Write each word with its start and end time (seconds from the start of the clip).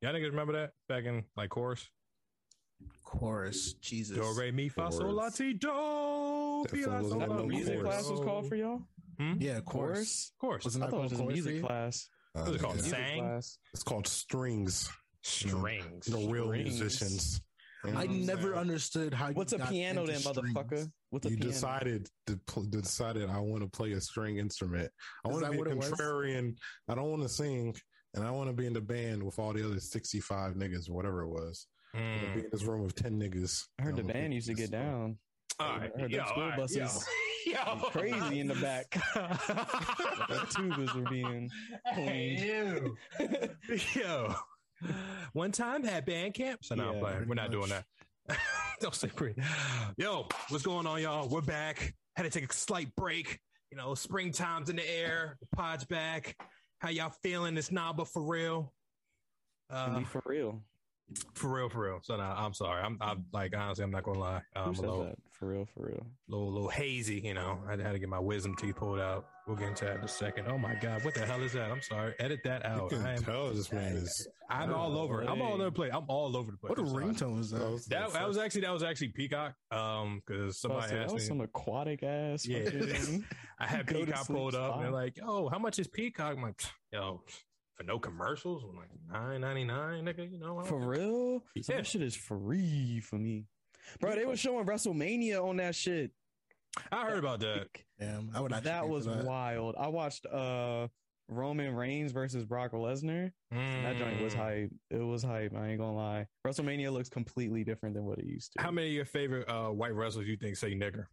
Y'all 0.00 0.12
niggas 0.14 0.30
remember 0.30 0.52
that 0.52 0.70
back 0.88 1.04
in 1.04 1.24
like 1.36 1.50
chorus? 1.50 1.88
Chorus, 3.02 3.72
Jesus. 3.74 4.16
Do 4.16 4.40
re 4.40 4.50
mi 4.52 4.68
fa 4.68 4.92
sol 4.92 5.12
la 5.12 5.28
ti 5.30 5.54
do. 5.54 5.66
That 6.64 6.70
Fi 6.70 6.84
la 6.84 7.00
song 7.00 7.02
was 7.02 7.12
sol 7.12 7.22
on 7.22 7.28
la 7.30 7.36
the 7.38 7.42
mi 7.44 7.56
music 7.56 7.78
do. 7.78 7.82
class 7.84 8.08
was 8.08 8.20
called 8.20 8.48
for 8.48 8.54
y'all? 8.56 8.82
Yeah, 9.38 9.60
chorus. 9.60 9.64
Chorus? 9.64 10.32
Of 10.34 10.38
course. 10.38 10.64
Wasn't 10.64 10.84
I 10.84 10.86
that 10.86 10.90
thought 10.92 10.98
it 10.98 11.02
was 11.02 11.10
just 11.10 11.20
a 11.20 11.24
chorus? 11.24 11.34
music 11.34 11.54
you? 11.56 11.62
class. 11.62 12.08
Uh, 12.36 12.40
What's 12.42 12.50
it 12.54 12.60
called? 12.60 12.76
yeah. 12.76 12.82
Music 12.82 12.98
Sang? 12.98 13.18
class. 13.20 13.58
It's 13.74 13.82
called 13.82 14.06
strings. 14.06 14.90
Strings. 15.22 16.06
The 16.06 16.16
real 16.28 16.44
Strings. 16.46 16.68
musicians. 16.80 17.40
You 17.84 17.90
know 17.92 17.98
I 17.98 18.02
what 18.02 18.10
I'm 18.10 18.26
never 18.26 18.42
saying? 18.42 18.54
understood 18.54 19.14
how. 19.14 19.32
What's 19.32 19.52
you 19.52 19.56
a 19.56 19.58
got 19.58 19.70
piano 19.70 20.00
into 20.02 20.12
then, 20.12 20.20
strings. 20.20 20.54
motherfucker? 20.54 20.92
What's 21.10 21.26
a 21.26 21.30
You 21.30 21.36
piano? 21.36 21.52
decided 21.52 22.08
to 22.26 22.36
pl- 22.46 22.64
decided 22.64 23.28
I 23.30 23.38
want 23.40 23.62
to 23.64 23.68
play 23.68 23.92
a 23.92 24.00
string 24.00 24.36
instrument. 24.38 24.90
I 25.24 25.28
Is 25.28 25.32
want 25.32 25.44
to 25.44 25.50
that 25.50 25.52
be 25.52 25.58
what 25.58 25.68
it 25.68 25.76
was? 25.76 25.90
contrarian. 25.90 26.56
I 26.88 26.94
don't 26.94 27.10
want 27.10 27.22
to 27.22 27.28
sing, 27.28 27.74
and 28.14 28.24
I 28.24 28.30
want 28.30 28.48
to 28.48 28.52
be 28.54 28.66
in 28.66 28.72
the 28.72 28.80
band 28.80 29.22
with 29.22 29.38
all 29.38 29.52
the 29.52 29.64
other 29.66 29.80
sixty-five 29.80 30.54
niggas 30.54 30.88
or 30.88 30.94
whatever 30.94 31.22
it 31.22 31.28
was. 31.28 31.66
I 31.94 31.98
wanna 31.98 32.10
Mm. 32.18 32.34
Be 32.34 32.40
in 32.40 32.46
this 32.52 32.64
room 32.64 32.82
with 32.84 32.94
ten 32.94 33.18
niggas. 33.18 33.64
I 33.78 33.82
heard 33.82 33.96
the 33.96 34.02
band 34.04 34.34
used 34.34 34.48
to 34.48 34.54
get 34.54 34.70
down. 34.70 35.16
All 35.58 35.78
right. 35.78 35.90
I 35.96 36.00
heard 36.02 36.10
Yo, 36.12 36.24
school 36.26 36.42
all 36.44 36.48
right, 36.50 36.58
buses 36.58 37.06
Yo. 37.46 37.52
Yo. 37.54 37.76
crazy 37.90 38.40
in 38.40 38.46
the 38.48 38.54
back. 38.56 38.86
The 40.28 40.34
tubas 40.52 40.94
were 40.94 41.08
being 41.10 41.50
cleaned. 41.94 42.96
Yo. 43.94 44.34
One 45.32 45.50
time 45.52 45.82
had 45.82 46.04
band 46.04 46.34
camp. 46.34 46.64
So 46.64 46.74
no, 46.74 46.88
I'm 46.90 46.94
Yeah, 46.96 47.00
playing. 47.00 47.28
we're 47.28 47.34
not 47.34 47.50
pretty 47.50 47.66
doing 47.66 47.70
that. 48.28 48.38
Don't 48.80 48.94
say 48.94 49.08
pretty. 49.08 49.40
Yo, 49.96 50.26
what's 50.50 50.64
going 50.64 50.86
on, 50.86 51.00
y'all? 51.02 51.28
We're 51.28 51.40
back. 51.40 51.94
Had 52.16 52.24
to 52.24 52.30
take 52.30 52.48
a 52.50 52.54
slight 52.54 52.94
break. 52.96 53.40
You 53.72 53.76
know, 53.78 53.94
springtime's 53.94 54.68
in 54.70 54.76
the 54.76 54.88
air. 54.88 55.36
The 55.40 55.46
pod's 55.56 55.84
back. 55.84 56.36
How 56.78 56.90
y'all 56.90 57.10
feeling? 57.10 57.56
It's 57.56 57.72
Naba 57.72 58.04
for 58.04 58.22
real. 58.22 58.72
Uh, 59.68 59.98
Be 59.98 60.04
for 60.04 60.22
real. 60.24 60.62
for 61.34 61.48
real, 61.48 61.68
for 61.68 61.80
real. 61.80 61.98
So 62.02 62.16
no, 62.16 62.22
I'm 62.22 62.54
sorry. 62.54 62.82
I'm, 62.82 62.96
I'm 63.00 63.24
like 63.32 63.54
honestly, 63.56 63.84
I'm 63.84 63.90
not 63.90 64.04
gonna 64.04 64.20
lie. 64.20 64.42
I'm 64.54 64.74
a 64.74 64.80
little? 64.80 65.14
For 65.38 65.46
real, 65.46 65.66
for 65.72 65.86
real. 65.86 66.04
little, 66.26 66.52
little 66.52 66.68
hazy. 66.68 67.20
You 67.24 67.32
know, 67.34 67.60
I 67.68 67.72
had 67.80 67.92
to 67.92 67.98
get 68.00 68.08
my 68.08 68.18
wisdom 68.18 68.56
teeth 68.56 68.74
pulled 68.74 68.98
out. 68.98 69.24
We'll 69.46 69.56
get 69.56 69.68
into 69.68 69.84
that 69.84 69.98
in 69.98 70.02
a 70.04 70.08
second. 70.08 70.46
Oh 70.48 70.58
my 70.58 70.74
god, 70.74 71.04
what 71.04 71.14
the 71.14 71.24
hell 71.24 71.40
is 71.42 71.52
that? 71.52 71.70
I'm 71.70 71.80
sorry. 71.80 72.12
Edit 72.18 72.40
that 72.44 72.62
You 72.64 72.70
out. 72.70 72.90
can 72.90 73.06
I 73.06 73.14
am, 73.14 73.22
tell 73.22 73.50
this 73.52 73.72
man 73.72 73.92
is. 73.98 74.26
I'm 74.50 74.74
all 74.74 74.98
over. 74.98 75.22
I'm 75.22 75.40
all 75.40 75.54
over 75.54 75.64
the 75.64 75.70
place. 75.70 75.92
I'm 75.94 76.04
all 76.08 76.36
over 76.36 76.50
the 76.50 76.56
place. 76.58 76.70
What 76.70 76.78
a 76.78 76.82
I'm 76.82 76.88
sorry. 76.88 77.04
ringtone 77.04 77.36
was 77.38 77.50
that? 77.52 77.84
That, 77.88 78.12
that 78.14 78.26
was 78.28 78.36
actually 78.36 78.62
that 78.62 78.72
was 78.72 78.82
actually 78.82 79.08
Peacock. 79.08 79.54
Um, 79.70 80.22
because 80.26 80.60
somebody 80.60 80.88
that 80.92 81.04
asked 81.04 81.14
was 81.14 81.22
me. 81.22 81.28
some 81.28 81.40
aquatic 81.40 82.02
ass. 82.02 82.44
Yeah. 82.44 82.68
I 83.60 83.66
had 83.66 83.86
Peacock 83.86 84.26
pulled 84.26 84.54
up, 84.56 84.74
and 84.74 84.84
they're 84.84 84.90
like, 84.90 85.18
"Oh, 85.22 85.48
how 85.48 85.58
much 85.60 85.78
is 85.78 85.86
Peacock?" 85.86 86.34
I'm 86.36 86.42
like, 86.42 86.60
"Yo, 86.92 87.22
for 87.76 87.84
no 87.84 87.98
commercials, 88.00 88.64
I'm 88.68 88.76
like 88.76 88.88
nine 89.10 89.40
ninety 89.42 89.64
nine, 89.64 90.04
nigga. 90.04 90.30
You 90.30 90.38
know, 90.40 90.60
For 90.64 90.78
real? 90.80 91.44
Yeah. 91.54 91.76
That 91.76 91.86
shit 91.86 92.02
is 92.02 92.16
free 92.16 93.00
for 93.00 93.16
me. 93.16 93.44
Bro, 94.00 94.14
they 94.16 94.24
were 94.24 94.36
showing 94.36 94.66
WrestleMania 94.66 95.42
on 95.44 95.56
that 95.58 95.74
shit. 95.74 96.12
I 96.92 97.04
heard 97.06 97.18
about 97.18 97.40
that. 97.40 97.68
Damn, 97.98 98.30
I 98.34 98.40
would 98.40 98.52
actually 98.52 98.70
That 98.70 98.88
was 98.88 99.06
that. 99.06 99.24
wild. 99.24 99.74
I 99.78 99.88
watched 99.88 100.26
uh 100.26 100.88
Roman 101.30 101.74
Reigns 101.74 102.12
versus 102.12 102.44
Brock 102.44 102.72
Lesnar. 102.72 103.32
That 103.50 103.96
joint 103.98 104.22
was 104.22 104.34
Mm. 104.34 104.36
hype. 104.38 104.70
It 104.90 104.96
was 105.02 105.22
hype. 105.22 105.54
I 105.54 105.68
ain't 105.68 105.78
gonna 105.78 105.94
lie. 105.96 106.26
WrestleMania 106.46 106.90
looks 106.92 107.08
completely 107.10 107.64
different 107.64 107.94
than 107.94 108.04
what 108.04 108.18
it 108.18 108.24
used 108.24 108.52
to. 108.56 108.62
How 108.62 108.70
many 108.70 108.88
of 108.88 108.94
your 108.94 109.04
favorite 109.04 109.48
uh, 109.48 109.68
white 109.70 109.94
wrestlers 109.94 110.26
you 110.28 110.36
think 110.36 110.56
say 110.56 110.74
nigger? 110.74 111.06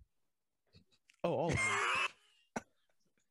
Oh, 1.23 1.34
all 1.34 1.48
of 1.48 1.53
them. 1.56 1.62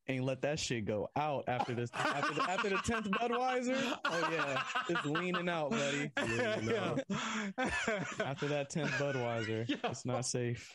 Ain't 0.06 0.24
let 0.24 0.42
that 0.42 0.58
shit 0.58 0.84
go 0.84 1.08
out 1.16 1.44
after 1.48 1.74
this. 1.74 1.88
After 1.94 2.34
the, 2.34 2.42
after 2.42 2.68
the 2.68 2.76
tenth 2.84 3.10
Budweiser. 3.10 3.98
Oh 4.04 4.28
yeah, 4.30 4.62
it's 4.90 5.06
leaning 5.06 5.48
out, 5.48 5.70
buddy. 5.70 6.10
Yeah. 6.64 6.96
After 8.24 8.48
that 8.48 8.68
tenth 8.70 8.90
Budweiser, 8.92 9.66
Yeah. 9.68 9.76
it's 9.84 10.04
not 10.04 10.26
safe. 10.26 10.74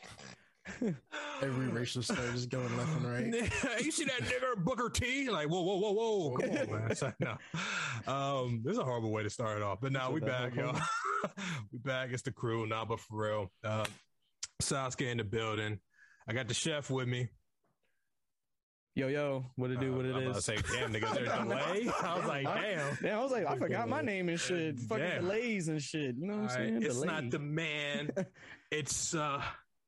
Every 1.41 1.67
racial 1.71 2.01
slur 2.01 2.31
just 2.31 2.49
going 2.49 2.75
left 2.77 2.91
and 2.95 3.05
right. 3.05 3.83
you 3.83 3.91
see 3.91 4.05
that 4.05 4.21
nigger 4.21 4.55
Booker 4.63 4.89
T? 4.89 5.29
Like, 5.29 5.47
whoa, 5.47 5.61
whoa, 5.61 5.77
whoa, 5.77 5.91
whoa. 5.93 6.37
Come 6.37 6.49
on, 6.73 6.87
man. 6.87 6.95
So, 6.95 7.11
no. 7.19 7.37
Um, 8.11 8.61
this 8.63 8.73
is 8.73 8.79
a 8.79 8.83
horrible 8.83 9.11
way 9.11 9.23
to 9.23 9.29
start 9.29 9.57
it 9.57 9.63
off. 9.63 9.79
But 9.81 9.91
now 9.91 10.07
So 10.07 10.13
we 10.13 10.19
that 10.21 10.53
back, 10.53 10.55
yo. 10.55 10.73
we 11.71 11.79
back. 11.79 12.09
It's 12.11 12.21
the 12.23 12.31
crew, 12.31 12.65
now, 12.67 12.85
but 12.85 12.99
for 12.99 13.17
real. 13.27 13.51
Uh 13.63 13.85
Sasuke 14.61 15.09
in 15.09 15.17
the 15.17 15.23
building. 15.23 15.79
I 16.27 16.33
got 16.33 16.47
the 16.47 16.53
chef 16.53 16.89
with 16.89 17.07
me. 17.07 17.29
Yo, 18.99 19.07
yo, 19.07 19.45
what 19.55 19.71
it 19.71 19.79
do? 19.79 19.93
What 19.93 20.03
Uh, 20.05 20.09
it 20.09 20.15
I'm 20.15 20.21
about 20.23 20.31
to 20.33 20.37
is? 20.39 20.43
say, 20.45 20.55
damn, 20.73 20.91
nigga, 20.93 21.13
there's 21.13 21.29
a 21.29 21.37
delay. 21.43 21.89
I 22.03 22.17
was 22.17 22.25
like, 22.27 22.43
damn. 22.43 22.97
Damn, 23.01 23.17
I 23.19 23.23
was 23.23 23.31
like, 23.31 23.45
I 23.45 23.55
forgot 23.55 23.87
my 23.87 24.01
name 24.01 24.27
and 24.27 24.37
shit. 24.37 24.77
Fucking 24.77 25.05
Damn. 25.05 25.21
delays 25.21 25.69
and 25.69 25.81
shit. 25.81 26.15
You 26.17 26.27
know 26.27 26.33
what 26.33 26.39
I'm 26.39 26.39
All 26.41 26.45
right, 26.47 26.67
saying? 26.67 26.83
It's 26.83 27.01
not 27.03 27.29
the 27.31 27.39
man. 27.39 28.11
It's 28.71 29.15
uh 29.15 29.41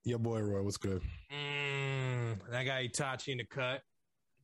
Your 0.05 0.17
boy 0.19 0.39
Roy, 0.39 0.61
what's 0.63 0.77
good? 0.77 1.01
mm, 1.29 2.37
that 2.49 2.63
guy 2.63 2.87
Itachi 2.87 3.27
in 3.33 3.39
the 3.39 3.43
cut. 3.43 3.81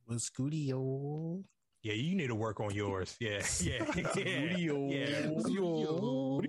Was 0.06 0.28
Scooty-O. 0.30 1.42
Yeah, 1.82 1.94
you 1.94 2.14
need 2.14 2.26
to 2.26 2.34
work 2.34 2.60
on 2.60 2.74
yours. 2.74 3.16
Yeah, 3.20 3.42
yeah, 3.62 3.84
yeah. 4.16 4.56
yeah. 4.56 5.30
Yo. 5.48 6.40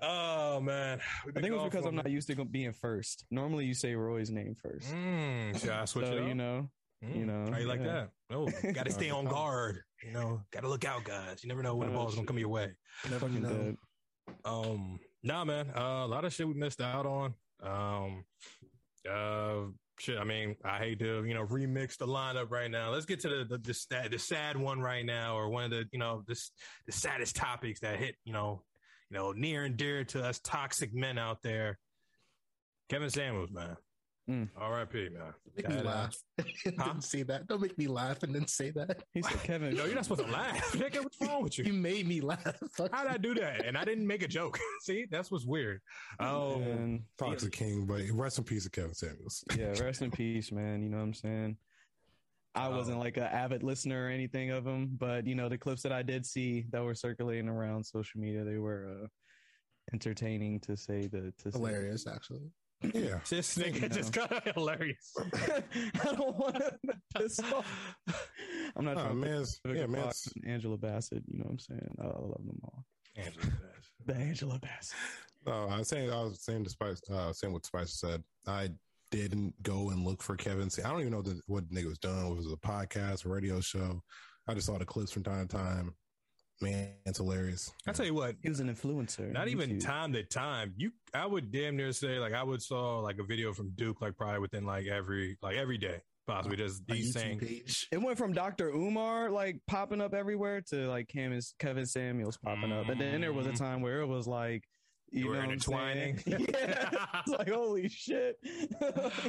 Oh 0.00 0.60
man, 0.60 1.00
I 1.26 1.32
think 1.32 1.46
it 1.46 1.52
was 1.52 1.64
because 1.64 1.86
I'm 1.86 1.96
not 1.96 2.10
used 2.10 2.28
to 2.28 2.44
being 2.44 2.72
first. 2.72 3.24
Normally, 3.30 3.64
you 3.66 3.74
say 3.74 3.94
Roy's 3.94 4.30
name 4.30 4.54
first. 4.62 4.92
Mm, 4.92 5.58
should 5.60 5.70
I 5.70 5.84
switch 5.86 6.06
so 6.06 6.12
it 6.12 6.22
up? 6.22 6.28
you 6.28 6.34
know, 6.34 6.70
Mm, 7.04 7.16
you 7.16 7.26
know, 7.26 7.46
how 7.52 7.58
you 7.58 7.66
like 7.66 7.80
yeah. 7.80 7.86
that? 7.86 8.10
No, 8.30 8.48
got 8.72 8.86
to 8.86 8.92
stay 8.92 9.10
on 9.10 9.24
guard. 9.26 9.82
You 10.04 10.12
know, 10.12 10.42
got 10.52 10.62
to 10.62 10.68
look 10.68 10.84
out, 10.84 11.04
guys. 11.04 11.42
You 11.42 11.48
never 11.48 11.62
know 11.62 11.76
when 11.76 11.88
the 11.88 11.94
ball's 11.94 12.14
gonna 12.14 12.26
come 12.26 12.38
your 12.38 12.48
way. 12.48 12.72
Never 13.08 13.26
fucking 13.26 13.42
know. 13.42 13.48
dead. 13.48 13.76
Um, 14.44 14.98
nah, 15.22 15.44
man. 15.44 15.70
Uh, 15.76 16.04
a 16.04 16.06
lot 16.06 16.24
of 16.24 16.32
shit 16.32 16.46
we 16.46 16.54
missed 16.54 16.80
out 16.80 17.06
on. 17.06 17.34
Um, 17.62 18.24
uh, 19.08 19.70
shit. 19.98 20.18
I 20.18 20.24
mean, 20.24 20.56
I 20.64 20.78
hate 20.78 20.98
to 21.00 21.24
you 21.24 21.34
know 21.34 21.46
remix 21.46 21.96
the 21.96 22.06
lineup 22.06 22.50
right 22.50 22.70
now. 22.70 22.90
Let's 22.90 23.06
get 23.06 23.20
to 23.20 23.28
the 23.28 23.44
the, 23.44 23.58
the, 23.58 23.74
sad, 23.74 24.10
the 24.10 24.18
sad 24.18 24.56
one 24.56 24.80
right 24.80 25.04
now, 25.04 25.36
or 25.36 25.48
one 25.48 25.64
of 25.64 25.70
the 25.70 25.84
you 25.92 25.98
know 25.98 26.24
this 26.26 26.50
the 26.86 26.92
saddest 26.92 27.36
topics 27.36 27.80
that 27.80 27.98
hit 27.98 28.16
you 28.24 28.32
know 28.32 28.62
you 29.10 29.16
know 29.18 29.32
near 29.32 29.64
and 29.64 29.76
dear 29.76 30.04
to 30.04 30.22
us 30.24 30.38
toxic 30.40 30.94
men 30.94 31.18
out 31.18 31.42
there. 31.42 31.78
Kevin 32.88 33.10
Samuels, 33.10 33.50
man. 33.50 33.76
Mm. 34.30 34.48
R.I.P. 34.58 35.08
Man. 35.08 35.32
Make 35.56 35.68
me 35.70 35.74
That, 35.76 35.84
laugh. 35.86 36.16
and 36.66 36.74
huh? 36.78 36.84
then 36.92 37.00
say 37.00 37.22
that. 37.22 37.46
Don't 37.46 37.62
make 37.62 37.78
me 37.78 37.86
laugh 37.86 38.22
and 38.22 38.34
then 38.34 38.46
say 38.46 38.70
that. 38.72 39.02
He 39.14 39.22
said, 39.22 39.42
Kevin. 39.42 39.74
No, 39.74 39.86
you're 39.86 39.94
not 39.94 40.04
supposed 40.04 40.26
to 40.26 40.30
laugh. 40.30 40.72
Nigga, 40.72 41.02
what's 41.02 41.18
wrong 41.20 41.42
with 41.42 41.56
You 41.58 41.64
you? 41.64 41.72
made 41.72 42.06
me 42.06 42.20
laugh. 42.20 42.44
Fuck 42.76 42.90
How'd 42.92 43.06
I 43.06 43.16
do 43.16 43.34
that? 43.36 43.64
And 43.64 43.76
I 43.76 43.86
didn't 43.86 44.06
make 44.06 44.22
a 44.22 44.28
joke. 44.28 44.58
See, 44.82 45.06
that's 45.10 45.30
what's 45.30 45.46
weird. 45.46 45.80
Oh, 46.20 46.56
And 46.60 47.00
Toxic 47.18 47.52
King, 47.52 47.86
but 47.86 48.02
rest 48.12 48.36
in 48.38 48.44
peace 48.44 48.64
to 48.64 48.70
Kevin 48.70 48.92
Samuels. 48.94 49.44
yeah, 49.56 49.68
rest 49.82 50.02
in 50.02 50.10
peace, 50.10 50.52
man. 50.52 50.82
You 50.82 50.90
know 50.90 50.98
what 50.98 51.04
I'm 51.04 51.14
saying? 51.14 51.56
I 52.54 52.68
Oh. 52.68 52.76
wasn't 52.76 52.98
like 52.98 53.16
an 53.16 53.24
avid 53.24 53.62
listener 53.62 54.06
or 54.06 54.08
anything 54.08 54.50
of 54.50 54.66
him, 54.66 54.96
but 54.98 55.26
you 55.26 55.34
know 55.34 55.48
the 55.48 55.58
clips 55.58 55.82
that 55.82 55.92
I 55.92 56.02
did 56.02 56.26
see 56.26 56.66
that 56.70 56.82
were 56.82 56.94
circulating 56.94 57.48
around 57.48 57.84
social 57.84 58.20
media, 58.20 58.44
they 58.44 58.58
were 58.58 59.02
uh, 59.04 59.06
entertaining 59.92 60.60
to 60.60 60.76
say 60.76 61.06
the 61.06 61.32
to 61.38 61.52
say. 61.52 61.58
Hilarious, 61.58 62.06
actually. 62.06 62.50
Yeah. 62.94 63.18
this 63.30 63.58
nigga 63.58 63.82
You 63.82 63.88
just 63.88 64.12
got 64.12 64.46
hilarious. 64.54 65.12
I 65.34 66.14
don't 66.14 66.36
want 66.36 66.56
to 66.56 66.78
piss 67.16 67.40
off. 67.52 67.96
I'm 68.76 68.84
not 68.84 68.94
to 68.94 69.14
man's, 69.14 69.60
yeah, 69.66 69.86
man's, 69.86 70.28
Angela 70.46 70.76
Bassett. 70.76 71.24
You 71.26 71.38
know 71.38 71.44
what 71.44 71.52
I'm 71.52 71.58
saying? 71.58 71.94
I 72.00 72.04
love 72.06 72.40
them 72.46 72.60
all. 72.64 72.84
Angela 73.16 73.46
Bassett. 73.46 73.64
The 74.06 74.14
Angela 74.14 74.58
Bassett. 74.58 74.96
No, 75.44 75.68
I 75.68 75.78
was 75.78 75.88
saying 75.88 76.10
I 76.10 76.22
was 76.22 76.40
saying 76.42 76.64
to 76.64 76.70
Spice, 76.70 77.02
uh, 77.10 77.30
saying 77.32 77.52
what 77.52 77.66
Spicer 77.66 77.88
said. 77.88 78.22
I 78.46 78.70
didn't 79.10 79.54
go 79.62 79.90
and 79.90 80.04
look 80.04 80.22
for 80.22 80.36
Kevin. 80.36 80.68
I 80.84 80.88
don't 80.88 81.00
even 81.00 81.12
know 81.12 81.22
the, 81.22 81.40
what 81.46 81.70
nigga 81.70 81.86
was 81.86 81.98
doing. 81.98 82.36
Was 82.36 82.46
it 82.46 82.52
a 82.52 82.56
podcast, 82.56 83.24
a 83.24 83.28
radio 83.28 83.60
show? 83.60 84.00
I 84.46 84.54
just 84.54 84.66
saw 84.66 84.78
the 84.78 84.84
clips 84.84 85.12
from 85.12 85.24
time 85.24 85.46
to 85.48 85.56
time. 85.56 85.94
Man, 86.60 86.94
it's 87.06 87.18
hilarious. 87.18 87.70
I 87.86 87.92
tell 87.92 88.06
you 88.06 88.14
what, 88.14 88.34
He 88.42 88.48
was 88.48 88.58
an 88.58 88.74
influencer. 88.74 89.30
not 89.32 89.46
even 89.46 89.70
YouTube. 89.70 89.84
time 89.84 90.12
to 90.14 90.24
time. 90.24 90.74
You, 90.76 90.90
I 91.14 91.24
would 91.24 91.52
damn 91.52 91.76
near 91.76 91.92
say 91.92 92.18
like 92.18 92.34
I 92.34 92.42
would 92.42 92.60
saw 92.60 92.98
like 92.98 93.18
a 93.18 93.24
video 93.24 93.52
from 93.52 93.70
Duke 93.76 94.00
like 94.00 94.16
probably 94.16 94.40
within 94.40 94.66
like 94.66 94.86
every 94.86 95.38
like 95.40 95.56
every 95.56 95.78
day 95.78 96.00
possibly 96.28 96.56
just 96.56 96.82
A 96.88 96.92
these 96.92 97.10
YouTube 97.10 97.18
saying 97.20 97.38
page. 97.40 97.88
It 97.90 98.00
went 98.00 98.18
from 98.18 98.32
Dr. 98.32 98.68
Umar 98.68 99.30
like 99.30 99.60
popping 99.66 100.00
up 100.00 100.14
everywhere 100.14 100.60
to 100.70 100.88
like 100.88 101.08
Kevin, 101.08 101.40
Kevin 101.58 101.86
Samuels 101.86 102.36
popping 102.36 102.70
up. 102.70 102.88
And 102.88 103.00
then 103.00 103.20
there 103.20 103.32
was 103.32 103.46
a 103.46 103.50
mm-hmm. 103.50 103.64
time 103.64 103.80
where 103.80 104.00
it 104.00 104.06
was 104.06 104.28
like, 104.28 104.64
you, 105.10 105.24
You 105.24 105.28
were 105.28 105.42
know 105.42 105.50
intertwining. 105.50 106.20
yeah. 106.26 106.38
It's 107.26 107.28
like, 107.28 107.48
holy 107.48 107.88
shit. 107.88 108.38
it, 108.42 108.76
was 108.80 109.20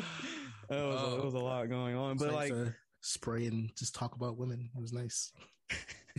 a, 0.70 0.76
oh. 0.76 1.18
it 1.18 1.26
was 1.26 1.34
a 1.34 1.40
lot 1.40 1.70
going 1.70 1.96
on. 1.96 2.18
But 2.18 2.28
nice 2.28 2.36
like, 2.36 2.50
to 2.50 2.76
spray 3.02 3.48
and 3.48 3.72
just 3.76 3.96
talk 3.96 4.16
about 4.16 4.38
women. 4.38 4.70
It 4.76 4.82
was 4.82 4.94
nice. 4.94 5.32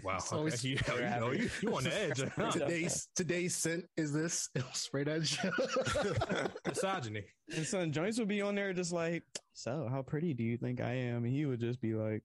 wow, 0.03 0.17
It's 0.17 0.33
always 0.33 0.55
okay. 0.55 0.69
you, 0.69 0.79
you 0.95 1.21
know 1.21 1.31
you, 1.33 1.51
you 1.62 1.75
on 1.75 1.85
the 1.85 1.95
edge. 1.95 2.23
huh? 2.37 2.51
today's 2.51 3.09
today's 3.17 3.57
scent 3.57 3.85
is 3.97 4.12
this. 4.12 4.49
It'll 4.55 4.73
spray 4.73 5.05
that. 5.05 6.53
Misogyny. 6.67 7.25
and 7.55 7.67
son 7.67 7.93
Joyce 7.93 8.19
would 8.19 8.29
be 8.29 8.43
on 8.43 8.55
there 8.55 8.73
just 8.73 8.93
like, 8.93 9.25
so 9.53 9.89
how 9.91 10.03
pretty 10.03 10.35
do 10.35 10.45
you 10.45 10.57
think 10.57 10.81
I 10.81 10.93
am? 10.93 11.25
And 11.25 11.33
he 11.33 11.47
would 11.47 11.61
just 11.61 11.81
be 11.81 11.95
like, 11.95 12.23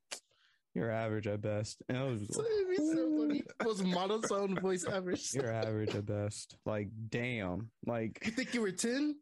You're 0.75 0.92
average 0.92 1.25
at 1.25 1.42
best. 1.42 1.81
And 1.88 1.98
I 1.98 2.04
was, 2.04 2.27
So 2.30 2.44
it'd 2.44 2.69
be 2.69 2.75
so 2.75 3.18
funny. 3.18 3.44
Most 3.63 3.83
monotone 3.86 4.60
voice 4.60 4.86
ever. 4.86 5.16
you're 5.33 5.51
average 5.51 5.95
at 5.95 6.06
best. 6.06 6.57
Like, 6.66 6.89
damn. 7.10 7.72
Like, 7.86 8.22
You 8.25 8.31
think 8.31 8.54
you 8.54 8.62
were 8.62 8.72
10? 8.72 9.16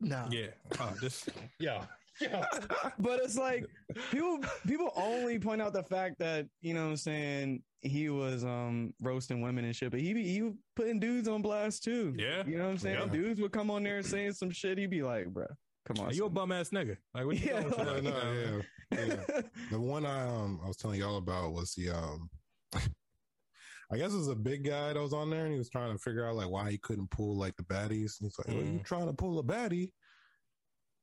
No. 0.00 0.26
Yeah. 0.30 0.48
Oh, 0.80 0.92
just 1.00 1.28
yeah. 1.58 1.84
Yeah. 2.20 2.44
but 2.98 3.20
it's 3.22 3.38
like 3.38 3.66
people 4.10 4.40
people 4.66 4.92
only 4.96 5.38
point 5.38 5.62
out 5.62 5.72
the 5.72 5.82
fact 5.82 6.18
that 6.18 6.46
you 6.60 6.74
know 6.74 6.84
what 6.84 6.90
I'm 6.90 6.96
saying 6.96 7.62
he 7.80 8.08
was 8.08 8.44
um 8.44 8.92
roasting 9.00 9.40
women 9.40 9.64
and 9.64 9.74
shit, 9.74 9.90
but 9.90 10.00
he 10.00 10.12
be 10.12 10.22
he 10.22 10.50
putting 10.74 11.00
dudes 11.00 11.28
on 11.28 11.40
blast 11.42 11.84
too. 11.84 12.14
Yeah. 12.16 12.42
You 12.46 12.58
know 12.58 12.64
what 12.64 12.70
I'm 12.70 12.78
saying? 12.78 12.98
Yeah. 12.98 13.06
Dudes 13.06 13.40
would 13.40 13.52
come 13.52 13.70
on 13.70 13.82
there 13.84 14.02
saying 14.02 14.32
some 14.32 14.50
shit. 14.50 14.76
He'd 14.78 14.90
be 14.90 15.02
like, 15.02 15.26
bruh, 15.32 15.46
come 15.86 16.04
on. 16.04 16.12
you 16.14 16.26
a 16.26 16.30
bum 16.30 16.52
ass 16.52 16.70
nigga. 16.70 16.96
Like 17.14 17.26
what 17.26 17.36
you 17.38 17.46
Yeah, 17.46 17.60
doing 17.60 17.64
with 17.66 17.78
No, 17.78 17.84
that? 17.94 18.02
no, 18.02 18.62
yeah, 18.92 19.04
yeah. 19.04 19.40
The 19.70 19.80
one 19.80 20.04
I 20.06 20.22
um 20.26 20.60
I 20.64 20.68
was 20.68 20.76
telling 20.76 21.00
y'all 21.00 21.16
about 21.18 21.52
was 21.52 21.74
the 21.74 21.90
um 21.90 22.28
I 22.74 23.96
guess 23.96 24.12
it 24.12 24.16
was 24.18 24.28
a 24.28 24.34
big 24.34 24.64
guy 24.64 24.92
that 24.92 25.00
was 25.00 25.12
on 25.12 25.30
there 25.30 25.44
and 25.44 25.52
he 25.52 25.58
was 25.58 25.70
trying 25.70 25.92
to 25.92 25.98
figure 25.98 26.26
out 26.26 26.34
like 26.34 26.50
why 26.50 26.70
he 26.70 26.78
couldn't 26.78 27.10
pull 27.10 27.36
like 27.38 27.54
the 27.56 27.62
baddies. 27.62 28.18
And 28.20 28.22
he's 28.28 28.36
like, 28.38 28.48
well, 28.48 28.64
you 28.64 28.78
Mhm. 28.80 28.84
trying 28.84 29.06
to 29.06 29.12
pull 29.12 29.38
a 29.38 29.44
baddie, 29.44 29.92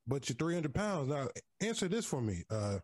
but 0.05 0.27
you're 0.27 0.35
300 0.35 0.73
pounds. 0.73 1.07
Now 1.09 1.29
answer 1.61 1.87
this 1.87 2.05
for 2.05 2.21
me. 2.21 2.43
Uh, 2.49 2.79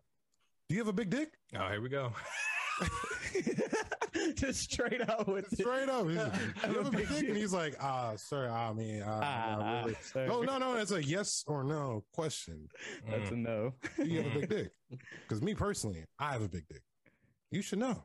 do 0.68 0.74
you 0.74 0.78
have 0.80 0.88
a 0.88 0.92
big 0.92 1.10
dick? 1.10 1.34
Oh, 1.54 1.68
here 1.68 1.80
we 1.82 1.88
go. 1.90 2.12
Just 4.34 4.60
straight 4.70 5.00
up 5.08 5.28
with 5.28 5.50
it. 5.52 5.58
Straight 5.58 5.88
up. 5.88 6.06
He's 6.08 6.16
like, 6.18 6.32
I 6.62 6.66
"Do 6.66 6.72
you 6.72 6.76
have 6.76 6.76
have 6.76 6.76
a 6.76 6.80
a 6.80 6.90
big 6.90 6.92
big 6.92 7.08
dick? 7.08 7.18
And 7.18 7.26
dick. 7.28 7.36
he's 7.36 7.52
like, 7.52 7.76
ah, 7.80 8.12
sir, 8.16 8.48
I 8.48 8.72
mean, 8.72 9.02
uh, 9.02 9.20
Ah, 9.22 9.56
not 9.58 9.84
really. 9.84 9.96
sorry. 10.02 10.28
No, 10.28 10.42
no, 10.42 10.58
no. 10.58 10.74
It's 10.76 10.90
a 10.90 11.02
yes 11.02 11.44
or 11.46 11.62
no 11.64 12.04
question. 12.12 12.68
That's 13.08 13.30
a 13.30 13.34
Mm. 13.34 13.38
no. 13.38 13.74
You 14.04 14.22
have 14.22 14.36
a 14.36 14.40
big 14.40 14.48
dick? 14.48 14.70
Because 15.22 15.42
me 15.42 15.54
personally, 15.54 16.04
I 16.18 16.32
have 16.32 16.42
a 16.42 16.48
big 16.48 16.66
dick. 16.68 16.82
You 17.50 17.62
should 17.62 17.78
know. 17.78 18.02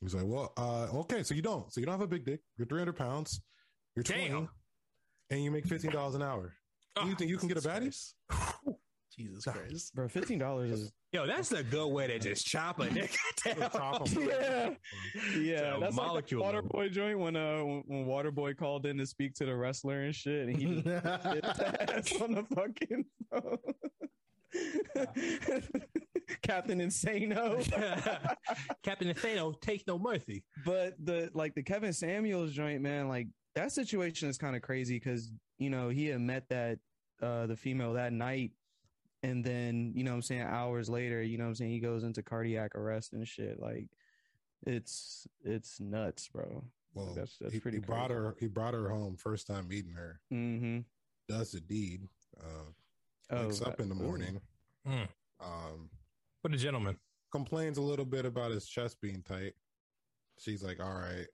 He's 0.00 0.14
like, 0.14 0.24
well, 0.26 0.52
uh, 0.56 0.88
okay, 1.00 1.22
so 1.22 1.34
you 1.34 1.42
don't. 1.42 1.72
So 1.72 1.80
you 1.80 1.86
don't 1.86 1.94
have 1.94 2.00
a 2.02 2.06
big 2.08 2.24
dick. 2.24 2.40
You're 2.58 2.66
300 2.66 2.96
pounds. 2.96 3.40
You're 3.94 4.02
20, 4.02 4.28
Damn. 4.28 4.48
and 5.30 5.44
you 5.44 5.50
make 5.50 5.66
$15 5.66 6.14
an 6.14 6.22
hour. 6.22 6.54
Oh, 6.96 7.06
you 7.06 7.14
think 7.14 7.30
you 7.30 7.36
can 7.38 7.48
get 7.48 7.56
a 7.58 7.60
baddie? 7.68 7.94
Jesus 9.16 9.44
Christ. 9.44 9.94
Bro, 9.94 10.08
fifteen 10.08 10.38
dollars 10.38 10.70
is 10.72 10.92
Yo, 11.12 11.26
that's 11.26 11.52
a 11.52 11.62
good 11.62 11.88
way 11.88 12.06
to 12.06 12.18
just 12.18 12.46
chop 12.46 12.80
a 12.80 12.86
nigga 12.86 13.14
down. 13.58 13.70
Chop 13.70 14.08
'em. 14.16 14.22
yeah, 14.28 14.70
yeah. 15.38 15.76
a 15.76 15.80
That's 15.80 15.94
molecule 15.94 16.42
like 16.42 16.52
the. 16.54 16.62
Waterboy 16.62 16.90
joint 16.90 17.18
when 17.18 17.36
uh 17.36 17.58
when, 17.62 17.82
when 17.86 18.06
Waterboy 18.06 18.56
called 18.56 18.86
in 18.86 18.96
to 18.96 19.04
speak 19.06 19.34
to 19.34 19.44
the 19.44 19.54
wrestler 19.54 20.04
and 20.04 20.14
shit, 20.14 20.48
and 20.48 20.56
he 20.56 20.80
just 20.82 20.86
hit 21.26 21.44
his 21.44 21.60
ass 21.60 22.12
on 22.22 22.32
the 22.32 22.44
fucking 22.54 23.04
phone. 23.30 23.58
Captain 26.42 26.78
Insano. 26.80 27.62
Captain 28.82 29.08
Insano 29.12 29.60
takes 29.60 29.84
no 29.86 29.98
mercy. 29.98 30.44
but 30.64 30.94
the 31.04 31.30
like 31.34 31.54
the 31.54 31.62
Kevin 31.62 31.92
Samuels 31.92 32.52
joint, 32.52 32.80
man, 32.82 33.08
like 33.08 33.28
that 33.54 33.70
situation 33.72 34.28
is 34.30 34.38
kind 34.38 34.56
of 34.56 34.62
crazy 34.62 34.96
because 34.96 35.30
you 35.58 35.68
know 35.70 35.88
he 35.90 36.06
had 36.06 36.20
met 36.20 36.48
that 36.48 36.78
uh 37.22 37.46
the 37.46 37.56
female 37.56 37.92
that 37.94 38.12
night, 38.12 38.52
and 39.22 39.44
then 39.44 39.92
you 39.94 40.04
know 40.04 40.10
what 40.12 40.16
I'm 40.16 40.22
saying 40.22 40.42
hours 40.42 40.88
later, 40.88 41.22
you 41.22 41.38
know 41.38 41.44
what 41.44 41.48
I'm 41.50 41.54
saying 41.56 41.70
he 41.72 41.80
goes 41.80 42.04
into 42.04 42.22
cardiac 42.22 42.74
arrest 42.74 43.12
and 43.12 43.26
shit. 43.26 43.60
Like 43.60 43.88
it's 44.66 45.26
it's 45.44 45.80
nuts, 45.80 46.28
bro. 46.28 46.64
Well, 46.94 47.06
That's- 47.14 47.36
that's 47.40 47.52
he, 47.54 47.60
pretty 47.60 47.78
he 47.78 47.84
brought 47.84 48.10
her. 48.10 48.36
He 48.38 48.46
brought 48.48 48.74
her 48.74 48.88
home 48.90 49.16
first 49.16 49.46
time 49.46 49.68
meeting 49.68 49.94
her. 49.94 50.20
Mm-hmm. 50.32 50.80
Does 51.28 51.52
the 51.52 51.60
deed. 51.60 52.08
Uh, 52.38 52.70
Oh, 53.30 53.44
wakes 53.46 53.62
up 53.62 53.80
in 53.80 53.88
the 53.88 53.94
morning. 53.94 54.42
Mm. 54.86 55.08
Um, 55.40 55.88
What 56.42 56.52
a 56.52 56.56
gentleman. 56.58 56.98
complains 57.30 57.78
a 57.78 57.82
little 57.82 58.04
bit 58.04 58.26
about 58.26 58.50
his 58.50 58.66
chest 58.68 59.00
being 59.00 59.22
tight. 59.22 59.54
She's 60.38 60.62
like, 60.62 60.80
all 60.84 60.92
right. 60.92 61.26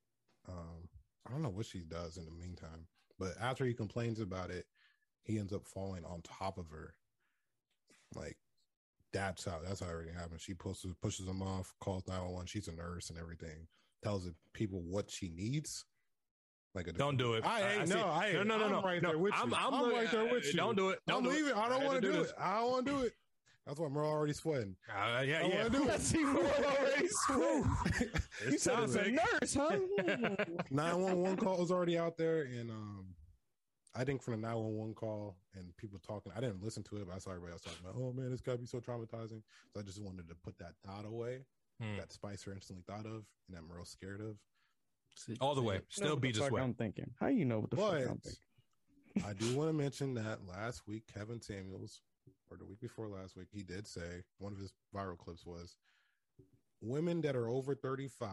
Um, 0.49 0.89
I 1.27 1.33
don't 1.33 1.43
know 1.43 1.49
what 1.49 1.67
she 1.67 1.81
does 1.81 2.17
in 2.17 2.25
the 2.25 2.31
meantime, 2.31 2.87
but 3.19 3.33
after 3.41 3.65
he 3.65 3.75
complains 3.75 4.21
about 4.21 4.51
it, 4.51 4.67
he 5.25 5.41
ends 5.41 5.53
up 5.53 5.67
falling 5.67 6.05
on 6.05 6.23
top 6.23 6.57
of 6.57 6.71
her. 6.71 6.95
Like, 8.15 8.37
that's 9.13 9.45
how 9.45 9.59
that's 9.67 9.81
how 9.81 9.91
everything 9.91 10.15
happens. 10.15 10.43
She 10.43 10.55
pushes 10.55 10.95
pushes 11.01 11.27
him 11.27 11.43
off, 11.43 11.73
calls 11.81 12.07
911. 12.07 12.47
She's 12.47 12.69
a 12.69 12.73
nurse 12.73 13.11
and 13.11 13.19
everything, 13.19 13.67
tells 14.03 14.25
the 14.25 14.35
people 14.53 14.83
what 14.83 15.11
she 15.11 15.29
needs. 15.29 15.85
Like 16.75 16.87
a 16.87 16.93
Don't 16.93 17.17
do 17.17 17.35
it. 17.35 17.45
I 17.45 17.77
ain't 17.77 17.89
see- 17.89 17.95
no, 17.95 18.05
I 18.05 18.33
no, 18.33 18.39
ain't, 18.39 18.47
no, 18.49 18.59
no, 18.59 18.79
I'm 18.79 18.85
right 18.85 19.03
no, 19.03 19.09
there 19.11 19.19
with 19.19 19.33
I'm, 19.35 19.49
you. 19.51 19.57
I'm, 19.57 19.75
I'm 19.75 19.91
right 19.93 20.11
there 20.11 20.27
with 20.27 20.47
you. 20.47 20.53
Don't 20.53 20.77
do 20.77 20.91
it. 20.91 21.01
Don't 21.07 21.19
I'm 21.19 21.23
do 21.25 21.31
leaving. 21.31 21.51
It. 21.51 21.57
I 21.57 21.69
don't 21.69 21.85
want 21.85 22.03
to 22.03 22.13
do 22.13 22.13
this. 22.13 22.29
it. 22.29 22.35
I 22.39 22.59
don't 22.61 22.71
want 22.71 22.87
to 22.87 22.93
do 22.93 23.01
it. 23.01 23.13
That's 23.67 23.81
why 23.81 23.87
I'm 23.87 23.97
already 23.99 24.33
sweating. 24.33 24.77
Uh, 24.89 25.21
yeah, 25.23 25.41
I 25.45 25.49
yeah. 25.49 25.69
do 25.69 25.83
it. 25.83 25.87
That's 25.89 26.15
even 26.15 26.37
already 26.37 27.09
sweating. 27.09 27.71
You 28.51 28.59
said 28.59 28.79
it's 28.85 28.95
a 28.95 29.11
nurse, 29.11 29.55
huh? 29.55 29.79
911 30.71 31.37
call 31.37 31.63
is 31.63 31.71
already 31.71 31.99
out 31.99 32.17
there 32.17 32.43
and 32.43 32.71
um 32.71 33.08
I 33.99 34.05
think 34.05 34.23
from 34.23 34.35
the 34.35 34.47
911 34.47 34.95
call 34.95 35.37
and 35.57 35.77
people 35.77 35.99
talking, 35.99 36.31
I 36.37 36.41
didn't 36.41 36.63
listen 36.63 36.85
to 36.85 36.97
it, 36.99 37.07
but 37.09 37.17
I 37.17 37.19
saw 37.19 37.31
everybody 37.31 37.53
else 37.53 37.63
talking 37.63 37.81
about, 37.83 37.97
oh 37.99 38.13
man, 38.13 38.31
this 38.31 38.41
gotta 38.41 38.59
be 38.59 38.67
so 38.67 38.79
traumatizing. 38.79 39.43
So 39.75 39.81
I 39.81 39.83
just 39.83 40.01
wanted 40.01 40.29
to 40.29 40.37
put 40.37 40.57
that 40.59 40.73
thought 40.87 41.05
away 41.05 41.41
Hmm. 41.81 41.97
that 41.97 42.13
Spicer 42.13 42.53
instantly 42.53 42.83
thought 42.87 43.07
of 43.07 43.25
and 43.49 43.57
that 43.57 43.63
Merle's 43.63 43.91
scared 43.91 44.21
of. 44.21 44.37
All 45.41 45.55
the 45.55 45.63
way. 45.63 45.81
Still 45.89 46.11
what 46.11 46.21
be 46.21 46.29
the 46.33 46.39
just 46.39 46.51
fuck. 46.51 46.61
I'm 46.61 46.75
thinking. 46.75 47.11
How 47.19 47.27
you 47.29 47.45
know 47.45 47.59
what 47.61 47.71
the 47.71 47.77
fuck 47.77 47.93
I'm 47.95 48.19
thinking? 48.19 49.25
I 49.27 49.33
do 49.33 49.57
want 49.57 49.69
to 49.69 49.73
mention 49.73 50.15
that 50.15 50.47
last 50.47 50.87
week, 50.87 51.05
Kevin 51.13 51.41
Samuels, 51.41 52.03
or 52.51 52.57
the 52.57 52.65
week 52.65 52.81
before 52.81 53.09
last 53.09 53.37
week, 53.37 53.49
he 53.53 53.63
did 53.65 53.87
say 53.87 54.23
one 54.39 54.53
of 54.53 54.59
his 54.59 54.73
viral 54.95 55.19
clips 55.19 55.45
was 55.45 55.77
women 56.81 57.21
that 57.23 57.35
are 57.35 57.49
over 57.49 57.75
35 57.75 58.31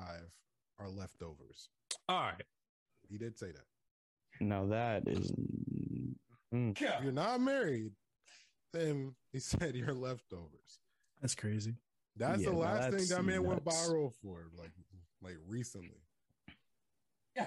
are 0.79 0.89
leftovers. 0.89 1.69
All 2.07 2.19
right. 2.21 2.43
He 3.09 3.17
did 3.17 3.37
say 3.37 3.47
that. 3.51 3.65
Now 4.41 4.65
that 4.67 5.07
is 5.07 5.31
mm, 6.55 6.81
If 6.81 7.03
you're 7.03 7.11
not 7.11 7.39
married, 7.41 7.91
then 8.73 9.15
he 9.31 9.39
said 9.51 9.75
you're 9.75 9.93
leftovers. 9.93 10.79
That's 11.21 11.35
crazy. 11.35 11.75
That's 12.15 12.41
Yeah, 12.41 12.49
the 12.49 12.55
now 12.55 12.61
last 12.61 12.93
thing 12.97 13.07
that 13.09 13.23
man 13.25 13.43
went 13.43 13.65
nuts. 13.65 13.87
viral 13.89 14.11
for, 14.21 14.47
like 14.57 14.71
like 15.21 15.37
recently. 15.47 16.01
Yo, 17.35 17.43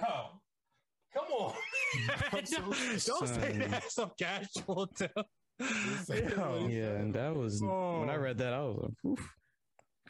come 1.13 1.25
on. 1.39 1.53
So- 2.45 2.57
don't, 2.61 3.05
don't 3.05 3.27
say 3.27 3.57
that 3.67 3.83
so 3.91 4.11
casual, 4.19 4.87
too. 4.87 5.07
say 6.03 6.29
Yo, 6.29 6.67
yeah, 6.69 6.91
and 6.99 7.13
that 7.15 7.35
was 7.35 7.61
Oh. 7.63 8.01
when 8.01 8.09
I 8.09 8.15
read 8.15 8.37
that 8.37 8.53
I 8.53 8.59
was 8.61 8.77
like, 8.83 8.93
Oof. 9.11 9.33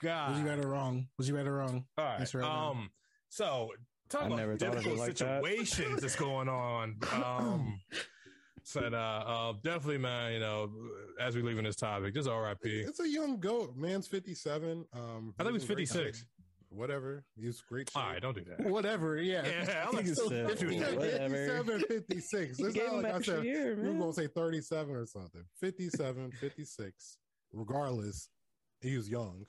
God. 0.01 0.31
Was 0.31 0.39
you 0.41 0.47
right 0.49 0.59
or 0.59 0.67
wrong? 0.67 1.07
Was 1.17 1.29
you 1.29 1.35
right 1.37 1.47
or 1.47 1.53
wrong? 1.55 1.85
All 1.97 2.05
right. 2.05 2.19
That's 2.19 2.33
right 2.35 2.43
now. 2.43 2.71
Um. 2.71 2.89
So 3.29 3.69
talk 4.09 4.23
I 4.23 4.25
about 4.27 4.35
never 4.37 4.57
thought 4.57 4.69
of 4.69 4.73
it 4.73 4.75
difficult 4.83 4.99
like 4.99 5.15
that. 5.17 5.43
situations 5.43 6.01
that's 6.01 6.15
going 6.17 6.49
on. 6.49 6.97
Um. 7.23 7.79
Said, 8.69 8.93
uh, 8.93 8.97
uh, 9.25 9.53
definitely, 9.63 9.97
man. 9.97 10.31
You 10.33 10.39
know, 10.41 10.69
as 11.19 11.35
we 11.35 11.41
leave 11.41 11.57
in 11.57 11.63
this 11.63 11.75
topic, 11.75 12.13
just 12.13 12.29
R.I.P. 12.29 12.69
It's 12.69 12.99
a 12.99 13.09
young 13.09 13.39
goat. 13.39 13.75
Man's 13.75 14.07
57. 14.07 14.85
Um, 14.93 15.33
I 15.39 15.43
think 15.43 15.53
he's 15.55 15.63
he's 15.63 15.69
in 15.71 15.75
great 15.75 15.87
56. 15.89 16.17
shape. 16.19 16.27
Whatever. 16.69 17.23
He's 17.35 17.61
great. 17.61 17.89
All 17.95 18.03
shape. 18.03 18.11
right, 18.11 18.21
don't 18.21 18.35
do 18.35 18.43
that. 18.43 18.69
Whatever. 18.69 19.17
Yeah. 19.17 19.43
Yeah, 19.43 19.85
I'm 19.87 19.95
like, 19.95 20.05
He 20.05 20.13
so 20.13 20.29
said, 20.29 20.47
50. 20.51 20.75
Yeah, 20.75 20.91
whatever. 20.93 21.79
57, 21.79 21.79
56. 21.87 22.59
It's 22.59 22.75
not 22.75 22.93
like 23.03 23.05
I 23.15 23.21
said, 23.21 23.43
year, 23.43 23.71
you 23.71 23.77
were 23.77 23.83
man. 23.85 23.99
going 24.01 24.13
to 24.13 24.21
say 24.21 24.27
37 24.27 24.95
or 24.95 25.05
something. 25.07 25.45
57, 25.59 26.31
56. 26.39 27.17
Regardless, 27.51 28.29
he 28.81 28.95
was 28.95 29.09
young. 29.09 29.47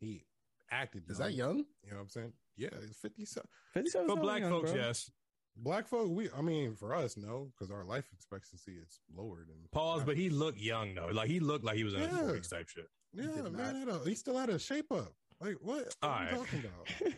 He 0.00 0.24
acted 0.70 1.02
Is 1.10 1.18
that 1.18 1.34
young? 1.34 1.58
You 1.84 1.90
know 1.90 1.96
what 1.96 2.02
I'm 2.04 2.08
saying? 2.08 2.32
Yeah, 2.56 2.68
it's 2.72 2.96
57. 3.02 3.46
57 3.74 4.08
's 4.08 4.12
For 4.14 4.18
black 4.18 4.40
young, 4.40 4.50
folks, 4.50 4.72
bro. 4.72 4.80
yes. 4.80 5.10
Black 5.56 5.86
folk, 5.86 6.08
we, 6.10 6.28
I 6.36 6.40
mean, 6.40 6.74
for 6.74 6.94
us, 6.94 7.16
no, 7.16 7.50
because 7.52 7.70
our 7.70 7.84
life 7.84 8.06
expectancy 8.12 8.72
is 8.72 9.00
lower 9.14 9.44
than. 9.46 9.56
Pause, 9.70 10.04
but 10.04 10.16
he 10.16 10.30
looked 10.30 10.58
young 10.58 10.94
though. 10.94 11.08
Like 11.12 11.28
he 11.28 11.40
looked 11.40 11.64
like 11.64 11.76
he 11.76 11.84
was 11.84 11.94
in 11.94 12.00
his 12.00 12.10
Yeah. 12.12 12.18
forties 12.26 12.48
type 12.48 12.68
shit. 12.68 12.88
Yeah, 13.14 13.24
He 13.44 13.50
man, 13.50 13.74
had 13.76 13.88
a, 13.88 13.98
he 14.04 14.14
still 14.14 14.36
had 14.38 14.48
a 14.48 14.58
shape 14.58 14.90
up. 14.90 15.12
Like, 15.40 15.56
what? 15.60 15.84
What 15.84 15.94
All 16.02 16.10
are 16.10 16.24
you 16.30 16.36
talking 16.36 16.60
about? 16.60 17.12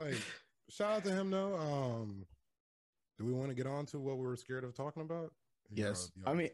like, 0.00 0.14
shout 0.70 0.92
out 0.92 1.04
to 1.04 1.10
him, 1.12 1.30
though. 1.30 1.54
Um, 1.56 2.24
do 3.18 3.26
we 3.26 3.32
want 3.34 3.50
to 3.50 3.54
get 3.54 3.66
on 3.66 3.84
to 3.86 3.98
what 3.98 4.16
we 4.16 4.24
were 4.24 4.36
scared 4.36 4.64
of 4.64 4.74
talking 4.74 5.02
about? 5.02 5.32
Yes. 5.70 6.10
Y'all- 6.16 6.30
I 6.30 6.34
mean, 6.34 6.50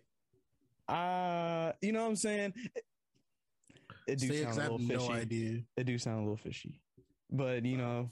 uh, 0.88 1.73
you 1.81 1.93
know 1.93 2.02
what 2.02 2.09
I'm 2.09 2.16
saying? 2.16 2.52
It, 2.75 2.85
it 4.09 4.19
do 4.19 4.26
Say 4.28 4.35
it 4.38 4.43
sound 4.43 4.47
'cause 4.49 4.57
a 4.59 4.61
I 4.61 4.62
have 4.64 4.73
little 4.73 4.87
fishy. 4.88 5.09
no 5.09 5.14
idea. 5.14 5.62
It 5.76 5.85
do 5.85 5.99
sound 5.99 6.16
a 6.19 6.23
little 6.23 6.37
fishy, 6.37 6.81
but 7.31 7.64
you 7.64 7.76
know, 7.78 8.11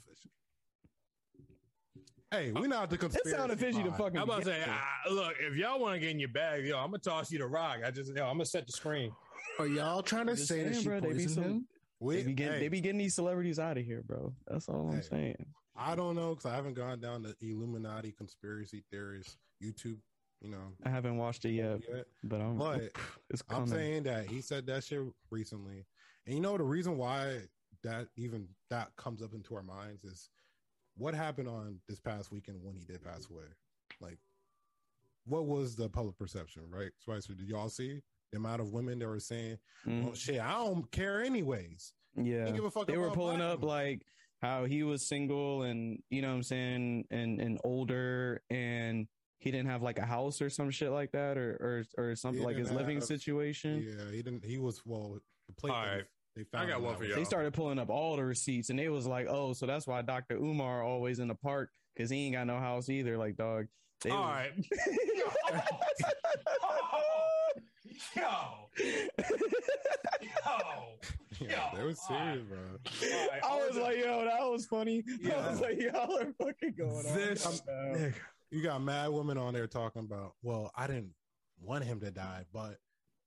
Hey, 2.33 2.51
we're 2.51 2.67
not 2.67 2.89
the 2.89 2.95
it 2.95 2.99
conspiracy. 2.99 3.29
sounded 3.37 3.59
fishy 3.59 3.83
to 3.83 3.89
pod. 3.89 3.97
fucking. 3.97 4.17
I'm 4.17 4.23
about 4.23 4.39
to 4.39 4.45
say, 4.45 4.51
begin 4.59 4.69
with. 4.69 4.77
ah, 4.81 5.13
look, 5.13 5.33
if 5.39 5.55
y'all 5.55 5.79
want 5.79 5.93
to 5.95 5.99
get 5.99 6.09
in 6.09 6.19
your 6.19 6.29
bag, 6.29 6.65
yo, 6.65 6.77
I'm 6.79 6.87
gonna 6.87 6.97
toss 6.97 7.31
you 7.31 7.37
the 7.37 7.45
rock. 7.45 7.77
I 7.85 7.91
just, 7.91 8.15
yo, 8.15 8.23
I'm 8.25 8.33
gonna 8.33 8.45
set 8.45 8.65
the 8.65 8.73
screen. 8.73 9.11
Are 9.59 9.67
y'all 9.67 10.01
trying 10.01 10.25
to 10.27 10.35
Just 10.35 10.47
say 10.47 10.63
that 10.63 10.71
saying, 10.73 10.81
she 10.83 10.89
bro, 10.89 10.99
they 10.99 11.07
be 11.09 11.13
poisoned 11.13 11.31
some- 11.31 11.43
him? 11.43 11.67
We, 11.99 12.15
they 12.17 12.23
be 12.23 12.33
getting 12.33 12.53
hey, 12.53 12.59
they 12.59 12.67
be 12.69 12.81
getting 12.81 12.97
these 12.97 13.13
celebrities 13.15 13.59
out 13.59 13.77
of 13.77 13.85
here, 13.85 14.01
bro. 14.05 14.33
That's 14.47 14.67
all 14.67 14.89
I'm 14.91 15.01
saying. 15.03 15.45
I 15.75 15.95
don't 15.95 16.15
know 16.15 16.31
because 16.35 16.51
I 16.51 16.55
haven't 16.55 16.73
gone 16.73 16.99
down 16.99 17.21
the 17.23 17.35
Illuminati 17.39 18.11
conspiracy 18.11 18.83
theories 18.91 19.37
YouTube. 19.63 19.99
You 20.41 20.49
know, 20.49 20.73
I 20.83 20.89
haven't 20.89 21.15
watched 21.17 21.45
it 21.45 21.51
yet, 21.51 21.79
yet. 21.87 22.05
but 22.23 22.41
I'm. 22.41 22.57
But 22.57 22.89
it's 23.29 23.43
I'm 23.49 23.67
saying 23.67 24.03
that 24.03 24.25
he 24.25 24.41
said 24.41 24.65
that 24.67 24.83
shit 24.83 24.99
recently, 25.31 25.85
and 26.25 26.35
you 26.35 26.41
know 26.41 26.57
the 26.57 26.63
reason 26.63 26.97
why 26.97 27.37
that 27.83 28.07
even 28.17 28.47
that 28.69 28.93
comes 28.97 29.21
up 29.21 29.33
into 29.33 29.55
our 29.55 29.63
minds 29.63 30.03
is 30.03 30.29
what 30.97 31.13
happened 31.13 31.47
on 31.47 31.79
this 31.87 31.99
past 31.99 32.31
weekend 32.31 32.59
when 32.63 32.75
he 32.75 32.83
did 32.83 33.03
pass 33.03 33.27
away. 33.29 33.45
Like, 33.99 34.17
what 35.25 35.45
was 35.45 35.75
the 35.75 35.89
public 35.89 36.17
perception, 36.17 36.63
right? 36.69 36.91
Spicer, 36.99 37.33
did 37.33 37.47
y'all 37.47 37.69
see 37.69 38.01
the 38.33 38.37
amount 38.37 38.61
of 38.61 38.73
women 38.73 38.99
that 38.99 39.07
were 39.07 39.19
saying. 39.19 39.57
"Well, 39.85 40.13
shit, 40.13 40.41
I 40.41 40.51
don't 40.53 40.91
care 40.91 41.23
anyways." 41.23 41.93
Yeah, 42.15 42.49
give 42.51 42.65
a 42.65 42.71
fuck 42.71 42.87
they 42.87 42.97
were 42.97 43.11
pulling 43.11 43.41
up 43.41 43.59
women. 43.61 43.67
like 43.67 44.01
how 44.41 44.65
he 44.65 44.83
was 44.83 45.07
single 45.07 45.63
and 45.63 46.01
you 46.09 46.21
know 46.21 46.29
what 46.29 46.35
I'm 46.35 46.43
saying 46.43 47.05
and 47.11 47.39
and 47.39 47.59
older 47.63 48.41
and 48.49 49.07
he 49.37 49.51
didn't 49.51 49.69
have 49.69 49.81
like 49.81 49.99
a 49.99 50.05
house 50.05 50.41
or 50.41 50.49
some 50.49 50.69
shit 50.69 50.91
like 50.91 51.11
that 51.11 51.37
or 51.37 51.85
or 51.97 52.03
or 52.11 52.15
something 52.15 52.43
like 52.43 52.57
his 52.57 52.67
didn't 52.67 52.79
living 52.79 52.97
have- 52.97 53.05
situation. 53.05 53.81
Yeah, 53.81 54.11
he 54.11 54.21
didn't. 54.23 54.43
He 54.43 54.57
was 54.57 54.81
well. 54.85 55.19
The 55.47 55.53
plate. 55.53 55.71
Right. 55.71 56.03
They 56.35 56.43
found 56.45 56.69
got 56.69 56.81
one 56.81 56.93
out 56.93 56.97
for 56.99 57.05
y'all. 57.05 57.15
They 57.17 57.23
started 57.25 57.53
pulling 57.53 57.77
up 57.79 57.89
all 57.89 58.15
the 58.15 58.23
receipts 58.25 58.69
and 58.69 58.79
they 58.79 58.89
was 58.89 59.05
like, 59.05 59.27
"Oh, 59.29 59.53
so 59.53 59.65
that's 59.65 59.85
why 59.85 60.01
Dr. 60.01 60.35
Umar 60.37 60.81
always 60.83 61.19
in 61.19 61.27
the 61.27 61.35
park 61.35 61.69
cuz 61.97 62.09
he 62.09 62.25
ain't 62.25 62.33
got 62.35 62.47
no 62.47 62.57
house 62.57 62.89
either." 62.89 63.17
Like, 63.17 63.35
dog. 63.37 63.67
They 64.01 64.09
All 64.09 64.21
was- 64.21 64.29
right. 64.29 64.51
Yo. 68.15 68.69
Yo. 70.21 70.97
Yeah, 71.39 71.71
they 71.75 71.83
was 71.83 71.99
Yo, 72.09 72.15
serious, 72.15 72.43
bro. 72.47 72.59
I 73.43 73.55
was 73.67 73.75
like, 73.75 73.97
yo, 73.97 74.23
that 74.25 74.41
was 74.49 74.65
funny. 74.65 75.03
I 75.25 75.49
was 75.49 75.61
like, 75.61 75.79
y'all 75.81 76.17
are 76.17 76.33
fucking 76.41 76.73
going 76.77 77.05
on. 77.05 77.15
This- 77.15 77.45
right 77.45 77.61
now. 77.67 77.73
Nigga. 77.99 78.13
You 78.51 78.61
got 78.61 78.81
mad 78.83 79.09
women 79.09 79.37
on 79.37 79.53
there 79.53 79.65
talking 79.67 80.03
about, 80.03 80.33
well, 80.43 80.71
I 80.75 80.85
didn't 80.87 81.11
want 81.59 81.83
him 81.85 81.99
to 82.01 82.11
die, 82.11 82.45
but 82.53 82.77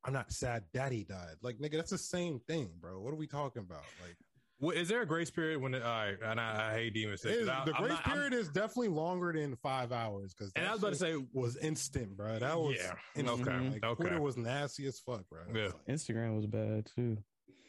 I'm 0.06 0.12
not 0.12 0.30
sad 0.32 0.64
daddy 0.72 1.04
died. 1.04 1.34
Like, 1.42 1.58
nigga, 1.58 1.72
that's 1.72 1.90
the 1.90 1.98
same 1.98 2.38
thing, 2.46 2.70
bro. 2.80 3.00
What 3.00 3.12
are 3.12 3.16
we 3.16 3.26
talking 3.26 3.60
about? 3.62 3.82
Like, 4.00 4.16
Well, 4.60 4.70
is 4.76 4.88
there 4.88 5.02
a 5.02 5.06
grace 5.06 5.30
period 5.30 5.60
when? 5.60 5.74
All 5.74 5.80
right, 5.80 6.16
and 6.24 6.40
I, 6.40 6.70
I 6.70 6.74
hate 6.74 6.94
to 6.94 7.00
even 7.00 7.16
say 7.18 7.30
it 7.30 7.32
is- 7.40 7.46
this. 7.46 7.48
I- 7.54 7.64
the 7.64 7.74
I'm 7.74 7.82
grace 7.82 7.90
not- 7.92 8.06
I'm- 8.06 8.16
period 8.16 8.32
is 8.34 8.48
definitely 8.48 8.88
longer 8.88 9.32
than 9.32 9.56
five 9.56 9.90
hours 9.92 10.32
because 10.32 10.52
and 10.56 10.64
I 10.66 10.72
was 10.72 10.80
about 10.80 10.92
to 10.92 10.98
say, 10.98 11.16
was 11.32 11.56
instant, 11.56 12.16
bro. 12.16 12.38
That 12.38 12.56
was 12.58 12.76
Yeah. 12.76 12.94
instant. 13.16 13.48
Okay. 13.48 13.68
Like, 13.70 13.84
Okay. 13.84 14.02
Twitter 14.04 14.20
was 14.20 14.36
nasty 14.36 14.86
as 14.86 14.98
fuck, 15.00 15.28
bro. 15.28 15.40
It 15.42 15.48
was 15.52 15.56
Yeah. 15.56 15.64
like- 15.66 15.86
Instagram 15.86 16.36
was 16.36 16.46
bad 16.46 16.86
too. 16.94 17.18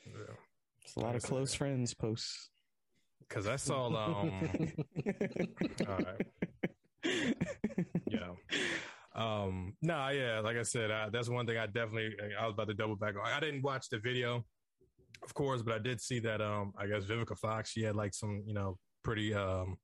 yeah. 0.05 0.35
It's 0.83 0.95
a 0.95 0.99
lot 0.99 1.15
of 1.15 1.23
close 1.23 1.53
friends 1.55 1.93
posts. 1.93 2.49
because 3.27 3.47
I 3.47 3.57
saw 3.57 3.87
um, 3.87 3.91
all 5.89 5.97
right, 5.97 6.27
yeah. 8.07 8.31
Um, 9.17 9.73
no, 9.81 10.09
yeah, 10.09 10.39
like 10.41 10.57
I 10.57 10.63
said, 10.63 10.91
I, 10.91 11.09
that's 11.09 11.27
one 11.27 11.47
thing 11.47 11.57
I 11.57 11.65
definitely 11.65 12.15
I 12.39 12.45
was 12.45 12.53
about 12.53 12.67
to 12.67 12.75
double 12.75 12.95
back 12.95 13.15
on. 13.15 13.25
I 13.25 13.39
didn't 13.39 13.63
watch 13.63 13.89
the 13.89 13.97
video, 13.97 14.45
of 15.23 15.33
course, 15.33 15.63
but 15.63 15.73
I 15.73 15.79
did 15.79 15.99
see 15.99 16.19
that. 16.19 16.39
Um, 16.39 16.73
I 16.77 16.85
guess 16.85 17.03
Vivica 17.05 17.37
Fox, 17.37 17.71
she 17.71 17.81
had 17.81 17.95
like 17.95 18.13
some, 18.13 18.43
you 18.45 18.53
know, 18.53 18.77
pretty 19.03 19.33
um, 19.33 19.77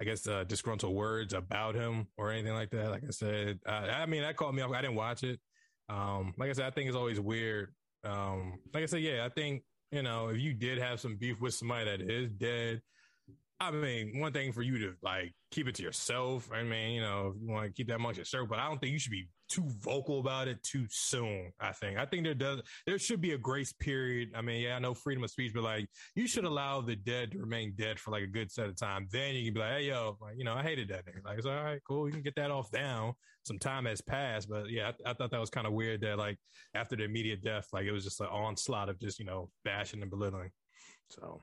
I 0.00 0.04
guess 0.04 0.28
uh, 0.28 0.44
disgruntled 0.44 0.94
words 0.94 1.32
about 1.32 1.74
him 1.74 2.08
or 2.18 2.30
anything 2.30 2.52
like 2.52 2.70
that. 2.70 2.90
Like 2.90 3.04
I 3.04 3.10
said, 3.10 3.60
I, 3.66 3.88
I 3.88 4.06
mean, 4.06 4.22
that 4.22 4.36
caught 4.36 4.54
me 4.54 4.62
off. 4.62 4.72
I 4.72 4.82
didn't 4.82 4.96
watch 4.96 5.22
it. 5.22 5.40
Um, 5.88 6.34
like 6.36 6.50
I 6.50 6.52
said, 6.52 6.66
I 6.66 6.70
think 6.70 6.88
it's 6.88 6.96
always 6.96 7.20
weird. 7.20 7.72
Um, 8.04 8.58
like 8.74 8.82
I 8.82 8.86
said, 8.86 9.00
yeah, 9.00 9.24
I 9.24 9.30
think 9.30 9.62
you 9.90 10.02
know 10.02 10.28
if 10.28 10.38
you 10.38 10.52
did 10.52 10.78
have 10.78 11.00
some 11.00 11.16
beef 11.16 11.40
with 11.40 11.54
somebody 11.54 11.84
that 11.86 12.00
is 12.02 12.30
dead. 12.32 12.82
I 13.58 13.70
mean, 13.70 14.18
one 14.20 14.32
thing 14.32 14.52
for 14.52 14.60
you 14.60 14.78
to 14.78 14.94
like 15.02 15.32
keep 15.50 15.66
it 15.66 15.74
to 15.76 15.82
yourself. 15.82 16.50
I 16.52 16.62
mean, 16.62 16.90
you 16.92 17.00
know, 17.00 17.32
if 17.34 17.40
you 17.40 17.48
want 17.48 17.66
to 17.66 17.72
keep 17.72 17.88
that 17.88 17.96
amongst 17.96 18.18
yourself, 18.18 18.48
but 18.50 18.58
I 18.58 18.68
don't 18.68 18.78
think 18.78 18.92
you 18.92 18.98
should 18.98 19.12
be 19.12 19.28
too 19.48 19.64
vocal 19.80 20.20
about 20.20 20.48
it 20.48 20.62
too 20.62 20.86
soon. 20.90 21.52
I 21.58 21.72
think. 21.72 21.98
I 21.98 22.04
think 22.04 22.24
there 22.24 22.34
does 22.34 22.60
there 22.86 22.98
should 22.98 23.22
be 23.22 23.32
a 23.32 23.38
grace 23.38 23.72
period. 23.72 24.30
I 24.34 24.42
mean, 24.42 24.60
yeah, 24.60 24.76
I 24.76 24.78
know 24.78 24.92
freedom 24.92 25.24
of 25.24 25.30
speech, 25.30 25.52
but 25.54 25.62
like 25.62 25.88
you 26.14 26.26
should 26.26 26.44
allow 26.44 26.82
the 26.82 26.96
dead 26.96 27.32
to 27.32 27.38
remain 27.38 27.72
dead 27.76 27.98
for 27.98 28.10
like 28.10 28.24
a 28.24 28.28
good 28.28 28.52
set 28.52 28.66
of 28.66 28.76
time. 28.76 29.08
Then 29.10 29.34
you 29.34 29.46
can 29.46 29.54
be 29.54 29.60
like, 29.60 29.72
hey, 29.72 29.84
yo, 29.84 30.18
like, 30.20 30.34
you 30.36 30.44
know, 30.44 30.54
I 30.54 30.62
hated 30.62 30.88
that. 30.88 31.04
Like, 31.24 31.38
it's 31.38 31.46
all 31.46 31.54
right, 31.54 31.80
cool. 31.88 32.08
You 32.08 32.12
can 32.12 32.22
get 32.22 32.36
that 32.36 32.50
off 32.50 32.70
down. 32.70 33.14
Some 33.44 33.58
time 33.58 33.86
has 33.86 34.02
passed, 34.02 34.50
but 34.50 34.68
yeah, 34.70 34.90
I, 35.06 35.10
I 35.10 35.14
thought 35.14 35.30
that 35.30 35.40
was 35.40 35.50
kind 35.50 35.66
of 35.66 35.72
weird 35.72 36.02
that 36.02 36.18
like 36.18 36.36
after 36.74 36.94
the 36.94 37.04
immediate 37.04 37.42
death, 37.42 37.68
like 37.72 37.86
it 37.86 37.92
was 37.92 38.04
just 38.04 38.20
an 38.20 38.26
onslaught 38.26 38.90
of 38.90 39.00
just 39.00 39.18
you 39.18 39.24
know 39.24 39.50
bashing 39.64 40.02
and 40.02 40.10
belittling. 40.10 40.50
So 41.08 41.40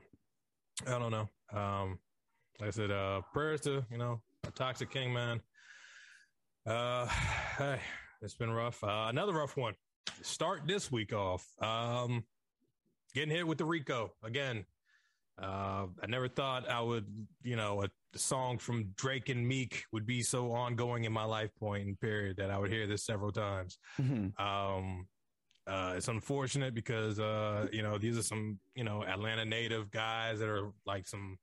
I 0.86 0.98
don't 0.98 1.10
know. 1.10 1.28
Um, 1.52 1.98
like 2.60 2.68
I 2.68 2.70
said, 2.70 2.90
uh, 2.90 3.22
prayers 3.32 3.60
to 3.62 3.84
you 3.90 3.98
know 3.98 4.20
a 4.46 4.50
toxic 4.50 4.90
king 4.90 5.12
man. 5.12 5.40
Uh, 6.66 7.06
hey, 7.58 7.78
it's 8.22 8.34
been 8.34 8.50
rough. 8.50 8.82
Uh, 8.82 9.06
another 9.08 9.32
rough 9.32 9.56
one. 9.56 9.74
Start 10.22 10.62
this 10.66 10.90
week 10.92 11.12
off. 11.12 11.46
Um, 11.60 12.24
getting 13.14 13.30
hit 13.30 13.46
with 13.46 13.58
the 13.58 13.64
RICO 13.64 14.12
again. 14.22 14.64
Uh, 15.40 15.86
I 16.00 16.06
never 16.06 16.28
thought 16.28 16.68
I 16.70 16.80
would, 16.80 17.06
you 17.42 17.56
know, 17.56 17.82
a, 17.82 17.88
a 18.14 18.18
song 18.18 18.58
from 18.58 18.90
Drake 18.96 19.28
and 19.30 19.46
Meek 19.46 19.84
would 19.92 20.06
be 20.06 20.22
so 20.22 20.52
ongoing 20.52 21.04
in 21.04 21.12
my 21.12 21.24
life 21.24 21.50
point 21.58 21.86
and 21.88 21.98
period 22.00 22.36
that 22.36 22.50
I 22.50 22.58
would 22.58 22.70
hear 22.70 22.86
this 22.86 23.04
several 23.04 23.32
times. 23.32 23.78
Um, 24.38 25.06
uh, 25.66 25.94
it's 25.96 26.08
unfortunate 26.08 26.74
because 26.74 27.18
uh, 27.18 27.66
you 27.72 27.82
know 27.82 27.96
these 27.98 28.18
are 28.18 28.22
some 28.22 28.58
you 28.74 28.84
know 28.84 29.02
Atlanta 29.02 29.44
native 29.44 29.90
guys 29.90 30.38
that 30.38 30.48
are 30.48 30.70
like 30.86 31.06
some. 31.08 31.38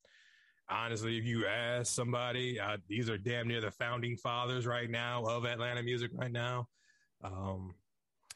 Honestly, 0.71 1.17
if 1.17 1.25
you 1.25 1.45
ask 1.47 1.93
somebody, 1.93 2.59
uh, 2.59 2.77
these 2.87 3.09
are 3.09 3.17
damn 3.17 3.47
near 3.47 3.59
the 3.59 3.71
founding 3.71 4.15
fathers 4.15 4.65
right 4.65 4.89
now 4.89 5.23
of 5.25 5.45
Atlanta 5.45 5.83
music 5.83 6.11
right 6.13 6.31
now. 6.31 6.67
Um, 7.23 7.75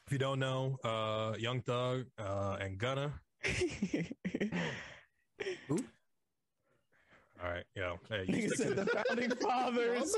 if 0.06 0.12
you 0.12 0.18
don't 0.18 0.38
know, 0.38 0.76
uh, 0.84 1.34
Young 1.38 1.62
Thug 1.62 2.04
uh, 2.18 2.58
and 2.60 2.78
Gunna. 2.78 3.14
All 7.42 7.50
right, 7.50 7.64
yo, 7.74 7.98
hey, 8.08 8.24
you 8.28 8.48
said 8.50 8.76
the 8.76 8.86
founding 8.86 9.30
fathers 9.30 10.16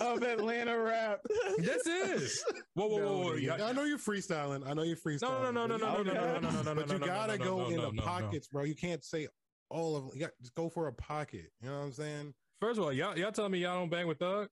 of 0.00 0.22
Atlanta 0.22 0.78
rap. 0.78 1.20
this 1.58 1.86
is 1.86 2.42
whoa, 2.74 2.86
whoa, 2.86 2.98
whoa, 2.98 3.18
whoa. 3.18 3.34
you 3.34 3.52
I 3.52 3.72
know 3.72 3.84
you're 3.84 3.98
freestyling. 3.98 4.66
I 4.66 4.72
know 4.72 4.82
you're 4.82 4.96
freestyling. 4.96 5.52
No, 5.52 5.66
no, 5.66 5.66
no, 5.66 5.76
no, 5.76 6.02
no, 6.02 6.02
no, 6.02 6.12
no, 6.12 6.12
no, 6.12 6.40
no, 6.40 6.50
no, 6.50 6.62
no, 6.62 6.72
no, 6.72 6.74
But 6.74 6.90
you 6.92 6.98
gotta 6.98 7.36
go 7.36 7.66
in 7.66 7.76
the 7.76 7.82
no, 7.82 7.90
no. 7.90 8.02
pockets, 8.02 8.48
bro. 8.48 8.64
You 8.64 8.74
can't 8.74 9.04
say 9.04 9.28
all 9.70 9.96
of 9.96 10.04
them. 10.04 10.12
You 10.14 10.20
got 10.22 10.30
just 10.40 10.54
go 10.54 10.68
for 10.68 10.88
a 10.88 10.92
pocket. 10.92 11.50
You 11.62 11.68
know 11.68 11.78
what 11.78 11.84
I'm 11.84 11.92
saying? 11.92 12.34
First 12.60 12.78
of 12.78 12.84
all, 12.84 12.92
y'all, 12.92 13.16
y'all 13.18 13.32
telling 13.32 13.52
me 13.52 13.58
y'all 13.58 13.78
don't 13.78 13.90
bang 13.90 14.06
with 14.06 14.18
Thug? 14.18 14.48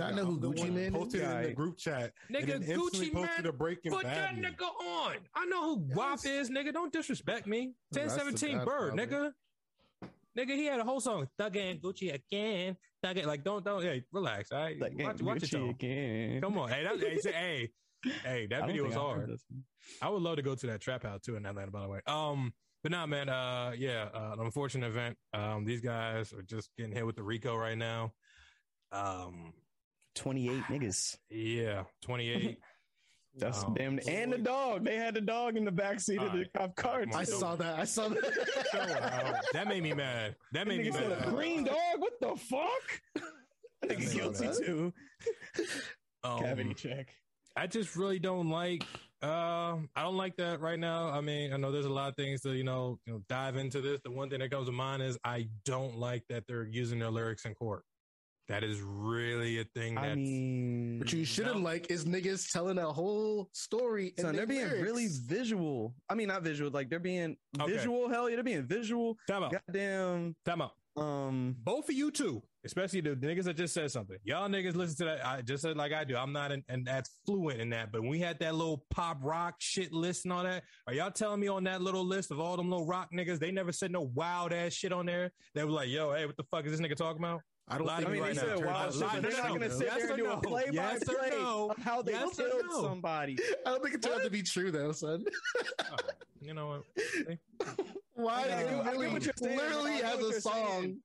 I 0.00 0.10
know 0.12 0.24
who 0.24 0.32
I'm 0.32 0.40
Gucci 0.40 0.58
one 0.58 0.74
Mane 0.74 0.84
is. 0.86 0.90
posted 0.92 1.20
it 1.22 1.24
in 1.30 1.42
the 1.44 1.52
group 1.52 1.78
chat. 1.78 2.12
and 2.28 2.36
Nigga, 2.36 2.46
then 2.46 2.62
instantly 2.64 3.10
Gucci 3.10 3.12
posted 3.12 3.44
man, 3.44 3.46
a 3.46 3.52
Breaking 3.52 3.92
Put 3.92 4.02
Bad. 4.04 4.16
that 4.16 4.34
meme. 4.36 4.52
nigga 4.52 4.64
on. 4.84 5.16
I 5.34 5.46
know 5.46 5.62
who 5.64 5.76
WAP 5.94 6.24
is, 6.26 6.50
nigga. 6.50 6.72
Don't 6.72 6.92
disrespect 6.92 7.46
me. 7.46 7.74
That's 7.92 8.14
the 8.14 8.24
1017 8.24 8.64
Bird, 8.64 8.94
nigga. 8.94 9.32
Nigga, 10.36 10.56
he 10.56 10.66
had 10.66 10.80
a 10.80 10.84
whole 10.84 11.00
song. 11.00 11.28
Thug 11.38 11.56
and 11.56 11.80
Gucci 11.80 12.12
again. 12.14 12.76
Thug 13.02 13.16
and, 13.18 13.26
like, 13.26 13.44
don't, 13.44 13.64
don't, 13.64 13.82
hey, 13.82 14.04
relax. 14.12 14.50
All 14.50 14.60
right. 14.60 14.80
Like, 14.80 14.92
watch, 14.98 15.22
watch 15.22 15.36
it, 15.38 15.46
Gucci 15.46 15.50
though. 15.52 15.70
again. 15.70 16.40
Come 16.40 16.58
on. 16.58 16.68
Hey, 16.68 16.82
that, 16.84 16.98
hey, 16.98 17.18
say, 17.18 17.32
hey, 17.32 17.70
hey, 18.24 18.46
that 18.50 18.66
video 18.66 18.84
think 18.84 18.88
was 18.88 18.96
I 18.96 18.98
hard. 18.98 19.38
I 20.02 20.08
would 20.08 20.22
love 20.22 20.36
to 20.36 20.42
go 20.42 20.54
to 20.56 20.66
that 20.68 20.80
trap 20.80 21.04
house 21.04 21.20
too 21.22 21.36
in 21.36 21.46
Atlanta, 21.46 21.70
by 21.70 21.82
the 21.82 21.88
way. 21.88 22.00
Um, 22.06 22.52
but 22.82 22.92
nah, 22.92 23.06
man. 23.06 23.28
Uh, 23.28 23.72
yeah, 23.76 24.08
uh, 24.14 24.32
an 24.34 24.40
unfortunate 24.40 24.86
event. 24.88 25.16
Um, 25.34 25.64
these 25.64 25.80
guys 25.80 26.32
are 26.32 26.42
just 26.42 26.70
getting 26.76 26.92
hit 26.92 27.04
with 27.06 27.16
the 27.16 27.22
RICO 27.22 27.56
right 27.56 27.76
now. 27.78 28.12
Um, 28.92 29.52
28 30.14 30.62
niggas. 30.68 31.16
yeah, 31.30 31.84
twenty 32.02 32.30
eight. 32.30 32.58
That's 33.36 33.62
Um, 33.62 33.74
damn. 33.74 34.00
And 34.08 34.32
the 34.32 34.38
dog. 34.38 34.84
They 34.84 34.96
had 34.96 35.14
the 35.14 35.20
dog 35.20 35.56
in 35.56 35.64
the 35.64 35.70
back 35.70 35.98
backseat 35.98 36.16
of 36.18 36.32
the 36.32 36.38
Alright. 36.38 36.52
cop 36.56 36.74
car. 36.76 37.04
I 37.14 37.22
saw 37.24 37.54
that. 37.56 37.78
I 37.78 37.84
saw 37.84 38.08
that. 38.08 39.44
that 39.52 39.68
made 39.68 39.82
me 39.82 39.92
mad. 39.92 40.34
That 40.52 40.66
made 40.66 40.80
me 40.80 40.90
Nigga 40.90 40.94
said 40.94 41.12
a 41.12 41.20
mad. 41.20 41.28
green 41.36 41.64
dog. 41.64 41.76
What 41.98 42.14
the 42.20 42.34
fuck? 42.36 43.22
I 43.84 43.86
think 43.86 44.02
saw 44.02 44.16
guilty 44.18 44.46
that. 44.46 44.64
too. 44.64 44.92
Um, 46.24 46.40
Cavity 46.40 46.74
check. 46.74 47.14
I 47.54 47.66
just 47.68 47.94
really 47.94 48.18
don't 48.18 48.48
like. 48.50 48.84
Uh, 49.20 49.78
I 49.96 50.02
don't 50.02 50.16
like 50.16 50.36
that 50.36 50.60
right 50.60 50.78
now. 50.78 51.08
I 51.08 51.20
mean, 51.20 51.52
I 51.52 51.56
know 51.56 51.72
there's 51.72 51.86
a 51.86 51.90
lot 51.90 52.08
of 52.08 52.16
things 52.16 52.40
to 52.42 52.52
you 52.54 52.62
know, 52.64 53.00
you 53.04 53.14
know 53.14 53.22
dive 53.28 53.56
into 53.56 53.80
this. 53.80 54.00
The 54.04 54.10
one 54.10 54.30
thing 54.30 54.38
that 54.40 54.50
comes 54.50 54.66
to 54.66 54.72
mind 54.72 55.02
is 55.02 55.18
I 55.24 55.48
don't 55.64 55.96
like 55.98 56.24
that 56.28 56.46
they're 56.46 56.66
using 56.66 56.98
their 57.00 57.10
lyrics 57.10 57.44
in 57.44 57.54
court. 57.54 57.84
That 58.46 58.64
is 58.64 58.80
really 58.80 59.58
a 59.58 59.64
thing. 59.64 59.96
That's, 59.96 60.06
I 60.06 60.14
mean, 60.14 61.00
What 61.00 61.12
you 61.12 61.24
shouldn't 61.26 61.56
No. 61.56 61.62
like 61.62 61.90
is 61.90 62.06
niggas 62.06 62.50
telling 62.50 62.78
a 62.78 62.90
whole 62.90 63.50
story. 63.52 64.14
and 64.16 64.20
son, 64.24 64.36
they're 64.36 64.46
their 64.46 64.68
being 64.70 64.82
really 64.82 65.08
visual. 65.26 65.94
I 66.08 66.14
mean, 66.14 66.28
not 66.28 66.42
visual. 66.44 66.70
Like 66.70 66.88
they're 66.88 66.98
being 66.98 67.36
Okay. 67.60 67.72
visual. 67.72 68.08
Hell 68.08 68.30
yeah, 68.30 68.36
they're 68.36 68.44
being 68.44 68.66
visual. 68.66 69.18
time 69.26 69.42
out. 69.42 69.52
Goddamn. 69.52 70.34
Time 70.46 70.62
out. 70.62 70.77
Um. 71.00 71.56
both 71.62 71.88
of 71.88 71.94
you 71.94 72.10
two, 72.10 72.42
especially 72.64 73.00
the 73.00 73.10
niggas 73.10 73.44
that 73.44 73.56
just 73.56 73.74
said 73.74 73.90
something. 73.90 74.16
Y'all 74.24 74.48
niggas 74.48 74.74
listen 74.74 74.96
to 74.98 75.04
that. 75.04 75.26
I 75.26 75.42
just 75.42 75.62
said 75.62 75.76
like 75.76 75.92
I 75.92 76.04
do. 76.04 76.16
I'm 76.16 76.32
not 76.32 76.52
in, 76.52 76.64
and 76.68 76.86
that's 76.86 77.10
fluent 77.24 77.60
in 77.60 77.70
that. 77.70 77.92
But 77.92 78.02
when 78.02 78.10
we 78.10 78.18
had 78.18 78.38
that 78.40 78.54
little 78.54 78.84
pop 78.90 79.18
rock 79.22 79.56
shit 79.58 79.92
list 79.92 80.24
and 80.24 80.32
all 80.32 80.44
that, 80.44 80.64
are 80.86 80.94
y'all 80.94 81.10
telling 81.10 81.40
me 81.40 81.48
on 81.48 81.64
that 81.64 81.82
little 81.82 82.04
list 82.04 82.30
of 82.30 82.40
all 82.40 82.56
them 82.56 82.70
little 82.70 82.86
rock 82.86 83.10
niggas, 83.12 83.38
they 83.38 83.50
never 83.50 83.72
said 83.72 83.90
no 83.90 84.10
wild 84.14 84.52
ass 84.52 84.72
shit 84.72 84.92
on 84.92 85.06
there? 85.06 85.32
They 85.54 85.64
were 85.64 85.70
like, 85.70 85.88
yo, 85.88 86.12
hey, 86.12 86.26
what 86.26 86.36
the 86.36 86.44
fuck 86.44 86.66
is 86.66 86.72
this 86.72 86.80
nigga 86.80 86.96
talking 86.96 87.22
about? 87.22 87.42
I 87.70 87.78
don't 87.78 87.86
Lie 87.86 87.96
think 87.96 88.06
to 88.06 88.10
I 88.10 88.14
mean, 88.14 88.22
right 88.22 88.34
they 88.34 88.40
now. 88.40 88.48
said 88.48 88.58
Turn 88.58 88.66
wild 88.66 88.88
it 88.88 88.94
shit, 88.94 89.02
on. 89.02 89.10
but 89.12 89.22
they're 89.30 89.42
not 89.42 89.48
going 89.48 89.60
to 89.60 89.70
sit 89.70 89.86
yes 89.86 89.96
there 89.98 90.08
and 90.08 90.16
do 90.16 90.24
no? 90.24 90.32
a 90.32 90.40
play 90.40 90.64
by 90.66 90.72
Yes 90.72 91.02
or 91.08 91.14
play 91.14 91.30
no? 91.30 91.70
of 91.70 91.82
how 91.82 92.02
they 92.02 92.12
Yes 92.12 92.36
killed 92.36 92.62
no? 92.70 92.82
somebody. 92.82 93.38
I 93.66 93.70
don't 93.70 93.82
think 93.82 93.94
it 93.96 94.02
turned 94.02 94.14
out 94.20 94.24
to 94.24 94.30
be 94.30 94.42
true 94.42 94.70
though, 94.70 94.92
son. 94.92 95.24
you 96.40 96.54
know 96.54 96.82
what? 97.26 97.38
Why? 98.14 98.42
I 98.42 98.46
get- 98.46 98.86
I 98.86 98.96
get 98.96 99.12
what 99.12 99.24
you're 99.24 99.34
saying. 99.36 99.56
literally 99.58 99.92
I 100.02 100.06
has 100.06 100.20
a 100.20 100.40
song. 100.40 100.80
saying. 100.80 101.00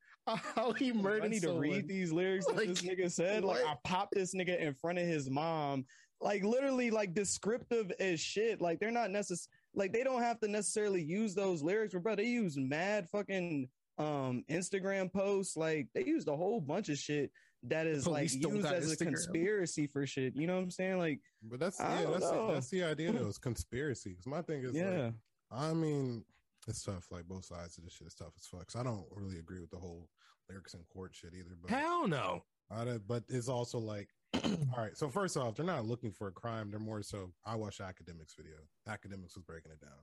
How 0.55 0.71
he 0.71 0.93
murdered 0.93 1.25
I 1.25 1.27
need 1.27 1.41
to 1.41 1.47
someone. 1.47 1.63
read 1.63 1.85
these 1.87 2.13
lyrics 2.13 2.45
that 2.45 2.55
this 2.55 2.81
nigga 2.81 3.11
said. 3.11 3.43
Like 3.43 3.59
I 3.65 3.75
popped 3.83 4.13
this 4.15 4.33
nigga 4.33 4.57
in 4.57 4.73
front 4.73 4.97
of 4.97 5.05
his 5.05 5.29
mom. 5.29 5.83
Like 6.21 6.45
literally 6.45 6.91
like 6.91 7.13
descriptive 7.13 7.91
as 7.99 8.21
shit. 8.21 8.61
Like 8.61 8.79
they're 8.79 8.89
not 8.89 9.11
necessary 9.11 9.51
like 9.75 9.91
they 9.91 10.01
don't 10.03 10.21
have 10.21 10.39
to 10.39 10.47
necessarily 10.47 11.01
use 11.01 11.35
those 11.35 11.61
lyrics, 11.61 11.93
but 11.93 12.03
bro, 12.03 12.15
they 12.15 12.23
use 12.23 12.55
mad 12.57 13.09
fucking 13.09 13.67
um 13.97 14.43
Instagram 14.49 15.11
posts. 15.11 15.55
Like 15.57 15.87
they 15.93 16.03
used 16.03 16.27
a 16.27 16.35
whole 16.35 16.59
bunch 16.61 16.89
of 16.89 16.97
shit 16.97 17.31
that 17.63 17.87
is 17.87 18.05
like 18.07 18.27
Police 18.29 18.35
don't 18.37 18.55
used 18.55 18.67
got 18.67 18.75
as 18.75 18.91
a 18.91 18.97
conspiracy 18.97 19.87
for 19.87 20.05
shit. 20.05 20.35
You 20.35 20.47
know 20.47 20.55
what 20.55 20.63
I'm 20.63 20.71
saying? 20.71 20.97
Like, 20.97 21.19
But 21.43 21.59
that's 21.59 21.79
yeah, 21.79 22.05
that's 22.11 22.21
know. 22.31 22.53
that's 22.53 22.69
the 22.69 22.83
idea 22.83 23.11
though. 23.11 23.27
It's 23.27 23.37
conspiracy. 23.37 24.15
'Cause 24.15 24.27
my 24.27 24.41
thing 24.41 24.63
is, 24.63 24.73
yeah. 24.75 25.05
like, 25.05 25.13
I 25.51 25.73
mean, 25.73 26.25
it's 26.67 26.83
tough. 26.83 27.07
Like 27.11 27.25
both 27.25 27.45
sides 27.45 27.77
of 27.77 27.83
this 27.83 27.93
shit 27.93 28.07
is 28.07 28.15
tough 28.15 28.33
as 28.37 28.45
fuck. 28.47 28.69
So 28.71 28.79
I 28.79 28.83
don't 28.83 29.05
really 29.11 29.39
agree 29.39 29.59
with 29.61 29.69
the 29.69 29.77
whole 29.77 30.09
lyrics 30.49 30.73
in 30.73 30.81
court 30.91 31.15
shit 31.15 31.33
either. 31.33 31.55
But 31.61 31.71
Hell 31.71 32.07
no. 32.07 32.43
I 32.71 32.83
don't- 32.85 33.07
but 33.07 33.23
it's 33.29 33.47
also 33.49 33.77
like, 33.79 34.09
all 34.43 34.49
right. 34.77 34.97
So 34.97 35.09
first 35.09 35.37
off, 35.37 35.55
they're 35.55 35.65
not 35.65 35.85
looking 35.85 36.11
for 36.11 36.27
a 36.27 36.31
crime. 36.31 36.71
They're 36.71 36.79
more 36.79 37.01
so. 37.03 37.31
I 37.45 37.55
watched 37.55 37.79
Akademiks 37.81 38.35
video. 38.35 38.55
Akademiks 38.89 39.35
was 39.35 39.43
breaking 39.45 39.71
it 39.71 39.79
down. 39.79 39.99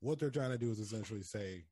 What 0.00 0.18
they're 0.18 0.30
trying 0.30 0.50
to 0.50 0.58
do 0.58 0.70
is 0.70 0.78
essentially 0.78 1.22
say, 1.22 1.64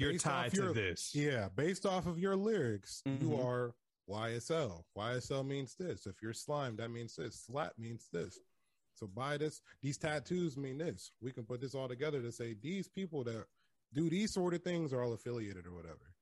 You're 0.00 0.18
tied 0.18 0.50
to 0.52 0.56
your- 0.56 0.74
this. 0.74 1.14
yeah, 1.14 1.48
based 1.50 1.86
off 1.86 2.06
of 2.06 2.18
your 2.18 2.36
lyrics, 2.36 3.02
you 3.04 3.12
Mhm. 3.30 3.44
are 3.44 3.74
YSL. 4.08 4.86
YSL 4.96 5.44
means 5.44 5.74
this. 5.76 6.06
If 6.06 6.20
you're 6.22 6.32
slime, 6.32 6.76
that 6.76 6.90
means 6.90 7.14
this. 7.16 7.36
Slap 7.42 7.78
means 7.78 8.08
this. 8.08 8.38
So 8.94 9.06
buy 9.06 9.36
this. 9.38 9.62
These 9.82 9.98
tattoos 9.98 10.56
mean 10.56 10.78
this. 10.78 11.12
We 11.20 11.32
can 11.32 11.44
put 11.46 11.60
this 11.60 11.74
all 11.74 11.88
together 11.88 12.20
to 12.22 12.32
say 12.32 12.54
these 12.54 12.88
people 12.88 13.22
that 13.24 13.46
do 13.92 14.10
these 14.10 14.32
sort 14.32 14.54
of 14.54 14.62
things 14.62 14.92
are 14.92 15.02
all 15.02 15.12
affiliated 15.12 15.66
or 15.66 15.72
whatever. 15.72 16.14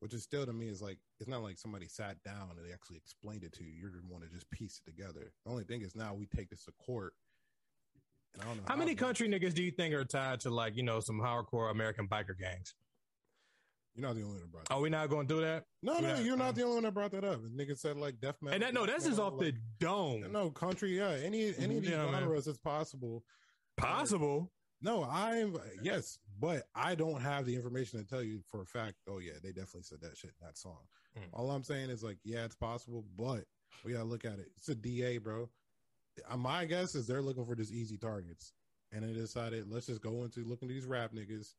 Which 0.00 0.12
is 0.14 0.22
still 0.22 0.44
to 0.46 0.52
me 0.52 0.68
is 0.68 0.82
like 0.82 0.98
it's 1.18 1.28
not 1.28 1.42
like 1.42 1.58
somebody 1.58 1.88
sat 1.88 2.22
down 2.22 2.50
and 2.56 2.64
they 2.64 2.72
actually 2.72 2.98
explained 2.98 3.44
it 3.44 3.52
to 3.54 3.64
you. 3.64 3.72
You're 3.72 3.90
the 3.90 4.06
one 4.06 4.20
to 4.22 4.28
just 4.28 4.48
piece 4.50 4.78
it 4.78 4.84
together. 4.84 5.32
The 5.44 5.50
only 5.50 5.64
thing 5.64 5.80
is 5.82 5.94
now 5.96 6.14
we 6.14 6.26
take 6.26 6.50
this 6.50 6.64
to 6.66 6.72
court. 6.72 7.14
And 8.34 8.42
I 8.42 8.46
don't 8.46 8.56
know 8.58 8.64
How 8.68 8.76
many 8.76 8.94
country 8.94 9.28
niggas 9.28 9.54
do 9.54 9.62
you 9.62 9.70
think 9.70 9.94
are 9.94 10.04
tied 10.04 10.40
to 10.40 10.50
like, 10.50 10.76
you 10.76 10.82
know, 10.82 11.00
some 11.00 11.18
hardcore 11.18 11.70
American 11.70 12.06
biker 12.08 12.38
gangs? 12.38 12.74
You're 13.96 14.06
not 14.06 14.14
the 14.14 14.22
only 14.22 14.34
one 14.34 14.40
that 14.42 14.52
brought. 14.52 14.68
That. 14.68 14.74
Are 14.74 14.80
we 14.80 14.90
not 14.90 15.08
going 15.08 15.26
to 15.26 15.34
do 15.34 15.40
that? 15.40 15.64
No, 15.82 15.98
no, 16.00 16.16
you're 16.16 16.36
not 16.36 16.54
the 16.54 16.62
only 16.64 16.74
one 16.74 16.82
that 16.84 16.92
brought 16.94 17.12
that 17.12 17.24
up. 17.24 17.40
Nigga 17.42 17.78
said 17.78 17.96
like 17.96 18.20
death 18.20 18.36
metal. 18.42 18.54
And 18.54 18.62
that 18.62 18.74
no, 18.74 18.84
that's 18.84 19.06
just 19.06 19.18
off 19.18 19.38
the 19.38 19.54
dome. 19.80 20.30
No, 20.30 20.50
country, 20.50 20.96
yeah. 20.98 21.10
Any 21.22 21.54
any 21.58 21.76
of 21.78 21.82
these 21.82 21.90
Yeah, 21.90 22.04
man. 22.10 22.20
genres 22.20 22.46
is 22.46 22.58
possible. 22.58 23.24
Possible. 23.76 24.50
No, 24.82 25.04
I'm 25.04 25.56
yes, 25.82 26.18
but 26.38 26.64
I 26.74 26.94
don't 26.94 27.20
have 27.20 27.46
the 27.46 27.54
information 27.56 27.98
to 27.98 28.06
tell 28.06 28.22
you 28.22 28.40
for 28.50 28.60
a 28.60 28.66
fact. 28.66 28.96
Oh 29.08 29.18
yeah, 29.18 29.32
they 29.42 29.48
definitely 29.50 29.82
said 29.84 30.00
that 30.02 30.16
shit 30.16 30.32
in 30.40 30.46
that 30.46 30.58
song. 30.58 30.78
Mm. 31.18 31.22
All 31.32 31.50
I'm 31.50 31.62
saying 31.64 31.88
is 31.90 32.02
like, 32.02 32.18
yeah, 32.24 32.44
it's 32.44 32.54
possible, 32.54 33.04
but 33.16 33.44
we 33.84 33.92
gotta 33.92 34.04
look 34.04 34.24
at 34.26 34.38
it. 34.38 34.48
It's 34.58 34.68
a 34.68 34.74
DA, 34.74 35.18
bro. 35.18 35.48
Uh, 36.28 36.36
My 36.36 36.66
guess 36.66 36.94
is 36.94 37.06
they're 37.06 37.22
looking 37.22 37.46
for 37.46 37.54
just 37.54 37.72
easy 37.72 37.96
targets, 37.96 38.52
and 38.92 39.02
they 39.02 39.12
decided 39.14 39.70
let's 39.70 39.86
just 39.86 40.02
go 40.02 40.24
into 40.24 40.40
looking 40.44 40.68
at 40.68 40.74
these 40.74 40.84
rap 40.86 41.12
niggas. 41.14 41.54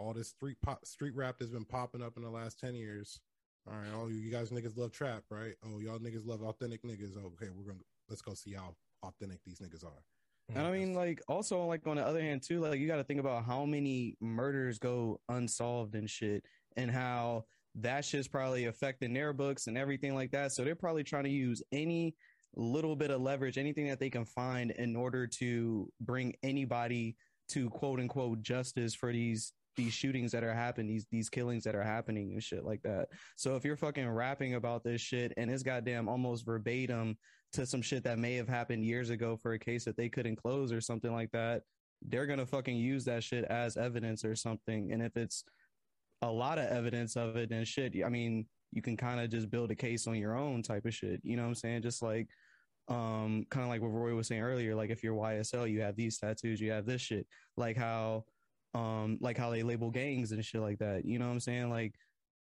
All 0.00 0.14
this 0.14 0.28
street 0.28 0.56
pop, 0.62 0.84
street 0.86 1.14
rap 1.14 1.36
that's 1.38 1.50
been 1.50 1.64
popping 1.64 2.02
up 2.02 2.16
in 2.16 2.22
the 2.22 2.30
last 2.30 2.58
ten 2.58 2.74
years. 2.74 3.20
All 3.68 3.74
right, 3.74 3.90
oh 3.94 4.08
you 4.08 4.30
guys 4.30 4.50
niggas 4.50 4.76
love 4.76 4.92
trap, 4.92 5.24
right? 5.30 5.54
Oh 5.64 5.78
y'all 5.78 5.98
niggas 5.98 6.26
love 6.26 6.42
authentic 6.42 6.82
niggas. 6.82 7.16
Oh, 7.16 7.32
okay, 7.34 7.50
we're 7.54 7.70
gonna 7.70 7.84
let's 8.08 8.22
go 8.22 8.32
see 8.34 8.54
how 8.54 8.74
authentic 9.02 9.40
these 9.44 9.58
niggas 9.60 9.84
are. 9.84 10.02
Hmm, 10.50 10.58
and 10.58 10.66
I 10.66 10.72
mean, 10.72 10.94
like, 10.94 11.22
also, 11.28 11.64
like, 11.64 11.86
on 11.86 11.96
the 11.96 12.04
other 12.04 12.20
hand, 12.20 12.42
too, 12.42 12.60
like, 12.60 12.80
you 12.80 12.86
got 12.86 12.96
to 12.96 13.04
think 13.04 13.20
about 13.20 13.44
how 13.44 13.64
many 13.64 14.16
murders 14.20 14.78
go 14.78 15.20
unsolved 15.28 15.94
and 15.94 16.08
shit, 16.08 16.44
and 16.76 16.90
how 16.90 17.44
that 17.76 18.04
shit's 18.04 18.28
probably 18.28 18.66
affecting 18.66 19.12
their 19.12 19.32
books 19.32 19.66
and 19.68 19.78
everything 19.78 20.14
like 20.14 20.32
that. 20.32 20.52
So 20.52 20.64
they're 20.64 20.74
probably 20.74 21.04
trying 21.04 21.24
to 21.24 21.30
use 21.30 21.62
any 21.72 22.16
little 22.56 22.96
bit 22.96 23.10
of 23.10 23.20
leverage, 23.20 23.58
anything 23.58 23.86
that 23.88 24.00
they 24.00 24.10
can 24.10 24.24
find 24.24 24.72
in 24.72 24.96
order 24.96 25.26
to 25.26 25.88
bring 26.00 26.34
anybody 26.42 27.16
to 27.50 27.70
quote 27.70 28.00
unquote 28.00 28.42
justice 28.42 28.94
for 28.94 29.12
these 29.12 29.52
these 29.80 29.94
shootings 29.94 30.30
that 30.32 30.44
are 30.44 30.52
happening, 30.52 30.88
these 30.88 31.06
these 31.10 31.30
killings 31.30 31.64
that 31.64 31.74
are 31.74 31.82
happening 31.82 32.32
and 32.32 32.42
shit 32.42 32.64
like 32.64 32.82
that. 32.82 33.08
So 33.36 33.56
if 33.56 33.64
you're 33.64 33.76
fucking 33.76 34.08
rapping 34.08 34.54
about 34.54 34.84
this 34.84 35.00
shit 35.00 35.32
and 35.38 35.50
it's 35.50 35.62
goddamn 35.62 36.06
almost 36.06 36.44
verbatim 36.44 37.16
to 37.54 37.64
some 37.64 37.80
shit 37.80 38.04
that 38.04 38.18
may 38.18 38.34
have 38.34 38.48
happened 38.48 38.84
years 38.84 39.08
ago 39.08 39.36
for 39.36 39.54
a 39.54 39.58
case 39.58 39.84
that 39.86 39.96
they 39.96 40.10
couldn't 40.10 40.36
close 40.36 40.70
or 40.70 40.82
something 40.82 41.12
like 41.12 41.30
that, 41.32 41.62
they're 42.02 42.26
gonna 42.26 42.44
fucking 42.44 42.76
use 42.76 43.06
that 43.06 43.24
shit 43.24 43.44
as 43.46 43.78
evidence 43.78 44.22
or 44.22 44.36
something. 44.36 44.92
And 44.92 45.02
if 45.02 45.16
it's 45.16 45.44
a 46.20 46.30
lot 46.30 46.58
of 46.58 46.66
evidence 46.66 47.16
of 47.16 47.36
it, 47.36 47.48
then 47.48 47.64
shit, 47.64 47.94
I 48.04 48.10
mean, 48.10 48.46
you 48.72 48.82
can 48.82 48.98
kind 48.98 49.18
of 49.18 49.30
just 49.30 49.50
build 49.50 49.70
a 49.70 49.74
case 49.74 50.06
on 50.06 50.16
your 50.16 50.36
own 50.36 50.62
type 50.62 50.84
of 50.84 50.94
shit. 50.94 51.20
You 51.22 51.36
know 51.36 51.42
what 51.42 51.48
I'm 51.48 51.54
saying? 51.54 51.82
Just 51.82 52.02
like 52.02 52.28
um 52.88 53.46
kind 53.50 53.64
of 53.64 53.70
like 53.70 53.80
what 53.80 53.92
Roy 53.92 54.14
was 54.14 54.28
saying 54.28 54.42
earlier, 54.42 54.74
like 54.74 54.90
if 54.90 55.02
you're 55.02 55.14
YSL, 55.14 55.70
you 55.70 55.80
have 55.80 55.96
these 55.96 56.18
tattoos, 56.18 56.60
you 56.60 56.70
have 56.70 56.84
this 56.84 57.00
shit. 57.00 57.26
Like 57.56 57.78
how 57.78 58.24
um 58.74 59.18
like 59.20 59.36
how 59.36 59.50
they 59.50 59.62
label 59.62 59.90
gangs 59.90 60.32
and 60.32 60.44
shit 60.44 60.60
like 60.60 60.78
that. 60.78 61.04
You 61.04 61.18
know 61.18 61.26
what 61.26 61.32
I'm 61.32 61.40
saying? 61.40 61.70
Like 61.70 61.94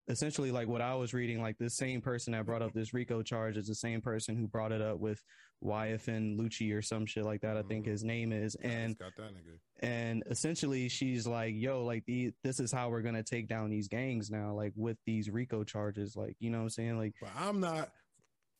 essentially 0.09 0.51
like 0.51 0.67
what 0.67 0.81
I 0.81 0.95
was 0.95 1.13
reading, 1.13 1.41
like 1.41 1.57
the 1.57 1.69
same 1.69 2.01
person 2.01 2.33
that 2.33 2.45
brought 2.45 2.61
up 2.61 2.73
this 2.73 2.93
RICO 2.93 3.21
charge 3.23 3.57
is 3.57 3.67
the 3.67 3.75
same 3.75 4.01
person 4.01 4.35
who 4.37 4.47
brought 4.47 4.71
it 4.71 4.81
up 4.81 4.99
with 4.99 5.21
YFN 5.63 6.37
Lucci 6.39 6.73
or 6.73 6.81
some 6.81 7.05
shit 7.05 7.25
like 7.25 7.41
that. 7.41 7.57
I 7.57 7.63
think 7.63 7.85
Mhm. 7.85 7.89
his 7.89 8.03
name 8.03 8.31
is. 8.31 8.55
And 8.55 8.91
it's 8.91 9.01
got 9.01 9.15
that 9.17 9.33
nigga. 9.33 9.59
and 9.79 10.23
essentially 10.27 10.87
she's 10.89 11.27
like, 11.27 11.55
yo, 11.55 11.83
like 11.83 12.05
the 12.05 12.31
this 12.43 12.59
is 12.59 12.71
how 12.71 12.89
we're 12.89 13.01
gonna 13.01 13.23
take 13.23 13.47
down 13.47 13.69
these 13.69 13.87
gangs 13.87 14.29
now, 14.29 14.53
like 14.53 14.73
with 14.75 14.97
these 15.05 15.29
RICO 15.29 15.63
charges. 15.63 16.15
Like, 16.15 16.35
you 16.39 16.49
know 16.51 16.59
what 16.59 16.63
I'm 16.63 16.69
saying? 16.69 16.97
Like 16.97 17.13
But 17.19 17.31
I'm 17.35 17.59
not. 17.59 17.89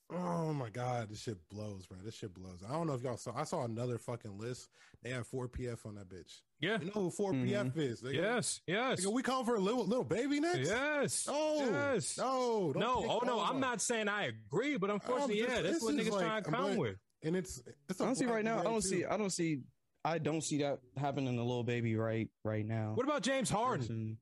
Oh 0.10 0.54
my 0.54 0.70
god, 0.70 1.10
this 1.10 1.22
shit 1.22 1.38
blows, 1.50 1.86
bro. 1.86 1.98
This 2.04 2.16
shit 2.16 2.34
blows. 2.34 2.64
I 2.68 2.72
don't 2.72 2.88
know 2.88 2.94
if 2.94 3.04
y'all 3.04 3.18
saw. 3.18 3.34
I 3.36 3.44
saw 3.44 3.66
another 3.66 3.98
fucking 3.98 4.38
list. 4.38 4.70
They 5.04 5.10
had 5.10 5.26
four 5.26 5.50
PF 5.50 5.86
on 5.86 5.96
that 5.96 6.10
bitch. 6.10 6.42
Yeah. 6.60 6.78
You 6.80 6.86
know 6.86 6.92
who 6.94 7.10
4 7.12 7.34
mm-hmm. 7.34 7.48
PF 7.48 7.78
is? 7.78 8.02
Nigga? 8.02 8.14
Yes. 8.16 8.62
Yes. 8.66 9.06
Nigga, 9.06 9.14
we 9.14 9.22
call 9.22 9.44
for 9.44 9.56
a 9.56 9.60
little 9.60 9.86
Lil 9.86 10.04
Baby 10.04 10.40
next. 10.40 10.70
Yes. 10.70 11.28
No. 11.28 11.70
Yes. 11.72 12.18
No. 12.18 12.72
don't 12.74 12.82
No. 12.82 13.06
Oh 13.08 13.26
no. 13.26 13.40
all 13.40 13.46
I'm 13.46 13.60
not 13.60 13.82
saying 13.82 14.08
I 14.08 14.28
agree, 14.28 14.78
but 14.78 14.90
um, 14.90 14.96
unfortunately, 14.96 15.40
just- 15.40 15.50
yeah, 15.50 15.62
that's 15.62 15.74
this 15.76 15.84
what 15.84 15.96
is 15.96 16.08
niggas 16.08 16.12
like- 16.12 16.26
trying 16.26 16.44
to 16.44 16.50
I'm 16.50 16.54
come 16.56 16.70
like- 16.70 16.80
with. 16.80 16.96
And 17.24 17.36
it's. 17.36 17.62
it's 17.90 18.00
a 18.00 18.04
honestly, 18.04 18.26
black 18.28 18.36
right 18.36 18.46
now, 18.46 18.60
I 18.60 18.64
don't 18.64 18.74
white, 18.74 18.84
see 18.84 19.02
too. 19.02 19.08
I 19.10 19.18
don't 19.18 19.30
see 19.32 19.60
I 20.06 20.20
don't 20.20 20.42
see 20.42 20.60
that 20.60 20.80
happening 20.96 21.36
to 21.36 21.44
Lil 21.44 21.64
Baby 21.64 21.96
right 21.96 22.30
right 22.46 22.66
now. 22.66 22.92
What 22.94 23.06
about 23.06 23.24
James 23.24 23.50
Harden? 23.50 24.18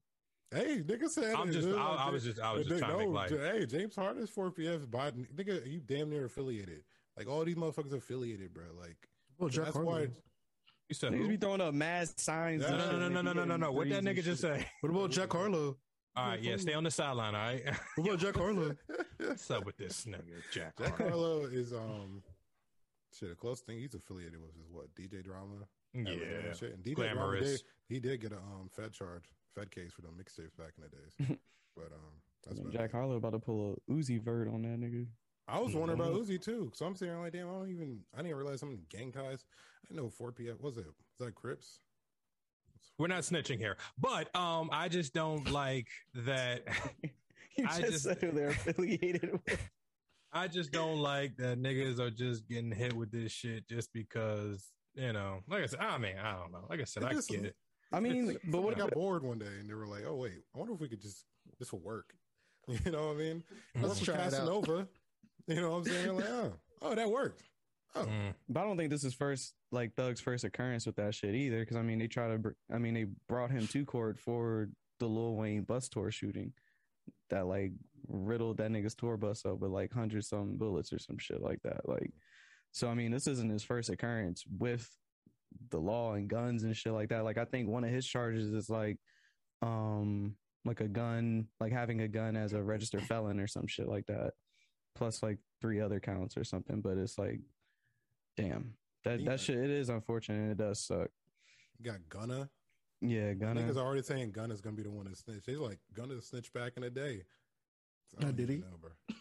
Person- 0.55 0.67
Hey, 0.75 0.81
nigga 0.81 1.09
said. 1.09 1.35
I'm 1.35 1.51
just. 1.51 1.67
I. 1.67 1.71
I 2.07 2.09
was 2.09 2.23
just. 2.23 2.39
I 2.39 2.51
was 2.53 2.61
just 2.67 2.69
Dude, 2.69 2.79
trying 2.79 2.91
to 2.93 2.97
make 2.99 3.07
no, 3.07 3.13
light. 3.13 3.31
Hey, 3.31 3.65
James 3.65 3.95
Harden 3.95 4.23
is 4.23 4.29
4 4.29 4.51
PF. 4.51 4.87
Biden, 4.87 5.27
nigga, 5.35 5.65
you 5.71 5.79
damn 5.85 6.09
near 6.09 6.25
affiliated. 6.25 6.83
Like 7.17 7.27
all 7.29 7.43
these 7.45 7.55
motherfuckers 7.55 7.93
affiliated, 7.93 8.53
bro. 8.53 8.63
Like 8.79 8.97
Well, 9.37 9.49
Jack 9.49 9.65
that's 9.65 9.75
Harlow. 9.77 9.91
why. 9.91 10.07
You 10.87 10.93
said 10.93 11.13
Niggas 11.13 11.17
who? 11.17 11.27
be 11.29 11.37
throwing 11.37 11.61
up 11.61 11.73
mass 11.73 12.13
signs. 12.17 12.61
No, 12.61 12.69
No, 12.77 12.77
no, 12.77 12.91
no, 12.91 13.09
no, 13.09 13.21
no, 13.21 13.33
no, 13.33 13.43
no, 13.45 13.57
no. 13.57 13.71
What 13.71 13.89
that 13.89 14.03
nigga 14.03 14.21
just 14.23 14.41
say? 14.41 14.67
What 14.81 14.89
about 14.91 15.09
Jack 15.11 15.31
Harlow? 15.31 15.77
All 16.17 16.27
right, 16.29 16.41
yeah, 16.41 16.55
stay 16.57 16.73
on 16.73 16.83
the 16.83 16.91
sideline. 16.91 17.33
All 17.35 17.41
right. 17.41 17.63
What 17.95 18.07
about 18.07 18.19
Jack 18.19 18.35
Harlow? 18.35 18.75
What's 19.19 19.49
up 19.51 19.65
with 19.65 19.77
this 19.77 20.05
nigga, 20.05 20.21
Jack? 20.53 20.77
Jack 20.77 20.97
Harlow? 20.97 21.09
Harlow 21.09 21.39
is 21.45 21.73
um 21.73 22.21
shit. 23.17 23.29
The 23.29 23.35
close 23.35 23.61
thing 23.61 23.79
he's 23.79 23.95
affiliated 23.95 24.39
with 24.39 24.51
is 24.51 24.69
what 24.71 24.93
DJ 24.95 25.23
Drama. 25.23 25.67
Arizona 25.95 26.17
Yeah. 26.21 26.47
and 26.49 26.55
shit. 26.57 26.73
And 26.75 26.83
DJ 26.83 26.95
Drama 26.95 27.13
Glamorous. 27.15 27.51
did, 27.51 27.61
he 27.89 27.99
did 27.99 28.21
get 28.21 28.31
a 28.31 28.37
um 28.37 28.69
Fed 28.71 28.93
charge, 28.93 29.23
Fed 29.55 29.71
case 29.71 29.91
for 29.93 30.01
the 30.01 30.09
mixtapes 30.09 30.55
back 30.57 30.73
in 30.77 30.83
the 30.83 30.89
days. 30.89 31.37
but 31.75 31.85
um, 31.93 32.21
that's 32.45 32.59
about 32.59 32.73
Jack 32.73 32.89
it. 32.89 32.91
Harlow 32.91 33.15
about 33.15 33.31
to 33.31 33.39
pull 33.39 33.77
a 33.87 33.91
Uzi 33.91 34.21
vert 34.21 34.47
on 34.47 34.61
that 34.63 34.79
nigga. 34.79 35.07
I 35.47 35.59
was 35.59 35.75
wondering 35.75 35.99
about. 35.99 36.13
Uzi 36.13 36.41
too, 36.41 36.71
so 36.73 36.85
I'm 36.85 36.95
sitting 36.95 37.13
there 37.13 37.21
like, 37.23 37.33
damn, 37.33 37.47
I 37.49 37.51
don't 37.51 37.69
even, 37.69 37.99
I 38.17 38.21
didn't 38.23 38.35
realize 38.37 38.59
some 38.59 38.79
gang 38.89 39.11
ties. 39.11 39.45
I 39.91 39.95
know 39.95 40.09
4 40.09 40.31
p.m. 40.31 40.57
Was 40.59 40.77
it? 40.77 40.85
Was 40.85 41.27
that 41.27 41.35
Crips? 41.35 41.79
We're 42.97 43.07
not 43.07 43.23
snitching 43.23 43.57
here, 43.57 43.77
but 43.99 44.33
um, 44.35 44.69
I 44.71 44.87
just 44.89 45.13
don't 45.13 45.49
like 45.51 45.87
that. 46.25 46.63
You 47.57 47.65
I 47.69 47.79
just, 47.79 47.91
just- 47.93 48.03
said 48.03 48.17
who 48.19 48.31
they're 48.31 48.49
affiliated 48.49 49.31
with. 49.47 49.61
I 50.33 50.49
just 50.49 50.73
don't 50.73 50.97
like 50.99 51.37
that 51.37 51.57
niggas 51.57 51.99
are 51.99 52.09
just 52.09 52.45
getting 52.49 52.69
hit 52.69 52.91
with 52.91 53.11
this 53.13 53.31
shit 53.31 53.65
just 53.69 53.93
because 53.93 54.73
you 54.93 55.13
know. 55.13 55.39
Like 55.47 55.63
I 55.63 55.65
said, 55.67 55.79
I 55.79 55.97
mean, 55.97 56.15
I 56.21 56.33
don't 56.33 56.51
know. 56.51 56.65
Like 56.69 56.81
I 56.81 56.83
said, 56.83 57.03
It 57.03 57.05
I 57.05 57.13
just- 57.13 57.29
get 57.29 57.45
it. 57.45 57.55
I 57.91 57.99
mean, 57.99 58.37
but 58.45 58.61
what 58.61 58.73
somebody 58.73 58.81
got 58.81 58.91
bored 58.93 59.23
one 59.23 59.39
day 59.39 59.45
and 59.59 59.69
they 59.69 59.73
were 59.73 59.87
like, 59.87 60.03
oh 60.07 60.15
wait, 60.15 60.43
I 60.53 60.57
wonder 60.57 60.73
if 60.73 60.79
we 60.79 60.89
could 60.89 61.01
just 61.01 61.25
this 61.59 61.71
will 61.71 61.79
work. 61.79 62.13
You 62.83 62.91
know 62.91 63.07
what 63.07 63.17
I 63.17 63.19
mean? 63.19 63.43
Let's 63.75 63.87
Let's 63.89 63.99
try. 64.01 64.15
Casanova. 64.15 64.87
You 65.47 65.61
know 65.61 65.69
what 65.69 65.77
I'm 65.77 65.83
saying? 65.85 66.15
Like, 66.15 66.25
oh, 66.27 66.53
oh, 66.81 66.95
that 66.95 67.09
worked. 67.09 67.43
Oh, 67.95 68.05
Mm. 68.05 68.33
But 68.49 68.59
I 68.59 68.63
don't 68.63 68.75
think 68.75 68.89
this 68.89 69.03
is 69.03 69.13
first 69.13 69.53
like 69.71 69.95
Thug's 69.95 70.19
first 70.19 70.43
occurrence 70.43 70.85
with 70.85 70.95
that 70.95 71.13
shit 71.13 71.35
either. 71.35 71.59
Because 71.59 71.77
I 71.77 71.83
mean, 71.83 71.99
they 71.99 72.07
try 72.07 72.27
to. 72.27 72.39
br- 72.39 72.49
I 72.73 72.77
mean, 72.79 72.95
they 72.95 73.05
brought 73.29 73.51
him 73.51 73.67
to 73.67 73.85
court 73.85 74.19
for 74.19 74.69
the 74.99 75.05
Lil 75.05 75.35
Wayne 75.35 75.61
bus 75.61 75.87
tour 75.87 76.09
shooting, 76.11 76.53
that 77.29 77.45
like 77.45 77.71
riddled 78.07 78.57
that 78.57 78.71
nigga's 78.71 78.95
tour 78.95 79.15
bus 79.17 79.45
up 79.45 79.59
with 79.59 79.71
like 79.71 79.93
hundred 79.93 80.25
some 80.25 80.57
bullets 80.57 80.91
or 80.91 80.99
some 80.99 81.17
shit 81.17 81.41
like 81.41 81.61
that. 81.61 81.87
Like, 81.87 82.11
so 82.71 82.89
I 82.89 82.95
mean, 82.95 83.11
this 83.11 83.27
isn't 83.27 83.51
his 83.51 83.63
first 83.63 83.89
occurrence 83.89 84.43
with 84.57 84.89
the 85.69 85.79
law 85.79 86.13
and 86.13 86.27
guns 86.29 86.63
and 86.63 86.75
shit 86.75 86.93
like 86.93 87.09
that. 87.09 87.23
Like 87.23 87.37
I 87.37 87.45
think 87.45 87.67
one 87.69 87.83
of 87.83 87.89
his 87.91 88.05
charges 88.05 88.51
is 88.53 88.69
like 88.69 88.97
um 89.61 90.35
like 90.65 90.81
a 90.81 90.87
gun, 90.87 91.47
like 91.59 91.71
having 91.71 92.01
a 92.01 92.07
gun 92.07 92.35
as 92.35 92.53
a 92.53 92.61
registered 92.63 93.03
felon 93.03 93.39
or 93.39 93.47
some 93.47 93.67
shit 93.67 93.87
like 93.87 94.05
that. 94.07 94.31
Plus 94.95 95.21
like 95.21 95.37
three 95.61 95.79
other 95.81 95.99
counts 95.99 96.37
or 96.37 96.43
something. 96.43 96.81
But 96.81 96.97
it's 96.97 97.17
like, 97.19 97.39
damn, 98.37 98.73
that 99.03 99.19
Yeah. 99.19 99.29
that 99.31 99.39
shit. 99.39 99.57
It 99.57 99.69
is 99.69 99.89
unfortunate. 99.89 100.51
It 100.51 100.57
does 100.57 100.79
suck. 100.85 101.09
You 101.77 101.91
got 101.91 102.07
Gunna. 102.09 102.49
Yeah, 103.01 103.33
Gunna. 103.33 103.61
Niggas 103.61 103.77
already 103.77 104.01
saying 104.01 104.31
Gunna's 104.31 104.61
gonna 104.61 104.75
be 104.75 104.83
the 104.83 104.89
one 104.89 105.05
to 105.05 105.15
snitch. 105.15 105.43
He's 105.45 105.57
like 105.59 105.79
Gunna 105.93 106.21
snitch 106.21 106.51
back 106.53 106.73
in 106.77 106.83
the 106.83 106.89
day. 106.89 107.23
So 108.07 108.17
I 108.21 108.29
Oh, 108.29 108.31
did 108.31 108.49
even 108.49 108.55
he? 108.55 108.61
know. 108.61 109.15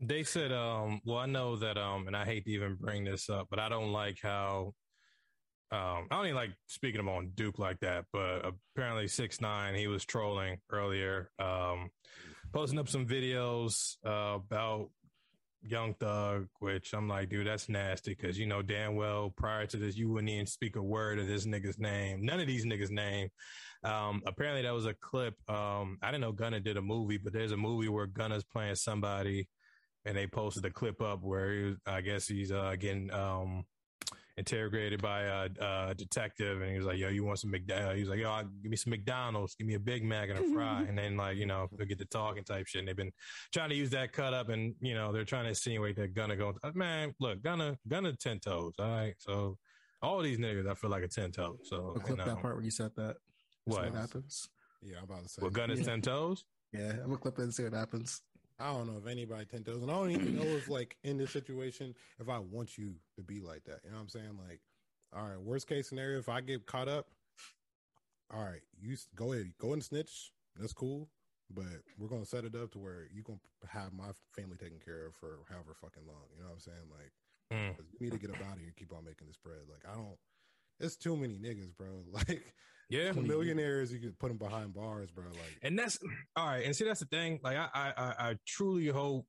They 0.00 0.22
said, 0.22 0.52
um, 0.52 1.00
well, 1.04 1.18
I 1.18 1.26
know 1.26 1.56
that, 1.56 1.78
um, 1.78 2.06
and 2.08 2.16
I 2.16 2.24
hate 2.24 2.44
to 2.44 2.50
even 2.50 2.74
bring 2.74 3.04
this 3.04 3.30
up, 3.30 3.46
but 3.48 3.58
I 3.58 3.68
don't 3.68 3.92
like 3.92 4.18
how, 4.22 4.74
um, 5.74 6.06
I 6.08 6.16
don't 6.16 6.26
even 6.26 6.36
like 6.36 6.52
speaking 6.66 7.00
him 7.00 7.08
on 7.08 7.32
Duke 7.34 7.58
like 7.58 7.80
that, 7.80 8.04
but 8.12 8.46
apparently 8.76 9.08
six 9.08 9.40
nine, 9.40 9.74
he 9.74 9.88
was 9.88 10.04
trolling 10.04 10.58
earlier, 10.70 11.30
um, 11.40 11.90
posting 12.52 12.78
up 12.78 12.88
some 12.88 13.06
videos 13.06 13.96
uh, 14.06 14.36
about 14.36 14.90
Young 15.62 15.94
Thug, 15.94 16.46
which 16.60 16.92
I'm 16.92 17.08
like, 17.08 17.28
dude, 17.28 17.48
that's 17.48 17.68
nasty 17.68 18.14
because 18.14 18.38
you 18.38 18.46
know 18.46 18.62
damn 18.62 18.94
well 18.94 19.32
prior 19.36 19.66
to 19.66 19.76
this, 19.76 19.96
you 19.96 20.08
wouldn't 20.10 20.30
even 20.30 20.46
speak 20.46 20.76
a 20.76 20.82
word 20.82 21.18
of 21.18 21.26
this 21.26 21.44
nigga's 21.44 21.78
name, 21.78 22.24
none 22.24 22.38
of 22.38 22.46
these 22.46 22.64
niggas' 22.64 22.90
name. 22.90 23.30
Um, 23.82 24.22
apparently, 24.26 24.62
that 24.62 24.74
was 24.74 24.86
a 24.86 24.94
clip. 24.94 25.34
Um, 25.50 25.98
I 26.02 26.12
didn't 26.12 26.20
know 26.20 26.32
Gunna 26.32 26.60
did 26.60 26.76
a 26.76 26.82
movie, 26.82 27.18
but 27.18 27.32
there's 27.32 27.52
a 27.52 27.56
movie 27.56 27.88
where 27.88 28.06
Gunna's 28.06 28.44
playing 28.44 28.76
somebody 28.76 29.48
and 30.04 30.16
they 30.16 30.28
posted 30.28 30.64
a 30.66 30.70
clip 30.70 31.02
up 31.02 31.20
where 31.22 31.52
he 31.52 31.62
was, 31.64 31.76
I 31.84 32.00
guess 32.00 32.28
he's 32.28 32.52
uh, 32.52 32.76
getting 32.78 33.10
um, 33.10 33.64
interrogated 34.36 35.00
by 35.00 35.22
a, 35.22 35.48
a 35.60 35.94
detective, 35.94 36.60
and 36.60 36.70
he 36.70 36.76
was 36.76 36.86
like, 36.86 36.98
"Yo, 36.98 37.08
you 37.08 37.24
want 37.24 37.38
some 37.38 37.50
McDonald's?" 37.50 37.90
Uh, 37.90 37.94
he 37.94 38.00
was 38.00 38.08
like, 38.10 38.18
"Yo, 38.18 38.30
I'll- 38.30 38.44
give 38.62 38.70
me 38.70 38.76
some 38.76 38.90
McDonald's, 38.90 39.54
give 39.54 39.66
me 39.66 39.74
a 39.74 39.80
Big 39.80 40.04
Mac 40.04 40.28
and 40.28 40.38
a 40.38 40.52
fry," 40.52 40.82
and 40.88 40.98
then 40.98 41.16
like 41.16 41.36
you 41.36 41.46
know 41.46 41.68
they'll 41.76 41.86
get 41.86 41.98
to 41.98 42.04
talking 42.06 42.44
type 42.44 42.66
shit. 42.66 42.80
And 42.80 42.88
they've 42.88 42.96
been 42.96 43.12
trying 43.52 43.70
to 43.70 43.76
use 43.76 43.90
that 43.90 44.12
cut 44.12 44.34
up, 44.34 44.48
and 44.48 44.74
you 44.80 44.94
know 44.94 45.12
they're 45.12 45.24
trying 45.24 45.44
to 45.44 45.50
insinuate 45.50 45.96
that 45.96 46.14
Gunna 46.14 46.36
go, 46.36 46.54
uh, 46.62 46.72
man, 46.74 47.14
look, 47.20 47.42
Gunna, 47.42 47.78
Gunna 47.86 48.12
ten 48.14 48.40
toes, 48.40 48.74
all 48.78 48.88
right. 48.88 49.14
So 49.18 49.58
all 50.02 50.20
these 50.20 50.38
niggas, 50.38 50.68
I 50.68 50.74
feel 50.74 50.90
like 50.90 51.02
a 51.04 51.08
ten 51.08 51.30
toe. 51.30 51.58
So 51.64 51.94
I'll 51.96 52.00
clip 52.00 52.08
you 52.10 52.16
know, 52.16 52.24
that 52.24 52.32
um, 52.32 52.42
part 52.42 52.56
where 52.56 52.64
you 52.64 52.70
said 52.70 52.90
that. 52.96 53.16
What? 53.64 53.84
what 53.84 53.94
happens? 53.94 54.48
Yeah, 54.82 54.98
I'm 54.98 55.04
about 55.04 55.22
to 55.22 55.28
say. 55.28 55.40
Well, 55.42 55.50
Gunna's 55.50 55.80
Yeah. 55.80 55.86
ten 55.86 56.02
toes. 56.02 56.44
Yeah, 56.72 56.90
I'm 56.90 57.04
gonna 57.04 57.18
clip 57.18 57.38
it 57.38 57.42
and 57.42 57.54
see 57.54 57.62
what 57.62 57.72
happens. 57.72 58.20
I 58.60 58.72
don't 58.72 58.86
know 58.86 58.98
if 58.98 59.06
anybody 59.10 59.44
ten 59.46 59.64
toes, 59.64 59.82
and 59.82 59.90
I 59.90 59.94
don't 59.94 60.10
even 60.12 60.36
know 60.36 60.44
if 60.56 60.68
like 60.68 60.96
in 61.02 61.18
this 61.18 61.32
situation 61.32 61.94
if 62.20 62.28
I 62.28 62.38
want 62.38 62.78
you 62.78 62.94
to 63.16 63.22
be 63.22 63.40
like 63.40 63.64
that. 63.64 63.80
You 63.84 63.90
know 63.90 63.96
what 63.96 64.02
I'm 64.02 64.08
saying? 64.08 64.38
Like, 64.48 64.60
all 65.14 65.26
right, 65.28 65.40
worst 65.40 65.68
case 65.68 65.88
scenario, 65.88 66.18
if 66.18 66.28
I 66.28 66.40
get 66.40 66.64
caught 66.66 66.88
up, 66.88 67.08
all 68.32 68.42
right, 68.44 68.62
you 68.80 68.96
go 69.14 69.32
ahead, 69.32 69.52
go 69.58 69.72
and 69.72 69.82
snitch. 69.82 70.32
That's 70.56 70.72
cool, 70.72 71.08
but 71.50 71.64
we're 71.98 72.08
gonna 72.08 72.24
set 72.24 72.44
it 72.44 72.54
up 72.54 72.70
to 72.72 72.78
where 72.78 73.08
you 73.12 73.22
gonna 73.22 73.40
have 73.68 73.92
my 73.92 74.10
family 74.36 74.56
taken 74.56 74.78
care 74.78 75.06
of 75.06 75.14
for 75.16 75.38
however 75.50 75.74
fucking 75.80 76.06
long. 76.06 76.26
You 76.36 76.42
know 76.42 76.48
what 76.50 76.54
I'm 76.54 76.60
saying? 76.60 76.88
Like, 76.90 77.12
Mm. 77.52 77.76
you 78.00 78.06
need 78.06 78.12
to 78.12 78.18
get 78.18 78.30
up 78.30 78.40
out 78.40 78.54
of 78.54 78.58
here 78.58 78.68
and 78.68 78.76
keep 78.76 78.92
on 78.92 79.04
making 79.04 79.26
this 79.26 79.36
bread. 79.36 79.58
Like, 79.68 79.84
I 79.86 79.94
don't. 79.94 80.16
It's 80.80 80.96
too 80.96 81.16
many 81.16 81.38
niggas, 81.38 81.76
bro. 81.76 82.02
Like, 82.12 82.54
Yeah, 82.90 83.12
millionaires, 83.12 83.92
you 83.92 83.98
could 83.98 84.18
put 84.18 84.28
them 84.28 84.38
behind 84.38 84.74
bars, 84.74 85.10
bro. 85.10 85.24
Like, 85.30 85.58
and 85.62 85.78
that's 85.78 85.98
all 86.36 86.46
right. 86.46 86.64
And 86.64 86.74
see, 86.76 86.84
that's 86.84 87.00
the 87.00 87.06
thing. 87.06 87.40
Like, 87.42 87.56
I, 87.56 87.68
I, 87.74 87.92
I, 87.96 88.34
truly 88.46 88.88
hope 88.88 89.26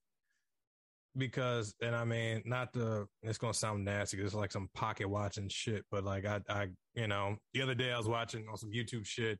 because, 1.17 1.73
and 1.81 1.95
I 1.95 2.03
mean, 2.03 2.43
not 2.45 2.73
the. 2.73 3.07
It's 3.23 3.37
gonna 3.37 3.53
sound 3.53 3.85
nasty. 3.85 4.17
It's 4.19 4.33
like 4.33 4.51
some 4.51 4.69
pocket 4.73 5.07
watching 5.07 5.47
shit. 5.49 5.85
But 5.89 6.03
like, 6.03 6.25
I, 6.25 6.41
I, 6.49 6.67
you 6.95 7.07
know, 7.07 7.37
the 7.53 7.61
other 7.61 7.75
day 7.75 7.91
I 7.91 7.97
was 7.97 8.07
watching 8.07 8.45
on 8.49 8.57
some 8.57 8.71
YouTube 8.71 9.05
shit. 9.05 9.39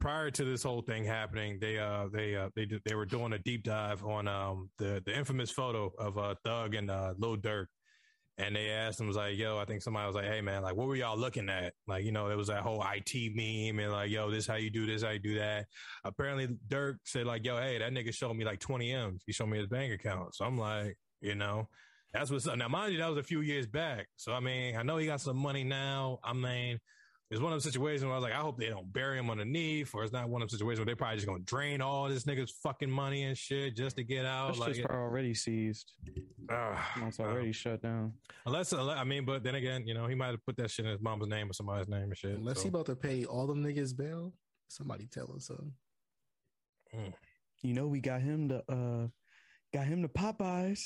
Prior 0.00 0.30
to 0.30 0.44
this 0.44 0.62
whole 0.62 0.82
thing 0.82 1.04
happening, 1.04 1.58
they, 1.60 1.78
uh, 1.78 2.08
they, 2.12 2.34
uh, 2.34 2.48
they, 2.56 2.66
did, 2.66 2.82
they 2.84 2.94
were 2.94 3.06
doing 3.06 3.32
a 3.32 3.38
deep 3.38 3.62
dive 3.62 4.04
on 4.04 4.26
um 4.26 4.68
the 4.78 5.02
the 5.06 5.16
infamous 5.16 5.50
photo 5.50 5.92
of 5.98 6.18
uh 6.18 6.34
Thug 6.44 6.74
and 6.74 6.90
uh 6.90 7.14
Lil 7.18 7.36
Durk. 7.36 7.66
And 8.36 8.56
they 8.56 8.70
asked 8.70 9.00
him, 9.00 9.06
was 9.06 9.16
like, 9.16 9.36
yo, 9.38 9.58
I 9.58 9.64
think 9.64 9.80
somebody 9.80 10.06
was 10.06 10.16
like, 10.16 10.24
hey, 10.24 10.40
man, 10.40 10.62
like, 10.62 10.74
what 10.74 10.88
were 10.88 10.96
y'all 10.96 11.16
looking 11.16 11.48
at? 11.48 11.72
Like, 11.86 12.04
you 12.04 12.10
know, 12.10 12.26
there 12.26 12.36
was 12.36 12.48
that 12.48 12.62
whole 12.62 12.84
IT 12.84 13.32
meme 13.34 13.78
and 13.78 13.92
like, 13.92 14.10
yo, 14.10 14.28
this 14.28 14.46
how 14.46 14.56
you 14.56 14.70
do 14.70 14.86
this, 14.86 15.04
how 15.04 15.10
you 15.10 15.20
do 15.20 15.38
that. 15.38 15.66
Apparently, 16.04 16.48
Durk 16.68 16.96
said, 17.04 17.26
like, 17.26 17.44
yo, 17.44 17.58
hey, 17.58 17.78
that 17.78 17.92
nigga 17.92 18.12
showed 18.12 18.34
me 18.34 18.44
like 18.44 18.58
20 18.58 18.90
M's. 18.90 19.22
He 19.24 19.32
showed 19.32 19.46
me 19.46 19.58
his 19.58 19.68
bank 19.68 19.92
account. 19.92 20.34
So 20.34 20.44
I'm 20.44 20.58
like, 20.58 20.98
you 21.20 21.36
know, 21.36 21.68
that's 22.12 22.30
what's 22.30 22.48
up. 22.48 22.58
Now, 22.58 22.66
mind 22.66 22.92
you, 22.92 22.98
that 22.98 23.08
was 23.08 23.18
a 23.18 23.22
few 23.22 23.40
years 23.40 23.68
back. 23.68 24.08
So, 24.16 24.32
I 24.32 24.40
mean, 24.40 24.76
I 24.76 24.82
know 24.82 24.96
he 24.96 25.06
got 25.06 25.20
some 25.20 25.36
money 25.36 25.62
now. 25.62 26.18
I 26.24 26.32
mean, 26.32 26.80
it's 27.30 27.40
one 27.40 27.52
of 27.52 27.56
those 27.56 27.64
situations 27.64 28.04
where 28.04 28.12
I 28.12 28.16
was 28.16 28.22
like, 28.22 28.32
I 28.32 28.36
hope 28.42 28.58
they 28.58 28.68
don't 28.68 28.92
bury 28.92 29.18
him 29.18 29.30
underneath, 29.30 29.94
or 29.94 30.04
it's 30.04 30.12
not 30.12 30.28
one 30.28 30.42
of 30.42 30.48
those 30.48 30.58
situations 30.58 30.78
where 30.80 30.86
they're 30.86 30.94
probably 30.96 31.16
just 31.16 31.26
gonna 31.26 31.40
drain 31.40 31.80
all 31.80 32.08
this 32.08 32.24
nigga's 32.24 32.52
fucking 32.62 32.90
money 32.90 33.24
and 33.24 33.36
shit 33.36 33.76
just 33.76 33.96
to 33.96 34.04
get 34.04 34.24
out. 34.26 34.48
That's 34.48 34.58
like, 34.58 34.74
just 34.74 34.86
already 34.88 35.34
seized. 35.34 35.92
ah, 36.50 36.92
It's 37.06 37.18
already 37.18 37.52
shut 37.52 37.82
down. 37.82 38.12
Unless, 38.46 38.72
unless- 38.72 38.98
I 38.98 39.04
mean, 39.04 39.24
but 39.24 39.42
then 39.42 39.54
again, 39.54 39.86
you 39.86 39.94
know, 39.94 40.06
he 40.06 40.14
might 40.14 40.28
have 40.28 40.44
put 40.44 40.56
that 40.58 40.70
shit 40.70 40.84
in 40.84 40.92
his 40.92 41.00
mama's 41.00 41.28
name 41.28 41.50
or 41.50 41.54
somebody's 41.54 41.88
name 41.88 42.04
and 42.04 42.16
shit. 42.16 42.36
Unless 42.36 42.58
so. 42.58 42.62
he 42.64 42.68
about 42.68 42.86
to 42.86 42.96
pay 42.96 43.24
all 43.24 43.46
them 43.46 43.64
niggas 43.64 43.96
bail, 43.96 44.34
somebody 44.68 45.06
tell 45.06 45.32
us 45.34 45.46
something. 45.46 45.72
You 47.62 47.72
know, 47.74 47.88
we 47.88 48.00
got 48.00 48.20
him 48.20 48.48
to 48.50 48.62
uh 48.70 49.08
got 49.72 49.86
him 49.86 50.02
to 50.02 50.08
Popeyes. 50.08 50.82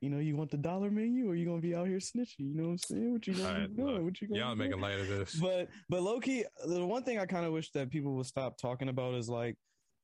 You 0.00 0.10
know, 0.10 0.18
you 0.18 0.36
want 0.36 0.50
the 0.50 0.58
dollar 0.58 0.90
menu 0.90 1.28
or 1.28 1.34
you 1.34 1.46
gonna 1.46 1.60
be 1.60 1.74
out 1.74 1.86
here 1.86 1.98
snitching? 1.98 2.40
You 2.40 2.54
know 2.54 2.64
what 2.64 2.70
I'm 2.70 2.78
saying? 2.78 3.12
What 3.12 3.26
you 3.26 3.34
gonna 3.34 3.68
be 3.68 3.74
doing? 3.74 3.94
look, 3.94 4.04
What 4.04 4.20
you 4.20 4.28
gonna 4.28 4.40
do? 4.40 4.46
Y'all 4.46 4.56
making 4.56 4.80
light 4.80 5.00
of 5.00 5.08
this. 5.08 5.34
But 5.40 5.68
but 5.88 6.02
low 6.02 6.20
key, 6.20 6.44
the 6.66 6.84
one 6.84 7.02
thing 7.02 7.18
I 7.18 7.26
kind 7.26 7.46
of 7.46 7.52
wish 7.52 7.70
that 7.72 7.90
people 7.90 8.14
would 8.14 8.26
stop 8.26 8.58
talking 8.58 8.88
about 8.88 9.14
is 9.14 9.28
like, 9.28 9.56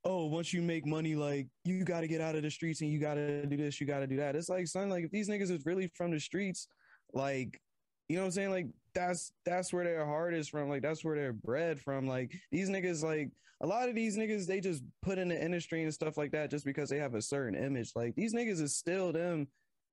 oh, 0.04 0.26
once 0.26 0.52
you 0.52 0.62
make 0.62 0.86
money, 0.86 1.14
like 1.14 1.48
you 1.64 1.84
got 1.84 2.00
to 2.00 2.08
get 2.08 2.20
out 2.20 2.34
of 2.34 2.42
the 2.42 2.50
streets 2.50 2.80
and 2.80 2.90
you 2.90 2.98
got 2.98 3.14
to 3.14 3.46
do 3.46 3.56
this, 3.56 3.80
you 3.80 3.86
got 3.86 4.00
to 4.00 4.06
do 4.06 4.16
that. 4.16 4.34
It's 4.34 4.48
like, 4.48 4.66
son, 4.66 4.88
like 4.88 5.04
if 5.04 5.10
these 5.10 5.28
niggas 5.28 5.50
is 5.50 5.66
really 5.66 5.88
from 5.94 6.10
the 6.10 6.20
streets, 6.20 6.68
like, 7.12 7.60
you 8.08 8.16
know 8.16 8.22
what 8.22 8.26
I'm 8.26 8.32
saying? 8.32 8.50
Like 8.50 8.66
that's 8.94 9.32
that's 9.44 9.72
where 9.72 9.84
their 9.84 10.04
heart 10.06 10.34
is 10.34 10.48
from. 10.48 10.68
Like 10.68 10.82
that's 10.82 11.04
where 11.04 11.16
they're 11.16 11.32
bred 11.32 11.80
from. 11.80 12.06
Like 12.06 12.32
these 12.50 12.68
niggas, 12.68 13.02
like 13.02 13.30
a 13.60 13.66
lot 13.66 13.88
of 13.88 13.94
these 13.94 14.16
niggas, 14.16 14.46
they 14.46 14.60
just 14.60 14.82
put 15.02 15.18
in 15.18 15.28
the 15.28 15.42
industry 15.42 15.84
and 15.84 15.94
stuff 15.94 16.16
like 16.16 16.32
that 16.32 16.50
just 16.50 16.64
because 16.64 16.88
they 16.88 16.98
have 16.98 17.14
a 17.14 17.22
certain 17.22 17.54
image. 17.54 17.92
Like 17.94 18.14
these 18.16 18.34
niggas 18.34 18.60
is 18.60 18.76
still 18.76 19.12
them 19.12 19.46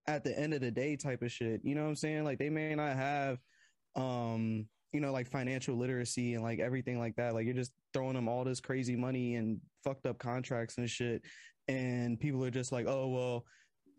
at 0.09 0.23
the 0.23 0.37
end 0.37 0.55
of 0.55 0.61
the 0.61 0.71
day 0.71 0.95
type 0.95 1.21
of 1.21 1.31
shit. 1.31 1.61
You 1.63 1.75
know 1.75 1.83
what 1.83 1.89
I'm 1.89 1.95
saying? 1.95 2.23
Like 2.23 2.39
they 2.39 2.49
may 2.49 2.73
not 2.73 2.95
have 2.95 3.37
um 3.95 4.65
you 4.91 4.99
know 5.01 5.11
like 5.11 5.27
financial 5.27 5.75
literacy 5.75 6.33
and 6.33 6.43
like 6.43 6.59
everything 6.59 6.99
like 6.99 7.15
that. 7.17 7.35
Like 7.35 7.45
you're 7.45 7.53
just 7.53 7.73
throwing 7.93 8.15
them 8.15 8.27
all 8.27 8.43
this 8.43 8.59
crazy 8.59 8.95
money 8.95 9.35
and 9.35 9.59
fucked 9.83 10.07
up 10.07 10.17
contracts 10.17 10.77
and 10.77 10.89
shit. 10.89 11.21
And 11.67 12.19
people 12.19 12.43
are 12.43 12.49
just 12.51 12.71
like 12.71 12.87
oh 12.87 13.07
well 13.07 13.45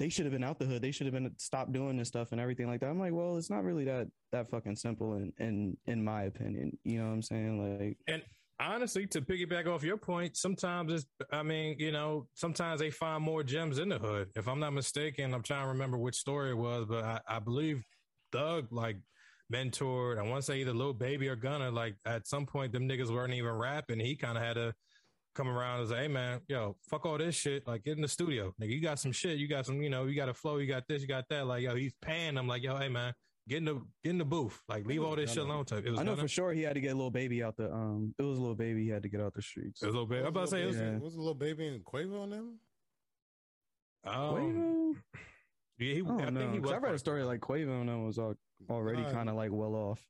they 0.01 0.09
should 0.09 0.25
have 0.25 0.33
been 0.33 0.42
out 0.42 0.59
the 0.59 0.64
hood. 0.64 0.83
They 0.83 0.90
should 0.90 1.07
have 1.07 1.14
been 1.14 1.31
stopped 1.37 1.73
doing 1.73 1.96
this 1.96 2.09
stuff 2.09 2.33
and 2.33 2.40
everything 2.40 2.66
like 2.66 2.81
that. 2.81 2.88
I'm 2.88 2.99
like 2.99 3.12
well 3.12 3.37
it's 3.37 3.51
not 3.51 3.62
really 3.62 3.85
that 3.85 4.09
that 4.33 4.51
fucking 4.51 4.77
simple 4.77 5.14
in 5.14 5.33
in 5.38 5.77
in 5.87 6.03
my 6.03 6.25
opinion. 6.25 6.77
You 6.83 6.99
know 6.99 7.07
what 7.07 7.14
i'm 7.14 7.23
saying? 7.23 7.79
Like 7.79 7.99
honestly, 8.61 9.07
to 9.09 9.20
piggyback 9.20 9.66
off 9.66 9.83
your 9.83 9.96
point, 9.96 10.37
sometimes 10.37 10.92
it's, 10.92 11.07
I 11.33 11.42
mean, 11.42 11.77
you 11.79 11.92
know, 11.92 12.27
sometimes 12.35 12.81
they 12.81 12.90
find 12.90 13.23
more 13.23 13.42
gems 13.42 13.79
in 13.79 13.88
the 13.88 13.99
hood. 13.99 14.29
If 14.37 14.46
I'm 14.46 14.61
not 14.61 14.73
mistaken, 14.73 15.33
I'm 15.33 15.42
trying 15.42 15.62
to 15.62 15.68
remember 15.68 15.96
which 15.99 16.16
story 16.16 16.51
it 16.51 16.57
was, 16.57 16.87
but 16.88 17.05
I, 17.05 17.20
I 17.27 17.38
believe 17.38 17.85
Thug, 18.33 18.66
like, 18.70 18.96
mentored, 19.53 20.18
I 20.18 20.23
want 20.23 20.37
to 20.37 20.42
say 20.42 20.61
either 20.61 20.73
Lil 20.73 20.92
Baby 20.92 21.29
or 21.29 21.37
Gunna, 21.37 21.70
like, 21.70 21.96
at 22.05 22.29
some 22.29 22.46
point, 22.46 22.73
them 22.73 22.88
niggas 22.88 23.12
weren't 23.12 23.35
even 23.35 23.53
rapping. 23.53 23.99
He 23.99 24.14
kind 24.14 24.38
of 24.38 24.44
had 24.44 24.55
to 24.55 24.73
come 25.35 25.49
around 25.49 25.81
and 25.81 25.88
say, 25.88 25.96
hey, 26.03 26.09
man, 26.09 26.40
yo, 26.49 26.77
fuck 26.88 27.07
all 27.07 27.18
this 27.18 27.35
shit. 27.35 27.66
Like, 27.66 27.85
get 27.85 27.96
in 27.96 28.03
the 28.03 28.09
studio. 28.09 28.53
Nigga, 28.61 28.70
you 28.70 28.81
got 28.81 29.01
some 29.01 29.12
shit. 29.12 29.38
You 29.38 29.49
got 29.49 29.66
some, 29.66 29.83
you 29.83 29.90
know, 29.90 30.07
you 30.07 30.14
got 30.14 30.29
a 30.29 30.35
flow. 30.35 30.59
You 30.59 30.66
got 30.66 30.87
this, 30.88 31.03
you 31.03 31.09
got 31.09 31.25
that. 31.31 31.46
Like, 31.46 31.62
yo, 31.62 31.75
he's 31.75 31.94
paying 32.03 32.35
them. 32.35 32.46
Like, 32.46 32.62
yo, 32.62 32.77
hey, 32.77 32.88
man, 32.88 33.12
get 33.50 33.58
in 33.58 33.64
the, 33.66 33.74
get 34.02 34.10
in 34.10 34.18
the 34.18 34.24
booth. 34.24 34.62
Like, 34.68 34.86
leave 34.86 35.02
all 35.02 35.16
this 35.16 35.32
shit 35.34 35.42
alone. 35.42 35.64
Type. 35.66 35.84
It 35.84 35.90
was 35.90 36.00
i 36.00 36.02
know 36.04 36.12
Gunna? 36.12 36.22
for 36.22 36.28
sure 36.28 36.52
he 36.52 36.62
had 36.62 36.74
to 36.76 36.80
get 36.80 36.92
a 36.94 36.96
Lil 36.96 37.10
Baby 37.10 37.42
out 37.42 37.56
the 37.56 37.70
um 37.70 38.14
it 38.18 38.22
was 38.22 38.38
a 38.38 38.42
Lil 38.42 38.54
Baby 38.54 38.84
he 38.84 38.88
had 38.88 39.02
to 39.02 39.08
get 39.10 39.20
out 39.20 39.34
the 39.34 39.42
streets 39.42 39.82
It 39.82 39.86
was 39.86 39.94
a 39.94 39.98
Lil 39.98 40.06
Baby. 40.06 40.20
I'm 40.22 40.26
about 40.28 40.44
to 40.46 40.46
say, 40.52 40.62
it 40.62 40.66
was, 40.66 40.76
Yeah. 40.76 40.98
was 40.98 41.14
a 41.16 41.20
Lil 41.20 41.34
Baby 41.34 41.66
and 41.66 41.84
Quavo 41.84 42.22
on 42.22 42.30
them. 42.30 42.54
um, 44.04 44.14
Quavo? 44.14 44.96
yeah, 45.78 45.94
he, 45.94 46.00
I 46.00 46.04
don't 46.04 46.20
I, 46.22 46.30
know. 46.30 46.40
think 46.40 46.52
he 46.54 46.58
'cause 46.60 46.62
was. 46.70 46.72
I 46.72 46.76
read 46.78 46.94
a 46.94 46.98
story 46.98 47.22
like 47.24 47.40
Quavo 47.40 47.80
and 47.80 47.88
them 47.88 48.06
was 48.06 48.18
al- 48.18 48.38
already 48.70 49.02
Nah, 49.02 49.12
kind 49.12 49.28
of 49.28 49.34
like 49.36 49.50
well 49.52 49.74
off. 49.74 50.02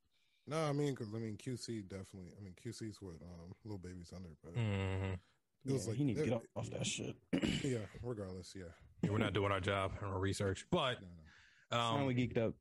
No, 0.46 0.56
I 0.64 0.72
mean, 0.72 0.94
because 0.94 1.12
I 1.14 1.18
mean, 1.18 1.36
QC 1.36 1.88
definitely. 1.88 2.32
I 2.38 2.42
mean, 2.42 2.54
QC's 2.64 3.00
what 3.00 3.14
um, 3.22 3.52
Lil 3.64 3.78
Baby's 3.78 4.12
under, 4.14 4.30
but 4.42 4.54
Mhm. 4.54 5.14
it 5.66 5.72
was 5.72 5.84
Yeah, 5.84 5.90
like 5.90 5.98
he 5.98 6.04
need 6.04 6.16
to 6.16 6.24
get 6.24 6.32
off, 6.34 6.42
off 6.56 6.70
that 6.70 6.86
shit. 6.86 7.16
Yeah, 7.64 7.78
regardless, 8.02 8.54
yeah. 8.56 8.64
Yeah, 9.02 9.10
we're 9.10 9.18
not 9.18 9.32
doing 9.32 9.52
our 9.52 9.60
job 9.60 9.92
and 10.00 10.10
our 10.10 10.18
research, 10.18 10.66
but 10.70 11.00
No, 11.00 11.06
no. 11.06 11.29
Um, 11.72 12.06
we 12.06 12.14
um, 12.14 12.18
geeked 12.18 12.38
up. 12.38 12.54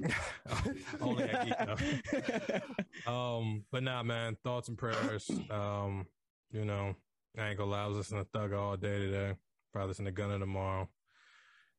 only 1.00 1.24
at 1.24 1.44
Geek 1.44 1.60
Up. 1.60 2.62
Um, 3.06 3.64
but 3.70 3.82
nah, 3.82 4.02
man, 4.02 4.36
thoughts 4.44 4.68
and 4.68 4.78
prayers. 4.78 5.30
Um, 5.50 6.06
you 6.52 6.64
know, 6.64 6.94
I 7.38 7.48
ain't 7.48 7.58
gonna 7.58 7.70
lie, 7.70 7.84
I 7.84 7.86
was 7.86 7.96
listening 7.96 8.24
to 8.24 8.30
Thug 8.32 8.52
all 8.52 8.76
day 8.76 8.98
today. 8.98 9.34
Probably 9.72 9.88
listen 9.88 10.04
to 10.04 10.12
Gunna 10.12 10.38
tomorrow. 10.38 10.88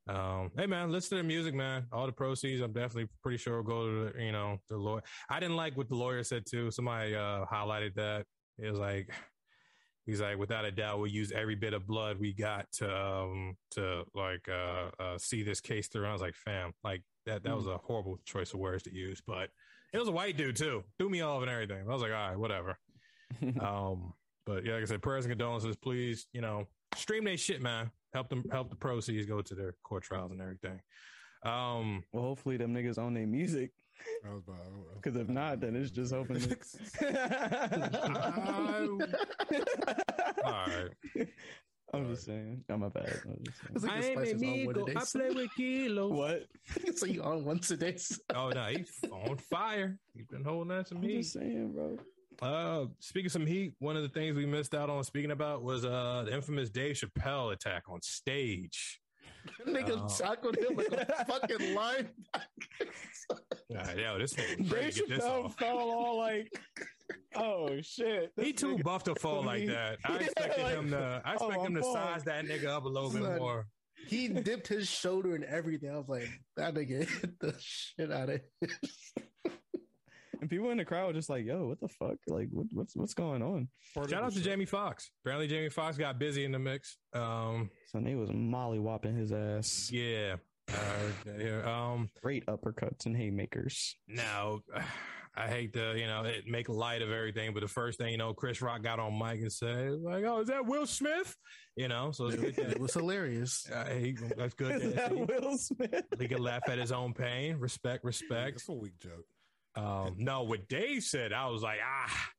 Um, 0.07 0.51
hey 0.55 0.67
man, 0.67 0.91
listen 0.91 1.17
to 1.17 1.23
the 1.23 1.27
music, 1.27 1.55
man. 1.55 1.87
All 1.91 2.05
the 2.05 2.11
proceeds, 2.11 2.61
I'm 2.61 2.73
definitely 2.73 3.09
pretty 3.23 3.37
sure 3.37 3.57
will 3.57 3.63
go 3.63 3.87
to 3.87 4.13
the, 4.13 4.23
you 4.23 4.31
know 4.31 4.59
the 4.69 4.77
lawyer. 4.77 5.01
I 5.29 5.39
didn't 5.39 5.55
like 5.55 5.75
what 5.75 5.89
the 5.89 5.95
lawyer 5.95 6.23
said 6.23 6.45
too. 6.45 6.69
Somebody 6.69 7.15
uh, 7.15 7.45
highlighted 7.45 7.95
that 7.95 8.25
it 8.59 8.69
was 8.69 8.79
like 8.79 9.09
he's 10.05 10.21
like 10.21 10.37
without 10.37 10.65
a 10.65 10.71
doubt 10.71 10.97
we'll 10.99 11.07
use 11.07 11.31
every 11.31 11.55
bit 11.55 11.73
of 11.73 11.87
blood 11.87 12.19
we 12.19 12.33
got 12.33 12.71
to 12.71 12.95
um 12.95 13.55
to 13.71 14.03
like 14.13 14.47
uh, 14.49 14.89
uh 15.01 15.17
see 15.17 15.43
this 15.43 15.59
case 15.59 15.87
through. 15.87 16.03
And 16.03 16.09
I 16.09 16.13
was 16.13 16.21
like, 16.21 16.35
fam, 16.35 16.73
like 16.83 17.03
that 17.25 17.43
that 17.43 17.55
was 17.55 17.67
a 17.67 17.77
horrible 17.77 18.19
choice 18.25 18.53
of 18.53 18.59
words 18.59 18.83
to 18.83 18.93
use, 18.93 19.21
but 19.25 19.49
it 19.93 19.99
was 19.99 20.07
a 20.07 20.11
white 20.11 20.37
dude 20.37 20.55
too. 20.55 20.83
Threw 20.97 21.09
me 21.09 21.21
off 21.21 21.41
and 21.41 21.49
everything. 21.49 21.83
I 21.87 21.93
was 21.93 22.01
like, 22.01 22.11
all 22.11 22.29
right, 22.29 22.37
whatever. 22.37 22.77
um, 23.61 24.13
but 24.45 24.65
yeah, 24.65 24.73
like 24.73 24.83
I 24.83 24.85
said, 24.85 25.01
prayers 25.01 25.25
and 25.25 25.31
condolences. 25.31 25.75
Please, 25.75 26.27
you 26.33 26.41
know, 26.41 26.67
stream 26.95 27.23
their 27.23 27.37
shit, 27.37 27.61
man. 27.61 27.89
Help 28.13 28.29
them, 28.29 28.43
help 28.51 28.69
the 28.69 28.75
proceeds 28.75 29.25
go 29.25 29.41
to 29.41 29.55
their 29.55 29.75
court 29.83 30.03
trials 30.03 30.31
and 30.31 30.41
everything. 30.41 30.79
Um, 31.45 32.03
well, 32.11 32.23
hopefully 32.23 32.57
them 32.57 32.73
niggas 32.73 32.97
own 32.97 33.13
their 33.13 33.27
music. 33.27 33.71
I 34.25 34.29
was 34.33 34.43
about- 34.47 34.95
Because 35.01 35.15
if 35.19 35.29
not, 35.29 35.59
then 35.61 35.75
it's 35.75 35.91
just 35.91 36.13
hoping. 36.13 36.37
all 40.43 40.65
right. 40.67 41.27
I'm 41.93 42.09
just 42.09 42.25
saying. 42.25 42.63
I'm 42.69 42.81
my 42.81 42.89
bad. 42.89 43.21
I'm 43.25 43.43
just 43.45 43.57
saying. 43.61 43.71
It's 43.75 43.83
like 43.85 44.01
the 44.01 44.13
Spice 44.13 44.27
is 44.33 44.43
on 44.43 44.65
one 44.65 44.75
today. 44.85 44.99
so- 45.05 45.33
with 45.35 45.49
kilos. 45.55 46.11
What? 46.11 46.45
so 46.97 47.05
you 47.05 47.23
on 47.23 47.45
one 47.45 47.59
today? 47.59 47.95
so- 47.97 48.15
Oh 48.33 48.49
no, 48.49 48.65
he's 48.65 48.99
on 49.11 49.37
fire. 49.37 49.97
He's 50.13 50.25
been 50.27 50.43
holding 50.43 50.69
that 50.75 50.87
some 50.89 50.97
I'm 50.97 51.03
heat. 51.03 51.17
just 51.21 51.33
saying, 51.33 51.71
bro. 51.73 51.97
Uh, 52.41 52.87
speaking 52.99 53.27
of 53.27 53.31
some 53.31 53.45
heat, 53.45 53.75
one 53.79 53.95
of 53.95 54.03
the 54.03 54.09
things 54.09 54.35
we 54.35 54.45
missed 54.45 54.75
out 54.75 54.89
on 54.89 55.03
speaking 55.05 55.31
about 55.31 55.63
was 55.63 55.85
uh 55.85 56.23
the 56.25 56.33
infamous 56.35 56.69
Dave 56.69 56.95
Chappelle 56.97 57.53
attack 57.53 57.83
on 57.87 58.01
stage. 58.01 58.99
Nigga 59.67 60.01
Oh. 60.03 60.07
tackled 60.17 60.57
him 60.57 60.75
like 60.75 60.91
a 60.91 61.25
fucking 61.27 61.57
linebacker. 61.75 62.07
Uh, 63.75 63.93
yo, 63.97 64.17
this 64.19 64.33
nigga 64.33 64.69
Dave 64.69 64.95
to 64.95 65.05
this 65.07 65.23
Chappelle 65.23 65.53
fell 65.57 65.77
all 65.77 66.17
like, 66.17 66.51
oh 67.35 67.69
shit. 67.81 68.31
He 68.39 68.53
too 68.53 68.75
nigga- 68.77 68.83
buff 68.83 69.03
to 69.05 69.15
fall 69.19 69.43
like 69.43 69.65
that. 69.67 69.97
I 70.05 70.13
Yeah, 70.13 70.19
expected 70.21 70.63
like, 70.63 70.73
him 70.75 70.89
to. 70.91 71.21
I 71.25 71.35
oh, 71.39 71.47
expect 71.49 71.65
him 71.67 71.73
to 71.73 71.79
I'm 71.79 71.83
falling. 71.83 72.01
size 72.13 72.23
that 72.25 72.45
nigga 72.45 72.65
up 72.67 72.85
a 72.85 72.87
little 72.87 73.09
bit 73.09 73.37
more. 73.39 73.65
he 74.07 74.27
dipped 74.27 74.67
his 74.67 74.87
shoulder 74.87 75.35
and 75.35 75.43
everything. 75.45 75.89
I 75.91 75.97
was 75.97 76.07
like, 76.09 76.29
that 76.57 76.73
nigga 76.75 77.07
hit 77.09 77.39
the 77.39 77.55
shit 77.59 78.11
out 78.11 78.29
of 78.29 78.41
it. 78.61 78.71
And 80.41 80.49
people 80.49 80.71
in 80.71 80.77
the 80.77 80.85
crowd 80.85 81.07
were 81.07 81.13
just 81.13 81.29
like, 81.29 81.45
yo, 81.45 81.67
what 81.67 81.79
the 81.79 81.87
fuck? 81.87 82.17
Like, 82.27 82.47
what, 82.51 82.67
what's 82.71 82.95
what's 82.95 83.13
going 83.13 83.41
on? 83.41 83.67
Shout 83.93 84.13
out 84.13 84.31
to 84.33 84.39
show. 84.39 84.43
Jamie 84.43 84.65
Foxx. 84.65 85.09
Apparently, 85.23 85.47
Jamie 85.47 85.69
Foxx 85.69 85.97
got 85.97 86.19
busy 86.19 86.45
in 86.45 86.51
the 86.51 86.59
mix. 86.59 86.97
Um, 87.13 87.69
So 87.91 87.99
they 87.99 88.15
was 88.15 88.29
molly 88.33 88.79
whopping 88.79 89.15
his 89.15 89.31
ass. 89.31 89.89
yeah. 89.91 90.35
Uh, 90.67 91.33
yeah. 91.37 91.61
Um, 91.91 92.09
Great 92.23 92.45
uppercuts 92.47 93.05
and 93.05 93.15
haymakers. 93.15 93.95
now, 94.07 94.59
I 95.37 95.49
hate 95.49 95.73
to, 95.73 95.93
you 95.99 96.07
know, 96.07 96.23
it- 96.23 96.47
make 96.47 96.69
light 96.69 97.01
of 97.01 97.11
everything, 97.11 97.53
but 97.53 97.59
the 97.59 97.67
first 97.67 97.99
thing, 97.99 98.11
you 98.13 98.17
know, 98.17 98.33
Chris 98.33 98.61
Rock 98.61 98.81
got 98.83 98.99
on 98.99 99.19
mic 99.19 99.41
and 99.41 99.51
said, 99.51 99.91
like, 100.01 100.23
oh, 100.23 100.39
is 100.39 100.47
that 100.47 100.65
Will 100.65 100.85
Smith? 100.87 101.35
You 101.75 101.89
know, 101.89 102.11
so 102.11 102.27
it's 102.27 102.37
it 102.57 102.79
was 102.79 102.93
hilarious. 102.93 103.69
uh, 103.73 103.89
he, 103.89 104.15
that's 104.37 104.53
good 104.53 104.81
Is 104.81 104.93
that 104.93 105.09
that 105.09 105.11
he, 105.11 105.23
Will 105.23 105.57
Smith? 105.57 106.05
he 106.17 106.27
could 106.29 106.39
laugh 106.39 106.63
at 106.69 106.77
his 106.77 106.93
own 106.93 107.13
pain. 107.13 107.57
Respect, 107.57 108.05
respect. 108.05 108.59
That's 108.59 108.69
a 108.69 108.73
weak 108.73 108.97
joke. 108.99 109.25
Um, 109.75 110.15
no, 110.17 110.43
what 110.43 110.67
Dave 110.69 111.03
said, 111.03 111.33
I 111.33 111.47
was 111.49 111.61
like, 111.61 111.79
ah, 111.83 112.29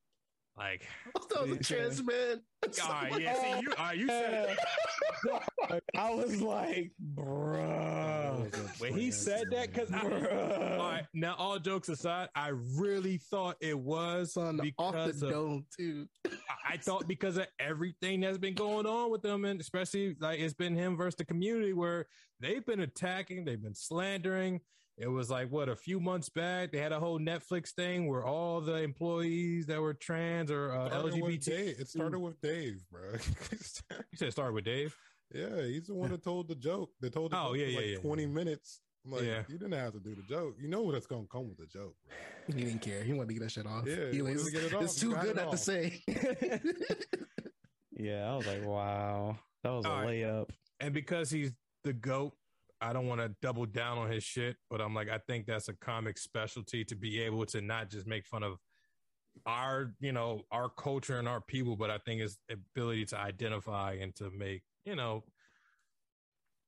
like, 0.56 0.86
that 1.30 1.48
was 1.48 1.58
a 1.58 1.62
trans 1.62 2.02
man. 2.02 2.40
all 2.82 2.88
right, 2.90 3.20
yeah, 3.20 3.34
see, 3.34 3.60
you, 3.62 3.72
all 3.76 3.84
right, 3.84 3.96
you 3.98 4.06
said 4.08 4.56
it. 4.56 5.82
I 5.96 6.14
was 6.14 6.40
like, 6.40 6.92
bruh. 7.14 8.80
When 8.80 8.94
he 8.94 9.10
said 9.10 9.44
that, 9.50 9.72
because 9.72 9.92
all 9.92 10.00
Bruh. 10.08 11.06
now 11.12 11.34
all 11.38 11.58
jokes 11.58 11.88
aside, 11.90 12.28
I 12.34 12.48
really 12.78 13.18
thought 13.18 13.56
it 13.60 13.78
was 13.78 14.32
Son, 14.34 14.60
off 14.78 14.92
because 14.92 15.20
the 15.20 15.26
of, 15.26 15.32
dome 15.32 15.66
too. 15.76 16.06
I- 16.26 16.30
I 16.68 16.76
thought 16.78 17.06
because 17.06 17.36
of 17.36 17.46
everything 17.60 18.20
that's 18.20 18.38
been 18.38 18.54
going 18.54 18.86
on 18.86 19.10
with 19.10 19.22
them, 19.22 19.44
and 19.44 19.60
especially 19.60 20.16
like 20.20 20.40
it's 20.40 20.52
been 20.54 20.74
him 20.74 20.96
versus 20.96 21.14
the 21.16 21.24
community 21.24 21.72
where 21.72 22.06
they've 22.40 22.64
been 22.66 22.80
attacking, 22.80 23.44
they've 23.44 23.62
been 23.62 23.74
slandering. 23.74 24.60
It 24.98 25.08
was 25.08 25.28
like 25.30 25.50
what 25.50 25.68
a 25.68 25.76
few 25.76 26.00
months 26.00 26.30
back 26.30 26.72
they 26.72 26.78
had 26.78 26.92
a 26.92 26.98
whole 26.98 27.18
Netflix 27.20 27.70
thing 27.74 28.08
where 28.08 28.24
all 28.24 28.62
the 28.62 28.76
employees 28.76 29.66
that 29.66 29.80
were 29.80 29.92
trans 29.92 30.50
or 30.50 30.72
uh, 30.72 30.88
LGBT. 30.88 31.48
It 31.80 31.88
started 31.88 32.18
with 32.18 32.40
Dave, 32.40 32.82
bro. 32.90 33.12
You 34.10 34.16
said 34.16 34.32
start 34.32 34.54
with 34.54 34.64
Dave. 34.64 34.96
yeah, 35.34 35.60
he's 35.62 35.88
the 35.88 35.94
one 35.94 36.10
that 36.10 36.22
told 36.24 36.48
the 36.48 36.54
joke. 36.54 36.90
They 37.00 37.10
told 37.10 37.32
the 37.32 37.38
Oh, 37.38 37.48
joke 37.48 37.56
yeah, 37.58 37.66
yeah, 37.66 37.76
like 37.76 37.86
yeah, 37.88 37.98
20 37.98 38.22
yeah. 38.22 38.28
minutes. 38.28 38.80
I'm 39.04 39.12
Like, 39.12 39.22
Yeah. 39.24 39.42
you 39.48 39.58
didn't 39.58 39.72
have 39.74 39.92
to 39.92 40.00
do 40.00 40.14
the 40.14 40.22
joke. 40.22 40.56
You 40.58 40.68
know 40.68 40.80
what's 40.82 41.06
going 41.06 41.24
to 41.24 41.28
come 41.28 41.48
with 41.50 41.58
the 41.58 41.66
joke, 41.66 41.94
bro. 42.06 42.56
He 42.56 42.64
didn't 42.64 42.80
care. 42.80 43.02
He 43.04 43.12
wanted 43.12 43.28
to 43.28 43.34
get 43.34 43.42
that 43.42 43.50
shit 43.52 43.66
off. 43.66 43.84
Yeah, 43.86 44.06
he 44.10 44.16
he 44.16 44.22
wanted 44.22 44.36
was, 44.38 44.46
to 44.46 44.50
get 44.52 44.62
it 44.64 44.74
off. 44.76 44.82
it's 44.82 44.94
too 44.98 45.12
got 45.12 45.22
good 45.24 45.36
it 45.36 45.42
not 45.42 45.50
to 45.50 45.56
say. 45.58 46.00
Yeah, 47.98 48.30
I 48.32 48.36
was 48.36 48.46
like, 48.46 48.64
wow. 48.64 49.38
That 49.62 49.70
was 49.70 49.84
a 49.84 49.88
All 49.90 50.02
right. 50.02 50.08
layup. 50.22 50.50
and 50.80 50.92
because 50.94 51.30
he's 51.30 51.52
the 51.84 51.92
goat 51.92 52.34
i 52.80 52.92
don't 52.92 53.06
want 53.06 53.20
to 53.20 53.34
double 53.42 53.66
down 53.66 53.98
on 53.98 54.10
his 54.10 54.24
shit 54.24 54.56
but 54.70 54.80
i'm 54.80 54.94
like 54.94 55.08
i 55.08 55.18
think 55.26 55.46
that's 55.46 55.68
a 55.68 55.74
comic 55.74 56.18
specialty 56.18 56.84
to 56.84 56.94
be 56.94 57.20
able 57.20 57.44
to 57.46 57.60
not 57.60 57.90
just 57.90 58.06
make 58.06 58.26
fun 58.26 58.42
of 58.42 58.56
our 59.44 59.92
you 60.00 60.12
know 60.12 60.42
our 60.50 60.68
culture 60.68 61.18
and 61.18 61.28
our 61.28 61.40
people 61.40 61.76
but 61.76 61.90
i 61.90 61.98
think 61.98 62.20
his 62.20 62.38
ability 62.50 63.04
to 63.04 63.18
identify 63.18 63.96
and 64.00 64.14
to 64.14 64.30
make 64.30 64.62
you 64.84 64.96
know 64.96 65.22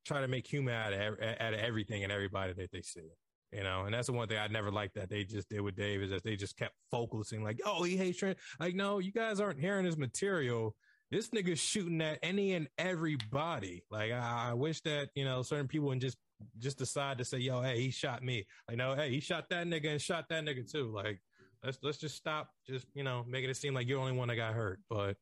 try 0.05 0.21
to 0.21 0.27
make 0.27 0.47
humor 0.47 0.71
out 0.71 0.93
of, 0.93 0.99
out 1.39 1.53
of 1.53 1.59
everything 1.59 2.03
and 2.03 2.11
everybody 2.11 2.53
that 2.53 2.71
they 2.71 2.81
see 2.81 3.09
you 3.51 3.63
know? 3.63 3.85
And 3.85 3.93
that's 3.93 4.07
the 4.07 4.13
one 4.13 4.27
thing 4.27 4.37
i 4.37 4.47
never 4.47 4.71
liked 4.71 4.95
that 4.95 5.09
they 5.09 5.23
just 5.23 5.49
did 5.49 5.61
with 5.61 5.75
dave 5.75 6.01
is 6.01 6.11
that 6.11 6.23
they 6.23 6.35
just 6.35 6.57
kept 6.57 6.75
focusing 6.91 7.43
like 7.43 7.59
oh 7.65 7.83
he 7.83 7.97
hates 7.97 8.19
trans 8.19 8.37
like 8.59 8.75
no 8.75 8.99
you 8.99 9.11
guys 9.11 9.39
aren't 9.39 9.59
hearing 9.59 9.85
his 9.85 9.97
material 9.97 10.75
this 11.11 11.29
nigga's 11.29 11.59
shooting 11.59 12.01
at 12.01 12.19
any 12.21 12.53
and 12.53 12.67
everybody. 12.77 13.83
Like 13.89 14.11
I, 14.11 14.49
I 14.49 14.53
wish 14.53 14.81
that 14.81 15.09
you 15.15 15.25
know 15.25 15.41
certain 15.41 15.67
people 15.67 15.87
would 15.87 16.01
just 16.01 16.17
just 16.57 16.77
decide 16.77 17.17
to 17.17 17.25
say, 17.25 17.39
"Yo, 17.39 17.61
hey, 17.61 17.79
he 17.79 17.91
shot 17.91 18.23
me." 18.23 18.45
Like, 18.67 18.77
no, 18.77 18.95
hey, 18.95 19.09
he 19.09 19.19
shot 19.19 19.49
that 19.49 19.67
nigga 19.67 19.91
and 19.91 20.01
shot 20.01 20.29
that 20.29 20.43
nigga 20.43 20.69
too. 20.69 20.91
Like, 20.91 21.19
let's 21.63 21.79
let's 21.81 21.97
just 21.97 22.15
stop, 22.15 22.49
just 22.67 22.85
you 22.93 23.03
know, 23.03 23.25
making 23.27 23.49
it 23.49 23.57
seem 23.57 23.73
like 23.73 23.87
you're 23.87 23.97
the 23.97 24.03
only 24.03 24.17
one 24.17 24.27
that 24.29 24.35
got 24.35 24.53
hurt. 24.53 24.79
But, 24.89 25.17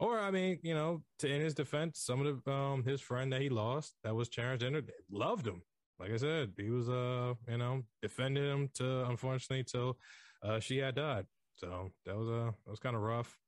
or 0.00 0.18
I 0.18 0.30
mean, 0.30 0.58
you 0.62 0.74
know, 0.74 1.02
to 1.20 1.28
in 1.28 1.40
his 1.40 1.54
defense, 1.54 2.00
some 2.00 2.24
of 2.24 2.44
the 2.44 2.50
um 2.50 2.84
his 2.84 3.00
friend 3.00 3.32
that 3.32 3.42
he 3.42 3.48
lost 3.48 3.94
that 4.04 4.14
was 4.14 4.28
transgender 4.28 4.88
loved 5.10 5.46
him. 5.46 5.62
Like 6.00 6.12
I 6.12 6.16
said, 6.16 6.52
he 6.56 6.70
was 6.70 6.88
uh 6.88 7.34
you 7.48 7.58
know 7.58 7.82
defending 8.02 8.44
him 8.44 8.70
to 8.74 9.04
unfortunately 9.04 9.64
till 9.64 9.98
uh 10.42 10.60
she 10.60 10.78
had 10.78 10.94
died. 10.94 11.26
So 11.56 11.90
that 12.06 12.16
was 12.16 12.28
uh 12.28 12.52
that 12.64 12.70
was 12.70 12.80
kind 12.80 12.96
of 12.96 13.02
rough. 13.02 13.38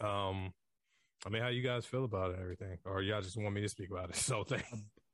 Um. 0.00 0.52
I 1.26 1.28
mean, 1.28 1.42
how 1.42 1.48
you 1.48 1.62
guys 1.62 1.84
feel 1.84 2.04
about 2.04 2.30
it 2.30 2.34
and 2.34 2.42
everything? 2.42 2.78
Or 2.84 3.02
y'all 3.02 3.20
just 3.20 3.36
want 3.36 3.54
me 3.54 3.60
to 3.60 3.68
speak 3.68 3.90
about 3.90 4.10
it? 4.10 4.16
So 4.30 4.44
thing. 4.44 4.62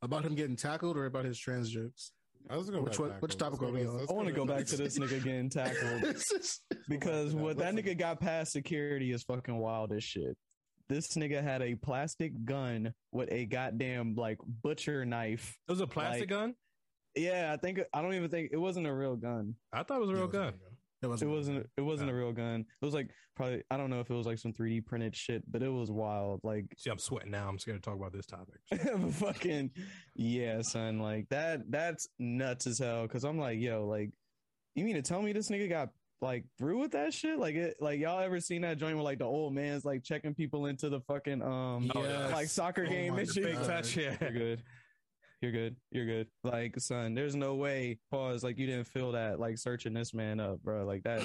about 0.03 0.25
him 0.25 0.35
getting 0.35 0.57
tackled 0.57 0.97
or 0.97 1.07
about 1.07 1.25
his 1.25 1.38
trans 1.38 1.71
jokes? 1.71 2.12
I 2.49 2.57
was 2.57 2.71
going 2.71 2.85
Which 2.85 2.99
one- 3.01 3.11
which 3.21 3.37
topic 3.37 3.61
are 3.62 3.73
we 3.73 3.85
on? 3.87 4.07
I 4.09 4.12
want 4.12 4.29
to 4.29 4.33
go 4.33 4.45
back 4.45 4.66
to 4.66 4.77
this 4.77 4.99
nigga 5.01 5.23
getting 5.25 5.51
tackled 5.51 6.16
because 6.88 7.35
what 7.35 7.57
that 7.59 7.75
nigga 7.75 7.99
got 7.99 8.21
past 8.21 8.53
security 8.53 9.11
is 9.11 9.25
fucking 9.25 9.57
wild 9.57 9.92
as 9.92 10.05
shit. 10.05 10.37
This 10.88 11.09
nigga 11.16 11.42
had 11.42 11.61
a 11.62 11.75
plastic 11.75 12.33
gun 12.45 12.95
with 13.11 13.33
a 13.33 13.47
goddamn 13.47 14.14
like 14.14 14.38
butcher 14.62 15.05
knife. 15.05 15.57
It 15.69 15.73
was 15.73 15.81
a 15.81 15.87
plastic 15.88 16.21
Like- 16.23 16.29
gun? 16.29 16.55
Yeah, 17.16 17.51
I 17.53 17.57
think 17.57 17.81
I 17.95 18.03
don't 18.03 18.12
even 18.14 18.29
think 18.31 18.51
it 18.53 18.59
wasn't 18.59 18.87
a 18.87 18.92
real 18.95 19.16
gun. 19.16 19.55
I 19.73 19.83
thought 19.83 19.97
it 19.97 20.01
was 20.03 20.11
a 20.11 20.14
real 20.14 20.29
gun. 20.29 20.49
It 20.55 20.76
It 21.03 21.09
wasn't. 21.09 21.31
wasn't. 21.31 21.67
It 21.77 21.81
wasn't 21.83 22.11
Oh. 22.11 22.15
a 22.15 22.17
real 22.17 22.33
gun. 22.33 22.61
It 22.61 22.85
was 22.85 22.95
like 22.95 23.11
probably. 23.35 23.63
I 23.71 23.77
don't 23.77 23.91
know 23.91 24.01
if 24.01 24.11
it 24.11 24.15
was 24.15 24.27
like 24.27 24.39
some 24.39 24.53
3D 24.53 24.87
printed 24.87 25.15
shit, 25.15 25.43
but 25.51 25.63
it 25.63 25.69
was 25.69 25.91
wild. 25.91 26.41
Like 26.43 26.65
See, 26.79 26.91
I'm 26.91 26.99
sweating 26.99 27.31
now. 27.31 27.49
I'm 27.49 27.59
scared 27.59 27.83
to 27.83 27.91
talk 27.91 27.99
about 27.99 28.13
this 28.13 28.27
topic. 28.27 28.61
fucking 29.13 29.71
yeah, 30.15 30.63
son. 30.63 30.99
Like 30.99 31.29
that. 31.29 31.71
That's 31.71 32.09
nuts 32.19 32.67
as 32.67 32.79
hell. 32.79 33.03
Because 33.03 33.25
I'm 33.25 33.39
like, 33.39 33.59
yo, 33.61 33.87
like, 33.87 34.11
you 34.75 34.85
mean 34.85 34.95
to 34.97 35.03
tell 35.03 35.21
me 35.23 35.33
this 35.33 35.51
nigga 35.51 35.69
got 35.69 35.91
like 36.23 36.45
through 36.59 36.79
with 36.81 36.93
that 36.93 37.13
shit? 37.13 37.39
Like 37.39 37.57
it. 37.57 37.77
Like 37.79 38.01
y'all 38.01 38.21
ever 38.21 38.41
seen 38.41 38.63
that 38.63 38.79
joint 38.79 38.97
where 38.97 39.05
like 39.05 39.19
the 39.19 39.25
old 39.27 39.53
man's 39.53 39.85
like 39.85 40.03
checking 40.03 40.35
people 40.35 40.65
into 40.67 40.89
the 40.89 41.01
fucking 41.01 41.43
um 41.43 41.93
Oh, 41.95 42.03
yeah. 42.03 42.29
like 42.29 42.49
soccer 42.49 42.85
Oh 42.87 42.91
game 42.91 43.13
my 43.13 43.21
and 43.21 43.29
The 43.29 43.33
shit? 43.35 43.45
fake 43.45 43.55
God. 43.57 43.67
touch, 43.67 43.97
yeah. 43.99 44.17
You're 44.21 44.31
good. 44.33 44.63
You're 45.42 45.53
good. 45.53 45.77
You're 45.90 46.07
good. 46.07 46.29
Like, 46.44 46.79
son, 46.81 47.14
there's 47.14 47.37
no 47.37 47.55
way. 47.55 47.99
Pause. 48.11 48.42
Like, 48.42 48.59
you 48.59 48.66
didn't 48.66 48.87
feel 48.87 49.12
that. 49.12 49.38
Like, 49.38 49.59
searching 49.59 49.92
this 49.92 50.14
man 50.14 50.40
up, 50.40 50.62
bro. 50.62 50.85
Like 50.85 51.03
that. 51.05 51.22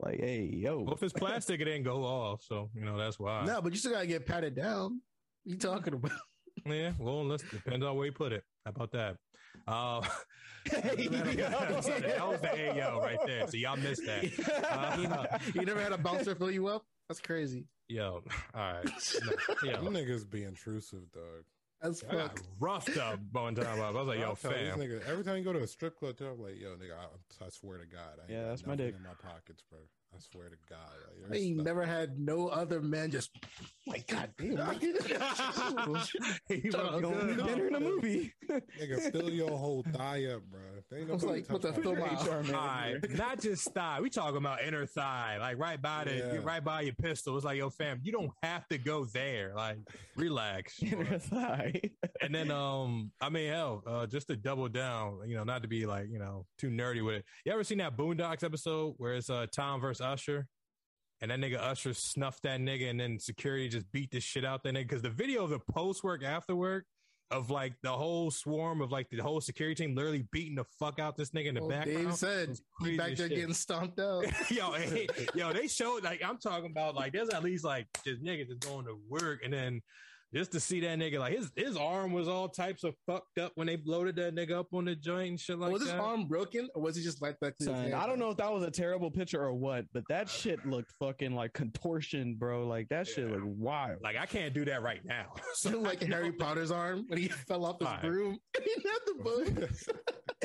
Like, 0.00 0.20
hey, 0.20 0.50
yo. 0.52 0.80
Well, 0.80 0.94
if 0.94 1.02
it's 1.02 1.12
plastic, 1.12 1.60
it 1.60 1.64
didn't 1.64 1.82
go 1.84 2.04
off. 2.04 2.42
So, 2.42 2.70
you 2.74 2.84
know, 2.84 2.96
that's 2.98 3.18
why. 3.18 3.44
No, 3.44 3.60
but 3.60 3.72
you 3.72 3.78
still 3.78 3.92
gotta 3.92 4.06
get 4.06 4.26
patted 4.26 4.54
down. 4.54 5.00
You 5.44 5.56
talking 5.56 5.94
about? 5.94 6.12
Yeah, 6.66 6.92
well, 6.98 7.24
let's 7.24 7.42
depends 7.44 7.84
on 7.84 7.96
where 7.96 8.06
you 8.06 8.12
put 8.12 8.32
it. 8.32 8.44
How 8.64 8.72
about 8.72 8.92
that? 8.92 9.16
Uh, 9.66 10.02
Hey, 10.70 11.06
that 11.08 12.28
was 12.28 12.40
the 12.40 12.48
hey 12.48 12.76
yo 12.76 13.00
right 13.00 13.18
there. 13.26 13.46
So 13.46 13.56
y'all 13.56 13.76
missed 13.76 14.04
that. 14.04 14.24
Uh, 14.70 15.38
you 15.54 15.64
never 15.64 15.80
had 15.80 15.92
a 15.92 15.98
bouncer 15.98 16.34
fill 16.34 16.50
you 16.50 16.66
up? 16.66 16.84
That's 17.08 17.20
crazy. 17.20 17.64
yo, 17.88 18.22
all 18.54 18.72
right. 18.72 18.84
No, 19.24 19.70
yo, 19.70 19.82
You 19.82 19.88
niggas 19.88 20.28
be 20.28 20.44
intrusive, 20.44 21.10
dog. 21.12 21.44
As 21.80 22.02
I 22.10 22.12
got 22.14 22.30
fuck. 22.38 22.40
roughed 22.58 22.96
up 22.96 23.20
one 23.32 23.54
time. 23.54 23.80
I 23.80 23.90
was 23.90 24.08
like, 24.08 24.18
yo, 24.18 24.30
I'll 24.30 24.36
tell 24.36 24.50
these 24.50 24.68
fam. 24.70 24.78
niggas, 24.80 25.08
every 25.08 25.22
time 25.24 25.36
you 25.36 25.44
go 25.44 25.52
to 25.52 25.62
a 25.62 25.66
strip 25.66 25.96
club, 25.98 26.16
too, 26.18 26.26
I'm 26.26 26.42
like, 26.42 26.60
yo, 26.60 26.70
nigga, 26.70 26.92
I, 26.98 27.44
I 27.44 27.48
swear 27.50 27.78
to 27.78 27.86
God, 27.86 28.18
I 28.28 28.32
Yeah, 28.32 28.48
that's 28.48 28.66
my 28.66 28.74
dick. 28.74 28.94
in 28.96 29.02
my 29.02 29.14
pockets, 29.22 29.62
bro. 29.70 29.78
I 30.14 30.18
swear 30.18 30.48
to 30.48 30.56
God, 30.68 30.78
like, 31.28 31.32
I 31.40 31.42
ain't 31.44 31.62
never 31.62 31.84
had 31.84 32.18
no 32.18 32.48
other 32.48 32.80
man 32.80 33.10
just 33.10 33.30
like 33.88 34.06
God 34.06 34.30
damn. 34.38 34.56
nigga. 34.56 36.08
He 36.48 36.70
Shut 36.70 36.82
was 36.82 36.94
up, 36.94 37.02
Going 37.02 37.28
to 37.28 37.34
good. 37.34 37.46
dinner 37.46 37.66
in 37.68 37.74
a 37.74 37.80
movie. 37.80 38.32
nigga, 38.50 39.12
fill 39.12 39.30
your 39.30 39.50
whole 39.56 39.84
thigh 39.94 40.24
up, 40.26 40.42
bro. 40.50 40.60
They 40.90 40.98
ain't 41.00 41.10
I 41.10 41.12
was 41.14 41.24
like, 41.24 41.48
what 41.50 41.62
touch 41.62 41.74
the 41.74 41.82
my 41.94 42.08
fuck? 42.08 42.24
dick. 42.24 42.32
HR. 42.32 42.42
Thigh, 42.52 42.94
not 43.14 43.40
just 43.40 43.72
thigh. 43.74 44.00
We 44.00 44.10
talking 44.10 44.36
about 44.38 44.62
inner 44.62 44.86
thigh, 44.86 45.36
like 45.40 45.58
right 45.58 45.80
by 45.80 46.04
the, 46.04 46.16
Yeah. 46.16 46.40
right 46.42 46.62
by 46.64 46.82
your 46.82 46.94
pistol. 46.94 47.36
It's 47.36 47.44
like, 47.44 47.58
yo, 47.58 47.70
fam, 47.70 48.00
you 48.02 48.12
don't 48.12 48.30
have 48.42 48.66
to 48.68 48.78
go 48.78 49.04
there. 49.06 49.52
Like, 49.54 49.78
relax. 50.16 50.82
Inner 50.82 51.18
thigh. 51.18 51.80
and 52.22 52.34
then, 52.34 52.50
um, 52.50 53.10
I 53.20 53.28
mean, 53.28 53.50
hell, 53.50 53.82
uh, 53.86 54.06
just 54.06 54.28
to 54.28 54.36
double 54.36 54.68
down, 54.68 55.20
you 55.26 55.36
know, 55.36 55.44
not 55.44 55.62
to 55.62 55.68
be 55.68 55.86
like, 55.86 56.08
you 56.10 56.18
know, 56.18 56.46
too 56.58 56.70
nerdy 56.70 57.04
with 57.04 57.16
it. 57.16 57.24
You 57.44 57.52
ever 57.52 57.64
seen 57.64 57.78
that 57.78 57.96
Boondocks 57.96 58.42
episode 58.44 58.94
where 58.98 59.14
it's 59.14 59.30
uh 59.30 59.46
Tom 59.52 59.80
versus 59.80 60.00
Usher? 60.00 60.46
And 61.20 61.30
that 61.30 61.40
nigga 61.40 61.58
Usher 61.58 61.94
snuffed 61.94 62.44
that 62.44 62.60
nigga, 62.60 62.90
and 62.90 63.00
then 63.00 63.18
security 63.18 63.68
just 63.68 63.90
beat 63.90 64.10
the 64.12 64.20
shit 64.20 64.44
out 64.44 64.62
that 64.62 64.74
nigga. 64.74 64.88
Because 64.88 65.02
the 65.02 65.10
video 65.10 65.42
of 65.44 65.50
the 65.50 65.58
post 65.58 66.04
work 66.04 66.22
after 66.22 66.54
work 66.54 66.84
of 67.30 67.50
like 67.50 67.74
the 67.82 67.90
whole 67.90 68.30
swarm 68.30 68.80
of 68.80 68.90
like 68.90 69.10
the 69.10 69.18
whole 69.18 69.40
security 69.40 69.74
team 69.84 69.94
literally 69.94 70.26
beating 70.32 70.54
the 70.54 70.64
fuck 70.78 70.98
out 70.98 71.16
this 71.16 71.30
nigga 71.30 71.48
in 71.48 71.54
the 71.56 71.60
Well, 71.60 71.70
background. 71.70 72.06
Dave 72.06 72.14
said 72.14 72.56
he 72.82 72.96
back 72.96 73.16
there 73.16 73.28
shit. 73.28 73.36
getting 73.36 73.52
stomped 73.52 73.98
out. 73.98 74.24
yo, 74.50 74.72
hey, 74.74 75.06
yo, 75.34 75.52
they 75.52 75.66
showed 75.66 76.04
like 76.04 76.22
I'm 76.24 76.38
talking 76.38 76.70
about 76.70 76.94
like 76.94 77.12
there's 77.12 77.28
at 77.30 77.42
least 77.42 77.64
like 77.64 77.86
just 78.04 78.22
niggas 78.22 78.48
just 78.48 78.60
going 78.60 78.86
to 78.86 78.96
work 79.10 79.40
and 79.44 79.52
then 79.52 79.82
just 80.34 80.52
to 80.52 80.60
see 80.60 80.80
that 80.80 80.98
nigga 80.98 81.18
like 81.18 81.32
his 81.34 81.50
his 81.56 81.76
arm 81.76 82.12
was 82.12 82.28
all 82.28 82.48
types 82.48 82.84
of 82.84 82.94
fucked 83.06 83.38
up 83.38 83.52
when 83.54 83.66
they 83.66 83.78
loaded 83.86 84.16
that 84.16 84.34
nigga 84.34 84.52
up 84.52 84.66
on 84.74 84.84
the 84.84 84.94
joint 84.94 85.28
and 85.30 85.40
shit 85.40 85.58
like 85.58 85.68
that. 85.68 85.72
was 85.72 85.82
his 85.82 85.92
arm 85.92 86.26
broken 86.26 86.68
or 86.74 86.82
was 86.82 86.96
he 86.96 87.02
just 87.02 87.22
like 87.22 87.36
that? 87.40 87.54
Son. 87.62 87.92
I 87.94 88.06
don't 88.06 88.18
know 88.18 88.30
if 88.30 88.36
that 88.36 88.52
was 88.52 88.62
a 88.62 88.70
terrible 88.70 89.10
picture 89.10 89.40
or 89.42 89.54
what, 89.54 89.86
but 89.94 90.02
that 90.08 90.28
shit 90.28 90.64
looked 90.66 90.92
fucking 91.00 91.34
like 91.34 91.52
contortion, 91.54 92.34
bro. 92.34 92.66
Like 92.66 92.88
that 92.90 93.06
shit 93.06 93.26
Yeah. 93.28 93.34
looked 93.36 93.46
wild. 93.46 93.98
like 94.02 94.16
I 94.16 94.26
can't 94.26 94.52
do 94.52 94.64
that 94.66 94.82
right 94.82 95.00
now. 95.04 95.32
So 95.54 95.70
like 95.80 96.02
Harry 96.02 96.32
Potter's 96.32 96.70
arm 96.70 97.04
when 97.08 97.18
he 97.18 97.28
fell 97.48 97.64
off 97.64 97.78
his 97.80 97.88
broom. 98.02 98.38
he 98.62 98.74
had 98.74 98.98
the 99.06 99.14
bug. 99.24 99.70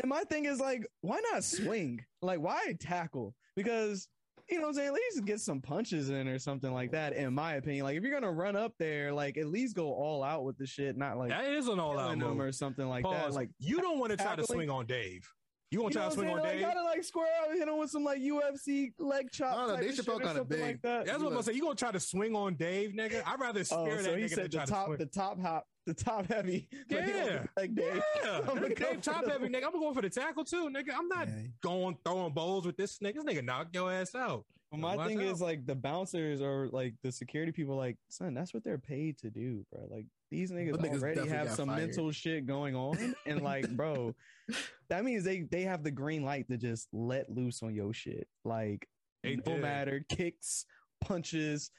And 0.02 0.10
my 0.10 0.24
thing 0.24 0.46
is 0.46 0.60
like, 0.60 0.88
why 1.02 1.22
not 1.32 1.44
swing? 1.44 2.04
Like, 2.22 2.40
why 2.40 2.76
tackle? 2.80 3.36
Because 3.56 4.08
you 4.50 4.58
know 4.58 4.64
what 4.64 4.68
I'm 4.70 4.74
saying, 4.76 4.88
at 4.88 4.94
least 4.94 5.26
get 5.26 5.40
some 5.40 5.62
punches 5.62 6.10
in 6.10 6.28
or 6.28 6.38
something 6.40 6.74
like 6.74 6.92
that. 6.92 7.14
In 7.14 7.34
my 7.34 7.56
opinion, 7.56 7.86
like 7.86 7.98
if 7.98 8.04
you're 8.04 8.14
gonna 8.14 8.32
run 8.32 8.56
up 8.56 8.74
there, 8.78 9.12
like 9.14 9.38
at 9.38 9.48
least 9.48 9.76
go 9.76 9.92
all 9.94 10.24
out 10.24 10.44
with 10.44 10.58
the 10.58 10.66
shit, 10.66 10.98
not 10.98 11.18
like 11.18 11.30
That 11.30 11.46
is 11.46 11.68
an 11.68 11.80
all 11.80 11.98
out 11.98 12.06
killing 12.06 12.20
them 12.20 12.38
move. 12.38 12.40
or 12.48 12.52
something 12.52 12.88
like 12.88 13.04
that. 13.04 13.24
Pause. 13.26 13.36
Like 13.36 13.50
you 13.60 13.80
don't 13.82 14.00
want 14.00 14.12
to 14.12 14.18
try 14.18 14.36
to 14.36 14.46
swing 14.46 14.70
on 14.70 14.86
Dave. 14.86 15.28
You 15.72 15.82
want 15.82 15.94
to 15.94 16.00
try 16.00 16.08
to 16.10 16.14
swing 16.14 16.30
on 16.30 16.42
saying? 16.44 16.58
Dave? 16.60 16.62
Like, 16.68 16.76
gotta 16.76 16.86
like 16.86 17.04
square 17.04 17.28
out, 17.42 17.52
hit 17.56 17.68
him 17.68 17.80
with 17.80 17.90
some 17.90 18.04
like 18.04 18.20
UFC 18.22 18.92
leg 19.00 19.32
chop. 19.32 19.56
No, 19.58 19.68
no, 19.68 19.74
type 19.74 19.82
Dave 19.82 19.90
of 19.92 19.96
shit 19.96 20.06
kinda 20.06 20.26
something 20.28 20.46
big. 20.46 20.62
Like 20.62 20.82
that. 20.84 21.06
That's 21.08 21.18
what 21.20 21.28
I'm 21.28 21.32
gonna 21.34 21.44
say. 21.44 21.54
You 21.54 21.62
gonna 21.64 21.76
try 21.76 21.92
to 21.92 22.00
swing 22.00 22.36
on 22.36 22.56
Dave, 22.56 22.92
nigga? 22.92 23.24
I'd 23.26 23.40
rather 23.40 23.62
Oh, 23.62 23.64
scare 23.64 24.04
so 24.04 24.12
that 24.12 24.20
he 24.20 24.26
nigga 24.26 24.30
said 24.30 24.38
than 24.38 24.44
the 24.52 24.58
try 24.58 24.66
to 24.66 24.72
top, 24.72 24.86
swing. 24.86 24.98
the 25.00 25.06
top 25.08 25.40
hop, 25.42 25.66
the 25.86 25.94
top 25.94 26.28
heavy. 26.28 26.68
Yeah. 26.90 27.06
don't 27.26 27.50
Like 27.58 27.76
Dave. 27.76 28.02
Yeah, 28.24 28.38
I'm 28.40 28.46
gonna 28.46 28.62
nigga, 28.70 28.78
Dave 28.80 29.02
top 29.02 29.24
for 29.26 29.30
heavy 29.32 29.48
the- 29.48 29.58
nigga. 29.58 29.66
I'm 29.66 29.72
going 29.74 29.94
for 29.94 30.02
the 30.02 30.10
tackle 30.10 30.44
too, 30.46 30.70
nigga. 30.70 30.94
I'm 30.98 31.08
not 31.08 31.28
Yeah. 31.28 31.48
going 31.62 31.98
throwing 32.06 32.34
bowls 32.34 32.66
with 32.66 32.78
this 32.78 33.00
nigga. 33.00 33.16
This 33.16 33.24
nigga 33.26 33.44
knock 33.44 33.68
your 33.74 33.92
ass 33.92 34.16
out. 34.16 34.46
But 34.72 34.80
my 34.80 34.96
Watch 34.96 35.08
thing 35.10 35.20
out. 35.20 35.26
is 35.26 35.42
like 35.42 35.66
the 35.68 35.76
bouncers 35.76 36.42
or 36.42 36.68
like 36.72 36.96
the 37.04 37.12
security 37.12 37.52
people, 37.52 37.76
like 37.76 37.98
son, 38.10 38.34
that's 38.34 38.54
what 38.56 38.64
they're 38.64 38.80
paid 38.80 39.18
to 39.20 39.30
do, 39.30 39.64
bro. 39.72 39.86
Like 39.90 40.06
these 40.32 40.52
niggas, 40.52 40.78
niggas 40.78 41.02
already 41.04 41.28
have 41.30 41.52
some 41.52 41.68
fired. 41.70 41.80
mental 41.80 42.12
shit 42.12 42.48
going 42.48 42.76
on, 42.76 43.14
and 43.28 43.42
like, 43.44 43.70
bro, 43.70 44.16
that 44.90 45.04
means 45.06 45.24
they 45.24 45.42
they 45.42 45.62
have 45.64 45.84
the 45.84 45.92
green 45.92 46.24
light 46.24 46.48
to 46.50 46.58
just 46.58 46.88
let 46.92 47.30
loose 47.30 47.62
on 47.62 47.76
your 47.76 47.94
shit. 47.94 48.28
Like 48.44 48.88
They 49.22 49.36
no 49.36 49.44
did. 49.44 49.62
matter 49.62 50.04
kicks, 50.10 50.66
punches, 51.02 51.70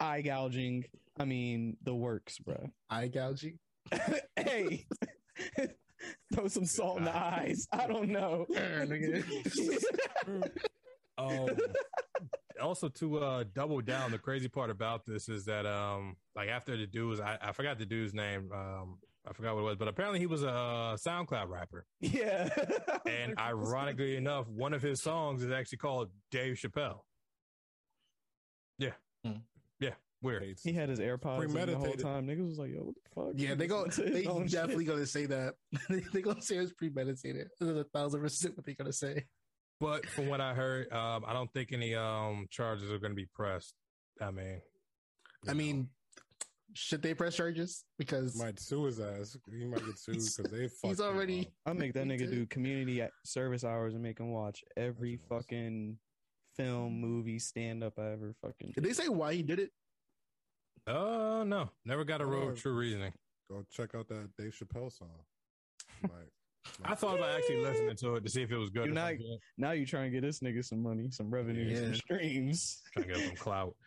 eye 0.00 0.22
gouging. 0.22 0.84
I 1.20 1.26
mean, 1.26 1.76
the 1.82 1.94
works, 1.94 2.38
bro. 2.38 2.70
Eye 2.88 3.08
gouging. 3.08 3.58
hey. 4.36 4.86
Throw 6.34 6.48
some 6.48 6.64
salt 6.64 6.96
in 6.96 7.04
the 7.04 7.14
eyes. 7.14 7.66
I 7.70 7.86
don't 7.86 8.08
know. 8.08 8.46
Um, 11.18 11.50
also 12.62 12.88
to 12.88 13.18
uh 13.18 13.44
double 13.54 13.82
down, 13.82 14.10
the 14.10 14.16
crazy 14.16 14.48
part 14.48 14.70
about 14.70 15.04
this 15.04 15.28
is 15.28 15.44
that 15.44 15.66
um 15.66 16.16
like 16.34 16.48
after 16.48 16.78
the 16.78 16.86
dude's 16.86 17.20
I, 17.20 17.36
I 17.42 17.52
forgot 17.52 17.78
the 17.78 17.84
dude's 17.84 18.14
name. 18.14 18.50
Um 18.54 18.96
I 19.28 19.34
forgot 19.34 19.54
what 19.54 19.60
it 19.60 19.64
was, 19.64 19.76
but 19.76 19.86
apparently 19.86 20.18
he 20.18 20.24
was 20.24 20.42
a 20.42 20.48
uh, 20.48 20.96
SoundCloud 20.96 21.50
rapper. 21.50 21.84
yeah. 22.00 22.48
And 23.06 23.38
ironically 23.38 24.16
enough, 24.16 24.48
one 24.48 24.72
of 24.72 24.80
his 24.80 25.02
songs 25.02 25.42
is 25.42 25.52
actually 25.52 25.76
called 25.76 26.08
Dave 26.30 26.54
Chappelle. 26.56 27.00
Yeah. 28.78 28.92
Hmm. 29.22 29.40
Yeah. 29.78 29.90
Weird. 30.22 30.42
Hates- 30.42 30.62
He 30.62 30.72
had 30.72 30.88
his 30.88 30.98
AirPods 30.98 31.42
in 31.44 31.52
the 31.52 31.58
whole 31.58 31.66
Premeditated. 31.66 32.00
time. 32.00 32.26
Niggas 32.26 32.46
was 32.46 32.58
like, 32.58 32.70
"Yo, 32.70 32.80
what 32.82 32.94
the 32.94 33.10
fuck?" 33.14 33.32
Yeah, 33.36 33.54
they 33.54 33.66
go. 33.66 33.82
Listen 33.84 34.04
to 34.06 34.10
his 34.12 34.22
They 34.24 34.28
own 34.30 34.42
shit. 34.42 34.52
definitely 34.52 34.84
gonna 34.84 35.06
say 35.06 35.26
that. 35.26 35.54
they 36.12 36.20
gonna 36.20 36.42
say 36.42 36.56
it's 36.56 36.72
premeditated. 36.72 37.48
There's 37.58 37.76
a 37.78 37.84
thousand 37.84 38.20
percent 38.20 38.56
what 38.56 38.66
they 38.66 38.74
gonna 38.74 38.92
say. 38.92 39.24
But 39.80 40.04
from 40.06 40.28
what 40.28 40.42
I 40.42 40.52
heard, 40.52 40.92
um, 40.92 41.24
I 41.26 41.32
don't 41.32 41.50
think 41.54 41.72
any 41.72 41.94
um 41.94 42.46
charges 42.50 42.90
are 42.92 42.98
gonna 42.98 43.14
be 43.14 43.26
pressed. 43.34 43.74
I 44.20 44.30
mean, 44.30 44.60
I 45.48 45.54
mean, 45.54 45.88
should 46.74 47.00
they 47.00 47.14
press 47.14 47.36
charges? 47.36 47.84
Because 47.98 48.36
might 48.38 48.60
sue 48.60 48.84
his 48.84 49.00
ass. 49.00 49.38
He 49.50 49.64
might 49.64 49.84
get 49.86 49.98
sued 49.98 50.16
because 50.16 50.36
they 50.52 50.68
fucked 50.82 50.86
he's 50.86 51.00
already- 51.00 51.50
I'll 51.64 51.72
make 51.72 51.94
that 51.94 52.06
nigga 52.06 52.30
do 52.30 52.44
community 52.46 53.02
service 53.24 53.64
hours 53.64 53.94
and 53.94 54.02
make 54.02 54.20
him 54.20 54.30
watch 54.32 54.62
every 54.76 55.18
fucking 55.30 55.96
film, 56.58 57.00
movie, 57.00 57.38
stand 57.38 57.82
up 57.82 57.94
I 57.98 58.10
ever 58.12 58.34
fucking. 58.42 58.72
did 58.74 58.84
they 58.84 58.92
say 58.92 59.08
why 59.08 59.32
he 59.34 59.42
did 59.42 59.58
it? 59.60 59.70
Uh 60.86 61.44
no, 61.44 61.70
never 61.84 62.04
got 62.04 62.20
a 62.20 62.26
real 62.26 62.48
Oh. 62.50 62.54
true 62.54 62.74
reasoning. 62.76 63.12
Go 63.50 63.64
check 63.70 63.94
out 63.94 64.08
that 64.08 64.28
Dave 64.38 64.52
Chappelle 64.54 64.92
song. 64.92 65.08
Might, 66.02 66.10
I 66.84 66.94
thought 66.94 67.16
about 67.16 67.30
actually 67.36 67.62
listening 67.62 67.96
to 67.96 68.16
it 68.16 68.24
to 68.24 68.30
see 68.30 68.42
if 68.42 68.50
it 68.52 68.56
was 68.56 68.70
good. 68.70 68.86
You're 68.86 68.94
not- 68.94 69.14
Now 69.58 69.72
you 69.72 69.84
trying 69.86 70.10
to 70.12 70.20
get 70.20 70.22
this 70.26 70.40
nigga 70.40 70.64
some 70.64 70.82
money, 70.82 71.10
some 71.10 71.30
revenue, 71.30 71.74
some 71.76 71.94
streams. 71.94 72.80
trying 72.92 73.08
to 73.08 73.14
get 73.14 73.26
some 73.26 73.36
clout. 73.36 73.74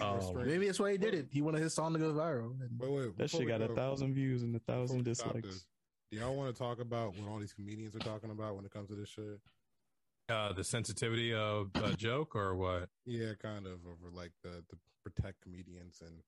Um, 0.00 0.20
Maybe 0.46 0.66
that's 0.66 0.78
why 0.78 0.92
he 0.92 0.98
did 0.98 1.14
it. 1.14 1.26
He 1.32 1.42
wanted 1.42 1.60
his 1.60 1.74
song 1.74 1.94
to 1.94 1.98
go 1.98 2.12
viral. 2.12 2.52
And 2.60 2.70
Wait, 2.78 2.90
wait. 2.92 3.18
That 3.18 3.28
shit 3.28 3.40
we 3.40 3.46
got 3.46 3.60
a 3.60 3.66
go- 3.66 3.74
thousand 3.74 4.14
views 4.14 4.44
and 4.44 4.54
a 4.54 4.60
thousand 4.60 5.02
dislikes. 5.04 5.48
this, 5.48 5.66
Do 6.12 6.18
y'all 6.18 6.36
want 6.36 6.54
to 6.54 6.56
talk 6.62 6.78
about 6.80 7.16
what 7.18 7.28
all 7.28 7.40
these 7.40 7.52
comedians 7.52 7.96
are 7.96 8.00
talking 8.00 8.30
about 8.30 8.54
when 8.54 8.64
it 8.64 8.70
comes 8.70 8.88
to 8.90 8.94
this 8.94 9.08
shit? 9.08 9.40
Uh, 10.28 10.52
the 10.52 10.64
sensitivity 10.64 11.34
of 11.34 11.70
a 11.74 11.94
joke 11.96 12.34
or 12.36 12.54
what? 12.56 12.88
Yeah, 13.04 13.32
kind 13.40 13.66
of 13.66 13.80
over 13.86 14.10
like 14.12 14.32
the 14.42 14.64
the 14.70 14.76
protect 15.02 15.40
comedians 15.42 16.00
and 16.04 16.20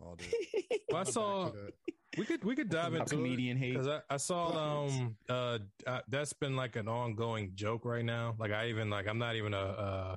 all 0.00 0.16
this. 0.16 0.32
Well, 0.88 1.00
I 1.00 1.10
saw 1.10 1.50
that. 1.50 1.72
we 2.16 2.24
could 2.24 2.44
we 2.44 2.54
could 2.54 2.68
dive 2.68 2.92
How 2.92 3.00
into 3.00 3.14
it. 3.14 3.18
comedian 3.18 3.56
hate. 3.56 3.72
Because 3.72 3.88
I, 3.88 4.00
I 4.08 4.16
saw 4.18 4.84
um 4.86 5.16
uh, 5.28 5.58
uh 5.86 6.00
that's 6.08 6.32
been 6.32 6.54
like 6.54 6.76
an 6.76 6.86
ongoing 6.88 7.52
joke 7.56 7.84
right 7.84 8.04
now. 8.04 8.36
Like 8.38 8.52
I 8.52 8.68
even 8.68 8.88
like 8.88 9.08
I'm 9.08 9.18
not 9.18 9.34
even 9.34 9.52
a 9.52 9.58
uh 9.58 10.16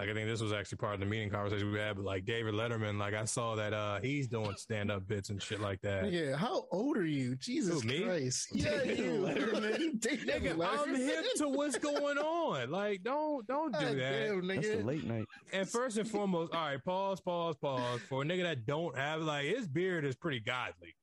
like 0.00 0.08
I 0.08 0.14
think 0.14 0.28
this 0.28 0.40
was 0.40 0.52
actually 0.52 0.78
part 0.78 0.94
of 0.94 1.00
the 1.00 1.06
meeting 1.06 1.28
conversation 1.28 1.72
we 1.72 1.78
had, 1.78 1.96
but 1.96 2.04
like 2.04 2.24
David 2.24 2.54
Letterman, 2.54 2.98
like 2.98 3.14
I 3.14 3.24
saw 3.24 3.56
that 3.56 3.72
uh 3.72 3.98
he's 4.00 4.28
doing 4.28 4.54
stand 4.56 4.90
up 4.92 5.06
bits 5.08 5.30
and 5.30 5.42
shit 5.42 5.60
like 5.60 5.80
that. 5.82 6.12
yeah, 6.12 6.36
how 6.36 6.66
old 6.70 6.96
are 6.96 7.04
you? 7.06 7.34
Jesus 7.36 7.82
Who, 7.82 7.88
me? 7.88 8.04
Christ! 8.04 8.48
Yeah, 8.52 8.78
David 8.78 8.98
you. 9.00 9.10
Letterman. 9.12 10.00
David 10.00 10.28
Nigga, 10.28 10.50
I'm 10.52 10.58
Letterman. 10.94 10.96
hip 10.98 11.24
to 11.38 11.48
what's 11.48 11.78
going 11.78 12.18
on. 12.18 12.70
Like, 12.70 13.02
don't 13.02 13.44
don't 13.48 13.72
do 13.72 13.80
God 13.80 13.96
that. 13.98 14.26
damn, 14.28 14.46
That's 14.46 14.68
the 14.68 14.74
nigga. 14.76 14.84
late 14.84 15.04
night. 15.04 15.24
And 15.52 15.68
first 15.68 15.98
and 15.98 16.08
foremost, 16.08 16.54
all 16.54 16.64
right, 16.66 16.84
pause, 16.84 17.20
pause, 17.20 17.56
pause. 17.56 18.00
For 18.08 18.22
a 18.22 18.24
nigga 18.24 18.44
that 18.44 18.66
don't 18.66 18.96
have 18.96 19.22
like 19.22 19.46
his 19.46 19.66
beard 19.66 20.04
is 20.04 20.14
pretty 20.14 20.40
godly. 20.40 20.94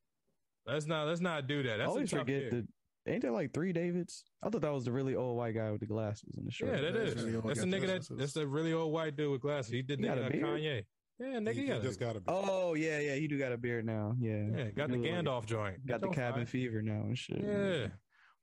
Let's 0.65 0.87
not 0.87 1.07
let's 1.07 1.21
not 1.21 1.47
do 1.47 1.63
that. 1.63 1.75
I 1.75 1.77
That's 1.79 1.89
always 1.89 2.13
a 2.13 2.17
forget 2.19 2.49
beard. 2.49 2.53
that. 2.53 2.67
Ain't 3.07 3.21
there 3.21 3.31
like 3.31 3.53
three 3.53 3.71
Davids? 3.71 4.23
I 4.41 4.49
thought 4.49 4.61
that 4.61 4.73
was 4.73 4.85
the 4.85 4.91
really 4.91 5.15
old 5.15 5.37
white 5.37 5.53
guy 5.55 5.69
with 5.71 5.79
the 5.81 5.85
glasses 5.85 6.33
and 6.37 6.47
the 6.47 6.51
shirt. 6.51 6.69
Yeah, 6.81 6.89
That's 6.91 7.15
really 7.21 7.31
That's 7.45 7.59
a 7.61 7.65
got 7.67 7.81
nigga 7.81 7.87
that 8.09 8.17
that's 8.17 8.35
a 8.35 8.47
really 8.47 8.73
old 8.73 8.91
white 8.91 9.15
dude 9.15 9.31
with 9.31 9.41
glasses. 9.41 9.71
He 9.71 9.81
did 9.83 9.99
He 9.99 10.05
that 10.07 10.17
got 10.17 10.25
uh. 10.25 10.29
Kanye. 10.29 10.85
Yeah, 11.19 11.27
nigga, 11.39 11.53
he, 11.53 11.53
he 11.53 11.61
he 11.61 11.67
got 11.67 11.81
just 11.83 11.99
got 11.99 12.15
a. 12.15 12.21
Oh 12.27 12.73
yeah, 12.73 12.99
yeah. 12.99 13.15
He 13.15 13.27
do 13.27 13.37
got 13.37 13.51
a 13.51 13.57
beard 13.57 13.85
now. 13.85 14.15
Yeah, 14.19 14.43
yeah, 14.55 14.63
got 14.71 14.89
the 14.89 14.95
He 14.97 15.01
look 15.03 15.11
like- 15.11 15.25
Gandalf 15.25 15.45
joint. 15.45 15.85
Got 15.85 16.01
the 16.01 16.07
Don't 16.07 16.15
cabin 16.15 16.41
fight. 16.45 16.49
fever 16.49 16.81
now 16.81 17.01
and 17.03 17.17
shit. 17.17 17.41
Yeah. 17.41 17.87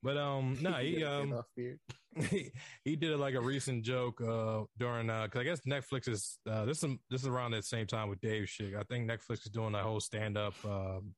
But 0.03 0.17
um 0.17 0.57
no, 0.63 0.73
he 0.75 1.01
Yeah, 1.01 1.17
um 1.19 1.43
he, 2.31 2.51
he 2.85 2.97
did 2.97 3.19
like 3.19 3.35
a 3.35 3.41
recent 3.41 3.85
joke 3.85 4.21
uh 4.21 4.63
during 4.79 5.11
uh 5.11 5.29
cuz 5.29 5.41
I 5.41 5.45
guess 5.45 5.61
Netflix 5.67 6.09
is 6.09 6.39
uh 6.49 6.65
this 6.65 6.83
is 6.83 6.91
this 7.11 7.23
is 7.23 7.27
around 7.29 7.51
that 7.53 7.65
same 7.65 7.87
time 7.87 8.09
with 8.09 8.21
Dave 8.21 8.49
shit. 8.49 8.75
I 8.75 8.83
think 8.85 9.11
Netflix 9.11 9.45
is 9.45 9.51
doing 9.53 9.73
that 9.73 9.83
whole 9.83 10.01
stand 10.01 10.39
up 10.39 10.55
um 10.65 11.15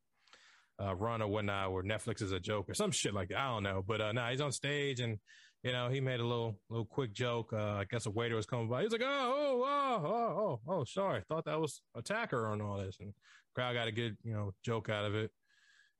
uh 0.82 0.94
run 0.94 1.22
or 1.22 1.28
whatnot 1.28 1.72
where 1.72 1.82
Netflix 1.82 2.20
is 2.22 2.32
a 2.32 2.40
joke 2.40 2.68
or 2.68 2.74
some 2.74 2.90
shit 2.90 3.14
like 3.14 3.28
that. 3.28 3.38
I 3.38 3.48
don't 3.52 3.62
know. 3.62 3.82
But 3.86 4.00
uh 4.00 4.12
nah, 4.12 4.30
he's 4.30 4.40
on 4.40 4.52
stage 4.52 5.00
and 5.00 5.18
you 5.62 5.72
know, 5.72 5.88
he 5.88 6.00
made 6.00 6.20
a 6.20 6.26
little 6.26 6.58
little 6.68 6.84
quick 6.86 7.12
joke. 7.12 7.52
Uh 7.52 7.76
I 7.76 7.84
guess 7.88 8.06
a 8.06 8.10
waiter 8.10 8.36
was 8.36 8.46
coming 8.46 8.68
by. 8.68 8.82
He's 8.82 8.92
like, 8.92 9.02
"Oh, 9.04 9.62
oh, 9.64 9.64
oh, 9.64 10.06
oh, 10.06 10.40
oh, 10.66 10.72
oh, 10.80 10.84
sorry. 10.84 11.22
Thought 11.28 11.44
that 11.46 11.60
was 11.60 11.80
attacker 11.96 12.52
and 12.52 12.60
all 12.60 12.78
this." 12.78 12.96
And 13.00 13.14
crowd 13.54 13.74
got 13.74 13.88
a 13.88 13.92
good, 13.92 14.16
you 14.24 14.32
know, 14.32 14.52
joke 14.64 14.88
out 14.90 15.04
of 15.04 15.14
it. 15.14 15.30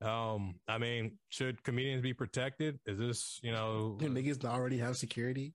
Um, 0.03 0.57
I 0.69 0.77
mean, 0.79 1.19
should 1.31 1.63
comedians 1.63 2.03
be 2.03 2.13
protected? 2.13 2.79
Is 2.85 2.99
this, 2.99 3.41
you 3.43 3.53
know, 3.53 3.97
Do 4.01 4.09
niggas 4.11 4.45
already 4.45 4.79
have 4.79 4.97
security? 4.99 5.55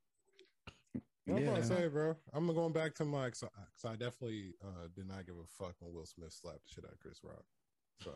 I'm 1.27 1.37
Yeah. 1.37 1.45
gonna 1.45 1.63
say, 1.63 1.87
bro. 1.87 2.15
I'm 2.33 2.47
going 2.47 2.73
back 2.73 2.95
to 2.95 3.05
my 3.05 3.25
because 3.25 3.43
I 3.85 3.91
definitely 3.95 4.55
uh, 4.63 4.87
did 4.95 5.07
not 5.07 5.27
give 5.27 5.35
a 5.35 5.45
fuck 5.63 5.75
when 5.79 5.93
Will 5.93 6.05
Smith 6.07 6.33
slapped 6.33 6.61
the 6.65 6.73
shit 6.73 6.85
out 6.85 6.93
of 6.93 6.99
Chris 6.99 7.19
Rock. 7.23 7.43
So, 8.01 8.11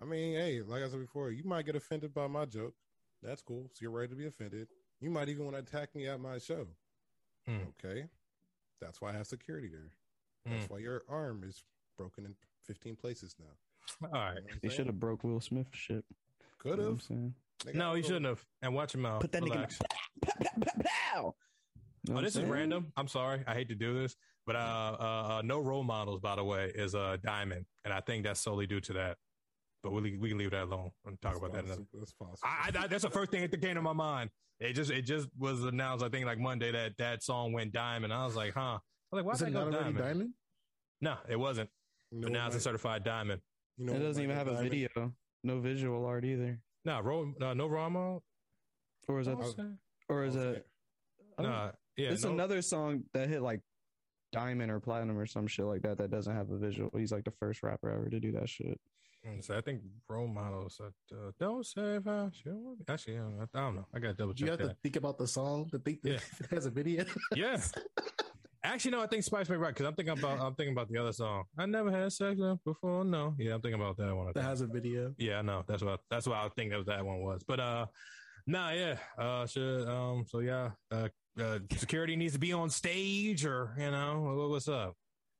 I 0.00 0.04
mean, 0.04 0.34
hey, 0.34 0.60
like 0.62 0.82
I 0.82 0.88
said 0.88 1.00
before, 1.00 1.30
you 1.30 1.44
might 1.44 1.64
get 1.66 1.76
offended 1.76 2.12
by 2.12 2.26
my 2.26 2.44
joke. 2.44 2.74
That's 3.22 3.40
cool. 3.42 3.70
So 3.72 3.78
you're 3.82 3.90
ready 3.90 4.08
to 4.08 4.14
be 4.14 4.26
offended. 4.26 4.68
You 5.00 5.10
might 5.10 5.28
even 5.28 5.44
want 5.44 5.56
to 5.56 5.62
attack 5.62 5.94
me 5.94 6.06
at 6.06 6.20
my 6.20 6.38
show. 6.38 6.66
Hmm. 7.46 7.58
Okay, 7.84 8.04
that's 8.80 9.00
why 9.00 9.10
I 9.10 9.12
have 9.14 9.26
security 9.26 9.68
there. 9.68 9.90
That's 10.44 10.66
Hmm. 10.66 10.74
why 10.74 10.78
your 10.80 11.02
arm 11.08 11.42
is 11.44 11.64
broken 11.96 12.24
in 12.26 12.34
15 12.64 12.96
places 12.96 13.34
now. 13.38 14.08
all 14.08 14.10
right. 14.12 14.38
They 14.62 14.68
should 14.68 14.86
have 14.86 14.98
broke 15.00 15.22
Will 15.24 15.40
Smith 15.40 15.68
shit. 15.72 16.04
Could 16.58 16.78
You 16.78 16.84
know 16.84 16.98
have. 17.66 17.74
No, 17.74 17.94
he 17.94 18.02
shouldn't 18.02 18.26
have. 18.26 18.44
And 18.62 18.74
watch 18.74 18.94
him 18.94 19.06
out. 19.06 19.20
Put 19.20 19.32
that 19.32 19.42
nigga 19.42 19.46
in 19.46 19.52
Relax. 19.52 19.78
Pow, 19.78 19.96
pow, 20.24 20.32
pow, 20.60 20.82
pow. 20.84 21.34
You 22.04 22.14
know 22.14 22.20
Oh, 22.20 22.22
this 22.22 22.36
I'm 22.36 22.44
is 22.44 22.50
random. 22.50 22.92
I'm 22.96 23.08
sorry. 23.08 23.42
I 23.46 23.54
hate 23.54 23.68
to 23.68 23.74
do 23.74 23.94
this, 24.00 24.16
but 24.46 24.56
uh, 24.56 24.58
uh, 24.58 25.02
uh 25.38 25.42
no 25.44 25.58
role 25.60 25.82
models, 25.84 26.20
by 26.20 26.36
the 26.36 26.44
way, 26.44 26.70
is 26.74 26.94
uh 26.94 27.16
Diamond, 27.22 27.66
and 27.84 27.92
I 27.94 28.00
think 28.00 28.24
that's 28.24 28.40
solely 28.40 28.66
due 28.66 28.80
to 28.82 28.92
that. 28.94 29.18
But 29.86 29.92
we 30.02 30.16
we 30.16 30.28
can 30.30 30.38
leave 30.38 30.50
that 30.50 30.64
alone 30.64 30.90
and 31.04 31.20
talk 31.22 31.36
about 31.36 31.52
that. 31.52 31.64
Another. 31.64 31.82
That's 31.94 32.12
possible. 32.12 32.40
I, 32.42 32.70
I, 32.76 32.86
that's 32.88 33.04
the 33.04 33.10
first 33.10 33.30
thing 33.30 33.48
that 33.48 33.60
came 33.62 33.76
to 33.76 33.82
my 33.82 33.92
mind. 33.92 34.30
It 34.58 34.72
just 34.72 34.90
it 34.90 35.02
just 35.02 35.28
was 35.38 35.62
announced. 35.62 36.04
I 36.04 36.08
think 36.08 36.26
like 36.26 36.40
Monday 36.40 36.72
that 36.72 36.96
that 36.98 37.22
song 37.22 37.52
went 37.52 37.72
diamond. 37.72 38.12
I 38.12 38.24
was 38.24 38.34
like, 38.34 38.52
huh. 38.52 38.60
I 38.60 38.72
was 38.72 38.80
like, 39.12 39.24
why 39.24 39.32
Is 39.34 39.42
it 39.42 39.44
they 39.44 39.50
not 39.52 39.70
go 39.70 39.78
diamond? 39.78 39.98
diamond? 39.98 40.30
No, 41.00 41.14
it 41.28 41.36
wasn't. 41.38 41.70
You 42.10 42.18
know 42.18 42.22
But 42.26 42.32
what 42.32 42.38
now 42.38 42.46
it's 42.48 42.56
a 42.56 42.60
certified 42.60 43.04
diamond. 43.04 43.40
you 43.76 43.86
know 43.86 43.92
It 43.92 44.00
doesn't 44.00 44.20
even 44.24 44.34
have 44.34 44.48
a 44.48 44.54
diamond? 44.54 44.70
video, 44.70 44.88
no 45.44 45.60
visual 45.60 46.04
art 46.04 46.24
either. 46.24 46.58
No, 46.84 47.00
ro, 47.00 47.32
no, 47.38 47.52
no 47.52 47.68
Rama. 47.68 48.18
Or 49.06 49.20
is 49.20 49.26
that, 49.28 49.76
or 50.08 50.24
is 50.24 50.36
Okay. 50.36 50.58
it? 50.58 50.66
I 51.38 51.42
don't- 51.42 51.74
yeah, 51.96 52.10
it's 52.10 52.24
no, 52.24 52.32
another 52.32 52.60
song 52.60 53.04
that 53.14 53.28
hit 53.28 53.40
like 53.42 53.60
diamond 54.32 54.72
or 54.72 54.80
platinum 54.80 55.16
or 55.16 55.26
some 55.26 55.46
shit 55.46 55.64
like 55.66 55.82
that 55.82 55.98
that 55.98 56.10
doesn't 56.10 56.34
have 56.34 56.50
a 56.50 56.58
visual. 56.58 56.90
He's 56.96 57.12
like 57.12 57.24
the 57.24 57.30
first 57.30 57.62
rapper 57.62 57.88
ever 57.90 58.08
to 58.10 58.18
do 58.18 58.32
that 58.32 58.48
shit. 58.48 58.80
Mm, 59.26 59.44
So 59.44 59.56
I 59.56 59.60
think 59.60 59.80
role 60.08 60.26
models. 60.28 60.80
Uh, 60.82 60.86
uh, 61.14 61.30
don't 61.38 61.64
say 61.66 61.96
if 61.96 62.06
I 62.06 62.28
should. 62.32 62.76
Actually, 62.88 63.18
I, 63.18 63.22
I 63.54 63.60
don't 63.60 63.76
know. 63.76 63.86
I 63.94 63.98
got 63.98 64.08
to 64.08 64.14
double 64.14 64.34
You 64.36 64.46
have 64.50 64.58
that. 64.58 64.68
to 64.68 64.76
think 64.82 64.96
about 64.96 65.18
the 65.18 65.26
song 65.26 65.68
to 65.70 65.78
think 65.78 66.02
that 66.02 66.12
Yeah. 66.12 66.18
it 66.40 66.50
has 66.50 66.66
a 66.66 66.70
video. 66.70 67.04
Yeah. 67.34 67.60
Actually, 68.64 68.90
no. 68.92 69.00
I 69.02 69.06
think 69.06 69.22
Spice 69.22 69.48
may 69.48 69.54
be 69.54 69.60
right 69.60 69.72
because 69.72 69.86
I'm 69.86 69.94
thinking 69.94 70.18
about 70.18 70.40
I'm 70.40 70.54
thinking 70.56 70.72
about 70.72 70.88
the 70.88 70.98
other 70.98 71.12
song. 71.12 71.44
I 71.56 71.66
never 71.66 71.90
had 71.90 72.12
sex 72.12 72.40
before. 72.64 73.04
No, 73.04 73.34
yeah, 73.38 73.54
I'm 73.54 73.60
thinking 73.60 73.80
about 73.80 73.96
that 73.98 74.14
one. 74.14 74.32
That 74.34 74.42
has 74.42 74.60
a 74.60 74.66
video. 74.66 75.14
Yeah, 75.18 75.38
I 75.38 75.42
know. 75.42 75.62
That's 75.68 75.84
what 75.84 76.00
that's 76.10 76.26
what 76.26 76.36
I 76.36 76.48
think 76.56 76.72
that 76.72 76.84
that 76.86 77.04
one 77.04 77.20
was. 77.20 77.44
But 77.46 77.60
uh, 77.60 77.86
nah, 78.48 78.70
yeah. 78.72 78.96
Uh, 79.16 79.46
should 79.46 79.86
um. 79.88 80.24
So 80.28 80.40
yeah. 80.40 80.70
Uh, 80.90 81.08
uh, 81.40 81.58
security 81.76 82.16
needs 82.16 82.32
to 82.32 82.40
be 82.40 82.52
on 82.54 82.68
stage, 82.70 83.44
or 83.46 83.72
you 83.78 83.90
know, 83.90 84.34
what, 84.36 84.48
what's 84.50 84.68
up? 84.68 84.96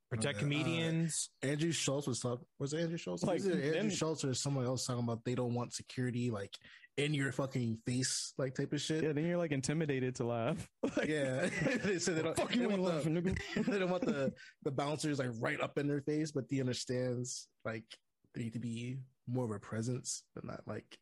Protect 0.09 0.37
Uh, 0.37 0.39
comedians. 0.41 1.29
Andrew 1.41 1.71
Schulz 1.71 2.07
was 2.07 2.19
talking. 2.19 2.45
Was 2.59 2.73
it 2.73 2.79
Andrew 2.81 2.97
Schulz? 2.97 3.23
Like, 3.23 3.35
Was 3.35 3.45
it 3.47 3.53
Andrew 3.55 3.71
then- 3.73 3.89
Schulz 3.89 4.23
or 4.23 4.33
someone 4.33 4.65
else 4.65 4.85
talking 4.85 5.03
about 5.03 5.23
they 5.25 5.35
don't 5.35 5.53
want 5.53 5.73
security 5.73 6.31
like 6.31 6.53
in 6.97 7.13
your 7.13 7.31
fucking 7.31 7.77
face, 7.85 8.33
like 8.37 8.55
type 8.55 8.73
of 8.73 8.81
shit. 8.81 9.03
Yeah, 9.03 9.11
then 9.13 9.25
you're 9.25 9.37
like 9.37 9.51
intimidated 9.51 10.15
to 10.15 10.23
laugh. 10.25 10.67
Like, 10.97 11.09
Yeah, 11.09 11.49
they 11.83 11.99
said 11.99 12.15
they 12.15 12.21
don't, 12.23 12.35
Fuck 12.37 12.49
they 12.49 12.55
you 12.55 12.67
don't 12.69 12.81
want 12.81 13.03
the, 13.03 13.09
laughing, 13.11 13.37
they 13.67 13.79
don't 13.79 13.89
want 13.91 14.05
the 14.05 14.33
the 14.63 14.71
bouncers 14.71 15.19
like 15.19 15.29
right 15.39 15.59
up 15.61 15.77
in 15.77 15.87
their 15.87 16.01
face, 16.01 16.31
but 16.31 16.45
he 16.49 16.59
understands 16.61 17.47
like 17.65 17.83
they 18.33 18.43
need 18.43 18.53
to 18.53 18.59
be 18.59 18.97
more 19.27 19.43
of 19.45 19.51
a 19.51 19.59
presence, 19.59 20.23
but 20.33 20.43
not 20.45 20.61
like 20.65 20.97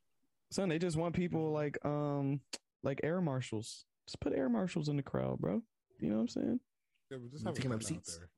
Son, 0.52 0.68
they 0.70 0.80
just 0.80 0.98
want 0.98 1.14
people 1.16 1.52
like 1.52 1.78
um 1.86 2.40
like 2.84 3.02
air 3.04 3.22
marshals. 3.22 3.86
Just 4.08 4.20
put 4.20 4.34
air 4.34 4.50
marshals 4.50 4.90
in 4.90 4.98
the 4.98 5.04
crowd, 5.04 5.40
bro. 5.40 5.62
You 6.00 6.10
know 6.10 6.16
what 6.16 6.22
I'm 6.22 6.28
saying? 6.28 6.60
Yeah, 7.12 7.18
but 7.22 7.32
just 7.32 7.44
You 7.44 7.48
have 7.48 7.56
taking 7.56 7.74
up 7.74 7.84
seats? 7.84 8.18
there. 8.18 8.30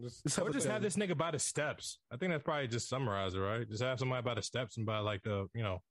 Just, 0.00 0.22
Just 0.24 0.38
Or 0.38 0.44
have 0.44 0.52
just 0.52 0.66
have 0.68 0.82
this 0.82 0.96
nigga 0.96 1.16
by 1.16 1.30
the 1.32 1.38
steps. 1.38 1.98
I 2.12 2.16
think 2.16 2.30
that's 2.32 2.44
probably 2.44 2.68
just 2.68 2.88
summarize 2.88 3.34
it, 3.34 3.38
right? 3.38 3.68
Just 3.68 3.82
have 3.82 3.98
somebody 3.98 4.22
by 4.22 4.34
the 4.34 4.42
steps 4.42 4.76
and 4.76 4.86
by 4.86 4.98
like 4.98 5.22
the 5.24 5.48
you 5.54 5.62
know 5.62 5.82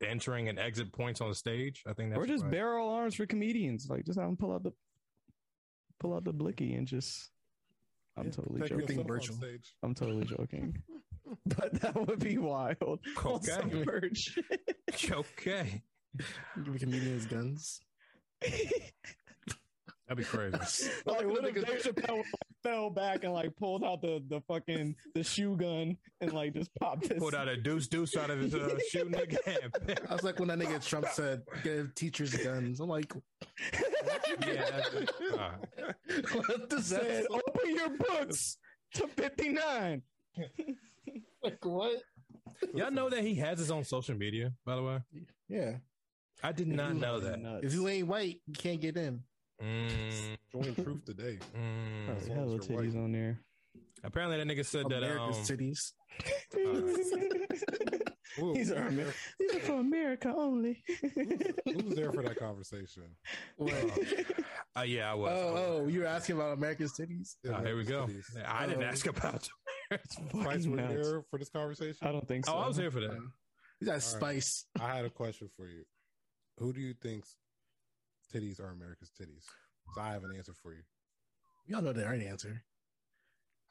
the 0.00 0.08
entering 0.08 0.48
and 0.48 0.58
exit 0.58 0.92
points 0.92 1.20
on 1.20 1.28
the 1.28 1.34
stage. 1.34 1.82
I 1.86 1.92
think 1.92 2.10
that's 2.10 2.18
or 2.22 2.26
just 2.26 2.44
right. 2.44 2.52
barrel 2.52 2.88
arms 2.88 3.14
for 3.16 3.26
comedians. 3.26 3.88
Like 3.88 4.04
just 4.04 4.18
have 4.18 4.28
them 4.28 4.36
pull 4.36 4.52
out 4.52 4.62
the 4.62 4.72
pull 5.98 6.14
out 6.14 6.24
the 6.24 6.32
blicky 6.32 6.74
and 6.74 6.86
just 6.86 7.30
I'm 8.16 8.26
Yeah, 8.26 8.30
totally 8.30 8.60
protect 8.60 8.80
joking. 8.80 8.98
Everything 9.00 9.06
yourself 9.06 9.34
on 9.34 9.40
virtual. 9.40 9.60
I'm 9.82 9.94
totally 9.94 10.24
joking. 10.24 10.82
but 11.46 11.80
that 11.80 12.06
would 12.06 12.20
be 12.20 12.38
wild. 12.38 12.78
On 13.24 13.32
Okay. 13.34 13.46
some 13.46 13.84
merch. 13.84 14.38
okay. 15.10 15.82
give 16.64 16.78
comedians 16.78 17.26
guns. 17.26 17.80
That'd 18.40 20.18
be 20.18 20.24
crazy. 20.24 20.56
like 21.06 21.26
what 21.26 21.44
if 21.44 21.54
Dave 21.54 21.82
Chappelle 21.82 22.22
fell 22.66 22.90
back 22.90 23.24
and 23.24 23.32
like 23.32 23.54
pulled 23.56 23.84
out 23.84 24.02
the 24.02 24.22
the 24.28 24.40
fucking 24.48 24.94
the 25.14 25.22
shoe 25.22 25.56
gun 25.56 25.96
and 26.20 26.32
like 26.32 26.54
just 26.54 26.74
popped 26.80 27.06
his 27.06 27.18
Pulled 27.18 27.34
out 27.34 27.48
a 27.48 27.56
deuce 27.56 27.86
deuce 27.86 28.16
out 28.16 28.30
of 28.30 28.40
his 28.40 28.54
uh, 28.54 28.78
shoe, 28.90 29.04
nigga. 29.04 30.10
I 30.10 30.12
was 30.12 30.24
like 30.24 30.38
when 30.38 30.48
that 30.48 30.58
nigga 30.58 30.84
Trump 30.84 31.06
said 31.12 31.42
give 31.62 31.94
teachers 31.94 32.34
guns. 32.34 32.80
I'm 32.80 32.88
like, 32.88 33.12
yeah, 34.46 34.64
that's 34.70 34.94
it. 34.94 35.10
All 35.32 35.38
right. 35.38 35.94
what 36.32 36.70
does 36.70 36.90
that 36.90 37.02
said, 37.02 37.22
say? 37.22 37.26
open 37.30 37.74
your 37.74 37.90
books 37.90 38.58
to 38.94 39.06
59. 39.06 40.02
Like 41.42 41.64
what? 41.64 42.02
Y'all 42.74 42.90
know 42.90 43.08
that 43.08 43.22
he 43.22 43.36
has 43.36 43.60
his 43.60 43.70
own 43.70 43.84
social 43.84 44.16
media, 44.16 44.52
by 44.64 44.74
the 44.74 44.82
way. 44.82 44.98
Yeah, 45.48 45.76
I 46.42 46.50
did 46.50 46.66
not 46.66 46.96
know 46.96 47.20
that. 47.20 47.60
if 47.62 47.72
you 47.72 47.86
ain't 47.86 48.08
white, 48.08 48.40
you 48.48 48.54
can't 48.54 48.80
get 48.80 48.96
in. 48.96 49.22
Mm, 49.62 50.36
Join 50.52 50.74
truth 50.74 51.04
today. 51.04 51.38
mm. 51.56 52.16
As 52.16 52.28
long 52.28 52.38
as 52.38 52.44
hella 52.44 52.46
white. 52.56 52.60
titties 52.60 52.96
on 52.96 53.12
there. 53.12 53.40
Apparently, 54.04 54.36
that 54.36 54.46
nigga 54.46 54.64
said 54.64 54.86
that. 54.90 55.02
Um, 55.02 55.10
America's 55.10 55.50
titties. 55.50 55.92
Who- 58.36 58.54
These 58.54 58.70
are 58.70 58.74
was 58.84 58.92
Amer- 58.92 59.04
there- 59.04 59.14
These 59.40 59.54
are 59.54 59.60
for 59.60 59.80
America 59.80 60.34
only. 60.36 60.82
Who 61.64 61.72
was 61.84 61.94
there 61.94 62.12
for 62.12 62.22
that 62.22 62.36
conversation? 62.38 63.04
What? 63.56 63.72
uh, 64.78 64.82
yeah, 64.82 65.10
I 65.10 65.14
was. 65.14 65.32
Oh, 65.34 65.54
oh, 65.84 65.86
you 65.88 66.00
were 66.00 66.06
asking 66.06 66.36
about 66.36 66.52
America's 66.52 66.92
titties? 66.92 67.36
Ah, 67.50 67.62
here 67.62 67.76
we 67.76 67.84
go. 67.84 68.06
Titties. 68.06 68.24
I 68.46 68.66
didn't 68.66 68.82
Oh. 68.82 68.86
ask 68.86 69.06
about. 69.06 69.48
It's 69.90 70.16
Spice, 70.16 70.32
fucking 70.44 70.70
were 70.72 70.80
you 70.80 71.02
there 71.02 71.22
for 71.30 71.38
this 71.38 71.48
conversation? 71.48 71.96
I 72.02 72.12
don't 72.12 72.26
think 72.28 72.44
so. 72.44 72.52
Oh, 72.54 72.58
I 72.58 72.68
was 72.68 72.76
here 72.76 72.90
for 72.90 73.00
that. 73.00 73.16
You 73.80 73.86
got 73.86 73.92
right. 73.92 74.02
spice. 74.02 74.66
I 74.80 74.96
had 74.96 75.04
a 75.04 75.10
question 75.10 75.48
for 75.56 75.66
you. 75.68 75.84
Who 76.58 76.72
do 76.72 76.80
you 76.80 76.92
think's 77.00 77.36
titties 78.34 78.60
are 78.60 78.70
America's 78.70 79.10
titties? 79.10 79.44
So 79.94 80.00
I 80.00 80.12
have 80.12 80.24
an 80.24 80.32
answer 80.36 80.52
for 80.54 80.72
you. 80.72 80.82
Y'all 81.66 81.82
know 81.82 81.92
the 81.92 82.04
right 82.04 82.22
answer. 82.22 82.62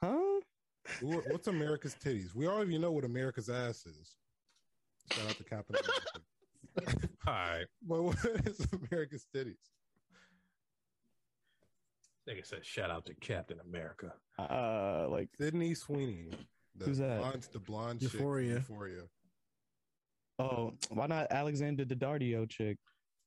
Huh? 0.02 0.40
What's 1.02 1.48
America's 1.48 1.96
titties? 2.02 2.34
We 2.34 2.46
already 2.46 2.78
know 2.78 2.92
what 2.92 3.04
America's 3.04 3.48
ass 3.48 3.86
is. 3.86 4.16
Shout 5.12 5.30
out 5.30 5.36
to 5.36 5.44
Captain 5.44 5.76
America. 5.76 7.08
All 7.26 7.32
right. 7.32 7.66
But 7.82 8.02
what 8.02 8.16
is 8.44 8.66
America's 8.90 9.26
titties? 9.34 9.56
Nigga 12.28 12.44
said, 12.44 12.66
"Shout 12.66 12.90
out 12.90 13.06
to 13.06 13.14
Captain 13.14 13.58
America." 13.60 14.12
Uh, 14.38 15.06
like 15.08 15.28
Sydney 15.38 15.74
Sweeney. 15.74 16.30
The 16.74 16.84
Who's 16.84 16.98
that? 16.98 17.18
Blonde, 17.20 17.48
the 17.52 17.58
blonde 17.60 18.00
chick 18.00 18.12
Euphoria. 18.14 18.54
Euphoria. 18.54 19.02
oh, 20.38 20.74
why 20.90 21.06
not 21.06 21.28
Alexandra 21.30 21.86
Daddario 21.86 22.48
chick? 22.48 22.78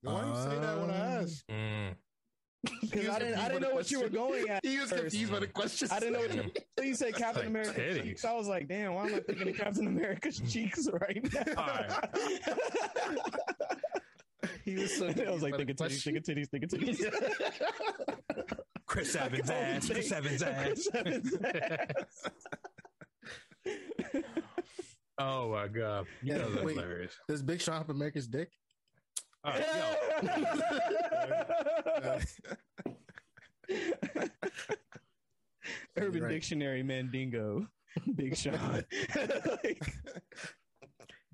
No, 0.04 0.14
why 0.14 0.28
you 0.28 0.36
say 0.36 0.60
that 0.60 0.80
when 0.80 0.90
I 0.92 1.18
Um, 1.18 1.24
asked? 1.24 1.44
Mm. 1.50 1.96
Because 2.82 3.08
I 3.10 3.20
didn't, 3.20 3.40
I 3.40 3.48
didn't 3.48 3.62
know 3.62 3.74
what 3.74 3.90
you 3.90 4.02
were 4.02 4.10
going 4.10 4.50
at. 4.50 4.66
He 4.66 4.78
was 4.80 4.90
first. 4.90 5.02
confused 5.04 5.32
by 5.32 5.40
the 5.40 5.48
question. 5.48 5.88
I 5.92 6.00
didn't 6.00 6.14
know 6.14 6.20
what 6.20 6.34
you. 6.36 6.52
So 6.78 6.84
you 6.84 6.94
said 6.96 7.16
Captain 7.16 7.42
Like 7.42 7.48
America 7.50 7.80
titties. 7.80 8.04
cheeks. 8.04 8.26
I 8.26 8.34
was 8.34 8.48
like, 8.48 8.68
damn, 8.68 8.94
why 8.96 9.08
am 9.08 9.16
I 9.16 9.20
thinking 9.20 9.50
of 9.50 9.56
Captain 9.58 9.88
America's 9.88 10.40
cheeks 10.52 10.88
right 10.92 11.34
now? 11.34 11.44
Alright. 11.58 12.10
He 14.66 14.76
was 14.76 14.96
so. 14.98 15.08
I 15.08 15.32
was 15.32 15.42
like, 15.42 15.54
confused 15.54 15.58
think 15.58 15.70
by 15.70 15.72
of 15.72 15.78
the 15.78 15.84
titties, 15.86 16.04
think 16.04 16.18
of 16.18 16.24
titties, 16.24 16.48
think 16.50 16.64
of 16.66 16.70
titties. 16.70 18.60
Chris 18.86 19.16
I 19.16 19.26
Evans 19.26 19.50
ass. 19.50 19.90
Chris 19.90 20.12
Evans 20.12 20.42
ass. 20.44 20.64
Chris 20.66 20.88
Evans 20.94 21.38
ass. 21.44 22.30
oh 25.18 25.52
my 25.52 25.68
god, 25.68 26.06
you 26.24 26.34
know 26.34 26.40
Yeah, 26.40 26.48
that's 26.50 26.64
wait. 26.64 26.76
hilarious. 26.76 27.14
Does 27.28 27.42
Big 27.44 27.62
Sean 27.62 27.78
have 27.78 27.90
America's 27.90 28.28
dick? 28.28 28.52
All 29.44 29.54
right, 29.54 29.66
yo, 33.70 33.80
Urban 35.98 36.24
Right. 36.24 36.32
Dictionary 36.32 36.84
Mandingo. 36.84 37.68
Big 38.16 38.36
Sean. 38.36 38.84
Like, 39.64 39.82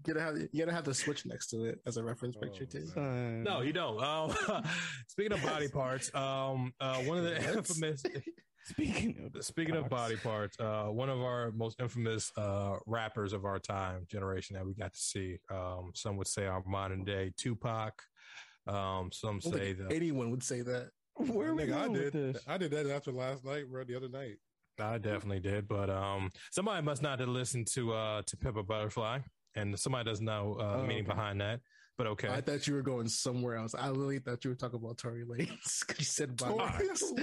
You 0.08 0.14
gotta 0.14 0.24
have 0.24 0.38
you 0.38 0.60
gotta 0.60 0.72
have 0.72 0.84
the 0.84 0.94
switch 0.94 1.26
next 1.26 1.48
to 1.48 1.66
it 1.66 1.80
as 1.88 1.98
a 1.98 2.04
reference 2.04 2.36
picture 2.36 2.68
Oh, 2.70 2.80
too. 2.80 2.86
man. 2.96 3.42
no, 3.44 3.62
you 3.62 3.74
don't. 3.74 4.00
Um, 4.04 4.64
speaking 5.08 5.32
of 5.34 5.42
body 5.42 5.68
parts, 5.68 6.14
um, 6.14 6.72
uh, 6.80 6.98
one 7.00 7.18
of 7.18 7.24
the 7.24 7.36
infamous, 7.58 8.04
Speaking 8.66 9.30
of 9.36 9.44
Speaking 9.46 9.76
of 9.76 9.90
body 9.90 10.16
parts, 10.18 10.60
uh, 10.60 10.86
one 10.86 11.10
of 11.10 11.22
our 11.22 11.52
most 11.52 11.80
infamous 11.80 12.32
uh, 12.38 12.78
rappers 12.88 13.32
of 13.34 13.46
our 13.46 13.60
time 13.60 14.06
generation 14.10 14.56
that 14.56 14.66
we 14.66 14.74
got 14.74 14.94
to 14.94 15.00
see. 15.00 15.38
Um, 15.52 15.92
some 15.94 16.18
would 16.18 16.28
say 16.28 16.46
our 16.46 16.64
modern 16.66 17.04
day 17.04 17.32
Tupac. 17.38 17.94
Um, 18.68 19.12
some 19.12 19.40
I 19.46 19.50
say 19.50 19.74
that 19.74 19.92
anyone 19.92 20.32
would 20.32 20.42
say 20.44 20.62
that. 20.62 20.90
where 21.16 21.50
are 21.50 21.56
we 21.56 21.64
Nigga, 21.64 21.74
I 21.76 21.80
going 21.88 21.92
with 21.94 22.14
did. 22.14 22.34
this? 22.36 22.44
I 22.48 22.58
did 22.58 22.72
that 22.72 22.88
after 22.88 23.12
last 23.12 23.46
night, 23.46 23.70
bro. 23.70 23.84
The 23.84 23.96
other 23.96 24.10
night. 24.10 24.38
I 24.80 24.98
definitely 24.98 25.40
did, 25.40 25.68
but 25.70 25.90
um, 25.90 26.30
somebody 26.52 26.84
must 26.84 27.02
not 27.02 27.20
have 27.20 27.30
listened 27.30 27.68
to 27.74 27.94
uh, 27.94 28.22
to 28.26 28.36
Pimp 28.38 28.58
a 28.58 28.64
Butterfly, 28.64 29.20
and 29.56 29.80
somebody 29.80 30.10
doesn't 30.10 30.26
know 30.26 30.56
uh, 30.60 30.78
the 30.78 30.84
Oh, 30.84 30.88
meaning 30.88 31.06
okay. 31.06 31.14
behind 31.14 31.40
that. 31.40 31.62
But 31.98 32.08
okay, 32.08 32.28
I 32.28 32.42
thought 32.42 32.68
you 32.68 32.74
were 32.74 32.82
going 32.82 33.08
somewhere 33.08 33.56
else. 33.56 33.74
I 33.74 33.88
literally 33.88 34.20
thought 34.20 34.44
you 34.44 34.50
were 34.50 34.56
talking 34.56 34.80
about 34.84 34.98
Tory 34.98 35.24
Lanez 35.24 35.88
because 35.88 36.00
you 36.00 36.06
said 36.06 36.36
body 36.36 36.56
Tory 36.56 36.58
parts. 36.58 37.14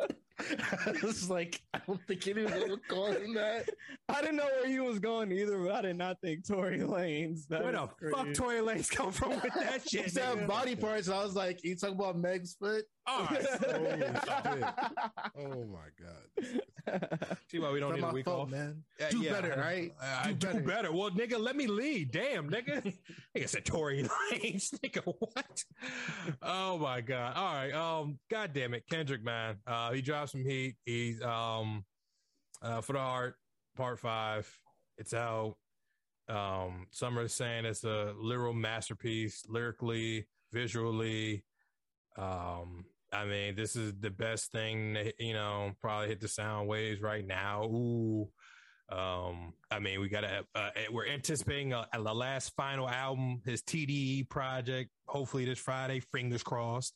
I 0.86 0.92
was 1.02 1.28
like, 1.30 1.60
I 1.74 1.80
don't 1.86 2.00
think 2.06 2.26
anyone 2.28 2.70
would 2.70 2.86
call 2.88 3.06
him 3.12 3.34
that. 3.34 3.68
I 4.08 4.20
didn't 4.20 4.36
know 4.36 4.44
where 4.46 4.68
he 4.68 4.80
was 4.80 4.98
going 4.98 5.30
either, 5.32 5.58
but 5.58 5.72
I 5.72 5.82
did 5.82 5.96
not 5.96 6.20
think 6.20 6.46
Tory 6.46 6.78
Lanez. 6.78 7.46
That 7.48 7.62
where 7.62 7.72
the 7.72 7.80
was 7.82 7.90
fuck 8.12 8.22
crazy. 8.24 8.32
Tory 8.34 8.56
Lanez 8.60 8.90
come 8.90 9.12
from 9.12 9.30
with 9.30 9.42
that 9.54 9.82
shit? 9.88 10.00
He 10.00 10.02
shit? 10.04 10.12
said 10.12 10.38
nigga? 10.38 10.46
body 10.48 10.76
parts, 10.76 11.06
and 11.08 11.16
I 11.16 11.22
was 11.24 11.34
like, 11.34 11.62
you 11.64 11.76
talking 11.76 11.94
about 11.96 12.16
Meg's 12.18 12.54
foot? 12.54 12.84
All 13.06 13.24
right. 13.24 13.44
Oh 15.38 15.64
my 15.66 15.88
god. 15.98 16.60
See 17.50 17.58
why 17.58 17.70
we 17.72 17.80
don't 17.80 17.90
Not 17.90 17.96
need 17.96 18.02
a 18.02 18.06
my 18.06 18.12
week 18.12 18.24
fault, 18.24 18.42
off. 18.42 18.50
man. 18.50 18.82
Uh, 19.00 19.08
Do 19.10 19.22
better, 19.24 19.54
right? 19.58 19.92
I, 20.00 20.28
I 20.28 20.32
Do 20.32 20.34
do 20.34 20.46
better. 20.46 20.60
better. 20.60 20.92
Well, 20.92 21.10
nigga, 21.10 21.38
let 21.40 21.56
me 21.56 21.66
lead. 21.66 22.12
Damn, 22.12 22.48
nigga. 22.50 22.94
nigga 23.36 23.48
said 23.48 23.64
Tory 23.64 24.04
Lanez. 24.04 24.70
nigga, 24.80 25.02
what? 25.18 25.64
Oh 26.42 26.78
my 26.78 27.00
god. 27.00 27.36
All 27.36 27.54
right. 27.54 27.72
Um. 27.72 28.18
God 28.30 28.52
damn 28.52 28.74
it, 28.74 28.84
Kendrick, 28.88 29.24
man. 29.24 29.56
Uh, 29.66 29.92
he 29.92 30.02
some 30.30 30.44
heat. 30.44 30.76
He's 30.84 31.20
um, 31.22 31.84
uh, 32.62 32.80
for 32.80 32.94
the 32.94 32.98
heart, 32.98 33.36
part 33.76 33.98
five. 33.98 34.50
It's 34.98 35.14
out. 35.14 35.56
Um, 36.28 36.86
some 36.90 37.18
are 37.18 37.28
saying 37.28 37.64
it's 37.64 37.84
a 37.84 38.14
literal 38.18 38.52
masterpiece, 38.52 39.42
lyrically, 39.48 40.28
visually. 40.52 41.44
Um, 42.16 42.84
I 43.12 43.24
mean, 43.24 43.56
this 43.56 43.74
is 43.74 43.94
the 43.98 44.10
best 44.10 44.52
thing 44.52 44.92
that, 44.94 45.14
you 45.18 45.32
know, 45.32 45.72
probably 45.80 46.08
hit 46.08 46.20
the 46.20 46.28
sound 46.28 46.68
waves 46.68 47.00
right 47.00 47.26
now. 47.26 47.64
Ooh. 47.64 48.28
Um, 48.88 49.54
I 49.70 49.78
mean, 49.78 50.00
we 50.00 50.08
got 50.08 50.22
to, 50.22 50.44
uh, 50.54 50.70
we're 50.90 51.06
anticipating 51.06 51.72
a, 51.72 51.86
a 51.92 52.00
last 52.00 52.52
final 52.56 52.88
album, 52.88 53.40
his 53.44 53.62
TDE 53.62 54.28
project, 54.28 54.90
hopefully 55.06 55.44
this 55.44 55.58
Friday, 55.58 56.00
fingers 56.12 56.42
crossed. 56.42 56.94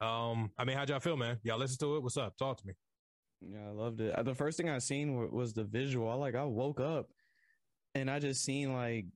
Um, 0.00 0.50
I 0.56 0.64
mean, 0.64 0.76
how'd 0.76 0.88
y'all 0.88 1.00
feel, 1.00 1.16
man? 1.16 1.38
Y'all 1.42 1.58
listen 1.58 1.78
to 1.78 1.96
it? 1.96 2.02
What's 2.02 2.16
up? 2.16 2.36
Talk 2.38 2.58
to 2.60 2.66
me. 2.66 2.72
Yeah, 3.42 3.68
I 3.68 3.70
loved 3.70 4.00
it. 4.00 4.14
Uh, 4.14 4.22
The 4.22 4.34
first 4.34 4.56
thing 4.56 4.68
I 4.68 4.78
seen 4.78 5.30
was 5.30 5.52
the 5.52 5.64
visual. 5.64 6.08
I 6.08 6.14
like 6.14 6.34
I 6.34 6.44
woke 6.44 6.80
up 6.80 7.10
and 7.94 8.10
I 8.10 8.18
just 8.18 8.44
seen 8.44 8.72
like 8.72 9.06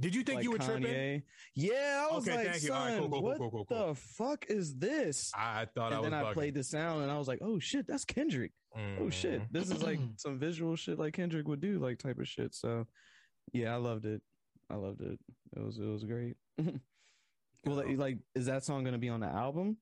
Did 0.00 0.14
you 0.14 0.22
think 0.22 0.36
like 0.36 0.44
you 0.44 0.50
were 0.52 0.58
tripping? 0.58 0.84
Kanye. 0.84 1.22
Yeah, 1.54 2.06
I 2.10 2.14
was 2.14 2.26
Okay, 2.28 2.36
like, 2.36 2.46
thank 2.50 2.62
you. 2.64 2.72
All 2.72 2.80
right, 2.84 2.90
son, 2.90 2.98
cool, 3.00 3.08
cool, 3.10 3.20
cool, 3.38 3.50
what 3.50 3.68
cool, 3.68 3.86
the 3.88 3.94
fuck 3.94 4.46
is 4.48 4.74
this? 4.76 5.30
I 5.34 5.66
thought 5.74 5.92
I 5.92 5.96
and 5.96 6.02
was 6.02 6.10
then 6.10 6.20
I 6.20 6.24
bugging. 6.24 6.32
played 6.34 6.54
the 6.54 6.64
sound 6.64 7.02
and 7.02 7.10
I 7.10 7.18
was 7.18 7.28
like, 7.28 7.38
oh 7.42 7.58
shit, 7.58 7.86
that's 7.86 8.04
Kendrick. 8.04 8.52
Oh 8.98 9.08
shit, 9.08 9.40
Mhm. 9.40 9.52
this 9.52 9.70
is 9.70 9.82
like 9.82 10.00
some 10.16 10.38
visual 10.38 10.74
shit 10.76 10.98
like 10.98 11.14
Kendrick 11.14 11.46
would 11.48 11.60
do, 11.60 11.78
like 11.78 11.98
type 11.98 12.18
of 12.18 12.26
shit. 12.28 12.54
So, 12.54 12.86
yeah, 13.52 13.72
I 13.72 13.76
loved 13.76 14.04
it. 14.04 14.20
I 14.70 14.74
loved 14.74 15.00
it. 15.00 15.18
It 15.56 15.62
was 15.62 15.78
it 15.78 15.84
was 15.84 16.04
great. 16.04 16.36
well, 16.58 17.76
like, 17.76 17.96
like, 17.98 18.18
is 18.34 18.46
that 18.46 18.64
song 18.64 18.82
gonna 18.84 18.98
be 18.98 19.10
on 19.10 19.20
the 19.20 19.26
album? 19.28 19.76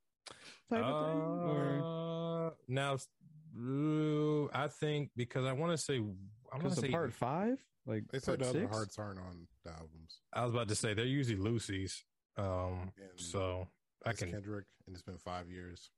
Type 0.70 0.84
of 0.84 1.06
thing, 1.06 1.20
or 1.50 2.48
Uh, 2.48 2.50
now, 2.68 2.94
uh, 2.94 4.48
I 4.52 4.68
think 4.68 5.10
because 5.16 5.44
I 5.44 5.52
want 5.52 5.72
to 5.72 5.78
say, 5.78 5.96
I 5.96 6.00
want 6.00 6.62
because 6.62 6.74
to 6.76 6.80
say 6.82 6.90
part 6.90 7.12
five, 7.12 7.58
like 7.86 8.04
They 8.10 8.18
said 8.18 8.26
part 8.26 8.38
the 8.40 8.48
other 8.48 8.60
six? 8.60 8.74
hearts 8.76 8.98
aren't 8.98 9.18
on 9.18 9.46
the 9.64 9.70
albums. 9.72 10.20
I 10.32 10.44
was 10.44 10.54
about 10.54 10.68
to 10.68 10.74
say 10.74 10.94
they're 10.94 11.04
usually 11.04 11.36
Lucy's. 11.38 12.04
Um, 12.36 12.92
And 12.96 13.10
so 13.20 13.68
I 14.06 14.10
it's 14.10 14.20
can. 14.20 14.30
Kendrick, 14.30 14.66
and 14.86 14.94
it's 14.96 15.02
been 15.02 15.18
five 15.18 15.50
years. 15.50 15.90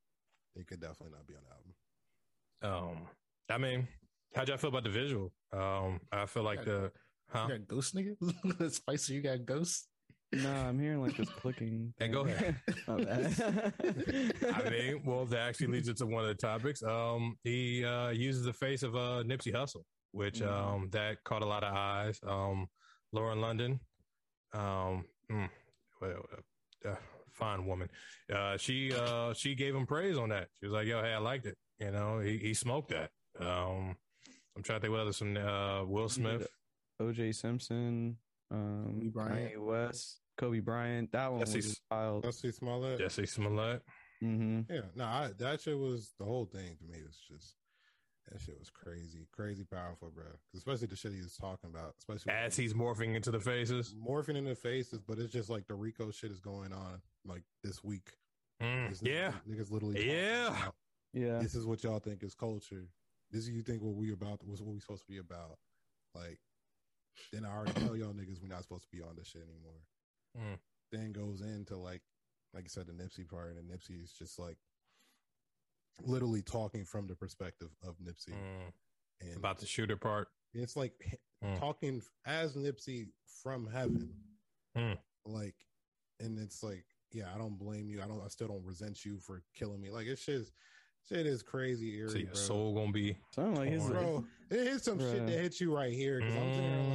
They 0.57 0.65
could 0.65 0.81
definitely 0.81 1.11
not 1.17 1.27
be 1.27 1.35
on 1.35 1.43
the 2.63 2.71
album. 2.71 2.99
Um, 2.99 3.09
I 3.51 3.59
mean, 3.59 3.87
how'd 4.35 4.49
y'all 4.49 4.57
feel 4.57 4.71
about 4.71 4.85
the 4.85 4.91
visual? 4.91 5.33
Um, 5.53 6.01
I 6.11 6.27
feel 6.27 6.43
like 6.43 6.65
the, 6.65 6.91
huh? 7.29 7.47
You 7.49 7.59
got 7.59 7.69
ghost 7.69 7.95
nigga? 7.95 8.71
Spicer, 8.73 9.13
you 9.13 9.21
got 9.23 9.45
ghost? 9.45 9.89
Nah, 10.33 10.69
I'm 10.69 10.79
hearing 10.81 11.01
like 11.01 11.17
this 11.17 11.29
clicking. 11.29 11.95
Hey, 11.99 12.07
thing. 12.07 12.13
go 12.13 12.23
ahead. 12.27 12.57
I 12.89 14.69
mean, 14.71 15.03
well, 15.05 15.27
that 15.27 15.39
actually 15.49 15.69
leads 15.69 15.89
into 15.89 16.07
one 16.07 16.23
of 16.25 16.29
the 16.29 16.35
topics. 16.35 16.83
Um, 16.83 17.37
he 17.45 17.85
uh 17.85 18.11
uses 18.11 18.45
the 18.45 18.53
face 18.53 18.83
of 18.83 18.97
uh 18.97 19.23
Nipsey 19.25 19.53
Hussle, 19.53 19.85
which 20.13 20.41
Mhm. 20.41 20.49
um 20.49 20.89
that 20.91 21.23
caught 21.25 21.43
a 21.43 21.47
lot 21.47 21.63
of 21.65 21.73
eyes. 21.75 22.19
Um, 22.27 22.67
Lauren 23.13 23.41
London, 23.41 23.79
um, 24.53 25.05
mm, 25.31 25.49
well, 26.01 26.25
uh, 26.85 26.97
fine 27.33 27.65
woman. 27.65 27.89
Uh, 28.33 28.57
she 28.57 28.93
uh 28.93 29.33
she 29.35 29.55
gave 29.55 29.75
him 29.75 29.87
praise 29.87 30.17
on 30.19 30.31
that. 30.31 30.49
She 30.59 30.67
was 30.67 30.73
like, 30.73 30.87
"Yo, 30.89 31.01
hey, 31.01 31.13
I 31.13 31.19
liked 31.19 31.47
it. 31.47 31.57
You 31.79 31.91
know, 31.93 32.19
he 32.21 32.39
he 32.39 32.55
smoked 32.55 32.91
that." 32.91 33.11
Um, 33.39 33.97
I'm 34.57 34.63
trying 34.63 34.79
to 34.79 34.81
think 34.81 34.93
what 34.93 35.01
other 35.01 35.13
some 35.13 35.37
uh 35.37 35.85
Will 35.85 36.09
Smith. 36.09 36.49
OJ 37.01 37.35
Simpson, 37.35 38.17
um, 38.51 38.85
Kobe 38.95 39.09
Bryant. 39.09 39.53
Kanye 39.55 39.59
West, 39.59 40.21
Kobe 40.39 40.61
Bryant. 40.61 41.13
That 41.13 41.33
one 41.33 41.41
Jussie 41.43 41.57
was 41.57 41.67
S- 41.67 41.81
wild. 41.91 42.25
Let's 42.25 42.41
see 42.41 42.51
Smollett. 42.53 43.01
Jussie 43.01 43.29
Smollett. 43.29 43.83
hmm 44.21 44.61
Yeah, 44.71 44.81
no, 44.95 45.05
I, 45.05 45.31
that 45.39 45.61
shit 45.61 45.79
was 45.79 46.13
the 46.19 46.25
whole 46.25 46.47
thing 46.47 46.77
to 46.79 46.85
me 46.85 47.03
was 47.05 47.17
just 47.29 47.57
that 48.31 48.41
shit 48.41 48.59
was 48.59 48.71
crazy, 48.71 49.29
crazy 49.33 49.65
powerful, 49.71 50.11
bro. 50.15 50.25
Especially 50.57 50.87
the 50.87 50.97
shit 50.97 51.13
he 51.13 51.21
was 51.21 51.37
talking 51.37 51.69
about, 51.69 51.95
especially 51.99 52.33
As 52.33 52.57
he's 52.57 52.73
morphing 52.73 53.15
into 53.15 53.31
the 53.31 53.41
faces. 53.41 53.95
morphing 53.95 54.37
in 54.37 54.45
the 54.45 54.55
faces, 54.55 55.01
but 55.07 55.19
it's 55.19 55.33
just 55.33 55.51
like 55.51 55.67
the 55.67 55.75
RICO 55.75 56.11
shit 56.11 56.31
is 56.31 56.41
going 56.41 56.73
on 56.73 57.03
like 57.27 57.43
this 57.63 57.85
week. 57.85 58.13
Mm, 58.63 58.89
This 58.89 59.03
yeah. 59.03 59.33
niggas, 59.47 59.67
niggas 59.67 59.71
literally. 59.71 60.09
Yeah. 60.11 60.49
about, 60.49 60.75
Yeah. 61.13 61.39
This 61.39 61.55
is 61.55 61.67
what 61.67 61.85
y'all 61.85 61.99
think 61.99 62.23
is 62.23 62.35
culture. 62.35 62.89
This 63.31 63.43
is 63.45 63.51
you 63.51 63.63
think 63.63 63.83
what 63.83 63.95
we 63.95 64.13
about 64.13 64.41
was 64.47 64.63
what 64.63 64.73
we 64.73 64.81
supposed 64.81 65.03
to 65.03 65.09
be 65.13 65.19
about. 65.19 65.59
Like, 66.15 66.39
then 67.33 67.45
I 67.45 67.55
already 67.55 67.73
tell 67.75 67.97
y'all 67.97 68.13
niggas 68.13 68.41
we're 68.43 68.49
not 68.49 68.63
supposed 68.63 68.85
to 68.85 68.91
be 68.97 69.03
on 69.03 69.17
this 69.17 69.29
shit 69.29 69.43
anymore. 69.43 69.81
Mm. 70.37 70.59
Then 70.91 71.13
goes 71.13 71.43
into 71.43 71.77
like, 71.77 72.03
like 72.53 72.65
I 72.65 72.67
said, 72.69 72.89
the 72.89 72.93
Nipsey 72.93 73.29
part, 73.29 73.55
and 73.57 73.71
Nipsey 73.71 74.03
is 74.03 74.13
just 74.13 74.37
like 74.39 74.57
literally 76.03 76.43
talking 76.43 76.85
from 76.85 77.07
the 77.07 77.15
perspective 77.15 77.69
of 77.87 77.97
Nipsey, 77.99 78.33
Mm, 78.35 78.73
and 79.21 79.37
about 79.37 79.59
the 79.59 79.67
shooter 79.67 79.97
part. 79.97 80.29
it's 80.53 80.75
like 80.77 80.93
Mm. 81.43 81.59
talking 81.59 82.03
as 82.27 82.57
Nipsey 82.57 83.13
from 83.43 83.67
heaven, 83.69 84.13
Mm. 84.77 84.99
like, 85.25 85.55
and 86.19 86.39
it's 86.39 86.63
like, 86.65 86.85
yeah, 87.13 87.33
I 87.33 87.39
don't 87.39 87.57
blame 87.59 87.89
you. 87.89 88.03
I 88.03 88.09
don't. 88.09 88.21
I 88.25 88.29
still 88.29 88.49
don't 88.49 88.65
resent 88.65 89.05
you 89.05 89.21
for 89.21 89.45
killing 89.55 89.81
me. 89.81 89.91
Like 89.91 90.07
it's 90.09 90.25
just 90.27 90.53
shit 91.09 91.27
is 91.27 91.43
crazy 91.43 91.97
eerie, 91.99 92.11
So 92.11 92.19
your 92.19 92.33
bro. 92.33 92.35
soul 92.35 92.75
gonna 92.75 92.93
be 92.93 93.17
Sound 93.35 93.57
like 93.59 93.69
his 93.69 93.87
bro, 93.87 94.25
it 94.51 94.65
hits 94.65 94.85
some 94.85 94.99
shit 94.99 95.27
that 95.27 95.39
hits 95.39 95.61
you 95.61 95.75
right 95.75 95.93
here 95.93 96.21
because 96.21 96.37
I'm 96.37 96.53
sitting 96.55 96.91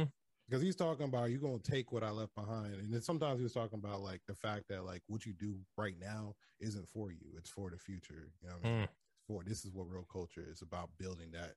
like 0.00 0.08
because 0.48 0.62
he's 0.62 0.76
talking 0.76 1.06
about 1.06 1.30
you 1.30 1.38
gonna 1.38 1.58
take 1.58 1.90
what 1.92 2.02
I 2.02 2.10
left 2.10 2.34
behind, 2.34 2.74
and 2.74 2.92
then 2.92 3.00
sometimes 3.00 3.38
he 3.38 3.44
was 3.44 3.52
talking 3.52 3.78
about 3.78 4.02
like 4.02 4.20
the 4.26 4.34
fact 4.34 4.68
that 4.68 4.84
like 4.84 5.02
what 5.06 5.24
you 5.24 5.32
do 5.32 5.56
right 5.76 5.94
now 5.98 6.34
isn't 6.60 6.88
for 6.92 7.10
you; 7.10 7.26
it's 7.36 7.50
for 7.50 7.70
the 7.70 7.78
future. 7.78 8.30
You 8.42 8.48
know, 8.48 8.54
what 8.60 8.68
I 8.68 8.72
mean? 8.72 8.82
mm, 8.82 8.88
for 9.26 9.42
this 9.44 9.64
is 9.64 9.72
what 9.72 9.88
real 9.88 10.06
culture 10.10 10.46
is 10.50 10.60
about 10.62 10.90
building 10.98 11.30
that. 11.32 11.54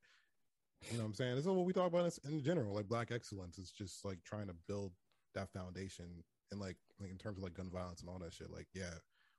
You 0.92 0.98
know 0.98 1.04
what 1.04 1.10
I'm 1.10 1.14
saying? 1.16 1.36
This 1.36 1.46
is 1.46 1.52
what 1.52 1.66
we 1.66 1.74
talk 1.74 1.88
about 1.88 2.18
in 2.26 2.42
general, 2.44 2.74
like 2.74 2.88
black 2.88 3.12
excellence. 3.12 3.58
It's 3.58 3.72
just 3.72 4.06
like 4.06 4.20
trying 4.24 4.48
to 4.48 4.56
build 4.68 4.94
that 5.34 5.50
foundation 5.52 6.06
and 6.52 6.60
like, 6.60 6.78
like 7.00 7.10
in 7.10 7.18
terms 7.18 7.38
of 7.38 7.44
like 7.44 7.56
gun 7.56 7.70
violence 7.70 8.02
and 8.02 8.10
all 8.10 8.20
that 8.20 8.34
shit. 8.34 8.52
Like, 8.52 8.68
yeah, 8.74 8.94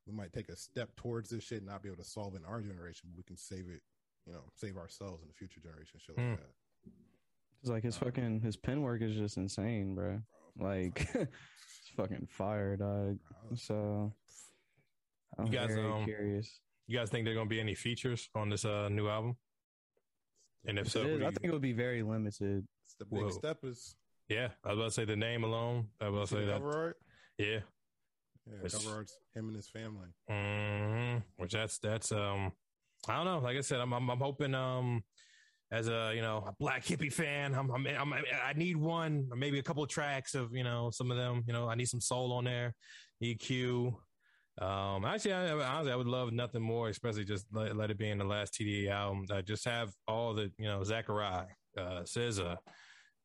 we 0.08 0.14
might 0.14 0.32
take 0.32 0.48
a 0.48 0.56
step 0.56 0.94
towards 0.96 1.30
this 1.30 1.44
shit, 1.44 1.58
and 1.58 1.66
not 1.66 1.82
be 1.82 1.88
able 1.88 2.02
to 2.02 2.08
solve 2.08 2.34
it 2.34 2.38
in 2.38 2.44
our 2.44 2.60
generation, 2.60 3.08
but 3.10 3.18
we 3.18 3.22
can 3.24 3.36
save 3.36 3.68
it. 3.68 3.82
You 4.26 4.32
know, 4.34 4.42
save 4.56 4.76
ourselves 4.76 5.22
in 5.22 5.28
the 5.28 5.34
future 5.34 5.60
generation. 5.60 5.98
Shit 6.04 6.16
like 6.16 6.26
Hmm. 6.26 6.32
that. 6.34 6.92
It's 7.62 7.70
like 7.70 7.82
his 7.82 7.96
fucking 7.96 8.40
his 8.42 8.56
pen 8.56 8.82
work 8.82 9.02
is 9.02 9.14
just 9.16 9.36
insane, 9.36 9.94
bro. 9.94 10.20
Like 10.58 11.08
it's 11.14 11.28
fucking 11.96 12.28
fire, 12.30 12.76
dog. 12.76 13.18
Bro, 13.48 13.56
So 13.56 14.12
I'm 15.38 15.46
You 15.46 15.52
guys, 15.52 15.68
very 15.68 15.90
um, 15.90 16.04
curious. 16.04 16.60
You 16.86 16.98
guys 16.98 17.10
think 17.10 17.24
there 17.24 17.34
gonna 17.34 17.48
be 17.48 17.60
any 17.60 17.74
features 17.74 18.28
on 18.34 18.48
this 18.48 18.64
uh 18.64 18.88
new 18.88 19.08
album? 19.08 19.36
And 20.66 20.78
if 20.78 20.86
If 20.86 20.92
so, 20.92 21.00
it 21.02 21.06
who 21.06 21.16
is, 21.16 21.22
I 21.22 21.30
think 21.30 21.44
it 21.44 21.52
would 21.52 21.62
be 21.62 21.72
very 21.72 22.02
limited. 22.02 22.66
It's 22.84 22.94
the 22.98 23.04
big 23.06 23.22
Whoa. 23.24 23.30
steppers. 23.30 23.96
yeah, 24.28 24.48
I 24.64 24.68
was 24.70 24.78
about 24.78 24.84
to 24.86 24.90
say 24.92 25.04
the 25.04 25.16
name 25.16 25.42
alone. 25.44 25.88
I 26.00 26.08
was 26.08 26.14
about 26.14 26.28
to 26.28 26.34
say 26.34 26.40
the 26.40 26.46
that. 26.52 26.58
cover 26.60 26.78
art. 26.78 26.96
Yeah, 27.38 27.60
Yeah, 28.50 28.90
art's 28.90 29.16
him 29.34 29.48
and 29.48 29.56
his 29.56 29.68
family. 29.68 30.08
hmm 30.28 31.18
which 31.36 31.52
that's 31.52 31.78
that's 31.78 32.12
um, 32.12 32.52
I 33.08 33.16
don't 33.16 33.24
know. 33.24 33.38
Like 33.38 33.56
I 33.56 33.60
said, 33.60 33.80
I'm 33.80 33.92
I'm, 33.92 34.10
I'm 34.10 34.18
hoping 34.18 34.54
um, 34.54 35.02
as 35.70 35.88
a 35.88 36.12
you 36.14 36.22
know 36.22 36.44
a 36.46 36.54
Black 36.58 36.84
Hippy 36.84 37.10
fan, 37.10 37.54
I'm, 37.54 37.70
I'm, 37.70 37.86
I'm 37.86 38.12
I 38.12 38.52
need 38.54 38.76
one 38.76 39.28
or 39.30 39.36
maybe 39.36 39.58
a 39.58 39.62
couple 39.62 39.82
of 39.82 39.88
tracks 39.88 40.34
of 40.34 40.52
you 40.52 40.64
know 40.64 40.90
some 40.92 41.10
of 41.10 41.16
them. 41.16 41.44
You 41.46 41.52
know, 41.52 41.68
I 41.68 41.74
need 41.74 41.88
some 41.88 42.00
soul 42.00 42.32
on 42.32 42.44
there. 42.44 42.74
EQ. 43.22 43.94
Um, 44.60 45.04
actually, 45.04 45.34
I, 45.34 45.52
honestly, 45.52 45.92
I 45.92 45.96
would 45.96 46.08
love 46.08 46.32
nothing 46.32 46.62
more, 46.62 46.88
especially 46.88 47.24
just 47.24 47.46
let, 47.52 47.76
let 47.76 47.90
it 47.90 47.98
be 47.98 48.10
in 48.10 48.18
the 48.18 48.24
last 48.24 48.54
TDE 48.54 48.90
album. 48.90 49.26
I 49.32 49.40
just 49.40 49.64
have 49.64 49.90
all 50.08 50.34
the, 50.34 50.50
you 50.58 50.66
know, 50.66 50.82
Zachariah, 50.82 51.46
uh, 51.76 52.02
SZA, 52.02 52.56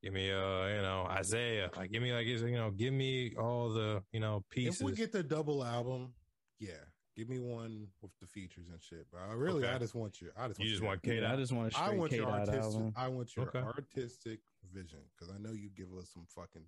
give 0.04 0.14
me, 0.14 0.30
uh, 0.32 0.68
you 0.68 0.82
know, 0.82 1.08
Isaiah, 1.10 1.70
like, 1.78 1.92
give 1.92 2.04
me, 2.04 2.12
like, 2.14 2.28
you 2.28 2.52
know, 2.52 2.72
give 2.72 2.94
me 2.94 3.34
all 3.40 3.70
the, 3.70 4.04
you 4.12 4.20
know, 4.20 4.44
pieces. 4.50 4.82
If 4.82 4.86
we 4.86 4.92
get 4.94 5.12
the 5.14 5.24
double 5.24 5.64
album, 5.64 6.14
yeah, 6.60 6.74
give 7.16 7.30
me 7.30 7.40
one 7.40 7.88
with 8.02 8.12
the 8.20 8.28
features 8.28 8.68
and 8.70 8.82
shit. 8.84 9.08
But 9.12 9.22
I 9.30 9.34
really, 9.34 9.64
Okay. 9.64 9.74
I 9.74 9.78
just 9.80 9.96
want 9.96 10.22
you. 10.22 10.30
I 10.36 10.50
just 10.50 10.60
you 10.60 10.66
want 10.66 10.70
just 10.72 10.82
your- 10.82 10.90
want 10.90 11.04
K 11.04 11.22
Yeah, 11.22 11.34
I 11.34 11.36
just 11.38 11.52
want 11.54 11.74
a 11.74 11.78
I 11.80 11.90
want 11.96 12.10
K 12.12 12.18
your 12.18 12.28
artistic. 12.30 12.62
album. 12.64 12.94
I 12.98 13.08
want 13.08 13.36
your 13.36 13.48
Okay. 13.48 13.60
artistic 13.60 14.40
vision 14.74 15.00
because 15.16 15.34
I 15.34 15.38
know 15.38 15.52
you 15.54 15.70
give 15.70 15.88
us 15.98 16.10
some 16.14 16.26
fucking. 16.36 16.66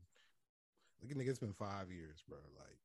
Look 1.02 1.12
at 1.12 1.18
nigga, 1.18 1.30
it's 1.30 1.40
been 1.40 1.54
five 1.54 1.92
years, 1.92 2.24
bro. 2.28 2.38
Like, 2.58 2.80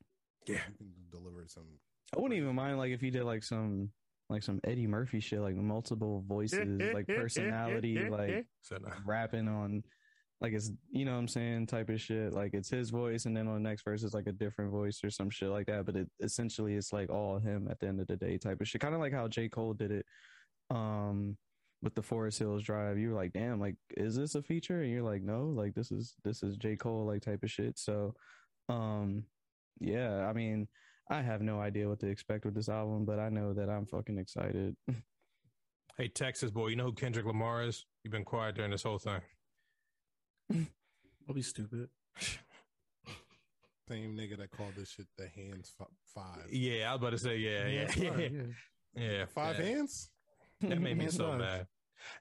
Yeah. 0.48 0.62
you 0.68 0.74
can 0.76 0.92
deliver 1.10 1.46
some. 1.46 1.78
I 2.16 2.20
wouldn't 2.20 2.38
even 2.40 2.54
mind 2.56 2.78
like 2.78 2.90
if 2.90 3.00
he 3.00 3.10
did 3.10 3.22
like 3.22 3.44
some 3.44 3.92
like 4.28 4.42
some 4.44 4.60
Eddie 4.64 4.86
Murphy 4.86 5.18
shit, 5.20 5.40
like 5.40 5.54
multiple 5.56 6.22
voices, 6.26 6.80
like 6.94 7.06
personality, 7.08 8.08
like 8.08 8.46
So, 8.62 8.76
nah. 8.78 8.90
rapping 9.04 9.48
on 9.48 9.82
like 10.40 10.52
it's 10.52 10.70
you 10.90 11.04
know 11.04 11.12
what 11.12 11.18
I'm 11.18 11.28
saying 11.28 11.66
type 11.66 11.88
of 11.90 12.00
shit. 12.00 12.32
Like 12.32 12.54
it's 12.54 12.70
his 12.70 12.90
voice, 12.90 13.26
and 13.26 13.36
then 13.36 13.46
on 13.48 13.54
the 13.54 13.68
next 13.68 13.82
verse 13.84 14.02
it's 14.02 14.14
like 14.14 14.26
a 14.26 14.32
different 14.32 14.70
voice 14.70 15.00
or 15.04 15.10
some 15.10 15.30
shit 15.30 15.50
like 15.50 15.66
that. 15.66 15.86
But 15.86 15.96
it 15.96 16.08
essentially 16.22 16.74
it's 16.74 16.92
like 16.92 17.10
all 17.10 17.38
him 17.38 17.68
at 17.70 17.78
the 17.80 17.88
end 17.88 18.00
of 18.00 18.06
the 18.06 18.16
day 18.16 18.38
type 18.38 18.60
of 18.60 18.68
shit. 18.68 18.80
Kind 18.80 18.94
of 18.94 19.00
like 19.00 19.12
how 19.12 19.28
J 19.28 19.48
Cole 19.48 19.74
did 19.74 19.90
it. 19.90 20.06
Um. 20.70 21.36
With 21.82 21.94
the 21.94 22.02
Forest 22.02 22.38
Hills 22.38 22.62
Drive, 22.62 22.98
you 22.98 23.08
were 23.08 23.16
like, 23.16 23.32
"Damn, 23.32 23.58
like, 23.58 23.74
is 23.96 24.14
this 24.14 24.34
a 24.34 24.42
feature?" 24.42 24.82
And 24.82 24.90
you're 24.92 25.02
like, 25.02 25.22
"No, 25.22 25.46
like, 25.46 25.72
this 25.74 25.90
is 25.90 26.14
this 26.24 26.42
is 26.42 26.58
J 26.58 26.76
Cole 26.76 27.06
like 27.06 27.22
type 27.22 27.42
of 27.42 27.50
shit." 27.50 27.78
So, 27.78 28.14
um, 28.68 29.24
yeah, 29.80 30.28
I 30.28 30.34
mean, 30.34 30.68
I 31.10 31.22
have 31.22 31.40
no 31.40 31.58
idea 31.58 31.88
what 31.88 31.98
to 32.00 32.06
expect 32.06 32.44
with 32.44 32.54
this 32.54 32.68
album, 32.68 33.06
but 33.06 33.18
I 33.18 33.30
know 33.30 33.54
that 33.54 33.70
I'm 33.70 33.86
fucking 33.86 34.18
excited. 34.18 34.76
Hey, 35.96 36.08
Texas 36.08 36.50
boy, 36.50 36.68
you 36.68 36.76
know 36.76 36.84
who 36.84 36.92
Kendrick 36.94 37.26
Lamar 37.26 37.62
is? 37.62 37.84
You've 38.04 38.12
been 38.12 38.24
quiet 38.24 38.54
during 38.54 38.70
this 38.70 38.84
whole 38.84 38.98
thing. 38.98 39.20
I'll 40.50 41.34
be 41.34 41.42
stupid. 41.42 41.88
Same 43.88 44.16
nigga 44.16 44.38
that 44.38 44.50
called 44.50 44.74
this 44.76 44.90
shit 44.90 45.06
the 45.18 45.28
hands 45.28 45.72
f- 45.80 45.88
five. 46.14 46.46
Yeah, 46.50 46.90
I 46.90 46.92
was 46.92 47.00
about 47.00 47.10
to 47.10 47.18
say, 47.18 47.38
yeah, 47.38 47.66
yeah, 47.66 47.80
it's 47.82 47.96
yeah, 47.96 48.10
fine, 48.10 48.54
yeah. 48.94 49.02
yeah. 49.02 49.24
Five 49.34 49.58
yeah. 49.58 49.64
hands. 49.64 50.10
That 50.60 50.80
made 50.80 50.96
me 50.96 51.08
so 51.10 51.30
five. 51.30 51.38
mad. 51.38 51.66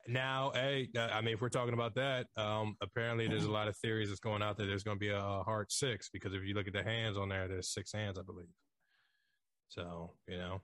Now, 0.08 0.52
hey, 0.54 0.90
uh, 0.98 1.10
I 1.14 1.22
mean, 1.22 1.36
if 1.36 1.42
we're 1.42 1.50
talking 1.50 1.74
about 1.74 1.96
that, 1.96 2.28
um, 2.36 2.76
apparently 2.82 3.28
there's 3.28 3.46
a 3.46 3.52
lot 3.52 3.68
of 3.68 3.78
theories 3.78 4.10
that's 4.10 4.20
going 4.20 4.42
out 4.42 4.58
there. 4.58 4.68
There's 4.68 4.84
going 4.84 4.98
to 4.98 5.00
be 5.00 5.10
a, 5.10 5.20
a 5.20 5.44
heart 5.44 5.72
six 5.72 6.10
because 6.10 6.34
if 6.34 6.44
you 6.44 6.54
look 6.54 6.68
at 6.68 6.74
the 6.74 6.84
hands 6.84 7.18
on 7.18 7.30
there, 7.30 7.48
there's 7.48 7.70
six 7.70 7.94
hands, 7.94 8.18
I 8.20 8.24
believe. 8.24 8.50
So 9.70 10.14
you 10.28 10.38
know, 10.38 10.62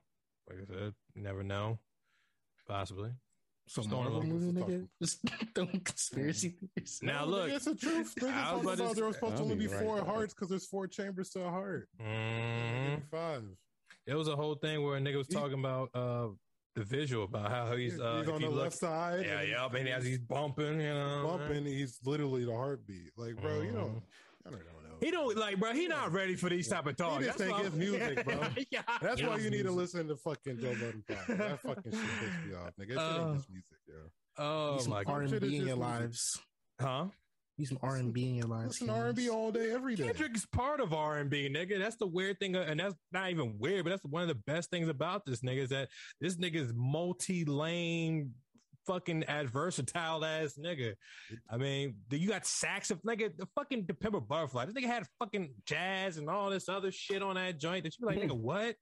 like 0.48 0.58
I 0.62 0.66
said, 0.66 0.94
you 1.14 1.22
never 1.22 1.42
know. 1.42 1.78
Possibly. 2.68 3.10
So 3.68 3.82
Stone 3.82 4.04
Marvel 4.04 4.18
Alone. 4.18 4.28
movie, 4.28 4.60
Let's 4.60 4.70
nigga. 4.70 4.88
Just 5.02 5.24
don't 5.54 5.84
conspiracy 5.84 6.50
theories. 6.74 7.00
Now 7.02 7.24
No, 7.24 7.30
look, 7.30 7.50
it's 7.50 7.64
the 7.64 7.74
truth. 7.74 8.14
Nigga 8.16 8.32
I 8.32 8.52
was 8.54 8.62
talking 8.64 8.64
about 8.64 8.74
about 8.80 8.94
there 8.96 9.04
was 9.06 9.14
supposed 9.16 9.36
to 9.38 9.42
only 9.42 9.54
be 9.56 9.66
be 9.66 9.72
right 9.72 9.82
four 9.82 9.96
back. 9.98 10.06
hearts 10.06 10.34
because 10.34 10.48
there's 10.48 10.66
four 10.66 10.86
chambers 10.86 11.30
to 11.30 11.40
a 11.44 11.50
heart. 11.50 11.88
mhm. 12.00 13.02
Five. 13.10 13.42
It 14.06 14.14
was 14.14 14.28
a 14.28 14.36
whole 14.36 14.54
thing 14.54 14.84
where 14.84 14.96
a 14.96 15.00
nigga 15.00 15.16
was 15.18 15.26
He- 15.26 15.34
talking 15.34 15.58
about 15.58 15.90
uh, 15.94 16.28
the 16.76 16.84
visual 16.84 17.24
about 17.24 17.50
how 17.50 17.74
he's 17.74 17.98
uh, 17.98 18.20
he's 18.20 18.28
on 18.28 18.40
the 18.40 18.48
look, 18.48 18.64
left 18.64 18.76
side. 18.78 19.24
yeah, 19.26 19.40
and 19.40 19.48
yeah, 19.48 19.66
and 19.80 19.88
as 19.88 20.04
he's 20.04 20.18
bumping, 20.18 20.80
you 20.80 20.94
know, 20.94 21.24
bumping, 21.26 21.64
he's 21.64 21.98
literally 22.04 22.44
the 22.44 22.54
heartbeat. 22.54 23.12
Like, 23.16 23.34
bro, 23.40 23.62
you 23.62 23.70
Mhm. 23.70 23.74
don't. 23.74 24.02
I 24.46 24.50
don't 24.50 24.60
know. 24.60 24.85
He 25.00 25.10
don't 25.10 25.36
like, 25.36 25.58
bro. 25.58 25.72
He 25.72 25.86
not 25.88 26.12
ready 26.12 26.34
for 26.36 26.48
these 26.48 26.68
type 26.68 26.86
of 26.86 26.96
talks. 26.96 27.24
just 27.24 27.38
That's 27.38 27.50
think 27.50 27.58
why- 27.60 27.66
it's 27.66 27.74
music, 27.76 28.24
bro. 28.24 28.40
Yeah. 28.70 28.82
That's 29.02 29.22
why 29.22 29.36
you 29.38 29.50
need 29.50 29.64
to 29.64 29.70
listen 29.72 30.08
to 30.08 30.16
fucking 30.16 30.58
Joe 30.60 30.72
Budden. 30.74 31.04
podcast. 31.08 31.38
That 31.38 31.60
fucking 31.62 31.92
shit 31.92 32.00
pisses 32.00 32.48
me 32.48 32.54
off, 32.54 32.72
nigga. 32.80 32.94
That 32.94 32.98
Uh, 32.98 33.26
ain't 33.28 33.36
just 33.36 33.50
music, 33.50 33.78
yo. 33.86 33.94
Oh 34.38 34.72
Need 34.74 34.82
some 34.82 34.90
my 34.92 35.02
R 35.06 35.22
and 35.22 35.40
B 35.40 35.56
in 35.56 35.66
your 35.66 35.76
lives. 35.76 36.38
huh? 36.80 37.06
Need 37.58 37.68
some 37.68 37.78
R 37.82 37.96
and 37.96 38.12
B 38.12 38.28
in 38.28 38.34
your 38.34 38.48
lives. 38.48 38.82
Listen 38.82 38.90
R&B 38.94 39.30
all 39.30 39.50
day, 39.50 39.70
every 39.72 39.94
day. 39.96 40.04
Kendrick 40.04 40.36
is 40.36 40.44
part 40.44 40.78
of 40.78 40.92
R 40.92 41.16
and 41.16 41.30
B, 41.30 41.48
nigga. 41.48 41.78
That's 41.78 41.96
the 41.96 42.06
weird 42.06 42.38
thing, 42.38 42.54
and 42.54 42.78
that's 42.78 42.94
not 43.12 43.30
even 43.30 43.58
weird, 43.58 43.82
but 43.84 43.90
that's 43.90 44.04
one 44.04 44.20
of 44.20 44.28
the 44.28 44.34
best 44.34 44.68
things 44.70 44.88
about 44.90 45.24
this 45.24 45.40
nigga 45.40 45.62
is 45.62 45.70
that 45.70 45.88
this 46.20 46.36
nigga 46.36 46.56
is 46.56 46.74
multi-lane, 46.74 48.34
fucking 48.86 49.24
as 49.24 49.50
versatile 49.50 50.24
ass 50.24 50.58
nigga. 50.58 50.94
I 51.50 51.56
mean, 51.56 51.96
you 52.10 52.28
got 52.28 52.46
sax 52.46 52.90
of 52.90 53.02
nigga, 53.02 53.36
the 53.36 53.46
fucking 53.54 53.86
Pimp 53.86 54.14
a 54.14 54.20
Butterfly. 54.20 54.66
This 54.66 54.74
nigga 54.74 54.86
had 54.86 55.06
fucking 55.18 55.54
jazz 55.64 56.18
and 56.18 56.28
all 56.28 56.50
this 56.50 56.68
other 56.68 56.92
shit 56.92 57.22
on 57.22 57.34
that 57.36 57.58
joint. 57.58 57.84
That 57.84 57.94
you 57.98 58.06
be 58.06 58.14
like, 58.14 58.24
nigga, 58.24 58.36
what? 58.36 58.76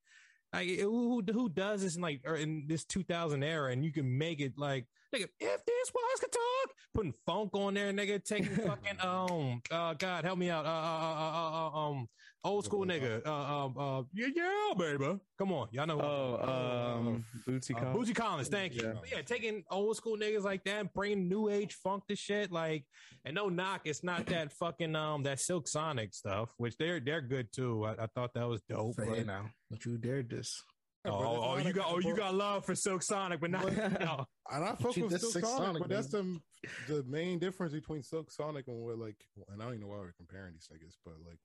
Like, 0.53 0.69
who 0.79 1.23
who 1.33 1.49
does 1.49 1.83
this 1.83 1.97
in 1.97 2.03
like 2.03 2.21
or 2.25 2.37
in 2.37 2.67
this 2.69 2.85
2000 2.85 3.43
era, 3.43 3.73
and 3.73 3.85
you 3.85 3.93
can 3.93 4.17
make 4.17 4.41
it 4.41 4.53
like, 4.57 4.87
nigga, 5.15 5.27
if 5.41 5.65
this 5.65 5.93
was 5.93 6.21
could 6.21 6.33
talk, 6.33 6.77
putting 6.95 7.15
funk 7.27 7.51
on 7.55 7.75
there, 7.75 7.93
nigga, 7.93 8.23
taking 8.25 8.55
fucking 8.67 9.01
um, 9.01 9.61
uh, 9.71 9.95
God 9.95 10.25
help 10.25 10.39
me 10.39 10.51
out, 10.51 10.65
uh, 10.65 10.69
uh, 10.69 10.73
uh, 10.73 11.69
uh, 11.69 11.69
uh 11.69 11.89
um, 11.91 12.09
old 12.45 12.64
school 12.64 12.84
nigga, 12.84 13.26
uh, 13.26 13.32
um, 13.64 13.74
uh, 13.78 14.03
yeah, 14.12 14.28
yeah, 14.34 14.74
baby, 14.76 15.18
come 15.38 15.53
on, 15.53 15.68
y'all 15.72 15.86
know. 15.86 15.99
who- 15.99 16.05
Oh, 16.05 16.97
um, 16.99 17.24
Bootsy 17.49 17.74
uh, 17.74 17.80
Collins. 17.80 18.11
Bootsy 18.11 18.14
Collins, 18.14 18.49
thank 18.49 18.74
you. 18.74 18.82
Yeah. 18.84 18.92
But 19.01 19.11
yeah, 19.11 19.22
taking 19.22 19.64
old 19.70 19.97
school 19.97 20.16
niggas 20.16 20.42
like 20.45 20.64
that, 20.64 20.80
and 20.80 20.92
bringing 20.92 21.28
new 21.28 21.49
age 21.49 21.74
funk 21.74 22.07
to 22.09 22.16
shit, 22.16 22.53
like, 22.53 22.84
and 23.24 23.34
no 23.34 23.49
knock, 23.49 23.82
it's 23.84 24.05
not 24.05 24.26
that 24.26 24.53
fucking 24.53 24.95
um 24.95 25.22
that 25.24 25.40
Silk 25.40 25.66
Sonic 25.66 26.14
stuff, 26.14 26.51
which 26.59 26.76
they're 26.76 27.01
they're 27.01 27.22
good 27.22 27.53
too. 27.53 27.84
I, 27.84 28.05
I 28.05 28.07
thought 28.14 28.34
that 28.34 28.47
was 28.49 28.61
dope. 28.68 28.95
Say 28.95 29.07
but- 29.09 29.18
it 29.18 29.26
now. 29.26 29.51
Don't 29.70 29.84
you 29.84 29.99
dared 29.99 30.30
this. 30.30 30.62
oh, 31.07 31.11
oh, 31.12 31.42
oh, 31.42 31.59
you 31.59 31.72
got 31.72 31.86
oh 31.88 31.99
you 31.99 32.14
got 32.16 32.34
love 32.34 32.64
for 32.64 32.74
Silk 32.74 33.03
Sonic, 33.03 33.40
but 33.40 33.51
not 33.51 33.64
no. 34.01 34.26
And 34.51 34.64
I 34.64 34.74
fuck 34.74 34.95
She 34.95 35.03
with 35.03 35.18
Silk 35.20 35.32
Silk 35.32 35.45
Sonic, 35.45 35.66
Sonic, 35.66 35.82
but 35.82 35.88
that's 35.90 36.09
the 36.09 36.40
the 36.88 37.03
main 37.07 37.38
difference 37.38 37.72
between 37.74 38.03
Silk 38.03 38.30
Sonic 38.30 38.68
and 38.68 38.78
what 38.78 38.99
like, 38.99 39.16
and 39.49 39.61
I 39.61 39.64
don't 39.66 39.74
even 39.74 39.86
know 39.86 39.88
why 39.92 39.99
we're 39.99 40.12
comparing 40.16 40.53
these 40.55 40.68
niggas, 40.72 40.97
but 41.05 41.14
like 41.26 41.38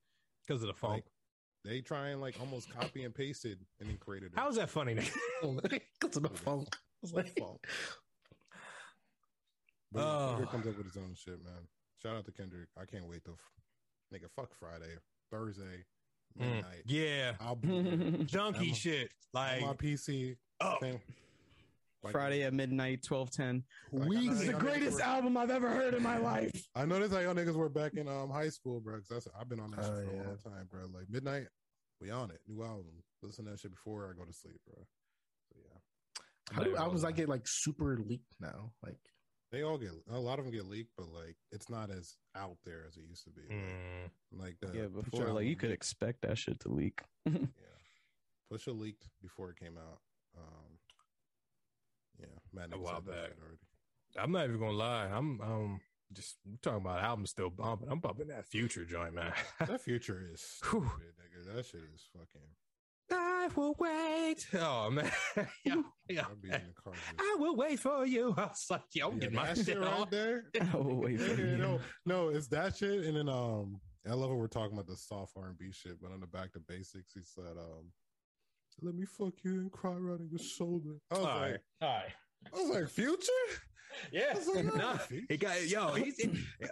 because 0.50 0.64
of 0.64 0.68
the 0.68 0.74
funk. 0.74 0.94
Like, 0.94 1.06
they 1.64 1.82
try 1.82 2.10
and 2.10 2.22
like 2.22 2.36
almost 2.40 2.74
copy 2.74 3.04
and 3.04 3.14
paste 3.14 3.46
it 3.46 3.60
and 3.80 3.88
then 3.90 3.98
created. 3.98 4.32
How 4.36 4.50
is 4.50 4.56
that 4.56 4.70
funny? 4.70 4.96
nigga? 4.96 5.82
Go 6.00 6.08
to 6.10 6.20
the 6.20 6.30
funk. 6.30 6.76
It's 7.02 7.14
like, 7.14 7.34
But 9.92 10.00
yeah, 10.00 10.02
Oh. 10.04 10.28
Kendrick 10.32 10.50
comes 10.52 10.68
up 10.68 10.76
with 10.78 10.86
his 10.88 10.98
own 10.98 11.16
shit, 11.16 11.42
man. 11.46 11.68
Shout 12.04 12.18
out 12.18 12.26
to 12.26 12.32
Kendrick. 12.34 12.68
I 12.78 12.84
can't 12.86 13.08
wait 13.08 13.24
to 13.26 13.32
nigga 14.14 14.30
fuck 14.36 14.50
Friday, 14.60 14.96
Thursday, 15.32 15.86
Mm, 16.40 16.64
yeah, 16.86 17.34
I'll 17.40 17.56
be 17.56 18.24
junkie 18.26 18.68
I'm 18.68 18.72
a- 18.72 18.76
shit. 18.76 19.12
on 19.34 19.42
Like, 19.42 19.62
my 19.62 19.74
PC. 19.74 20.36
oh, 20.62 20.76
Same- 20.82 21.00
like- 22.04 22.12
Friday 22.14 22.44
at 22.44 22.54
midnight, 22.54 23.04
twelve 23.04 23.30
ten. 23.32 23.64
Like, 23.92 24.04
I 24.06 24.08
we 24.08 24.28
know 24.28 24.34
the 24.36 24.54
greatest 24.54 25.00
album 25.02 25.36
I've 25.38 25.50
ever 25.52 25.70
heard 25.70 25.94
in 25.94 26.04
my 26.04 26.18
life. 26.34 26.68
I 26.76 26.86
know 26.86 27.00
that's 27.00 27.14
how 27.14 27.20
y'all 27.20 27.34
niggas 27.36 27.56
were 27.56 27.70
back 27.70 27.94
in 27.96 28.08
um 28.08 28.30
high 28.30 28.50
school, 28.50 28.80
bro. 28.80 28.96
Cause 28.98 29.08
that's 29.10 29.28
I've 29.40 29.50
been 29.50 29.60
on 29.60 29.72
that 29.72 29.80
Oh, 29.80 29.84
shit 30.00 30.08
for 30.10 30.16
yeah. 30.16 30.22
a 30.22 30.28
long 30.28 30.38
time, 30.38 30.68
bro. 30.72 30.82
Like 30.94 31.10
midnight, 31.10 31.48
we 32.02 32.10
on 32.12 32.32
it. 32.32 32.40
New 32.48 32.64
album. 32.64 33.04
Listen 33.22 33.46
to 33.46 33.52
that 33.52 33.60
shit 33.60 33.72
before 33.72 34.10
I 34.10 34.18
go 34.18 34.26
to 34.26 34.34
sleep, 34.34 34.60
bro. 34.66 34.82
So 35.52 35.60
yeah, 35.62 36.56
How 36.56 36.64
do 36.64 36.76
albums 36.78 37.04
I 37.04 37.12
get 37.12 37.28
like 37.28 37.44
super 37.46 37.98
leaked 37.98 38.36
now? 38.40 38.72
Like 38.84 38.98
they 39.52 39.64
all 39.64 39.78
get 39.80 39.92
a 40.12 40.20
lot 40.20 40.38
of 40.40 40.46
them 40.46 40.54
get 40.54 40.68
leaked, 40.68 40.92
but 40.96 41.08
like 41.10 41.36
it's 41.52 41.70
not 41.70 41.90
as 41.90 42.16
out 42.38 42.58
there 42.66 42.86
as 42.88 42.96
it 42.96 43.04
used 43.10 43.24
to 43.26 43.32
be. 43.32 43.42
Like, 43.50 43.58
mm, 43.58 44.10
like 44.32 44.56
the 44.62 44.78
Yeah, 44.80 44.86
before 44.88 45.34
like 45.34 45.44
you 45.46 45.50
album 45.52 45.56
could 45.60 45.72
expect 45.72 46.22
that 46.22 46.38
shit 46.38 46.60
to 46.62 46.70
leak. 46.70 47.02
yeah, 47.26 47.34
Pusha 48.54 48.78
leaked 48.80 49.08
before 49.22 49.50
it 49.50 49.58
came 49.60 49.78
out. 49.78 50.00
Um, 50.38 50.78
yeah, 52.20 52.28
Matt 52.54 52.74
A 52.74 52.78
while 52.78 53.02
back. 53.02 53.16
already. 53.16 53.58
I'm 54.18 54.32
not 54.32 54.46
even 54.46 54.60
gonna 54.60 54.72
lie. 54.72 55.06
I'm 55.06 55.40
um 55.42 55.80
just 56.12 56.38
we 56.50 56.58
talking 56.62 56.82
about 56.82 57.00
albums 57.04 57.30
still 57.30 57.50
bumping. 57.52 57.88
I'm 57.90 58.00
bumping 58.00 58.28
that 58.30 58.46
future 58.48 58.86
joint, 58.86 59.14
man. 59.14 59.32
That 59.68 59.82
future 59.82 60.28
is 60.34 60.42
Whew. 60.70 60.90
stupid, 60.90 61.14
nigga. 61.20 61.56
That 61.56 61.66
shit 61.66 61.82
is 61.94 62.08
fucking. 62.14 62.48
I 63.12 63.50
will 63.56 63.76
wait. 63.80 64.46
Oh 64.60 64.90
man, 64.92 65.12
yo, 65.64 65.84
yo. 66.10 66.22
I'd 66.22 66.42
be 66.42 66.50
in 66.50 66.62
the 66.68 66.82
car. 66.84 66.94
I 67.18 67.36
will 67.40 67.56
wait 67.56 67.80
for 67.80 68.06
you. 68.06 68.34
I 68.38 68.42
was 68.46 68.66
like, 68.70 68.82
yo, 68.94 69.08
I'm 69.08 69.14
Yeah, 69.16 69.20
getting 69.22 69.36
my 69.36 69.48
that 69.48 69.58
shit 69.58 69.66
shit 69.68 69.78
on. 69.78 69.84
right 70.02 70.12
there. 70.12 70.44
I 70.74 70.78
will 70.78 70.96
wait 70.98 71.20
for 71.20 71.34
you. 71.42 71.58
no, 71.58 71.80
no, 72.06 72.30
it's 72.30 72.48
that 72.50 72.76
shit. 72.78 73.06
And 73.06 73.18
then 73.18 73.28
um, 73.30 73.80
I 74.08 74.14
love 74.14 74.30
what 74.30 74.38
we're 74.40 74.48
talking 74.48 74.74
about 74.74 74.88
the 74.88 74.96
soft 74.98 75.34
R 75.38 75.48
and 75.48 75.58
B 75.58 75.72
shit, 75.72 76.00
but 76.02 76.12
on 76.12 76.20
the 76.20 76.28
back 76.28 76.52
to 76.54 76.60
basics, 76.60 77.14
he 77.14 77.22
said, 77.24 77.58
um, 77.58 77.92
"Let 78.82 78.96
me 78.96 79.06
fuck 79.06 79.34
you 79.44 79.52
and 79.60 79.72
cry 79.72 79.92
right 79.94 80.20
on 80.20 80.28
your 80.30 80.40
shoulder." 80.40 80.96
I 81.12 81.16
was 81.18 81.26
All 81.26 81.36
like, 81.36 81.52
right, 81.52 81.60
all 81.82 81.90
right. 81.90 82.12
I 82.54 82.62
was 82.62 82.70
like, 82.70 82.90
Future. 82.90 83.32
Yeah, 84.12 84.32
I 84.34 84.38
was 84.38 84.48
like, 84.48 84.66
nah, 84.66 84.94
nah, 84.94 84.98
he 85.28 85.36
got 85.36 85.68
yo. 85.68 85.94
He's 85.96 86.22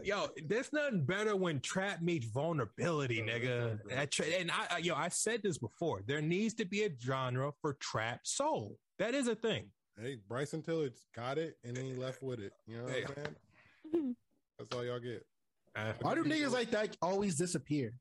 yo. 0.04 0.28
There's 0.46 0.72
nothing 0.72 1.04
better 1.04 1.36
when 1.36 1.60
trap 1.60 2.02
meets 2.02 2.28
vulnerability, 2.28 3.22
nigga. 3.22 3.80
That 3.90 4.12
tra- 4.12 4.28
and 4.28 4.52
I, 4.52 4.76
I, 4.76 4.78
yo, 4.78 4.94
I 4.96 5.10
said 5.10 5.42
this 5.44 5.58
before. 5.58 6.04
There 6.06 6.22
needs 6.22 6.54
to 6.56 6.66
be 6.66 6.84
a 6.84 6.90
genre 7.02 7.52
for 7.60 7.74
trap 7.82 8.22
soul. 8.24 8.78
That 9.00 9.16
is 9.16 9.28
a 9.28 9.36
thing. 9.36 9.66
Hey, 10.00 10.18
Bryson 10.30 10.62
Tiller 10.62 10.90
got 11.16 11.40
it, 11.40 11.58
and 11.64 11.76
then 11.76 11.86
he 11.86 11.94
left 11.96 12.22
with 12.22 12.40
it. 12.40 12.54
You 12.68 12.78
know 12.78 12.84
what 12.84 12.94
Hey. 12.94 13.04
I'm 13.04 13.16
saying? 13.94 14.16
That's 14.60 14.76
all 14.76 14.86
y'all 14.86 15.00
get. 15.00 15.26
Uh, 15.76 15.94
why 16.02 16.14
do 16.16 16.24
niggas 16.24 16.52
like 16.52 16.70
that 16.72 16.96
always 17.02 17.36
disappear? 17.36 17.94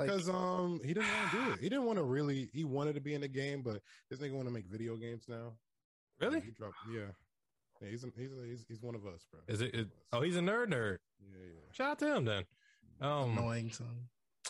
Like, 0.00 0.08
Because 0.08 0.28
um 0.28 0.80
he 0.82 0.94
didn't 0.94 1.08
want 1.08 1.30
to 1.30 1.36
do 1.36 1.52
it. 1.52 1.60
He 1.60 1.68
didn't 1.68 1.84
want 1.84 1.98
to 1.98 2.04
really. 2.04 2.50
He 2.52 2.64
wanted 2.64 2.94
to 2.94 3.00
be 3.00 3.14
in 3.14 3.20
the 3.20 3.28
game, 3.28 3.62
but 3.62 3.80
this 4.10 4.18
nigga 4.20 4.32
want 4.32 4.48
to 4.48 4.52
make 4.52 4.66
video 4.66 4.96
games 4.96 5.24
now. 5.28 5.52
Really? 6.20 6.40
He 6.40 6.50
dropped. 6.50 6.76
Yeah. 6.92 7.02
Yeah, 7.80 7.88
he's, 7.88 8.04
a, 8.04 8.08
he's, 8.14 8.30
a, 8.30 8.46
he's 8.46 8.64
he's 8.68 8.82
one 8.82 8.94
of 8.94 9.06
us, 9.06 9.26
bro. 9.30 9.40
Is 9.48 9.62
it? 9.62 9.74
He's 9.74 9.84
Is, 9.84 9.86
one 9.86 9.86
of 9.86 9.90
us. 9.90 10.04
oh, 10.12 10.20
he's 10.22 10.36
a 10.36 10.40
nerd 10.40 10.66
nerd. 10.66 10.98
yeah, 11.20 11.38
yeah. 11.38 11.72
Shout 11.72 11.90
out 11.92 11.98
to 12.00 12.14
him 12.16 12.24
then. 12.24 12.44
Um, 13.00 13.38
annoying. 13.38 13.70
So 13.70 13.84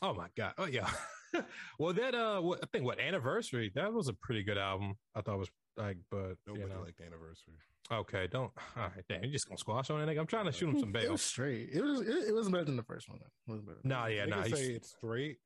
Oh 0.02 0.14
my 0.14 0.28
god. 0.36 0.54
Oh 0.58 0.66
yeah. 0.66 0.88
well, 1.78 1.92
that 1.92 2.14
uh, 2.14 2.40
what, 2.40 2.60
I 2.62 2.66
think 2.72 2.84
what 2.84 3.00
anniversary? 3.00 3.70
That 3.74 3.92
was 3.92 4.08
a 4.08 4.14
pretty 4.14 4.42
good 4.42 4.58
album. 4.58 4.94
I 5.14 5.20
thought 5.20 5.34
it 5.34 5.38
was 5.38 5.50
like, 5.76 5.98
but 6.10 6.36
Nobody 6.46 6.64
you 6.64 6.68
know, 6.68 6.82
liked 6.82 6.98
the 6.98 7.04
anniversary. 7.04 7.54
Okay, 7.92 8.26
don't. 8.30 8.50
All 8.76 8.82
right, 8.82 9.04
damn, 9.08 9.24
you 9.24 9.30
just 9.32 9.46
gonna 9.48 9.58
squash 9.58 9.88
on 9.90 10.04
that 10.04 10.08
nigga? 10.12 10.20
I'm 10.20 10.26
trying 10.26 10.46
to 10.46 10.52
shoot 10.52 10.68
him 10.70 10.78
some 10.80 10.92
bail. 10.92 11.04
it 11.04 11.10
was 11.12 11.22
straight. 11.22 11.70
It 11.72 11.82
was. 11.82 12.00
It, 12.00 12.28
it 12.28 12.34
was 12.34 12.48
better 12.48 12.64
than 12.64 12.76
the 12.76 12.82
first 12.82 13.08
one. 13.08 13.18
It 13.18 13.50
was 13.50 13.60
better. 13.62 13.78
Nah, 13.84 14.06
yeah, 14.06 14.26
Niggas 14.26 14.30
nah. 14.30 14.42
say 14.44 14.50
he's- 14.64 14.76
it's 14.76 14.90
straight. 14.90 15.38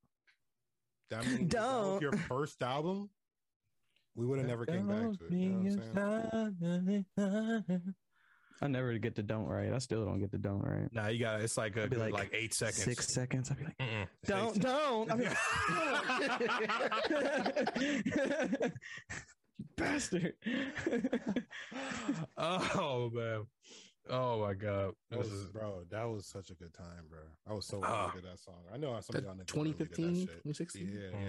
That 1.10 1.26
means 1.26 1.52
that 1.52 1.60
was 1.62 2.00
Don't. 2.00 2.02
your 2.02 2.12
first 2.12 2.62
album. 2.62 3.10
We 4.16 4.26
would 4.26 4.38
have 4.38 4.46
never 4.46 4.64
came 4.64 4.86
back 4.86 5.18
to 5.18 5.26
it. 5.26 5.32
You 5.32 5.50
know 5.50 5.82
I'm 5.96 7.04
saying? 7.18 7.94
I 8.62 8.68
never 8.68 8.96
get 8.98 9.16
the 9.16 9.24
don't 9.24 9.46
right. 9.46 9.72
I 9.72 9.78
still 9.78 10.04
don't 10.04 10.20
get 10.20 10.30
the 10.30 10.38
don't 10.38 10.60
right. 10.62 10.88
Nah, 10.92 11.08
you 11.08 11.18
got 11.18 11.40
it's 11.40 11.56
like 11.58 11.76
a 11.76 11.82
I'd 11.82 11.90
be 11.90 11.96
like, 11.96 12.12
like, 12.12 12.30
eight 12.32 12.54
seconds. 12.54 12.84
Six 12.84 13.12
seconds. 13.12 13.50
I'd 13.50 13.58
be 13.58 13.64
like, 13.64 13.76
Mm-mm. 13.78 14.06
Don't, 14.26 14.60
don't. 14.60 15.10
I'd 15.10 15.18
be 15.18 15.24
like, 15.24 15.36
you 18.62 18.70
bastard. 19.76 20.34
oh 22.36 23.10
man. 23.12 23.46
Oh 24.10 24.40
my 24.40 24.52
god. 24.52 24.92
This 25.10 25.20
was, 25.20 25.32
is 25.32 25.46
bro, 25.46 25.82
that 25.90 26.04
was 26.04 26.26
such 26.26 26.50
a 26.50 26.54
good 26.54 26.74
time, 26.74 27.04
bro. 27.08 27.20
I 27.48 27.54
was 27.54 27.66
so 27.66 27.80
happy 27.80 28.20
to 28.20 28.26
that 28.26 28.38
song. 28.38 28.62
I 28.72 28.76
know 28.76 28.88
some 29.00 29.16
of 29.16 29.24
That 29.24 29.24
y'all 29.24 29.34
2015, 29.46 30.04
really 30.04 30.20
did 30.20 30.28
that 30.28 30.32
shit. 30.32 30.42
2016. 30.44 30.88
Yeah, 30.92 31.00
yeah, 31.00 31.06
yeah. 31.10 31.26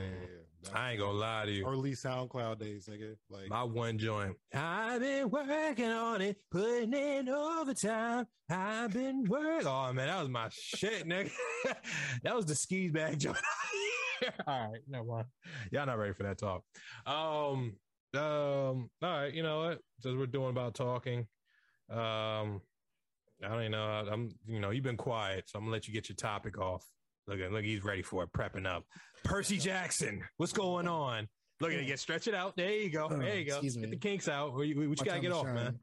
yeah. 0.64 0.70
Mm. 0.70 0.76
I 0.76 0.92
ain't 0.92 1.00
gonna 1.00 1.18
lie 1.18 1.46
to 1.46 1.52
you. 1.52 1.66
Early 1.66 1.92
SoundCloud 1.92 2.60
days, 2.60 2.90
nigga. 2.92 3.16
Like, 3.30 3.48
My 3.48 3.64
one 3.64 3.98
joint. 3.98 4.36
I've 4.54 5.00
been 5.00 5.30
working 5.30 5.90
on 5.90 6.22
it, 6.22 6.38
putting 6.52 6.94
in 6.94 7.30
overtime. 7.30 8.28
I've 8.50 8.92
been 8.92 9.24
working. 9.24 9.68
Oh 9.68 9.94
man, 9.94 10.08
that 10.08 10.20
was 10.20 10.30
my 10.30 10.50
shit, 10.52 11.08
nigga. 11.08 11.32
that 12.24 12.36
was 12.36 12.46
the 12.46 12.56
skis 12.56 12.92
bag 12.92 13.20
joint. 13.20 13.38
all 14.48 14.72
right, 14.72 14.82
never 14.88 15.06
mind. 15.06 15.28
Y'all 15.72 15.86
not 15.86 15.98
ready 15.98 16.14
for 16.14 16.24
that 16.24 16.38
talk. 16.38 16.64
Um, 17.06 17.78
um, 18.18 18.90
all 19.02 19.10
right, 19.10 19.34
you 19.34 19.44
know 19.44 19.60
what? 19.60 19.80
Since 20.00 20.18
we're 20.18 20.26
doing 20.28 20.50
about 20.50 20.76
talking, 20.76 21.28
um, 21.90 22.62
I 23.44 23.50
don't 23.50 23.60
even 23.60 23.72
know. 23.72 24.08
I'm, 24.12 24.30
you 24.46 24.60
know, 24.60 24.72
you've 24.72 24.84
been 24.84 24.98
quiet, 24.98 25.46
so 25.48 25.58
I'm 25.58 25.66
gonna 25.66 25.74
let 25.74 25.88
you 25.88 25.94
get 25.94 26.10
your 26.10 26.16
topic 26.16 26.58
off. 26.58 26.86
Look 27.28 27.40
at, 27.40 27.52
look, 27.52 27.64
he's 27.64 27.84
ready 27.84 28.02
for 28.02 28.24
it, 28.24 28.32
prepping 28.32 28.68
up. 28.68 28.84
Percy 29.24 29.58
Jackson, 29.58 30.22
what's 30.38 30.54
going 30.54 30.88
on? 30.88 31.28
Look 31.62 31.72
at 31.72 31.80
it, 31.80 31.88
get 31.88 32.00
stretch 32.00 32.28
it 32.28 32.36
out. 32.36 32.56
There 32.56 32.72
you 32.72 32.90
go. 32.90 33.08
Oh, 33.10 33.18
There 33.18 33.38
you 33.38 33.46
go. 33.46 33.62
Get 33.62 33.76
me. 33.76 33.88
the 33.88 33.98
kinks 33.98 34.28
out. 34.28 34.54
What 34.54 34.68
you, 34.68 34.90
what 34.90 35.00
you 35.00 35.06
gotta 35.06 35.22
get 35.22 35.32
off, 35.32 35.46
time 35.46 35.80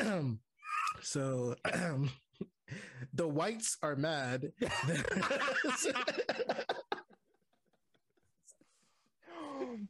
man? 0.00 0.38
so 1.02 1.54
the 3.12 3.28
whites 3.28 3.76
are 3.82 3.96
mad. 3.96 4.52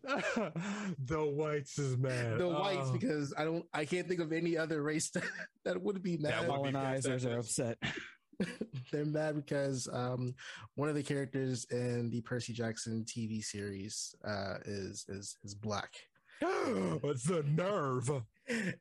the 0.99 1.25
whites 1.25 1.79
is 1.79 1.97
mad. 1.99 2.39
the 2.39 2.49
whites 2.49 2.89
Oh. 2.89 2.93
because 2.93 3.35
I 3.37 3.45
don't 3.45 3.65
I 3.75 3.85
can't 3.85 4.09
think 4.09 4.21
of 4.21 4.33
any 4.33 4.57
other 4.57 4.83
race 4.83 5.11
that, 5.15 5.25
that 5.65 5.83
would 5.83 6.03
be 6.03 6.17
That 6.17 6.43
mad. 6.43 6.49
would 6.49 6.73
Colonizers 6.73 7.25
are 7.27 7.39
upset. 7.39 7.79
They're 8.93 9.05
mad 9.07 9.37
because 9.37 9.89
um 9.93 10.35
one 10.75 10.89
of 10.89 10.95
the 10.95 11.03
characters 11.03 11.65
in 11.71 12.11
the 12.11 12.21
Percy 12.21 12.53
Jackson 12.53 13.05
TV 13.05 13.43
series 13.43 14.15
uh 14.25 14.59
is 14.65 15.05
is 15.09 15.37
is 15.43 15.55
black. 15.55 15.91
What's 16.41 17.25
the 17.25 17.43
nerve? 17.45 18.11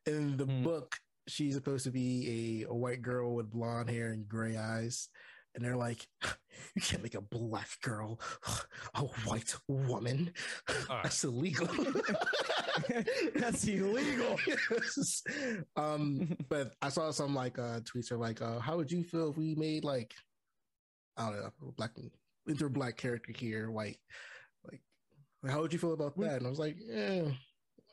In 0.06 0.36
the 0.36 0.44
Hmm. 0.44 0.62
book, 0.62 0.96
she's 1.26 1.54
supposed 1.54 1.84
to 1.84 1.90
be 1.90 2.62
a, 2.64 2.70
a 2.70 2.74
white 2.74 3.02
girl 3.02 3.34
with 3.34 3.50
blonde 3.50 3.90
hair 3.90 4.10
and 4.12 4.28
gray 4.28 4.56
eyes. 4.56 5.08
And 5.56 5.64
they're 5.64 5.76
like, 5.76 6.06
you 6.74 6.82
can't 6.82 7.02
make 7.02 7.14
a 7.14 7.20
black 7.20 7.68
girl 7.82 8.20
a 8.94 9.00
white 9.00 9.54
woman. 9.68 10.32
All 10.68 10.96
right. 10.96 11.02
That's 11.04 11.24
illegal. 11.24 11.66
That's 13.34 13.66
illegal. 13.66 14.38
Yes. 14.46 15.22
Um, 15.76 16.36
but 16.48 16.74
I 16.82 16.90
saw 16.90 17.10
some 17.10 17.34
like 17.34 17.58
uh 17.58 17.80
tweets 17.80 18.12
are 18.12 18.18
like, 18.18 18.42
uh, 18.42 18.58
how 18.60 18.76
would 18.76 18.92
you 18.92 19.02
feel 19.02 19.30
if 19.30 19.38
we 19.38 19.54
made 19.54 19.84
like 19.84 20.12
I 21.16 21.30
don't 21.30 21.40
know, 21.40 21.50
black 21.76 21.92
inter 22.46 22.68
black 22.68 22.98
character 22.98 23.32
here, 23.34 23.70
white? 23.70 23.96
Like 24.70 24.80
how 25.48 25.62
would 25.62 25.72
you 25.72 25.78
feel 25.78 25.94
about 25.94 26.18
that? 26.18 26.36
And 26.36 26.46
I 26.46 26.50
was 26.50 26.58
like, 26.58 26.76
yeah. 26.78 27.30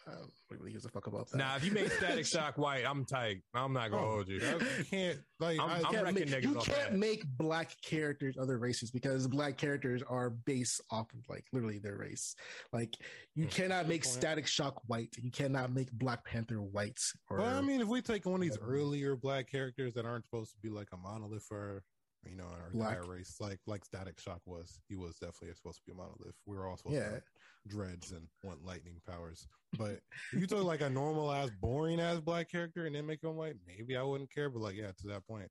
Um, 0.06 0.30
really 0.50 0.72
gives 0.72 0.86
a 0.86 0.90
fuck 0.90 1.08
about 1.08 1.30
that. 1.32 1.38
Nah, 1.38 1.56
if 1.56 1.64
you 1.66 1.72
make 1.72 1.90
Static 1.92 2.26
Shock 2.28 2.58
white, 2.58 2.84
I'm 2.86 3.06
tight. 3.06 3.42
I'm 3.54 3.74
not 3.74 3.90
gonna 3.90 4.06
Oh, 4.06 4.12
hold 4.12 4.28
you. 4.28 4.40
that- 4.40 4.62
you 4.78 4.84
can't, 4.86 5.20
like, 5.40 5.60
I'm- 5.60 5.70
I, 5.70 5.76
I'm 5.78 5.84
can't, 5.86 6.04
wrecking 6.04 6.30
make, 6.30 6.30
niggas 6.30 6.44
you 6.44 6.54
can't 6.56 6.66
that. 6.92 6.96
make 6.96 7.26
black 7.38 7.76
characters 7.82 8.38
other 8.38 8.58
races 8.60 8.92
because 8.92 9.28
black 9.28 9.58
characters 9.58 10.04
are 10.08 10.30
based 10.30 10.82
off 10.92 11.12
of 11.14 11.20
like 11.30 11.46
literally 11.54 11.80
their 11.80 11.96
race. 11.98 12.36
Like 12.72 12.94
you 13.36 13.46
Hmm. 13.46 13.50
cannot 13.50 13.88
make 13.88 14.04
Static 14.04 14.46
Shock 14.46 14.82
white. 14.88 15.16
You 15.22 15.32
cannot 15.32 15.72
make 15.74 15.92
Black 15.92 16.24
Panther 16.26 16.62
white. 16.62 17.00
Or 17.30 17.38
Well, 17.38 17.58
I 17.58 17.62
mean, 17.62 17.82
if 17.82 17.88
we 17.88 18.02
take 18.02 18.26
one 18.26 18.36
of 18.36 18.42
these 18.42 18.58
earlier 18.62 19.16
black 19.16 19.50
characters 19.50 19.94
that 19.96 20.06
aren't 20.06 20.26
supposed 20.26 20.52
to 20.52 20.58
be 20.60 20.70
like 20.70 20.90
a 20.94 20.98
monolith 20.98 21.48
or 21.50 21.84
you 22.26 22.36
know, 22.38 22.46
in 22.46 22.62
our 22.62 22.70
Black. 22.72 22.98
entire 22.98 23.12
race, 23.12 23.38
like 23.40 23.60
like 23.68 23.84
Static 23.86 24.20
Shock 24.20 24.42
was, 24.46 24.80
he 24.88 24.96
was 24.96 25.16
definitely 25.16 25.54
supposed 25.56 25.78
to 25.78 25.84
be 25.86 25.92
a 25.92 25.96
monolith. 25.96 26.36
We 26.46 26.56
were 26.56 26.68
all 26.68 26.78
supposed 26.78 26.96
Yeah. 26.96 27.08
to 27.08 27.14
have 27.16 27.24
dreads 27.68 28.12
and 28.12 28.28
want 28.44 28.66
lightning 28.66 29.02
powers. 29.08 29.48
But 29.78 30.00
if 30.32 30.40
you 30.40 30.48
took 30.48 30.64
like 30.64 30.82
a 30.82 30.90
normal 30.90 31.32
ass, 31.32 31.50
boring 31.62 32.00
ass 32.00 32.20
black 32.20 32.50
character 32.50 32.86
and 32.86 32.96
then 32.96 33.06
make 33.06 33.24
him 33.24 33.36
white, 33.36 33.56
maybe 33.68 33.98
I 33.98 34.04
wouldn't 34.04 34.32
care. 34.32 34.50
But 34.50 34.62
like, 34.62 34.76
yeah, 34.76 34.92
to 35.02 35.08
that 35.08 35.26
point, 35.28 35.50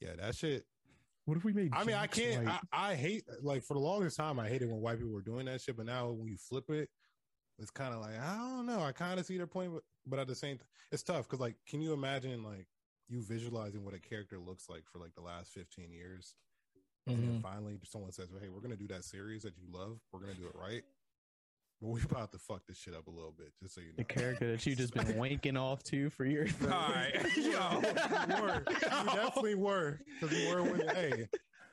yeah, 0.00 0.14
that 0.18 0.34
shit. 0.34 0.64
What 1.26 1.36
if 1.36 1.44
we 1.44 1.52
made? 1.52 1.72
I 1.72 1.84
mean, 1.84 1.96
I 1.96 2.06
can't. 2.06 2.48
I, 2.48 2.60
I 2.72 2.94
hate 2.94 3.24
like 3.42 3.62
for 3.62 3.74
the 3.74 3.80
longest 3.80 4.16
time, 4.16 4.40
I 4.40 4.48
hated 4.48 4.68
when 4.68 4.80
white 4.80 4.98
people 4.98 5.12
were 5.12 5.22
doing 5.22 5.46
that 5.46 5.60
shit. 5.60 5.76
But 5.76 5.86
now 5.86 6.10
when 6.10 6.28
you 6.28 6.36
flip 6.36 6.68
it, 6.70 6.88
it's 7.58 7.70
kind 7.70 7.94
of 7.94 8.00
like 8.00 8.18
I 8.18 8.36
don't 8.36 8.66
know. 8.66 8.80
I 8.80 8.92
kind 8.92 9.20
of 9.20 9.26
see 9.26 9.36
their 9.36 9.46
point, 9.46 9.72
but, 9.72 9.82
but 10.06 10.18
at 10.18 10.26
the 10.26 10.34
same 10.34 10.56
time, 10.58 10.66
it's 10.90 11.02
tough 11.02 11.28
because 11.28 11.40
like, 11.40 11.56
can 11.68 11.80
you 11.80 11.92
imagine 11.92 12.42
like 12.42 12.66
you 13.10 13.20
visualizing 13.22 13.84
what 13.84 13.92
a 13.94 13.98
character 13.98 14.38
looks 14.38 14.68
like 14.68 14.84
for 14.90 14.98
like 14.98 15.14
the 15.14 15.20
last 15.22 15.52
fifteen 15.52 15.92
years, 15.92 16.34
and 17.06 17.18
Mhm. 17.18 17.20
then 17.20 17.42
finally 17.42 17.78
someone 17.84 18.12
says, 18.12 18.30
well, 18.30 18.40
"Hey, 18.40 18.48
we're 18.48 18.60
gonna 18.60 18.76
do 18.76 18.86
that 18.88 19.04
series 19.04 19.42
that 19.42 19.54
you 19.58 19.66
love. 19.70 20.00
We're 20.12 20.20
gonna 20.20 20.34
do 20.34 20.46
it 20.46 20.54
right." 20.54 20.84
But 21.80 21.88
we 21.88 22.02
about 22.02 22.30
to 22.32 22.38
fuck 22.38 22.66
this 22.66 22.76
shit 22.76 22.94
up 22.94 23.06
a 23.06 23.10
little 23.10 23.32
bit, 23.32 23.52
just 23.58 23.74
so 23.74 23.80
you 23.80 23.88
know. 23.88 23.94
the 23.96 24.04
character 24.04 24.50
that 24.52 24.64
you 24.66 24.76
just 24.76 24.92
been 24.92 25.06
wanking 25.16 25.58
off 25.58 25.82
to 25.84 26.10
for 26.10 26.24
years. 26.26 26.52
All 26.62 26.68
right. 26.68 27.14
Yo, 27.36 27.80
you 28.36 28.42
were. 28.42 28.64
You 28.68 28.76
definitely 29.14 29.54
were. 29.54 30.00
Because 30.20 30.38
you 30.38 30.48
were 30.54 30.62
when, 30.62 30.88
hey, 30.88 31.28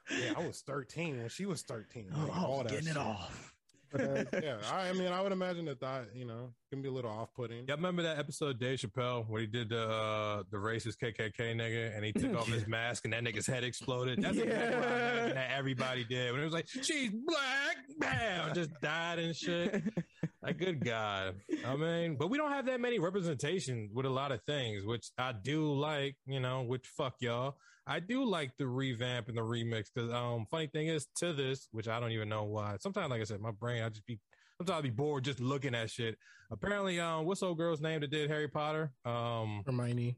yeah, 0.10 0.34
I 0.38 0.48
was 0.48 0.62
13 0.62 1.18
when 1.20 1.28
she 1.30 1.46
was 1.46 1.62
13. 1.64 2.10
Oh, 2.16 2.20
like, 2.26 2.38
all 2.38 2.64
that 2.64 2.70
getting 2.72 2.88
it 2.88 2.96
off. 2.98 3.54
Uh, 3.94 4.24
Yeah, 4.42 4.58
I, 4.72 4.90
I 4.90 4.94
mean, 4.94 5.08
I 5.12 5.22
would 5.22 5.32
imagine 5.32 5.66
that 5.66 5.80
that, 5.82 6.10
you 6.16 6.26
know, 6.26 6.50
can 6.72 6.82
be 6.82 6.90
a 6.90 6.92
little 6.92 7.12
off 7.12 7.34
putting. 7.34 7.68
Y'all 7.68 7.78
remember 7.78 8.04
that 8.04 8.20
episode 8.20 8.50
of 8.56 8.60
Dave 8.60 8.80
Chappelle 8.80 9.28
where 9.28 9.42
he 9.42 9.48
did 9.48 9.70
the 9.70 9.88
uh, 9.88 10.44
the 10.52 10.58
racist 10.58 10.98
KKK 11.02 11.56
nigga 11.56 11.96
and 11.96 12.04
he 12.06 12.12
took 12.12 12.36
off 12.36 12.48
his 12.48 12.68
mask 12.68 13.06
and 13.06 13.14
that 13.14 13.24
nigga's 13.24 13.48
head 13.48 13.64
exploded? 13.64 14.22
That's 14.22 14.38
exactly 14.38 14.76
what 14.76 14.88
I 14.88 15.34
that 15.34 15.52
everybody 15.58 16.04
did 16.04 16.32
when 16.32 16.42
it 16.42 16.44
was 16.44 16.54
like, 16.54 16.68
she's 16.68 17.12
black, 17.12 17.78
bam, 18.00 18.54
just 18.54 18.72
died 18.82 19.20
and 19.20 19.36
shit. 19.36 19.82
Like, 20.48 20.60
good 20.60 20.86
God. 20.86 21.36
I 21.66 21.76
mean, 21.76 22.16
but 22.16 22.30
we 22.30 22.38
don't 22.38 22.52
have 22.52 22.68
that 22.68 22.80
many 22.80 23.00
representation 23.00 23.90
with 23.94 24.06
a 24.06 24.10
lot 24.10 24.32
of 24.32 24.42
things, 24.44 24.86
which 24.86 25.12
I 25.18 25.34
do 25.34 25.74
like, 25.74 26.16
you 26.26 26.40
know, 26.40 26.64
which 26.64 26.88
fuck 26.88 27.16
y'all. 27.20 27.58
I 27.86 28.00
do 28.00 28.24
like 28.24 28.52
the 28.58 28.66
revamp 28.66 29.28
and 29.28 29.38
the 29.38 29.42
remix 29.42 29.88
because, 29.94 30.10
um, 30.10 30.46
funny 30.50 30.68
thing 30.68 30.88
is 30.88 31.08
to 31.18 31.34
this, 31.34 31.68
which 31.72 31.90
I 31.90 32.00
don't 32.00 32.12
even 32.12 32.30
know 32.30 32.46
why. 32.46 32.78
Sometimes, 32.80 33.10
like 33.10 33.20
I 33.20 33.26
said, 33.26 33.42
my 33.42 33.52
brain, 33.52 33.84
I 33.84 33.90
just 33.90 34.06
be, 34.06 34.20
sometimes 34.58 34.80
I 34.80 34.82
be 34.84 34.90
bored 34.90 35.26
just 35.26 35.42
looking 35.42 35.76
at 35.76 35.90
shit. 35.90 36.18
Apparently, 36.50 36.98
um, 36.98 37.26
what's 37.26 37.44
old 37.44 37.58
girl's 37.58 37.82
name 37.82 38.00
that 38.00 38.12
did 38.12 38.30
Harry 38.30 38.48
Potter? 38.48 38.94
Um, 39.04 39.64
Hermione, 39.66 40.16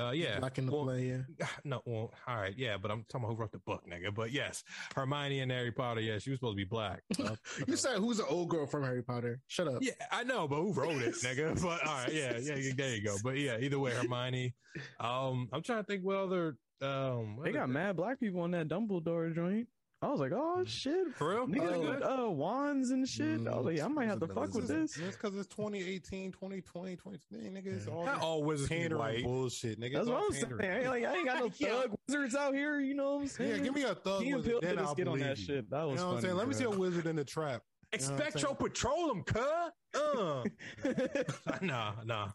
uh, 0.00 0.10
yeah. 0.10 0.38
black 0.38 0.58
in 0.58 0.66
the 0.66 0.72
Well, 0.72 0.84
play. 0.84 1.22
Yeah. 1.38 1.46
No, 1.64 1.82
well, 1.86 2.12
all 2.26 2.36
right, 2.36 2.54
yeah, 2.56 2.76
but 2.76 2.90
I'm 2.90 3.04
talking 3.08 3.24
about 3.24 3.34
who 3.36 3.40
wrote 3.40 3.52
the 3.52 3.58
book, 3.58 3.82
nigga. 3.88 4.14
But 4.14 4.30
yes, 4.32 4.64
Hermione 4.94 5.40
and 5.40 5.50
Harry 5.52 5.72
Potter, 5.72 6.00
yeah, 6.00 6.18
she 6.18 6.30
was 6.30 6.38
supposed 6.38 6.52
to 6.54 6.56
be 6.56 6.64
black. 6.64 7.02
You 7.66 7.76
said 7.76 7.98
who's 7.98 8.18
the 8.18 8.26
old 8.26 8.48
girl 8.48 8.66
from 8.66 8.82
Harry 8.84 9.02
Potter? 9.02 9.40
Shut 9.48 9.68
up. 9.68 9.78
Yeah, 9.82 9.92
I 10.12 10.24
know, 10.24 10.46
but 10.48 10.56
who 10.56 10.72
wrote 10.72 11.02
it, 11.02 11.14
nigga? 11.16 11.60
But 11.62 11.86
all 11.86 11.94
right, 12.04 12.12
yeah, 12.12 12.38
yeah, 12.38 12.54
yeah, 12.56 12.72
there 12.76 12.94
you 12.94 13.02
go. 13.02 13.16
But 13.22 13.36
yeah, 13.38 13.58
either 13.58 13.78
way, 13.78 13.92
Hermione. 13.92 14.54
Um, 15.00 15.48
I'm 15.52 15.62
trying 15.62 15.82
to 15.82 15.86
think 15.86 16.04
what 16.04 16.16
other 16.16 16.56
um 16.80 17.36
what 17.36 17.44
They 17.44 17.52
got 17.52 17.64
other- 17.64 17.72
mad 17.72 17.96
black 17.96 18.20
people 18.20 18.40
on 18.42 18.52
that 18.52 18.68
Dumbledore 18.68 19.34
joint. 19.34 19.66
I 20.00 20.08
was 20.10 20.20
like, 20.20 20.30
oh 20.32 20.62
shit, 20.64 21.12
For 21.16 21.30
real? 21.30 21.48
niggas 21.48 21.74
Oh. 21.74 21.88
with 21.90 22.02
uh, 22.26 22.30
wands 22.30 22.90
and 22.90 23.08
shit. 23.08 23.40
I 23.48 23.56
was 23.56 23.66
like, 23.66 23.80
I 23.80 23.88
might 23.88 24.06
have 24.06 24.20
to 24.20 24.28
Mm, 24.28 24.34
fuck 24.34 24.54
with 24.54 24.68
this. 24.68 24.96
It's 24.96 25.16
because 25.16 25.36
it's 25.36 25.48
2018, 25.48 26.30
2020, 26.30 26.94
2020. 26.94 27.50
Nigga, 27.50 27.66
it's 27.66 27.86
Yeah. 27.86 27.92
all 27.92 28.04
Not 28.06 28.20
all 28.20 28.44
wizards 28.44 28.68
be 28.68 28.76
pandering 28.76 28.98
white. 29.00 29.24
bullshit. 29.24 29.80
Nigga, 29.80 29.94
That's 29.94 30.02
it's 30.06 30.08
what 30.10 30.22
I'm 30.24 30.32
saying. 30.32 30.44
I 30.44 30.56
pandering. 30.56 30.80
ain't, 30.82 30.90
like, 30.90 31.04
I 31.04 31.16
ain't 31.16 31.26
got 31.26 31.38
no 31.40 31.50
Yeah. 31.58 31.80
thug 31.82 31.94
wizards 32.06 32.34
out 32.36 32.54
here. 32.54 32.78
You 32.78 32.94
know 32.94 33.14
what 33.16 33.22
I'm 33.22 33.26
saying? 33.26 33.50
Yeah, 33.50 33.58
give 33.58 33.74
me 33.74 33.82
a 33.82 33.94
thug 33.96 34.22
Key 34.22 34.28
and 34.28 34.36
wizard, 34.36 34.50
Peele 34.52 34.60
then 34.60 34.70
did 34.76 34.78
a 34.78 34.82
I'll 34.86 34.92
skit 34.94 35.08
on 35.08 35.18
that 35.18 35.38
you. 35.38 35.44
shit. 35.44 35.70
That 35.70 35.82
You 35.82 35.88
was 35.88 36.00
know 36.00 36.06
what 36.06 36.12
I'm 36.12 36.16
funny, 36.18 36.22
saying? 36.28 36.36
Let 36.36 36.48
me 36.48 36.54
see 36.54 36.64
a 36.64 36.70
wizard 36.70 37.06
in 37.08 37.16
the 37.16 37.24
trap. 37.24 37.62
You 37.92 37.98
know 38.06 38.12
what 38.12 38.22
I'm 38.24 38.32
Expecto 38.32 38.58
Petroleum, 38.58 39.22
cuh. 39.24 39.70
Uh. 39.94 40.44
nah, 41.60 41.94
nah. 42.04 42.28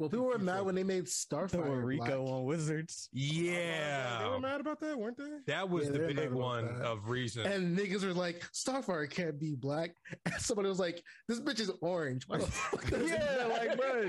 Well, 0.00 0.08
people 0.08 0.24
were 0.24 0.38
mad 0.38 0.64
when 0.64 0.74
they 0.74 0.82
made 0.82 1.06
Throwing 1.06 1.48
Starfire 1.48 1.84
RICO 1.84 2.04
black. 2.22 2.32
on 2.32 2.44
wizards. 2.44 3.10
Yeah. 3.12 4.20
They 4.22 4.28
were 4.30 4.40
mad 4.40 4.58
about 4.62 4.80
that, 4.80 4.98
weren't 4.98 5.18
they? 5.18 5.24
That 5.46 5.68
was 5.68 5.84
Yeah, 5.84 5.92
the 5.92 5.98
big 6.14 6.30
one 6.32 6.78
that. 6.78 6.86
of 6.86 7.10
reason. 7.10 7.44
And 7.44 7.78
niggas 7.78 8.02
were 8.02 8.14
like, 8.14 8.42
Starfire 8.54 9.10
can't 9.10 9.38
be 9.38 9.54
black. 9.56 9.90
And 10.24 10.34
somebody 10.40 10.70
was 10.70 10.78
like, 10.78 11.02
this 11.28 11.38
bitch 11.38 11.60
is 11.60 11.70
orange. 11.82 12.24
Why 12.26 12.38
the 12.38 12.46
fuck 12.50 12.84
is 12.92 13.10
it 13.10 13.20
yeah, 13.20 13.44
like, 13.44 13.76
bro, 13.76 14.06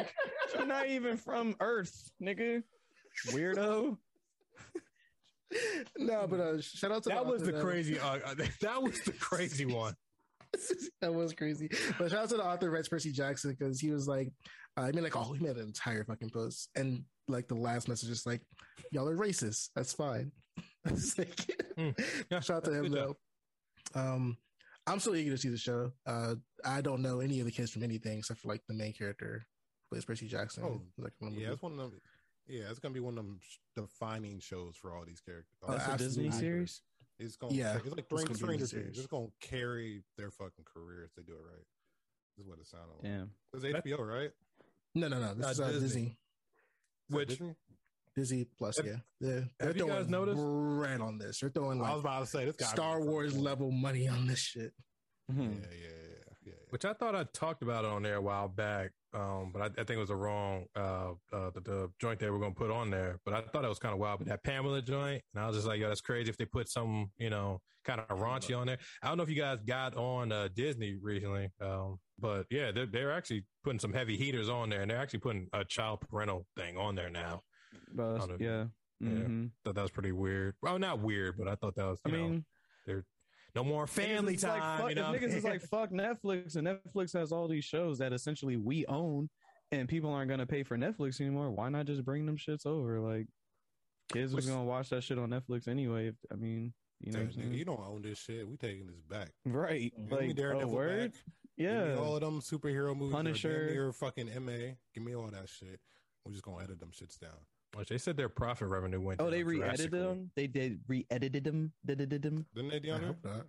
you're 0.56 0.66
not 0.66 0.88
even 0.88 1.18
from 1.18 1.58
Earth, 1.60 2.10
nigga. 2.24 2.64
Weirdo. 3.32 3.98
no, 5.98 6.28
but 6.30 6.40
uh, 6.40 6.62
shout 6.62 6.92
out 6.94 7.04
to 7.04 7.10
that 7.10 7.26
was 7.26 7.42
author 7.42 7.52
the 7.52 7.62
crazy. 7.62 8.00
Uh, 8.00 8.20
uh, 8.26 8.36
that 8.62 8.82
was 8.82 9.02
the 9.02 9.12
crazy 9.12 9.66
one. 9.66 9.94
that 11.02 11.14
was 11.14 11.34
crazy. 11.34 11.70
But 12.00 12.12
shout 12.12 12.24
out 12.24 12.30
to 12.30 12.38
the 12.38 12.46
author 12.46 12.70
Rex 12.70 12.88
Percy 12.88 13.12
Jackson 13.12 13.52
because 13.52 13.80
he 13.80 13.90
was 13.92 14.08
like, 14.08 14.32
I 14.78 14.92
mean, 14.92 15.04
like, 15.04 15.16
oh, 15.18 15.34
he 15.34 15.44
made 15.44 15.58
an 15.58 15.64
entire 15.66 16.04
fucking 16.04 16.30
post, 16.30 16.70
and 16.76 17.04
like 17.28 17.48
the 17.48 17.56
last 17.56 17.88
message 17.88 18.10
is 18.10 18.26
like, 18.26 18.42
y'all 18.92 19.08
are 19.08 19.18
racist. 19.18 19.70
That's 19.76 19.94
fine. 19.94 20.32
It's 20.86 21.18
like. 21.18 21.30
Yeah, 22.32 22.40
shout 22.40 22.58
out 22.58 22.64
to 22.66 22.72
that's 22.72 22.86
him 22.88 22.92
though. 22.92 23.16
Um, 23.94 24.38
I'm 24.88 25.00
so 25.00 25.14
eager 25.14 25.32
to 25.32 25.38
see 25.38 25.50
the 25.50 25.58
show. 25.58 25.92
Uh, 26.08 26.36
I 26.66 26.82
don't 26.82 27.02
know 27.04 27.20
any 27.20 27.40
of 27.40 27.46
the 27.46 27.52
kids 27.52 27.72
from 27.72 27.84
anything 27.84 28.18
except 28.20 28.40
for 28.40 28.48
like 28.48 28.62
the 28.68 28.74
main 28.74 28.92
character, 28.94 29.44
plays 29.92 30.06
Percy 30.06 30.28
Jackson. 30.28 30.64
Oh, 30.66 30.82
like, 30.98 31.14
one 31.20 31.34
of 31.34 31.38
Yeah, 31.40 31.48
the- 31.48 31.54
it's 31.54 31.62
one 31.62 31.74
of 31.74 31.78
them. 31.78 32.02
Yeah, 32.48 32.64
it's 32.70 32.80
gonna 32.80 32.94
be 32.96 33.00
one 33.00 33.18
of 33.18 33.24
them 33.24 33.40
defining 33.76 34.40
shows 34.40 34.76
for 34.76 34.94
all 34.96 35.06
these 35.06 35.22
characters. 35.22 35.54
Oh, 35.64 35.74
That's 35.74 35.88
a 35.88 35.98
Disney 35.98 36.26
absolutely. 36.28 36.40
series. 36.40 36.82
It's 37.20 37.36
gonna, 37.36 37.54
Yeah, 37.54 37.78
it's 37.78 37.86
like 37.86 38.00
it's 38.00 38.08
Stranger, 38.08 38.28
be 38.30 38.34
a 38.34 38.38
Stranger 38.38 38.66
series. 38.68 38.86
Things. 38.88 38.98
It's 38.98 39.08
gonna 39.08 39.28
carry 39.40 40.04
their 40.18 40.32
fucking 40.32 40.66
career 40.66 41.04
if 41.06 41.14
they 41.16 41.22
do 41.22 41.34
it 41.34 41.44
right. 41.46 41.66
This 42.36 42.44
is 42.46 42.50
what 42.50 42.60
it 42.60 42.66
sounded 42.66 42.94
like. 42.94 43.04
Damn. 43.04 43.32
It's 43.54 43.64
HBO, 43.86 44.00
right? 44.00 44.32
No, 44.96 45.08
no, 45.08 45.20
no. 45.20 45.34
This 45.34 45.46
Uh, 45.46 45.50
is 45.50 45.60
uh, 45.60 45.68
Disney. 45.72 45.80
Disney. 45.82 46.18
Is 47.10 47.16
Which- 47.16 47.30
Disney? 47.30 47.56
Disney 48.14 48.46
Plus. 48.58 48.76
Have- 48.78 48.86
yeah, 48.86 48.96
they're, 49.22 49.48
they're 49.58 49.68
have 49.70 49.78
you 49.78 49.88
guys 49.88 50.06
throwing 50.08 50.12
noticed? 50.12 50.42
bread 50.80 51.00
on 51.02 51.18
this. 51.18 51.40
They're 51.40 51.50
throwing 51.50 51.80
like 51.80 51.92
I 51.92 51.94
was 51.94 52.02
about 52.02 52.20
to 52.20 52.26
say 52.26 52.44
this 52.46 52.58
guy 52.58 52.66
Star 52.66 53.00
Wars 53.02 53.38
level 53.38 53.72
money 53.72 54.08
on 54.10 54.28
this 54.28 54.40
shit. 54.40 54.74
Yeah, 55.30 55.36
Mhm. 55.36 55.62
yeah, 55.62 55.68
yeah, 55.72 55.88
yeah, 55.88 56.34
yeah. 56.44 56.54
Which 56.72 56.84
I 56.84 56.92
thought 56.94 57.16
I 57.16 57.24
talked 57.34 57.64
about 57.64 57.86
it 57.86 57.90
on 57.92 58.04
there 58.04 58.16
a 58.16 58.22
while 58.22 58.50
back, 58.50 58.92
um, 59.14 59.52
but 59.54 59.62
I, 59.62 59.66
I 59.68 59.70
think 59.86 59.92
it 59.92 59.98
was 59.98 60.10
the 60.10 60.18
wrong 60.18 60.66
uh, 60.76 61.12
uh, 61.32 61.52
the, 61.52 61.62
the 61.62 61.92
joint 62.02 62.20
they 62.20 62.30
were 62.30 62.40
going 62.40 62.52
to 62.54 62.58
put 62.60 62.70
on 62.70 62.90
there. 62.90 63.18
But 63.24 63.34
I 63.34 63.42
thought 63.44 63.64
it 63.64 63.70
was 63.70 63.80
kind 63.80 63.94
of 63.94 64.00
wild. 64.00 64.20
But 64.20 64.28
that 64.28 64.44
Pamela 64.44 64.82
joint, 64.82 65.24
and 65.34 65.42
I 65.42 65.48
was 65.48 65.56
just 65.56 65.68
like, 65.68 65.80
yo, 65.80 65.88
that's 65.88 66.02
crazy 66.02 66.30
if 66.30 66.36
they 66.36 66.44
put 66.46 66.68
some, 66.68 67.12
you 67.18 67.30
know, 67.30 67.62
kind 67.86 68.02
of 68.02 68.20
raunchy 68.20 68.58
on 68.58 68.68
there. 68.68 68.78
I 69.02 69.08
don't 69.08 69.16
know 69.16 69.24
if 69.24 69.30
you 69.30 69.36
guys 69.38 69.60
got 69.66 69.96
on 69.96 70.34
uh, 70.34 70.50
Disney 70.54 70.98
recently, 71.02 71.50
um, 71.62 71.98
but 72.22 72.46
yeah, 72.50 72.72
they're, 72.72 72.86
they're 72.86 73.12
actually 73.12 73.46
putting 73.64 73.80
some 73.80 73.94
heavy 73.94 74.16
heaters 74.18 74.48
on 74.50 74.70
there, 74.70 74.82
and 74.82 74.90
they're 74.92 75.00
actually 75.02 75.20
putting 75.20 75.48
a 75.54 75.66
child 75.66 76.02
parental 76.10 76.46
thing 76.56 76.78
on 76.78 76.96
there 76.96 77.10
now. 77.10 77.42
But, 77.94 78.18
don't 78.20 78.30
know. 78.30 78.38
yeah. 78.40 78.66
Yeah. 79.00 79.10
Mhm. 79.10 79.52
Thought 79.66 79.76
that 79.76 79.82
was 79.82 79.92
pretty 79.92 80.12
weird. 80.12 80.56
Well, 80.62 80.78
not 80.78 81.00
weird, 81.00 81.36
but 81.38 81.48
I 81.48 81.56
thought 81.56 81.76
that 81.76 81.86
was. 81.86 82.00
I 82.06 82.10
You 82.10 82.18
know, 82.18 82.28
mean, 82.30 82.46
no 83.56 83.64
more 83.64 83.86
family 83.88 84.34
niggas 84.34 84.38
is 84.38 84.44
like, 84.44 84.62
time. 84.62 84.80
fuck- 84.80 84.90
you 84.90 84.96
know, 84.96 85.04
niggas 85.12 85.34
is 85.36 85.44
like 85.44 85.62
fuck 85.70 85.92
Netflix, 85.92 86.56
and 86.56 86.68
Netflix 86.68 87.14
has 87.14 87.32
all 87.32 87.48
these 87.48 87.66
shows 87.66 87.98
that 87.98 88.14
essentially 88.14 88.58
we 88.58 88.86
own, 88.86 89.30
and 89.72 89.90
people 89.90 90.12
aren't 90.14 90.30
gonna 90.30 90.46
pay 90.46 90.64
for 90.64 90.78
Netflix 90.78 91.20
anymore. 91.20 91.50
Why 91.52 91.70
not 91.70 91.86
just 91.88 92.06
bring 92.06 92.26
them 92.26 92.38
shits 92.38 92.66
over? 92.66 93.00
Like, 93.00 93.26
kids 94.14 94.34
was 94.34 94.46
gonna 94.46 94.64
watch 94.64 94.90
that 94.90 95.04
shit 95.04 95.18
on 95.18 95.30
Netflix 95.32 95.68
anyway. 95.68 96.08
If, 96.10 96.16
I 96.32 96.36
mean, 96.36 96.74
you 97.02 97.12
know, 97.12 97.20
Hey, 97.20 97.26
what 97.26 97.34
I'm 97.34 97.40
nigga, 97.40 97.44
saying? 97.46 97.54
you 97.56 97.66
don't 97.66 97.80
own 97.82 98.02
this 98.04 98.20
shit. 98.20 98.48
We 98.48 98.56
taking 98.58 98.86
this 98.88 99.02
back. 99.10 99.32
right? 99.46 99.92
Give 99.98 100.12
Like, 100.12 100.30
a 100.30 100.34
Daredevil 100.34 100.72
word? 100.72 101.12
back. 101.14 101.22
Give 101.58 101.68
me 101.72 101.74
Yeah. 101.74 101.96
all 101.98 102.16
of 102.16 102.22
them 102.22 102.40
superhero 102.42 102.96
movies. 102.96 103.14
Punisher. 103.14 103.50
Punisher. 103.50 103.74
Your 103.74 103.94
fucking 103.94 104.30
MA. 104.46 104.76
Give 104.94 105.04
me 105.04 105.16
all 105.16 105.28
that 105.30 105.50
shit. 105.50 105.80
We're 106.26 106.32
just 106.32 106.44
gonna 106.44 106.64
edit 106.64 106.80
them 106.80 106.92
shits 106.92 107.20
down. 107.20 107.38
Which 107.76 107.90
they 107.90 107.98
said 107.98 108.18
their 108.18 108.30
profit 108.30 108.68
revenue 108.68 109.00
went. 109.00 109.22
Oh, 109.22 109.30
they 109.30 109.44
re-edited 109.44 109.92
them. 109.92 110.32
They 110.36 110.48
did 110.48 110.82
re-edited 110.88 111.44
them. 111.46 111.72
Did 111.86 112.02
it? 112.02 112.22
them. 112.22 112.46
Didn't 112.54 112.70
they, 112.70 112.78
I 112.78 112.80
Deanna? 112.80 113.08
hope 113.08 113.24
not. 113.24 113.46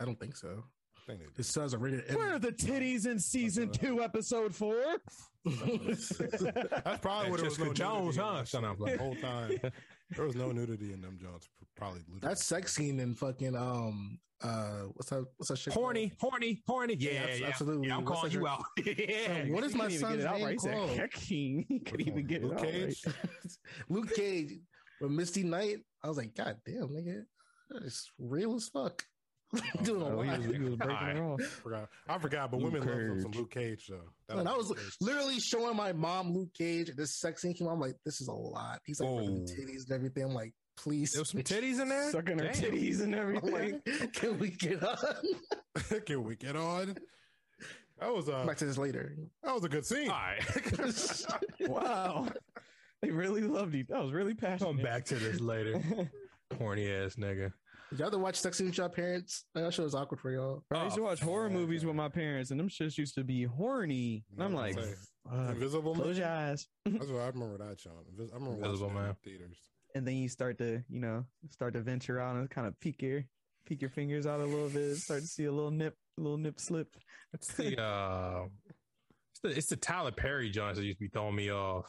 I 0.00 0.04
don't 0.06 0.18
think 0.18 0.34
so. 0.36 0.64
I 0.96 1.00
think 1.06 1.20
they 1.20 1.40
It 1.40 1.44
says 1.44 1.72
a 1.74 1.78
rated. 1.78 2.14
Where 2.14 2.34
are 2.34 2.38
the 2.38 2.52
titties 2.52 3.06
in 3.06 3.18
season 3.20 3.70
two, 3.70 4.02
episode 4.02 4.54
four? 4.54 4.82
That's 5.44 6.98
probably 7.00 7.30
what 7.30 7.40
it 7.40 7.44
was. 7.44 7.56
Jessica 7.56 7.64
No 7.66 7.72
Jones, 7.74 8.16
huh? 8.16 8.44
Shut 8.44 8.48
shit 8.48 8.64
up. 8.64 8.78
The 8.78 8.96
whole 8.98 9.14
time 9.16 9.58
there 10.10 10.24
was 10.24 10.36
no 10.36 10.52
nudity 10.52 10.92
in 10.92 11.00
them 11.00 11.18
Jones. 11.20 11.48
Probably 11.76 12.00
literally. 12.00 12.20
that 12.22 12.38
sex 12.38 12.74
scene 12.74 13.00
in 13.00 13.14
fucking 13.14 13.56
um 13.56 14.18
uh 14.42 14.82
what's 14.94 15.10
that 15.10 15.24
what's 15.36 15.48
that 15.48 15.58
shit? 15.58 15.72
Horny, 15.72 16.12
horny, 16.20 16.62
horny. 16.66 16.96
Yeah, 16.98 17.12
Yeah, 17.26 17.34
yeah, 17.34 17.46
absolutely. 17.48 17.88
Yeah, 17.88 17.96
I'm 17.96 18.04
What's 18.04 18.16
calling 18.20 18.32
you 18.32 18.46
out. 18.46 18.64
yeah. 18.84 19.44
What 19.48 19.64
is 19.64 19.74
my 19.74 19.84
couldn't 19.84 19.92
even 19.92 20.00
son's 20.00 20.16
get 20.16 20.20
it 20.20 20.26
out 20.26 20.34
name 20.36 20.44
right. 20.44 20.52
He 20.52 20.58
said 20.58 20.74
called? 20.74 20.90
Hecking. 20.90 21.66
He 21.68 21.78
could 21.80 22.00
even 22.00 22.26
get 22.26 22.42
it 22.42 22.44
Luke 22.44 22.54
out 22.58 22.62
right. 22.62 22.72
Cage? 22.72 23.04
Luke 23.88 24.14
Cage 24.14 24.52
with 25.00 25.10
Misty 25.10 25.42
Knight. 25.42 25.78
I 26.02 26.08
was 26.08 26.16
like, 26.16 26.34
God 26.34 26.56
damn, 26.64 26.88
nigga, 26.88 27.22
it's 27.82 28.10
real 28.18 28.54
as 28.54 28.68
fuck. 28.68 29.04
Doing 29.82 30.02
a 30.02 30.04
Oh, 30.06 30.22
he 30.22 30.30
was, 30.30 30.46
he 30.56 30.58
was 30.62 30.76
breaking 30.76 30.96
her 31.16 31.24
off. 31.24 31.42
forgot. 31.42 31.88
I 32.08 32.18
forgot, 32.18 32.50
but 32.50 32.60
Luke 32.60 32.72
women 32.72 33.08
love 33.10 33.22
some 33.22 33.30
Luke 33.32 33.50
Cage 33.50 33.86
though. 33.88 34.00
That 34.28 34.38
And 34.38 34.48
I 34.48 34.56
was 34.56 34.68
Cage. 34.68 34.96
literally 35.00 35.40
showing 35.40 35.76
my 35.76 35.92
mom 35.92 36.32
Luke 36.32 36.52
Cage. 36.54 36.90
This 36.96 37.14
sex 37.14 37.42
scene 37.42 37.54
came. 37.54 37.66
I'm 37.68 37.80
like, 37.80 37.96
this 38.04 38.20
is 38.20 38.28
a 38.28 38.32
lot. 38.32 38.80
He's 38.84 39.00
like, 39.00 39.10
working 39.10 39.44
the 39.44 39.52
oh. 39.52 39.54
titties 39.54 39.84
and 39.84 39.92
everything. 39.92 40.24
I'm 40.24 40.34
like, 40.34 40.52
please. 40.76 41.12
There 41.12 41.22
was 41.22 41.30
some 41.30 41.42
titties 41.42 41.80
in 41.80 41.88
there. 41.88 42.10
Sucking 42.10 42.38
her 42.38 42.48
titties 42.48 43.00
and 43.02 43.14
I'm 43.16 43.20
everything. 43.36 43.80
like, 44.00 44.12
can 44.12 44.38
we 44.38 44.50
get 44.50 44.82
on? 44.82 45.14
Can 46.06 46.24
we 46.24 46.36
get 46.36 46.56
on? 46.56 46.96
That 47.98 48.14
was 48.14 48.28
a 48.28 48.44
Back 48.46 48.58
to 48.58 48.66
this 48.66 48.76
later. 48.76 49.16
that 49.42 49.54
was 49.54 49.64
a 49.64 49.68
good 49.70 49.86
scene. 49.86 50.10
All 50.10 50.16
right. 50.16 51.26
wow. 51.60 52.28
They 53.02 53.10
really 53.10 53.42
loved 53.42 53.74
you. 53.74 53.84
That 53.88 54.02
was 54.02 54.12
really 54.12 54.34
passionate. 54.34 54.66
Come 54.68 54.82
back 54.82 55.04
to 55.06 55.14
this 55.16 55.40
later. 55.40 55.80
Horny 56.58 56.90
ass 56.92 57.16
nigga. 57.16 57.52
Did 57.90 58.00
y'all 58.00 58.08
ever 58.08 58.18
watch 58.18 58.36
sex 58.36 58.58
scenes 58.58 58.70
with 58.70 58.78
your 58.78 58.88
parents? 58.88 59.44
That 59.54 59.72
show 59.72 59.84
was 59.84 59.94
awkward 59.94 60.20
for 60.20 60.30
y'all. 60.32 60.64
Bro, 60.68 60.80
I 60.80 60.84
used 60.84 60.96
to 60.96 61.02
Oh, 61.02 61.04
watch 61.04 61.20
horror 61.20 61.48
fuck. 61.48 61.52
movies 61.58 61.84
with 61.84 61.94
my 61.94 62.08
parents, 62.08 62.50
and 62.50 62.58
them 62.58 62.68
shits 62.68 62.98
used 62.98 63.14
to 63.14 63.22
be 63.24 63.44
horny. 63.44 64.24
And 64.32 64.42
I'm 64.42 64.52
Yeah, 64.52 64.58
like, 64.58 64.74
say, 64.74 64.94
fuck, 65.30 65.50
Invisible 65.50 65.94
close 65.94 66.06
Man. 66.06 66.16
your 66.16 66.26
eyes. 66.28 66.66
That's 66.84 67.06
what 67.10 67.20
I 67.20 67.26
remember 67.28 67.58
that 67.58 67.78
show. 67.80 67.90
Invis- 68.12 68.32
I 68.32 68.34
remember 68.34 68.56
Invisible 68.64 68.88
watching 68.88 68.94
that 68.94 69.00
Man. 69.02 69.08
in 69.10 69.16
theaters. 69.38 69.58
And 69.94 70.06
then 70.06 70.16
you 70.16 70.28
start 70.28 70.58
to, 70.58 70.82
you 70.88 71.00
know, 71.00 71.24
start 71.50 71.74
to 71.74 71.80
venture 71.80 72.20
out 72.20 72.36
and 72.36 72.50
kind 72.50 72.66
of 72.66 72.78
peek 72.80 73.00
your, 73.02 73.24
peek 73.66 73.80
your 73.80 73.90
fingers 73.90 74.26
out 74.26 74.40
a 74.40 74.44
little 74.44 74.68
bit. 74.68 74.96
Start 74.96 75.20
to 75.22 75.26
see 75.26 75.44
a 75.44 75.52
little 75.52 75.70
nip, 75.70 75.94
a 76.18 76.20
little 76.20 76.38
nip 76.38 76.58
slip. 76.60 76.88
It's 77.32 77.54
the 77.54 77.80
uh, 77.80 78.46
it's 79.30 79.40
the 79.42 79.48
it's 79.50 79.66
the 79.68 79.76
Tyler 79.76 80.10
Perry 80.12 80.50
joints 80.50 80.78
that 80.78 80.84
used 80.84 80.98
to 80.98 81.04
be 81.04 81.08
throwing 81.08 81.36
me 81.36 81.50
off. 81.52 81.86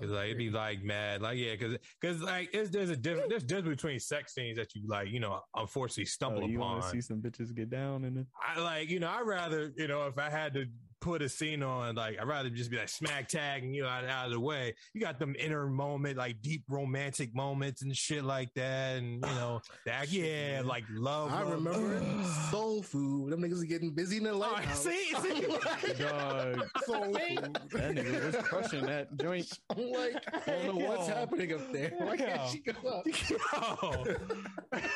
Cause 0.00 0.10
like 0.10 0.26
it'd 0.26 0.38
be 0.38 0.50
like 0.50 0.82
mad, 0.82 1.22
like 1.22 1.38
yeah, 1.38 1.56
cause 1.56 1.76
cause 2.02 2.20
like 2.20 2.50
it's, 2.52 2.70
there's 2.70 2.90
a 2.90 2.96
difference. 2.96 3.28
There's 3.28 3.44
difference 3.44 3.76
between 3.82 4.00
sex 4.00 4.34
scenes 4.34 4.56
that 4.58 4.74
you 4.74 4.82
like, 4.88 5.08
you 5.08 5.20
know, 5.20 5.40
unfortunately 5.54 6.06
stumble 6.06 6.44
Oh, 6.44 6.46
you 6.46 6.58
want 6.58 6.82
to 6.82 6.88
upon. 6.88 6.92
see 6.92 7.00
some 7.00 7.20
bitches 7.20 7.54
get 7.54 7.70
down 7.70 8.04
and 8.04 8.16
then 8.16 8.26
I 8.42 8.60
like, 8.60 8.90
you 8.90 9.00
know, 9.00 9.08
I'd 9.08 9.26
rather, 9.26 9.72
you 9.76 9.88
know, 9.88 10.06
if 10.06 10.18
I 10.18 10.30
had 10.30 10.54
to 10.54 10.66
put 11.04 11.20
a 11.20 11.28
scene 11.28 11.62
on, 11.62 11.96
like, 11.96 12.18
I'd 12.18 12.26
rather 12.26 12.48
just 12.48 12.70
be 12.70 12.78
like 12.78 12.88
smack 12.88 13.28
tagging 13.28 13.74
you 13.74 13.84
out, 13.84 14.06
out 14.06 14.24
of 14.26 14.32
the 14.32 14.40
way. 14.40 14.74
You 14.94 15.02
got 15.02 15.18
them 15.18 15.36
inner 15.38 15.66
moment, 15.66 16.16
like 16.16 16.40
deep 16.40 16.64
romantic 16.66 17.34
moments 17.34 17.82
and 17.82 17.94
shit 17.94 18.24
like 18.24 18.48
that. 18.54 18.96
And, 18.96 19.16
you 19.16 19.20
know, 19.20 19.60
that, 19.86 20.10
yeah, 20.10 20.62
like 20.64 20.84
love. 20.90 21.30
I 21.30 21.42
love. 21.42 21.52
remember 21.52 22.00
Soul 22.50 22.82
Food. 22.82 23.32
Them 23.32 23.42
niggas 23.42 23.62
are 23.62 23.66
getting 23.66 23.90
busy 23.94 24.16
in 24.16 24.24
the 24.24 24.32
lighthouse. 24.32 24.82
see, 24.82 25.14
see. 25.20 25.42
dog. 25.98 26.64
So 26.86 26.94
That 26.94 27.94
nigga 27.94 28.24
was 28.24 28.36
crushing 28.36 28.86
that 28.86 29.14
joint. 29.20 29.46
I'm 29.76 29.90
like, 29.92 30.24
I 30.46 30.50
don't 30.50 30.78
know 30.78 30.86
what's 30.88 31.08
Yo. 31.08 31.14
happening 31.14 31.52
up 31.52 31.70
there. 31.70 31.92
Why 31.98 32.16
can't 32.16 32.50
she 32.50 32.60
go 32.60 32.88
up? 32.88 33.04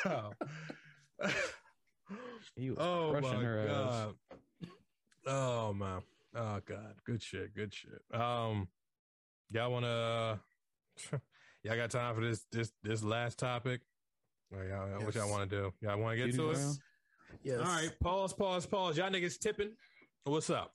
oh, 0.07 0.31
He 2.57 2.71
was 2.71 2.79
oh 2.81 3.11
crushing 3.11 3.39
my 3.39 3.45
her 3.45 3.69
ass. 3.69 4.39
God. 5.29 5.69
Oh 5.69 5.73
man. 5.73 6.01
Oh 6.35 6.61
god. 6.67 6.95
Good 7.05 7.23
shit. 7.23 7.55
Good 7.55 7.73
shit. 7.75 8.03
Um, 8.13 8.69
y'all 9.51 9.71
wanna? 9.73 10.41
y'all 11.63 11.77
got 11.77 11.91
time 11.91 12.15
for 12.15 12.21
this 12.23 12.45
this 12.51 12.73
this 12.83 13.03
last 13.03 13.39
topic? 13.39 13.81
Or 14.53 14.65
y'all, 14.65 15.05
What 15.05 15.15
y'all 15.15 15.31
want 15.31 15.51
to 15.51 15.57
do? 15.57 15.73
Y'all 15.83 15.99
want 16.01 16.19
to 16.19 16.25
get 16.27 16.33
Duty 16.33 16.39
to 16.39 16.51
it? 16.51 16.57
round? 16.57 16.79
Yes. 17.43 17.59
All 17.61 17.67
right. 17.67 17.91
Pause. 18.01 18.33
Pause. 18.33 18.67
Pause. 18.67 18.99
Y'all 18.99 19.11
niggas 19.11 19.39
tipping. 19.39 19.73
What's 20.25 20.49
up? 20.51 20.73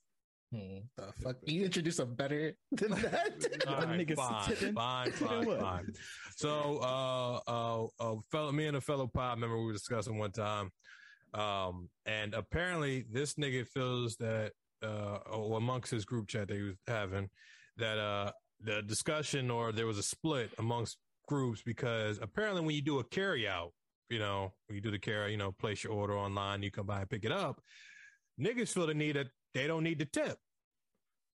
Hmm, 0.53 0.77
the 0.97 1.11
fuck? 1.23 1.37
You 1.47 1.65
introduce 1.65 1.97
a 1.97 2.05
better 2.05 2.53
than 2.71 2.91
that? 2.91 3.65
All 3.67 3.75
right, 3.77 4.07
niggas 4.07 4.15
fine, 4.15 4.49
tipping. 4.49 4.73
fine, 4.75 5.11
fine, 5.11 5.45
fine. 5.59 5.93
So, 6.35 6.77
uh, 6.83 7.39
uh, 7.47 7.87
uh, 7.99 8.15
fellow, 8.31 8.51
me 8.51 8.67
and 8.67 8.77
a 8.77 8.81
fellow 8.81 9.07
pod 9.07 9.39
member 9.39 9.57
we 9.57 9.65
were 9.65 9.73
discussing 9.73 10.19
one 10.19 10.31
time, 10.31 10.69
um, 11.33 11.89
and 12.05 12.33
apparently 12.33 13.05
this 13.11 13.35
nigga 13.35 13.67
feels 13.67 14.15
that, 14.17 14.51
uh, 14.83 15.17
or 15.31 15.57
amongst 15.57 15.91
his 15.91 16.05
group 16.05 16.27
chat 16.27 16.47
that 16.47 16.55
he 16.55 16.61
was 16.63 16.75
having, 16.87 17.29
that 17.77 17.97
uh, 17.97 18.31
the 18.61 18.81
discussion 18.81 19.49
or 19.49 19.71
there 19.71 19.87
was 19.87 19.97
a 19.97 20.03
split 20.03 20.51
amongst 20.57 20.97
groups 21.27 21.61
because 21.63 22.19
apparently 22.21 22.61
when 22.61 22.75
you 22.75 22.81
do 22.81 22.99
a 22.99 23.03
carry 23.03 23.47
out, 23.47 23.71
you 24.09 24.19
know, 24.19 24.53
when 24.67 24.75
you 24.75 24.81
do 24.81 24.91
the 24.91 24.99
carry, 24.99 25.31
you 25.31 25.37
know, 25.37 25.51
place 25.51 25.83
your 25.83 25.93
order 25.93 26.17
online, 26.17 26.61
you 26.61 26.71
come 26.71 26.85
by 26.85 27.01
and 27.01 27.09
pick 27.09 27.25
it 27.25 27.31
up. 27.31 27.61
Niggas 28.39 28.69
feel 28.69 28.87
the 28.87 28.93
need 28.93 29.15
that 29.15 29.27
they 29.53 29.67
don't 29.67 29.83
need 29.83 29.99
the 29.99 30.05
tip. 30.05 30.37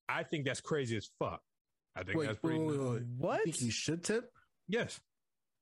I 0.07 0.23
think 0.23 0.45
that's 0.45 0.61
crazy 0.61 0.97
as 0.97 1.09
fuck. 1.19 1.41
I 1.95 2.03
think 2.03 2.17
Wait, 2.17 2.27
that's 2.27 2.39
pretty. 2.39 2.59
wait, 2.59 2.79
wait, 2.79 2.89
wait. 2.91 3.01
What? 3.17 3.45
You 3.45 3.51
think 3.51 3.61
you 3.63 3.71
should 3.71 4.03
tip? 4.03 4.31
Yes, 4.67 4.99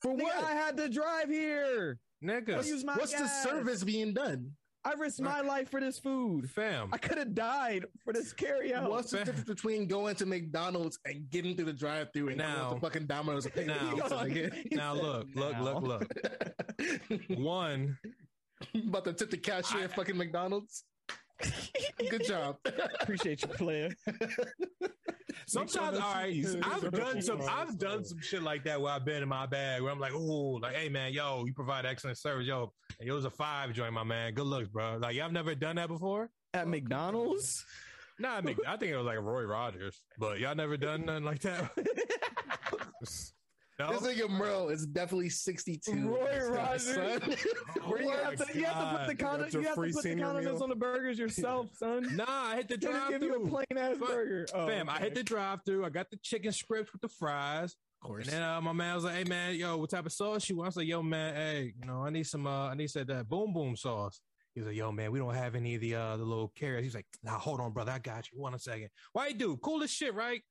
For 0.01 0.13
Nigga, 0.13 0.23
what? 0.23 0.43
I 0.43 0.51
had 0.51 0.77
to 0.77 0.89
drive 0.89 1.29
here. 1.29 1.97
Nigga. 2.23 2.55
What's- 2.55 2.67
use 2.67 2.83
my 2.83 2.95
What's 2.95 3.13
the 3.13 3.27
service 3.27 3.83
being 3.83 4.13
done? 4.13 4.51
I 4.85 4.93
risked 4.93 5.19
my 5.21 5.41
life 5.41 5.69
for 5.69 5.81
this 5.81 5.99
food. 5.99 6.49
fam. 6.49 6.89
I 6.93 6.97
could 6.97 7.17
have 7.17 7.35
died 7.35 7.85
for 8.05 8.13
this 8.13 8.31
carry 8.31 8.73
out. 8.73 8.89
What's 8.89 9.11
the 9.11 9.17
difference 9.25 9.43
between 9.43 9.85
going 9.87 10.15
to 10.15 10.25
McDonald's 10.25 10.97
and 11.03 11.29
getting 11.29 11.55
through 11.57 11.65
the 11.65 11.73
drive-through 11.73 12.29
and 12.29 12.37
Now- 12.37 12.69
going 12.69 12.75
to 12.75 12.81
fucking 12.87 13.05
Domino's 13.07 13.45
and 13.45 13.53
picking 13.53 13.67
now- 13.67 13.97
up? 13.97 14.27
Now 14.71 14.93
look, 15.01 15.27
look, 15.35 15.57
look, 15.59 15.81
look. 15.83 17.37
One, 17.37 17.97
About 18.75 19.03
to 19.05 19.13
tip 19.13 19.29
the 19.29 19.37
cashier 19.37 19.83
at 19.83 19.93
fucking 19.93 20.15
McDonald's. 20.17 20.83
Good 22.09 22.25
job. 22.25 22.57
Appreciate 23.01 23.41
you, 23.41 23.47
player. 23.49 23.89
sometimes 25.47 25.99
all 25.99 26.13
right. 26.13 26.45
I've 26.63 26.91
done 26.91 27.21
some. 27.21 27.41
I've 27.47 27.77
done 27.77 28.03
some 28.03 28.19
shit 28.21 28.43
like 28.43 28.63
that 28.65 28.81
where 28.81 28.93
I've 28.93 29.05
been 29.05 29.23
in 29.23 29.29
my 29.29 29.45
bag 29.45 29.81
where 29.81 29.91
I'm 29.91 29.99
like, 29.99 30.13
oh, 30.13 30.59
like, 30.61 30.75
hey 30.75 30.89
man, 30.89 31.13
yo, 31.13 31.43
you 31.45 31.53
provide 31.53 31.85
excellent 31.85 32.17
service, 32.17 32.47
yo. 32.47 32.71
And 32.99 33.07
it 33.07 33.11
was 33.11 33.25
a 33.25 33.29
five 33.29 33.73
joint, 33.73 33.93
my 33.93 34.03
man. 34.03 34.33
Good 34.33 34.45
looks, 34.45 34.69
bro. 34.69 34.97
Like, 35.01 35.15
y'all 35.15 35.31
never 35.31 35.55
done 35.55 35.75
that 35.75 35.87
before? 35.87 36.29
At 36.53 36.67
McDonald's? 36.67 37.65
Nah, 38.19 38.37
I, 38.37 38.41
mean, 38.41 38.57
I 38.67 38.77
think 38.77 38.91
it 38.91 38.97
was 38.97 39.05
like 39.05 39.19
Roy 39.19 39.43
Rogers, 39.43 40.01
but 40.17 40.39
y'all 40.39 40.55
never 40.55 40.75
done 40.75 41.05
nothing 41.05 41.23
like 41.23 41.41
that. 41.41 41.71
No, 43.79 43.91
This 43.91 44.01
nigga 44.01 44.27
Merle 44.29 44.69
is 44.69 44.87
definitely 44.87 45.29
62. 45.29 46.09
Roy 46.09 46.25
This 46.31 46.49
Rogers. 46.49 46.93
son. 46.95 47.21
Where 47.85 48.01
you 48.01 48.09
Oh 48.11 48.23
have 48.23 48.35
to, 48.47 48.57
you 48.57 48.65
have 48.65 48.91
to 48.91 48.97
put 48.97 49.07
the 49.07 49.13
God. 49.13 49.29
condom, 49.39 49.49
you 49.61 49.67
have 49.67 49.75
to 49.75 49.81
put 49.81 50.03
the 50.03 50.15
condiments 50.15 50.45
meal? 50.53 50.63
on 50.63 50.69
the 50.69 50.75
burgers 50.75 51.19
yourself, 51.19 51.67
son. 51.77 52.15
Nah, 52.15 52.25
I 52.27 52.55
hit 52.55 52.69
the 52.69 52.77
They 52.77 52.87
just 52.87 52.93
drive 52.97 53.09
give 53.11 53.21
you 53.23 53.35
a 53.35 53.39
through. 53.39 53.49
plain 53.49 53.65
ass 53.77 53.97
Fuck. 53.97 54.07
burger. 54.09 54.45
Oh, 54.53 54.67
Fam, 54.67 54.89
I 54.89 54.97
hit 54.99 55.13
the 55.13 55.23
drive 55.23 55.59
through. 55.65 55.85
I 55.85 55.89
got 55.89 56.09
the 56.09 56.17
chicken 56.23 56.51
strips 56.51 56.91
with 56.91 57.01
the 57.01 57.09
fries. 57.09 57.75
Of 58.01 58.07
course. 58.07 58.25
And 58.25 58.33
then 58.33 58.41
uh, 58.43 58.61
my 58.61 58.73
man 58.73 58.95
was 58.95 59.03
like, 59.03 59.15
"Hey 59.15 59.23
man, 59.25 59.55
yo, 59.55 59.77
what 59.77 59.89
type 59.91 60.05
of 60.05 60.11
sauce 60.11 60.49
you 60.49 60.55
want?" 60.57 60.67
I 60.67 60.69
was 60.69 60.77
like, 60.77 60.87
"Yo 60.87 61.01
man, 61.03 61.35
hey, 61.35 61.73
you 61.79 61.87
know, 61.87 62.03
I 62.03 62.09
need 62.09 62.25
some. 62.27 62.45
Uh, 62.47 62.69
I 62.69 62.73
need 62.75 62.89
said 62.89 63.07
that 63.07 63.27
boom 63.29 63.53
boom 63.53 63.75
sauce." 63.75 64.21
He 64.53 64.61
was 64.61 64.67
like, 64.67 64.77
"Yo 64.77 64.91
man, 64.91 65.11
we 65.11 65.17
don't 65.19 65.33
have 65.35 65.55
any 65.55 65.75
of 65.75 65.81
the 65.81 65.95
uh 65.95 66.17
the 66.17 66.23
little 66.23 66.51
carrots." 66.55 66.83
He's 66.83 66.93
like, 66.95 67.07
"Nah, 67.23 67.37
hold 67.39 67.59
on, 67.59 67.71
brother, 67.73 67.91
I 67.91 67.99
got 67.99 68.31
you. 68.31 68.39
One 68.39 68.57
second. 68.57 68.73
a 68.75 68.77
second. 68.77 68.89
Why 69.13 69.27
you 69.27 69.33
do? 69.35 69.57
Cool 69.57 69.81
as 69.83 69.91
shit, 69.91 70.13
right? 70.13 70.41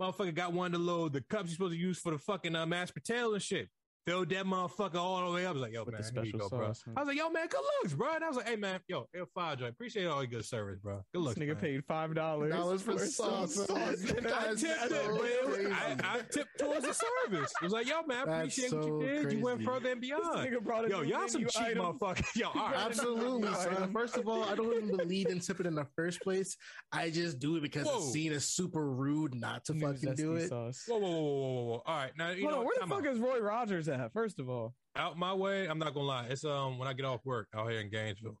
Motherfucker 0.00 0.34
got 0.34 0.52
one 0.54 0.66
of 0.66 0.72
the 0.72 0.78
little 0.78 1.10
the 1.10 1.20
cups 1.20 1.48
you're 1.48 1.54
supposed 1.54 1.74
to 1.74 1.78
use 1.78 1.98
for 1.98 2.12
the 2.12 2.18
fucking 2.18 2.56
uh, 2.56 2.64
mashed 2.64 2.94
potatoes 2.94 3.34
and 3.34 3.42
shit. 3.42 3.68
Filled 4.10 4.28
that 4.30 4.44
motherfucker 4.44 4.96
all 4.96 5.24
the 5.28 5.32
way 5.36 5.44
up. 5.46 5.50
I 5.50 5.52
was 5.52 5.62
like, 5.62 5.72
"Yo 5.72 5.84
With 5.84 5.92
man, 5.94 6.02
the 6.02 6.10
here 6.12 6.24
you 6.24 6.30
special 6.32 6.48
go, 6.48 6.56
bro." 6.56 6.66
sauce, 6.68 6.82
huh? 6.84 6.92
I 6.96 7.00
was 7.00 7.06
like, 7.08 7.16
"Yo 7.16 7.30
man, 7.30 7.46
good 7.46 7.60
looks, 7.80 7.94
bro." 7.94 8.12
And 8.16 8.24
I 8.24 8.26
was 8.28 8.36
like, 8.38 8.48
"Hey 8.48 8.56
man, 8.56 8.80
yo, 8.88 9.06
L 9.16 9.26
five 9.34 9.58
joint, 9.60 9.70
appreciate 9.72 10.06
all 10.06 10.20
your 10.20 10.26
good 10.26 10.44
service, 10.44 10.80
bro. 10.82 11.04
Good 11.14 11.22
luck. 11.22 11.34
This 11.36 11.44
nigga 11.44 11.52
man." 11.54 11.56
paid 11.62 11.84
five 11.86 12.12
dollars 12.14 12.52
Dollars 12.52 12.82
for 12.82 12.98
some 12.98 13.46
sauce. 13.46 13.54
sauce. 13.54 13.68
I 14.10 14.20
That's 14.20 14.60
tipped 14.62 14.88
so 14.90 14.96
it, 15.24 15.40
but 15.44 15.46
was- 15.60 15.72
I, 15.72 15.96
I 16.02 16.20
tipped 16.28 16.58
towards 16.58 16.84
the 16.86 16.92
service. 16.92 17.52
It 17.60 17.62
was 17.64 17.72
like, 17.72 17.88
yo, 17.88 18.02
man, 18.04 18.28
I 18.28 18.42
That's 18.46 18.58
appreciate 18.58 18.72
what 18.80 18.86
you 18.88 19.22
did. 19.22 19.32
You 19.32 19.44
went 19.44 19.62
further 19.62 19.90
and 19.92 20.02
This 20.02 20.10
beyond. 20.10 20.38
nigga 20.48 20.60
brought 20.64 20.86
a 20.86 20.88
Yo, 20.88 21.02
y'all 21.02 21.28
some 21.28 21.42
cheap 21.46 21.62
item. 21.62 21.84
motherfuckers. 21.84 22.34
Yo, 22.34 22.48
all 22.48 22.54
right. 22.54 22.76
Absolutely, 22.86 23.48
Right. 23.48 23.56
son. 23.78 23.92
First 23.92 24.16
of 24.16 24.26
all, 24.28 24.42
I 24.42 24.56
don't 24.56 24.74
even 24.74 24.96
believe 24.96 25.28
in 25.28 25.38
tipping 25.38 25.66
in 25.66 25.76
the 25.76 25.86
first 25.94 26.20
place. 26.22 26.56
I 26.92 27.10
just 27.10 27.38
do 27.38 27.54
it 27.56 27.62
because 27.62 27.86
Whoa. 27.86 27.98
it's 27.98 28.12
seen 28.12 28.32
as 28.32 28.44
super 28.44 28.84
rude 28.90 29.34
not 29.36 29.64
to 29.66 29.74
fucking 29.74 30.14
do 30.16 30.34
it. 30.34 30.48
sauce. 30.48 30.82
Whoa, 30.88 30.98
whoa, 30.98 31.10
whoa, 31.10 31.20
whoa, 31.20 31.30
whoa, 31.52 31.62
whoa. 31.64 31.82
All 31.86 31.96
right. 31.96 32.10
Now, 32.18 32.30
you 32.30 32.42
Hold 32.48 32.52
know, 32.54 32.60
on, 32.60 32.66
where 32.66 32.76
the 32.80 32.86
fuck 32.88 33.06
is 33.06 33.18
Roy 33.20 33.38
Rogers 33.40 33.88
at? 33.88 33.99
First 34.12 34.38
of 34.40 34.48
all, 34.48 34.74
out 34.96 35.18
my 35.18 35.32
way? 35.34 35.66
I'm 35.66 35.78
not 35.78 35.94
going 35.94 36.04
to 36.04 36.08
lie. 36.08 36.26
It's 36.30 36.44
um 36.44 36.78
when 36.78 36.88
I 36.88 36.92
get 36.92 37.04
off 37.06 37.20
work 37.24 37.48
out 37.54 37.70
here 37.70 37.80
in 37.80 37.90
Gainesville. 37.90 38.36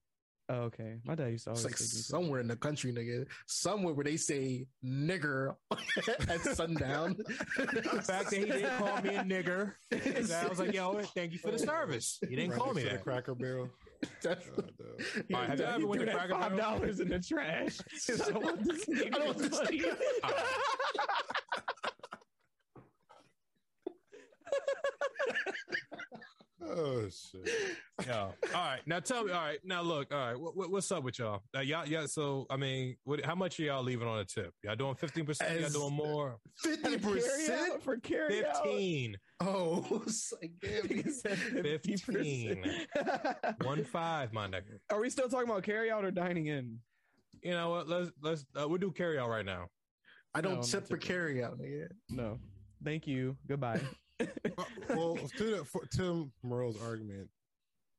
oh, 0.48 0.54
okay. 0.62 0.96
My 1.04 1.14
dad 1.14 1.28
used 1.30 1.44
to 1.44 1.50
It's 1.52 1.60
always 1.60 1.64
like 1.64 1.76
take 1.78 1.86
somewhere 1.88 2.40
in 2.40 2.48
the 2.48 2.56
country, 2.56 2.92
nigga. 2.92 3.24
Somewhere 3.46 3.94
where 3.94 4.04
they 4.04 4.16
say 4.16 4.66
nigger 4.84 5.54
at 6.28 6.40
sundown. 6.40 7.16
The 7.56 8.02
fact 8.04 8.30
that 8.30 8.36
he 8.38 8.44
didn't 8.46 8.76
call 8.78 9.00
me 9.02 9.14
a 9.14 9.22
nigger, 9.22 9.74
I 9.92 10.48
was 10.48 10.58
like, 10.58 10.72
yo, 10.74 11.00
thank 11.14 11.32
you 11.32 11.38
for 11.38 11.50
the 11.52 11.58
service. 11.58 12.18
He 12.28 12.34
didn't 12.36 12.56
call 12.56 12.72
me 12.74 12.82
Right 12.82 12.84
next 12.84 12.84
to 12.84 12.90
that. 12.90 12.98
The 12.98 13.02
Cracker 13.04 13.34
Barrel. 13.34 13.70
That's- 14.22 14.46
God, 14.56 14.72
damn. 14.78 15.24
Yeah, 15.28 15.36
All 15.36 15.42
right, 15.42 15.50
have 15.50 15.58
you 15.60 15.64
ever 15.66 15.86
went 15.86 16.00
to 16.00 16.06
Threw 16.06 16.14
that 16.18 16.28
Cracker 16.28 16.42
five 16.42 16.56
dollars 16.56 17.00
in 17.00 17.08
the 17.10 17.20
trash. 17.20 17.78
I 18.08 18.30
don't 18.30 18.42
want 18.42 18.64
this 18.64 18.88
I 18.88 19.08
don't 19.10 19.26
want 19.26 19.38
nigga's 19.38 19.50
this 19.50 19.58
money. 19.60 19.82
Oh 26.72 27.08
shit. 27.08 27.48
Yeah. 28.06 28.22
All 28.22 28.34
right. 28.54 28.80
Now 28.86 29.00
tell 29.00 29.24
me. 29.24 29.32
All 29.32 29.42
right. 29.42 29.58
Now 29.64 29.82
look. 29.82 30.12
All 30.12 30.18
right. 30.18 30.38
What, 30.38 30.56
what, 30.56 30.70
what's 30.70 30.90
up 30.92 31.02
with 31.02 31.18
y'all? 31.18 31.42
Uh, 31.56 31.60
y'all. 31.60 31.86
Yeah. 31.86 32.06
So 32.06 32.46
I 32.50 32.56
mean, 32.56 32.96
what, 33.04 33.24
how 33.24 33.34
much 33.34 33.58
are 33.58 33.64
y'all 33.64 33.82
leaving 33.82 34.06
on 34.06 34.18
a 34.18 34.24
tip? 34.24 34.52
Y'all 34.62 34.76
doing 34.76 34.94
fifteen 34.94 35.24
percent? 35.24 35.60
Y'all 35.60 35.70
doing 35.70 35.94
more? 35.94 36.38
Fifty 36.58 36.98
percent. 36.98 37.82
for 37.82 37.96
carry 37.98 38.44
out. 38.44 38.62
Fifteen. 38.62 39.16
Oh, 39.40 39.86
like, 40.42 40.52
damn, 40.60 41.78
15. 41.78 42.64
One 43.62 43.84
five, 43.84 44.32
my 44.32 44.46
nigga. 44.46 44.78
Are 44.90 45.00
we 45.00 45.08
still 45.08 45.28
talking 45.28 45.48
about 45.48 45.62
carry 45.62 45.90
out 45.90 46.04
or 46.04 46.10
dining 46.10 46.46
in? 46.46 46.78
You 47.42 47.52
know 47.52 47.70
what? 47.70 47.88
Let's 47.88 48.10
let's 48.22 48.44
uh, 48.60 48.68
we'll 48.68 48.78
do 48.78 48.90
carry 48.90 49.18
out 49.18 49.30
right 49.30 49.46
now. 49.46 49.68
I 50.34 50.40
don't 50.42 50.58
I'm 50.58 50.62
tip 50.62 50.82
for 50.82 50.98
tipping. 50.98 51.08
carry 51.08 51.42
out. 51.42 51.58
No. 52.10 52.38
Thank 52.84 53.06
you. 53.06 53.36
Goodbye. 53.48 53.80
Uh, 54.20 54.64
well, 54.90 55.16
to 55.36 55.44
the, 55.56 55.64
for, 55.64 55.84
Tim 55.86 56.32
Morrell's 56.42 56.80
argument, 56.82 57.28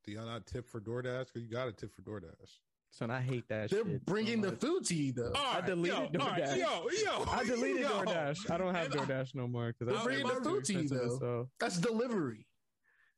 do 0.04 0.12
y'all 0.12 0.26
not 0.26 0.46
tip 0.46 0.68
for 0.68 0.80
DoorDash? 0.80 1.26
Because 1.26 1.42
you 1.42 1.48
got 1.50 1.64
to 1.66 1.72
tip 1.72 1.92
for 1.94 2.02
DoorDash. 2.02 2.58
Son, 2.90 3.10
I 3.10 3.20
hate 3.22 3.48
that 3.48 3.70
They're 3.70 3.84
shit. 3.84 4.04
bringing 4.04 4.42
so 4.42 4.50
the 4.50 4.52
much. 4.52 4.60
food 4.60 4.84
to 4.86 4.94
you 4.94 5.12
though. 5.12 5.32
All 5.34 5.56
I 5.56 5.60
deleted 5.62 6.10
yo, 6.12 6.20
all 6.20 6.26
DoorDash. 6.28 6.56
yo, 6.58 6.88
yo, 7.04 7.24
I 7.30 7.44
deleted 7.44 7.80
yo. 7.82 7.88
DoorDash. 7.88 8.50
I 8.50 8.58
don't 8.58 8.74
have 8.74 8.92
Am 8.92 8.98
I- 8.98 9.02
uh, 9.02 9.06
DoorDash 9.06 9.34
no 9.34 9.48
more 9.48 9.68
because 9.68 9.86
They're 9.86 9.94
that's 9.94 10.04
bringing 10.04 10.26
the 10.26 10.34
too 10.34 10.44
food 10.44 10.64
to 10.66 10.72
you, 10.74 10.88
though. 10.88 11.18
So 11.18 11.48
That's 11.58 11.78
delivery. 11.78 12.46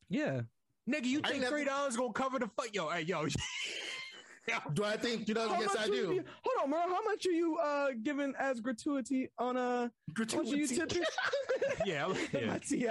yeah, 0.08 0.42
Nigga, 0.88 1.06
you 1.06 1.20
think 1.22 1.44
three 1.46 1.64
dollars 1.64 1.96
gonna 1.96 2.12
cover 2.12 2.38
the 2.38 2.46
fuck? 2.56 2.68
Yo, 2.74 2.88
hey, 2.90 3.00
yo. 3.02 3.26
Do 4.74 4.84
I 4.84 4.96
think? 4.96 5.26
You 5.28 5.34
know, 5.34 5.48
How 5.48 5.60
yes, 5.60 5.74
I 5.78 5.86
do. 5.86 5.94
you- 5.94 6.24
hold 6.42 6.64
on, 6.64 6.70
Merle. 6.70 6.88
How 6.88 7.02
much 7.04 7.26
are 7.26 7.30
you 7.30 7.56
uh 7.58 7.88
giving 8.02 8.34
as 8.38 8.60
gratuity 8.60 9.28
on 9.38 9.56
a 9.56 9.90
How 10.16 10.16
much 10.18 10.34
are 10.52 10.56
you 10.56 10.66
tipping? 10.66 11.02
yeah, 11.86 12.12
yeah. 12.32 12.46
My 12.46 12.58
Ti. 12.58 12.88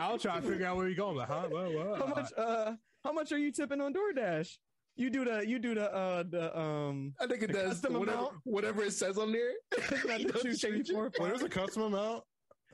I'll 0.00 0.18
try 0.18 0.40
to 0.40 0.48
figure 0.48 0.66
out 0.66 0.76
where 0.76 0.86
you're 0.86 0.96
going. 0.96 1.16
Like, 1.16 1.28
huh? 1.28 1.48
What, 1.50 1.72
what? 1.74 1.98
how 1.98 2.06
much 2.06 2.32
uh? 2.36 2.72
How 3.04 3.12
much 3.12 3.32
are 3.32 3.38
you 3.38 3.52
tipping 3.52 3.80
on 3.80 3.92
DoorDash? 3.92 4.56
You 4.96 5.10
do 5.10 5.24
the 5.26 5.46
you 5.46 5.58
do 5.58 5.74
the 5.74 5.92
uh 5.94 6.22
the 6.22 6.58
um. 6.58 7.12
I 7.20 7.26
think 7.26 7.42
it 7.42 7.52
does. 7.52 7.68
custom 7.80 7.94
Whatever, 7.98 8.18
amount? 8.18 8.32
whatever 8.44 8.82
it 8.82 8.92
says 8.92 9.18
on 9.18 9.32
there. 9.32 9.52
Not 10.06 10.18
the 10.18 10.24
know, 10.24 10.30
two, 10.40 10.54
three, 10.54 10.56
change 10.56 10.88
it. 10.90 10.94
four, 10.94 11.10
Well, 11.18 11.28
there's 11.28 11.42
a 11.42 11.48
custom 11.50 11.82
amount. 11.82 12.24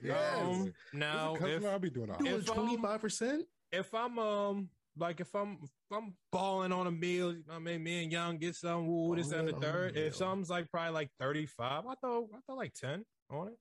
Yes. 0.02 0.16
Um, 0.40 0.72
now, 0.92 1.36
There's 1.38 1.62
a 1.62 1.66
if, 1.66 1.72
I'll 1.72 1.78
be 1.78 1.90
doing 1.90 2.10
all 2.10 2.18
Doing 2.18 2.34
um, 2.34 2.42
twenty 2.42 2.76
five 2.76 3.00
percent. 3.00 3.44
if 3.72 3.92
I'm 3.94 4.18
um 4.18 4.68
like 4.96 5.20
if 5.20 5.34
I'm 5.34 5.58
if 5.62 5.70
I'm 5.96 6.14
balling 6.30 6.72
on 6.72 6.86
a 6.86 6.90
meal, 6.90 7.32
you 7.32 7.38
know 7.38 7.54
what 7.54 7.56
I 7.56 7.58
mean, 7.60 7.82
me 7.82 8.02
and 8.04 8.12
Young 8.12 8.38
get 8.38 8.54
some 8.56 8.86
woo 8.86 9.16
this 9.16 9.30
and 9.32 9.48
the 9.48 9.52
Balling 9.52 9.64
on 9.64 9.70
a 9.70 9.72
third. 9.72 9.94
meal. 9.94 10.04
If 10.06 10.16
something's 10.16 10.50
like 10.50 10.70
probably 10.70 10.92
like 10.92 11.10
thirty 11.18 11.46
five, 11.46 11.84
I 11.86 11.94
thought 12.00 12.24
I 12.34 12.38
thought 12.46 12.56
like 12.56 12.74
ten 12.74 13.04
on 13.30 13.48
it. 13.48 13.54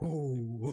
Ooh. 0.00 0.72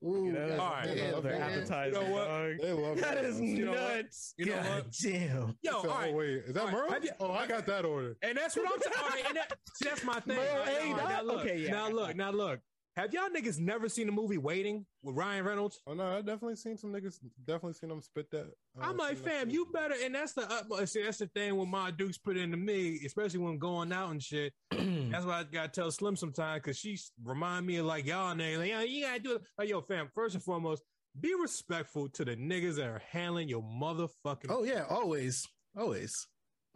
Yeah, 0.00 0.56
All 0.58 0.70
right. 0.70 0.86
another 0.86 1.30
man. 1.30 1.42
appetizer. 1.42 1.86
You 1.86 1.92
know 1.92 2.10
what? 2.12 2.26
dog. 2.26 2.52
They 2.60 2.72
love 2.72 3.00
That 3.00 3.18
it. 3.18 3.24
is 3.24 3.40
You 3.40 3.64
know 3.64 3.70
what? 3.72 3.96
nuts. 3.96 4.34
You 4.36 4.46
know 4.46 4.56
what? 4.56 4.92
Damn. 5.02 5.58
Yo, 5.62 5.82
So, 5.82 5.90
all 5.90 6.02
oh 6.04 6.12
wait, 6.12 6.28
is 6.46 6.54
that 6.54 6.60
All 6.60 6.66
right. 6.66 6.72
Merle? 6.74 6.90
Have 6.92 7.04
oh, 7.20 7.32
I 7.32 7.46
got 7.48 7.66
that 7.66 7.84
order. 7.84 8.16
And 8.22 8.38
that's 8.38 8.56
what 8.56 8.66
I'm 8.72 8.80
saying. 8.80 8.94
All 9.02 9.08
right, 9.08 9.24
and 9.28 9.36
that, 9.36 9.52
see, 9.74 9.88
that's 9.88 10.04
my 10.04 10.20
thing. 10.20 10.36
Bro, 10.36 10.44
Like, 10.60 10.68
hey, 10.68 10.90
all 10.92 10.96
right, 10.96 11.08
that- 11.08 11.08
now 11.08 11.22
look, 11.22 11.40
okay, 11.40 11.58
yeah, 11.58 11.70
now 11.72 11.88
look, 11.90 12.14
now 12.16 12.30
look. 12.30 12.60
Have 12.96 13.12
y'all 13.12 13.28
niggas 13.28 13.58
never 13.58 13.90
seen 13.90 14.06
the 14.06 14.12
movie 14.12 14.38
Waiting 14.38 14.86
with 15.02 15.16
Ryan 15.16 15.44
Reynolds? 15.44 15.82
Oh 15.86 15.92
no, 15.92 16.16
I 16.16 16.22
definitely 16.22 16.56
seen 16.56 16.78
some 16.78 16.94
niggas. 16.94 17.18
Definitely 17.46 17.74
seen 17.74 17.90
them 17.90 18.00
spit 18.00 18.30
that. 18.30 18.46
uh, 18.46 18.80
I'm 18.80 18.96
like, 18.96 19.18
fam, 19.18 19.50
you 19.50 19.66
better, 19.70 19.94
and 20.02 20.14
that's 20.14 20.32
the 20.32 20.50
utmost. 20.50 20.94
See, 20.94 21.02
that's 21.02 21.18
the 21.18 21.26
thing 21.26 21.56
when 21.56 21.68
my 21.68 21.90
Dukes 21.90 22.16
put 22.16 22.38
into 22.38 22.56
me, 22.56 22.98
especially 23.04 23.40
when 23.40 23.58
going 23.58 23.92
out 23.92 24.12
and 24.12 24.22
shit. 24.22 24.54
That's 24.70 25.26
why 25.26 25.40
I 25.40 25.44
gotta 25.44 25.68
tell 25.68 25.90
Slim 25.90 26.16
sometimes 26.16 26.62
because 26.62 26.78
she 26.78 26.98
remind 27.22 27.66
me 27.66 27.76
of 27.76 27.86
like 27.86 28.06
y'all 28.06 28.34
niggas. 28.34 28.58
Like, 28.58 28.70
yo, 28.70 28.80
you 28.80 29.04
gotta 29.04 29.20
do 29.20 29.34
it. 29.34 29.42
Like, 29.58 29.68
yo, 29.68 29.82
fam. 29.82 30.08
First 30.14 30.34
and 30.34 30.42
foremost, 30.42 30.82
be 31.20 31.34
respectful 31.34 32.08
to 32.08 32.24
the 32.24 32.34
niggas 32.36 32.76
that 32.76 32.88
are 32.88 33.02
handling 33.10 33.48
your 33.48 33.62
motherfucking. 33.62 34.46
Oh 34.48 34.64
yeah, 34.64 34.84
always, 34.88 35.46
always. 35.78 36.26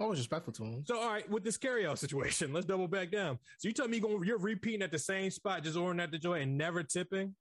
I 0.00 0.04
was 0.06 0.18
respectful 0.18 0.52
to 0.54 0.64
him. 0.64 0.84
So, 0.86 0.98
all 0.98 1.10
right, 1.10 1.28
with 1.30 1.44
this 1.44 1.58
carryout 1.58 1.98
situation, 1.98 2.52
let's 2.52 2.66
double 2.66 2.88
back 2.88 3.10
down. 3.10 3.38
So, 3.58 3.68
you 3.68 3.74
tell 3.74 3.86
me 3.86 3.98
you're, 3.98 4.08
going, 4.08 4.24
you're 4.24 4.38
repeating 4.38 4.82
at 4.82 4.90
the 4.90 4.98
same 4.98 5.30
spot, 5.30 5.62
just 5.62 5.76
ordering 5.76 6.00
at 6.00 6.10
the 6.10 6.18
joint 6.18 6.42
and 6.44 6.56
never 6.56 6.82
tipping? 6.82 7.34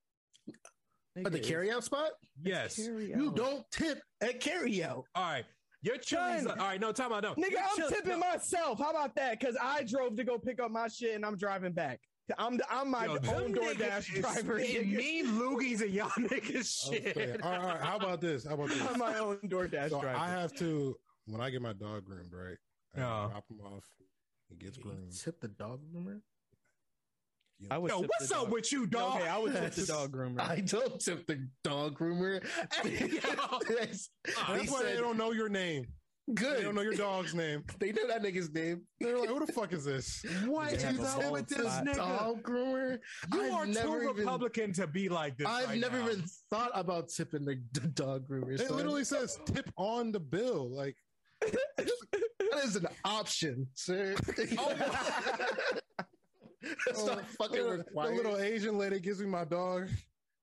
At 1.24 1.32
the 1.32 1.40
carryout 1.40 1.82
spot, 1.82 2.10
Yes. 2.42 2.78
you 2.78 3.32
don't 3.34 3.64
tip 3.72 4.00
at 4.20 4.40
carryout. 4.40 5.04
All 5.14 5.24
right. 5.32 5.44
Your 5.82 5.96
chili's. 5.96 6.42
Son. 6.44 6.58
All 6.60 6.66
right, 6.66 6.80
no, 6.80 6.92
time 6.92 7.12
out. 7.12 7.22
No. 7.22 7.34
Nigga, 7.34 7.50
Your 7.52 7.60
I'm 7.62 7.76
chili- 7.76 7.88
tipping 7.94 8.10
no. 8.12 8.18
myself. 8.18 8.78
How 8.78 8.90
about 8.90 9.14
that? 9.16 9.40
Because 9.40 9.56
I 9.60 9.82
drove 9.82 10.14
to 10.16 10.24
go 10.24 10.38
pick 10.38 10.60
up 10.60 10.70
my 10.70 10.88
shit 10.88 11.14
and 11.16 11.24
I'm 11.24 11.36
driving 11.38 11.72
back. 11.72 12.00
I'm 12.38 12.58
the, 12.58 12.64
I'm 12.70 12.90
my 12.90 13.06
Yo, 13.06 13.14
own 13.14 13.52
them 13.52 13.54
DoorDash 13.54 14.20
driver. 14.20 14.60
spitting 14.60 14.90
nigga. 14.90 14.96
mean 14.96 15.26
loogies 15.32 15.80
and 15.80 15.90
y'all 15.90 16.10
niggas 16.10 16.90
shit. 16.92 17.14
saying, 17.16 17.40
all, 17.42 17.50
right, 17.50 17.60
all 17.60 17.66
right, 17.66 17.80
how 17.80 17.96
about 17.96 18.20
this? 18.20 18.46
How 18.46 18.54
about 18.54 18.68
this? 18.68 18.80
I'm 18.82 18.98
my 18.98 19.18
own 19.18 19.38
DoorDash 19.46 19.88
So 19.90 20.00
driver. 20.00 20.16
I 20.18 20.28
have 20.28 20.54
to 20.56 20.94
when 21.30 21.40
I 21.40 21.50
get 21.50 21.62
my 21.62 21.72
dog 21.72 22.04
groomed, 22.04 22.32
right? 22.32 22.56
I 22.94 23.00
Yeah. 23.00 23.28
drop 23.30 23.44
him 23.50 23.60
off. 23.60 23.84
He 24.48 24.56
gets 24.56 24.76
You 24.78 24.82
groomed. 24.84 25.12
tip 25.16 25.40
the 25.40 25.48
dog 25.48 25.80
groomer? 25.92 26.20
You 27.58 27.68
I 27.70 27.74
know, 27.74 27.80
would 27.82 27.90
Yo, 27.90 28.00
what's 28.00 28.32
up 28.32 28.44
dog- 28.44 28.52
with 28.52 28.72
you, 28.72 28.86
dog? 28.86 29.16
Okay, 29.20 29.28
I 29.28 29.38
would 29.38 29.52
tip 29.52 29.74
the 29.74 29.86
dog 29.86 30.12
groomer. 30.12 30.40
I 30.40 30.60
don't 30.60 30.98
tip 31.00 31.26
the 31.26 31.46
dog 31.62 31.98
groomer. 31.98 32.42
that's 32.82 34.10
He 34.62 34.68
why 34.70 34.82
they 34.82 34.96
don't 34.96 35.16
know 35.18 35.32
your 35.32 35.48
name. 35.48 35.86
Good. 36.32 36.58
They 36.58 36.62
don't 36.62 36.74
know 36.76 36.82
your 36.82 36.94
dog's 36.94 37.34
name. 37.34 37.64
They 37.80 37.90
know 37.92 38.06
that 38.06 38.22
nigga's 38.22 38.50
name. 38.52 38.82
They're 39.00 39.18
like, 39.18 39.28
who 39.28 39.44
the 39.44 39.52
fuck 39.52 39.72
is 39.72 39.84
this? 39.84 40.24
What 40.46 40.70
They 40.70 40.76
is 40.76 40.82
have 40.84 41.00
up 41.00 41.32
with 41.32 41.48
this 41.48 41.66
nigga? 41.66 41.96
Dog 41.96 42.42
groomer. 42.42 42.98
You 43.34 43.42
I've 43.42 43.52
are 43.52 43.66
too 43.66 43.72
even- 43.72 44.16
Republican 44.16 44.72
to 44.74 44.86
be 44.86 45.08
like 45.08 45.36
this. 45.36 45.46
I've 45.48 45.68
right 45.70 45.78
never 45.80 45.98
now. 45.98 46.08
even 46.10 46.24
thought 46.50 46.70
about 46.74 47.08
tipping 47.08 47.44
the, 47.44 47.60
the 47.72 47.88
dog 47.88 48.28
groomer. 48.28 48.52
It 48.54 48.60
son. 48.68 48.76
literally 48.76 49.04
says 49.04 49.38
tip 49.46 49.70
on 49.76 50.12
the 50.12 50.20
bill. 50.20 50.70
Like, 50.70 50.96
that 51.40 52.64
is 52.64 52.76
an 52.76 52.86
option, 53.04 53.66
sir. 53.74 54.14
Oh, 54.58 54.74
That's 56.86 57.04
not 57.06 57.18
oh, 57.18 57.22
fucking 57.38 57.62
the, 57.64 57.70
required. 57.78 58.10
the 58.12 58.16
little 58.16 58.38
Asian 58.38 58.76
lady 58.76 59.00
gives 59.00 59.18
me 59.20 59.26
my 59.26 59.44
dog, 59.44 59.88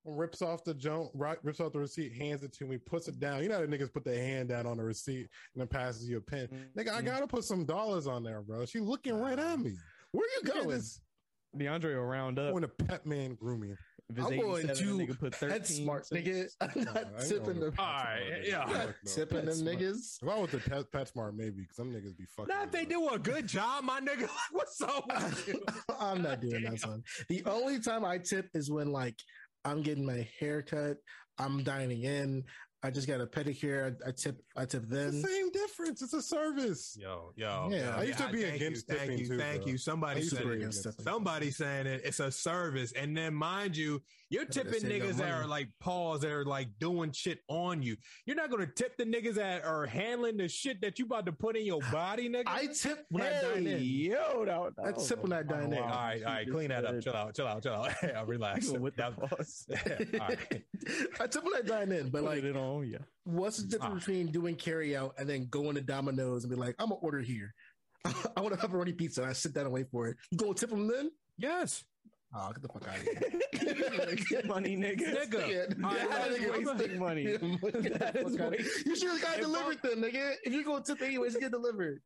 rips 0.04 0.42
off 0.42 0.64
the 0.64 0.74
junk, 0.74 1.12
right, 1.14 1.38
rips 1.44 1.60
off 1.60 1.74
the 1.74 1.80
receipt, 1.80 2.12
hands 2.14 2.42
it 2.42 2.52
to 2.54 2.66
me, 2.66 2.78
puts 2.78 3.08
it 3.08 3.20
down. 3.20 3.44
You 3.44 3.50
know 3.50 3.56
how 3.56 3.62
the 3.62 3.68
niggas 3.68 3.94
put 3.94 4.04
their 4.04 4.20
hand 4.20 4.50
down 4.50 4.66
on 4.66 4.78
the 4.78 4.84
receipt 4.84 5.28
and 5.54 5.62
then 5.62 5.68
passes 5.68 6.10
you 6.10 6.18
a 6.18 6.22
pen. 6.22 6.48
Mm-hmm. 6.48 6.80
Nigga, 6.80 6.94
I 6.94 7.02
gotta 7.04 7.28
put 7.28 7.44
some 7.44 7.66
dollars 7.66 8.08
on 8.08 8.24
there, 8.24 8.42
bro. 8.42 8.66
She 8.66 8.80
looking 8.80 9.20
right 9.20 9.38
at 9.38 9.60
me. 9.60 9.76
Where 10.12 10.26
you 10.44 10.52
You 10.54 10.64
going? 10.64 10.82
DeAndre 11.56 11.96
will 11.96 12.04
round 12.04 12.40
up. 12.40 12.52
going 12.52 12.62
to 12.64 12.68
pet 12.68 13.06
man 13.06 13.36
grooming. 13.36 13.78
If 14.10 14.18
it's 14.18 14.28
I'm 14.28 14.40
going 14.40 14.68
to 14.68 14.74
nigga 14.74 15.20
put 15.20 15.36
13. 15.36 15.50
That's 15.58 15.76
smart, 15.76 16.06
nigga. 16.14 16.48
I'm 16.62 16.84
not 16.84 16.98
I 17.18 17.24
tipping 17.24 17.44
going 17.44 17.60
them. 17.60 17.74
All 17.78 17.86
right, 17.86 18.42
yeah. 18.44 18.62
I'm 18.62 18.72
not 18.72 18.86
Fuck 18.86 18.96
no. 19.06 19.12
tipping 19.14 19.46
them 19.46 19.58
niggas. 19.58 20.24
If 20.24 20.30
I 20.30 20.40
was 20.40 20.52
to 20.52 20.60
pet, 20.60 20.92
PetSmart, 20.92 21.36
maybe 21.36 21.62
because 21.62 21.76
some 21.76 21.92
niggas 21.92 22.18
be 22.18 22.26
fucking. 22.26 22.54
Now, 22.54 22.62
me, 22.62 22.66
if 22.66 22.72
they 22.72 22.86
do 22.86 23.10
a 23.10 23.20
good 23.20 23.48
job, 23.48 23.84
my 23.84 24.00
nigga, 24.00 24.30
what's 24.52 24.82
up 24.82 25.06
with 25.08 25.48
you? 25.48 25.66
I'm 26.00 26.22
not 26.22 26.40
doing 26.40 26.64
that, 26.64 26.80
son. 26.80 27.04
The 27.28 27.44
only 27.46 27.80
time 27.80 28.06
I 28.06 28.18
tip 28.18 28.48
is 28.54 28.72
when 28.72 28.92
like 28.92 29.20
I'm 29.66 29.82
getting 29.82 30.06
my 30.06 30.28
haircut. 30.40 30.98
I'm 31.40 31.64
dining 31.64 32.04
in, 32.04 32.44
I 32.88 32.90
just 32.90 33.06
got 33.06 33.20
a 33.20 33.26
pedicure, 33.28 33.94
I, 34.06 34.08
I 34.08 34.12
tip 34.12 34.42
I 34.56 34.64
tip 34.64 34.84
It's 34.90 35.22
the 35.22 35.28
same 35.28 35.52
difference. 35.52 36.02
It's 36.02 36.14
a 36.14 36.22
service. 36.22 36.98
Yo, 36.98 37.34
yo, 37.36 37.68
Yeah, 37.70 37.78
yo, 37.80 37.92
I 37.98 38.04
used 38.04 38.20
to 38.20 38.30
be 38.30 38.44
thank 38.44 38.56
against 38.56 38.90
you, 38.90 38.96
thank 38.96 39.20
you, 39.20 39.28
too, 39.28 39.38
thank 39.38 39.62
bro. 39.64 39.68
you. 39.68 39.74
I 39.74 39.78
Somebody 39.78 40.22
said 40.24 40.46
it. 40.48 40.74
Somebody 41.02 41.52
saying 41.52 41.86
it. 41.86 42.02
It's 42.06 42.22
a 42.22 42.32
service, 42.32 42.94
and 42.94 43.16
then 43.18 43.34
mind 43.34 43.76
you, 43.76 44.02
you're 44.30 44.46
tipping 44.46 44.84
niggas 44.84 45.16
that 45.18 45.32
are 45.34 45.46
like 45.46 45.68
paws 45.82 46.22
that 46.22 46.32
are 46.32 46.46
like 46.46 46.70
doing 46.80 47.12
shit 47.12 47.40
on 47.50 47.82
you. 47.84 47.98
You're 48.26 48.38
not 48.38 48.50
gonna 48.52 48.68
tip 48.68 48.96
the 48.96 49.04
niggas 49.04 49.34
that 49.36 49.66
are 49.66 49.86
handling 49.86 50.38
the 50.38 50.48
shit 50.48 50.80
that 50.82 50.98
you 50.98 51.06
about 51.06 51.26
to 51.26 51.34
put 51.34 51.58
in 51.58 51.66
your 51.66 51.82
body, 51.92 52.30
nigga. 52.30 52.44
I 52.48 52.68
tip 52.68 53.06
when 53.10 53.24
I 53.24 53.28
Hey, 53.28 53.42
dine 53.54 53.68
in. 53.68 53.84
yo, 53.84 54.44
no, 54.46 54.70
I 54.82 54.92
tip 54.94 55.22
when 55.24 55.34
I 55.34 55.44
dine 55.44 55.74
in. 55.74 55.80
all 55.80 55.90
right, 55.90 56.24
all 56.24 56.34
right, 56.34 56.50
clean 56.50 56.70
that 56.70 56.86
up. 56.86 57.02
Chill 57.02 57.14
out, 57.16 57.36
chill 57.36 57.48
out, 57.48 57.62
chill 57.64 57.74
out. 57.74 57.92
Yeah, 58.04 58.24
relax. 58.26 58.70
With 58.70 58.96
That- 58.96 59.18
pause. 59.20 59.66
all 59.70 60.20
right. 60.28 60.64
I 61.20 61.28
tip 61.28 61.44
when 61.44 61.56
I 61.56 61.62
dine 61.62 61.92
in, 61.92 62.10
but 62.10 62.24
like 62.24 62.44
it 62.44 62.56
on, 62.56 62.77
yeah. 62.82 63.00
what's 63.24 63.58
the 63.58 63.68
difference 63.68 63.92
Ah. 63.94 63.96
between 64.00 64.28
doing 64.32 64.56
carry 64.56 64.96
out 64.96 65.14
and 65.18 65.28
then 65.30 65.48
going 65.50 65.76
to 65.76 65.82
Domino's 65.82 66.44
and 66.44 66.52
be 66.52 66.56
like, 66.60 66.76
I'm 66.80 66.90
gonna 66.90 67.00
order 67.02 67.20
here. 67.22 67.54
I 68.36 68.42
want 68.42 68.54
a 68.54 68.58
pepperoni 68.58 68.96
pizza. 68.98 69.22
And 69.22 69.30
I 69.30 69.34
sit 69.34 69.54
down 69.54 69.66
and 69.66 69.74
wait 69.74 69.90
for 69.92 70.08
it. 70.08 70.18
You 70.32 70.38
go 70.38 70.54
tip 70.54 70.70
them 70.70 70.88
then? 70.88 71.12
Yes, 71.38 71.84
Oh, 72.36 72.52
get 72.52 72.62
the 72.62 72.68
fuck 72.68 72.86
out 72.90 72.98
of 72.98 73.04
here. 73.04 74.42
money, 74.46 74.76
nigga. 74.76 75.16
nigga. 75.16 75.50
Yeah, 75.50 75.86
All 75.88 75.94
right, 75.94 76.10
that 76.10 76.30
let's 76.32 76.38
nigga 76.40 76.64
go 76.66 76.74
wasting 76.74 76.88
back. 76.90 77.00
money. 77.00 77.24
Get 77.24 77.40
the 77.62 77.90
That 78.00 78.14
fuck 78.16 78.28
is 78.28 78.36
out 78.36 78.42
of- 78.42 78.52
wasting- 78.52 78.84
You 78.86 78.96
should 78.98 79.10
have 79.12 79.22
got 79.22 79.36
If 79.36 79.42
delivered 79.42 79.78
then, 79.82 80.02
nigga. 80.02 80.34
If 80.44 80.54
you're 80.54 80.64
going 80.66 80.84
to 80.84 80.94
tip 80.94 81.02
anyways, 81.04 81.38
get 81.38 81.52
delivered. 81.52 82.02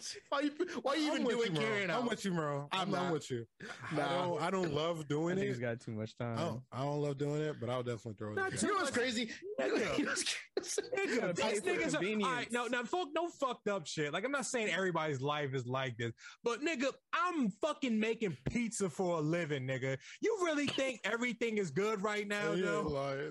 why 0.28 0.40
you 0.40 0.50
why 0.82 0.94
you 0.94 1.06
even 1.06 1.18
I'm 1.18 1.24
with 1.24 1.36
doing 1.36 1.54
you, 1.54 1.60
Mo. 1.60 1.66
carrying 1.66 1.90
out? 1.90 2.00
I'm 2.00 2.08
with 2.08 2.24
you, 2.24 2.30
bro. 2.32 2.68
I'm 2.72 2.80
I'm, 2.82 2.90
not. 2.90 3.12
With 3.12 3.30
you. 3.30 3.46
I 3.92 3.96
don't. 3.96 4.42
I 4.42 4.50
don't 4.50 4.72
love 4.72 5.00
I 5.00 5.02
doing 5.04 5.36
think 5.36 5.46
it. 5.46 5.48
he's 5.48 5.58
got 5.58 5.80
too 5.80 5.92
much 5.92 6.16
time. 6.16 6.38
I 6.38 6.40
don't, 6.42 6.60
I 6.72 6.78
don't 6.82 7.02
love 7.02 7.18
doing 7.18 7.42
it, 7.42 7.56
but 7.60 7.68
I'll 7.70 7.82
definitely 7.82 8.14
throw 8.14 8.32
it. 8.32 8.36
Not 8.36 8.52
in. 8.52 8.58
You 8.62 8.68
know 8.68 8.74
what's 8.80 8.90
crazy? 8.90 9.30
Nigga. 9.60 9.98
You 9.98 10.04
know 10.04 10.10
what's 10.10 10.24
crazy? 10.24 10.36
Nigga, 10.96 11.38
pay 11.38 11.52
these 11.52 11.62
niggas 11.62 11.80
are, 11.82 11.84
all 11.84 11.90
convenience. 12.00 12.32
right, 12.32 12.52
no, 12.52 12.66
no, 12.66 12.84
fuck, 12.84 13.08
no 13.14 13.28
fucked 13.28 13.68
up 13.68 13.86
shit. 13.86 14.12
Like, 14.12 14.24
I'm 14.24 14.32
not 14.32 14.46
saying 14.46 14.68
everybody's 14.70 15.20
life 15.20 15.54
is 15.54 15.66
like 15.66 15.96
this, 15.96 16.12
but 16.42 16.60
nigga, 16.62 16.92
I'm 17.12 17.50
fucking 17.62 17.98
making 17.98 18.36
pizza 18.50 18.88
for 18.90 19.18
a 19.18 19.20
living, 19.20 19.66
nigga. 19.66 19.98
You 20.20 20.38
really 20.44 20.66
think 20.66 21.00
everything 21.04 21.58
is 21.58 21.70
good 21.70 22.02
right 22.02 22.26
now, 22.26 22.52
Yeah, 22.52 22.66
though? 22.66 22.82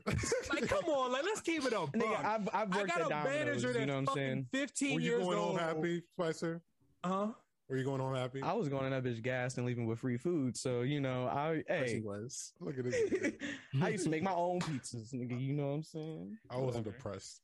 Like, 0.01 0.67
come 0.67 0.86
on, 0.86 1.11
like, 1.11 1.23
let's 1.23 1.41
keep 1.41 1.65
it 1.65 1.73
up. 1.73 1.91
Nigga, 1.93 2.23
I've, 2.23 2.49
I've 2.53 2.71
I 2.75 2.83
got 2.83 3.01
at 3.01 3.05
a 3.07 3.09
Domino's, 3.09 3.63
manager 3.63 3.67
you 3.67 3.73
that's 3.73 3.88
know 3.88 3.93
what 3.93 3.99
I'm 3.99 4.05
fucking 4.07 4.21
saying? 4.21 4.47
15 4.67 4.93
Were 4.95 4.99
you 4.99 5.11
years 5.11 5.23
going 5.23 5.38
old. 5.38 5.59
home 5.59 5.75
happy, 5.75 6.03
Spicer? 6.13 6.61
Uh 7.03 7.09
Huh? 7.09 7.27
Were 7.70 7.78
you 7.78 7.84
going 7.84 7.99
home 7.99 8.13
happy? 8.16 8.41
I 8.43 8.53
was 8.53 8.70
going 8.70 8.86
in 8.86 8.91
that 8.91 9.03
bitch 9.03 9.24
gas 9.24 9.57
and 9.57 9.66
leaving 9.66 9.88
with 9.88 9.99
free 9.99 10.18
food. 10.18 10.55
So, 10.55 10.82
you 10.82 10.99
know, 11.01 11.26
I, 11.26 11.63
Yes, 11.68 11.89
he 11.89 11.95
hey, 11.95 12.01
was. 12.01 12.53
Look 12.59 12.78
at 12.78 12.84
this. 12.86 13.34
I 13.82 13.89
used 13.89 14.03
to 14.03 14.09
make 14.11 14.22
my 14.22 14.34
own 14.34 14.59
pizzas, 14.59 15.13
nigga. 15.16 15.39
You 15.39 15.53
know 15.53 15.68
what 15.68 15.74
I'm 15.74 15.84
saying? 15.84 16.38
I 16.49 16.57
wasn't 16.57 16.86
Whatever. 16.86 16.97
depressed. 16.97 17.41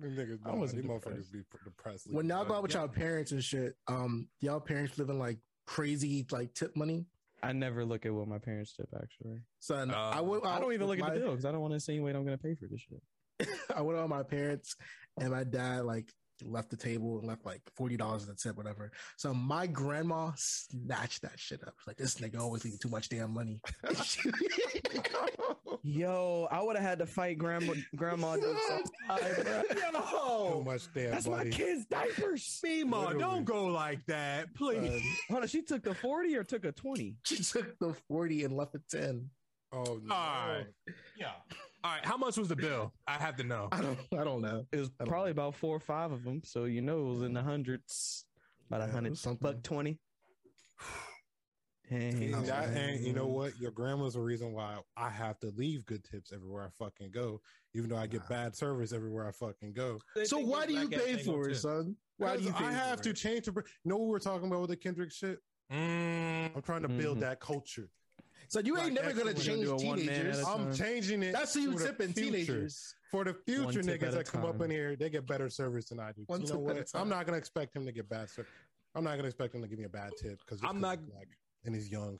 Them 0.00 0.16
niggas, 0.16 0.38
I 0.44 0.54
wasn't 0.54 0.82
these 0.82 0.90
depressed. 0.90 1.28
motherfuckers 1.28 1.32
be 1.32 1.42
depressed. 1.64 2.06
When 2.10 2.26
y'all 2.28 2.44
go 2.44 2.54
out 2.54 2.62
with 2.62 2.72
Yeah. 2.74 2.80
y'all 2.80 2.88
parents 2.88 3.30
and 3.32 3.44
shit, 3.44 3.74
um, 3.86 4.28
y'all 4.40 4.58
parents 4.60 4.98
living 4.98 5.18
like 5.20 5.38
crazy 5.66 6.26
like 6.32 6.52
tip 6.54 6.74
money. 6.74 7.06
I 7.42 7.52
never 7.52 7.84
look 7.84 8.04
at 8.06 8.12
what 8.12 8.26
my 8.26 8.38
parents 8.38 8.72
tip, 8.74 8.88
actually. 9.00 9.38
Son, 9.60 9.90
Uh, 9.92 9.94
I 10.14 10.20
would. 10.20 10.44
I 10.44 10.58
don't 10.58 10.72
even 10.72 10.88
look 10.88 10.98
at 10.98 11.14
the 11.14 11.20
bill 11.20 11.30
because 11.30 11.44
I 11.44 11.52
don't 11.52 11.60
want 11.60 11.70
to 11.70 11.74
insinuate 11.76 12.16
I'm 12.16 12.24
going 12.24 12.36
to 12.36 12.42
pay 12.42 12.54
for 12.54 12.66
this 12.66 12.80
shit. 12.80 13.48
I 13.74 13.80
went 13.82 13.98
out 13.98 14.02
with 14.02 14.10
my 14.10 14.22
parents, 14.24 14.74
and 15.18 15.30
my 15.30 15.44
dad 15.44 15.84
like 15.84 16.12
left 16.42 16.70
the 16.70 16.76
table 16.76 17.18
and 17.18 17.26
left 17.28 17.44
like 17.46 17.62
forty 17.76 17.96
dollars 17.96 18.22
in 18.22 18.28
the 18.28 18.34
tip, 18.34 18.56
whatever. 18.56 18.90
So 19.16 19.32
my 19.34 19.66
grandma 19.66 20.32
snatched 20.36 21.22
that 21.22 21.38
shit 21.38 21.62
up. 21.66 21.74
Like 21.86 21.96
this 21.96 22.16
nigga 22.16 22.38
always 22.40 22.64
leaving 22.64 22.78
too 22.78 22.88
much 22.88 23.08
damn 23.08 23.32
money. 23.32 23.60
Yo, 25.82 26.46
I 26.50 26.62
would 26.62 26.76
have 26.76 26.84
had 26.84 26.98
to 26.98 27.06
fight 27.06 27.38
grandma, 27.38 27.72
grandma. 27.96 28.36
jokes 28.36 28.60
outside, 29.08 29.44
bro. 29.44 30.02
so 30.10 30.62
much 30.64 30.82
damn 30.94 31.10
That's 31.12 31.26
my 31.26 31.44
kid's 31.48 31.86
diapers. 31.86 32.60
Mima, 32.62 33.14
don't 33.18 33.44
go 33.44 33.66
like 33.66 34.04
that, 34.06 34.54
please. 34.54 35.02
Uh, 35.02 35.32
Hold 35.32 35.42
on, 35.42 35.48
she 35.48 35.62
took 35.62 35.82
the 35.82 35.94
40 35.94 36.36
or 36.36 36.44
took 36.44 36.64
a 36.66 36.72
20? 36.72 37.16
she 37.24 37.36
took 37.42 37.78
the 37.78 37.94
forty 38.08 38.44
and 38.44 38.56
left 38.56 38.72
the 38.72 38.82
ten. 38.90 39.30
Oh 39.72 40.00
no! 40.04 40.14
All 40.14 40.48
right. 40.48 40.66
Yeah. 41.16 41.32
All 41.82 41.92
right. 41.92 42.04
How 42.04 42.16
much 42.16 42.36
was 42.36 42.48
the 42.48 42.56
bill? 42.56 42.92
I 43.06 43.14
have 43.14 43.36
to 43.36 43.44
know. 43.44 43.68
I 43.72 43.80
don't. 43.80 43.98
I 44.12 44.24
don't 44.24 44.42
know. 44.42 44.66
It 44.72 44.76
was 44.78 44.90
I 45.00 45.04
don't 45.04 45.08
probably 45.08 45.30
about 45.30 45.54
four 45.54 45.74
or 45.76 45.80
five 45.80 46.12
of 46.12 46.24
them. 46.24 46.42
So, 46.44 46.64
you 46.64 46.82
know, 46.82 47.00
it 47.00 47.14
was 47.14 47.22
in 47.22 47.32
the 47.32 47.42
hundreds. 47.42 48.26
About 48.68 48.82
a 48.82 48.86
Yeah, 48.86 48.92
hundred, 48.92 49.10
was 49.10 49.20
something. 49.20 49.52
buck 49.52 49.62
20. 49.62 49.98
Hey, 51.88 52.32
And, 52.32 52.46
that, 52.46 52.68
and 52.68 53.00
you 53.00 53.12
know 53.12 53.26
what? 53.26 53.58
Your 53.58 53.72
grandma's 53.72 54.14
the 54.14 54.20
reason 54.20 54.52
why 54.52 54.78
I 54.96 55.10
have 55.10 55.40
to 55.40 55.48
leave 55.56 55.84
good 55.86 56.04
tips 56.04 56.32
everywhere 56.32 56.64
I 56.64 56.68
fucking 56.84 57.10
go, 57.10 57.40
even 57.74 57.90
though 57.90 57.96
I 57.96 58.06
get 58.06 58.20
Nah. 58.22 58.28
bad 58.28 58.54
service 58.54 58.92
everywhere 58.92 59.26
I 59.26 59.32
fucking 59.32 59.72
go. 59.72 59.98
So 60.24 60.38
why 60.38 60.66
do 60.66 60.74
you 60.74 60.88
pay 60.88 61.16
for 61.16 61.48
it, 61.48 61.56
son? 61.56 61.96
Why 62.18 62.36
do 62.36 62.44
you? 62.44 62.52
Pay 62.52 62.66
I 62.66 62.72
have 62.72 62.98
for 62.98 63.04
to 63.04 63.10
it? 63.10 63.14
change 63.16 63.46
to. 63.46 63.52
You 63.52 63.62
know 63.86 63.96
what 63.96 64.06
we're 64.08 64.18
talking 64.20 64.46
about 64.46 64.60
with 64.60 64.70
the 64.70 64.76
Kendrick 64.76 65.10
shit? 65.10 65.40
Mm, 65.72 66.54
I'm 66.54 66.62
trying 66.62 66.82
to 66.82 66.88
build 66.88 67.16
Mhm. 67.18 67.20
that 67.22 67.40
culture. 67.40 67.88
So 68.50 68.58
you 68.58 68.76
ain't 68.78 68.94
Like 68.96 69.04
never 69.04 69.12
gonna 69.12 69.32
change 69.34 69.64
gonna 69.68 69.78
do 69.78 69.84
a 69.84 69.88
one 69.88 70.04
man 70.04 70.08
teenagers. 70.08 70.38
at 70.40 70.44
a 70.44 70.48
I'm 70.48 70.74
changing 70.74 71.22
it. 71.22 71.30
That's 71.32 71.54
who 71.54 71.60
you 71.60 71.78
for 71.78 71.86
tipping 71.86 72.12
teenagers. 72.12 72.94
For 73.12 73.22
the 73.24 73.34
future 73.46 73.80
niggas 73.80 74.10
that 74.10 74.26
come 74.26 74.44
up 74.44 74.60
in 74.60 74.70
here, 74.72 74.96
they 74.96 75.08
get 75.08 75.24
better 75.24 75.48
service 75.48 75.88
than 75.88 76.00
I 76.00 76.10
do. 76.10 76.24
One 76.26 76.42
you 76.42 76.48
know 76.48 76.58
what? 76.58 76.88
I'm 76.94 77.08
not 77.08 77.26
gonna 77.26 77.38
expect 77.38 77.76
him 77.76 77.86
to 77.86 77.92
get 77.92 78.08
bad 78.08 78.28
service. 78.28 78.50
I'm 78.96 79.04
not 79.04 79.14
gonna 79.16 79.28
expect 79.28 79.54
him 79.54 79.62
to 79.62 79.68
give 79.68 79.78
me 79.78 79.84
a 79.84 79.88
bad 79.88 80.10
tip 80.20 80.40
because 80.40 80.60
I'm 80.64 80.80
not- 80.80 80.98
black 81.06 81.28
and 81.64 81.76
he's 81.76 81.88
young. 81.92 82.18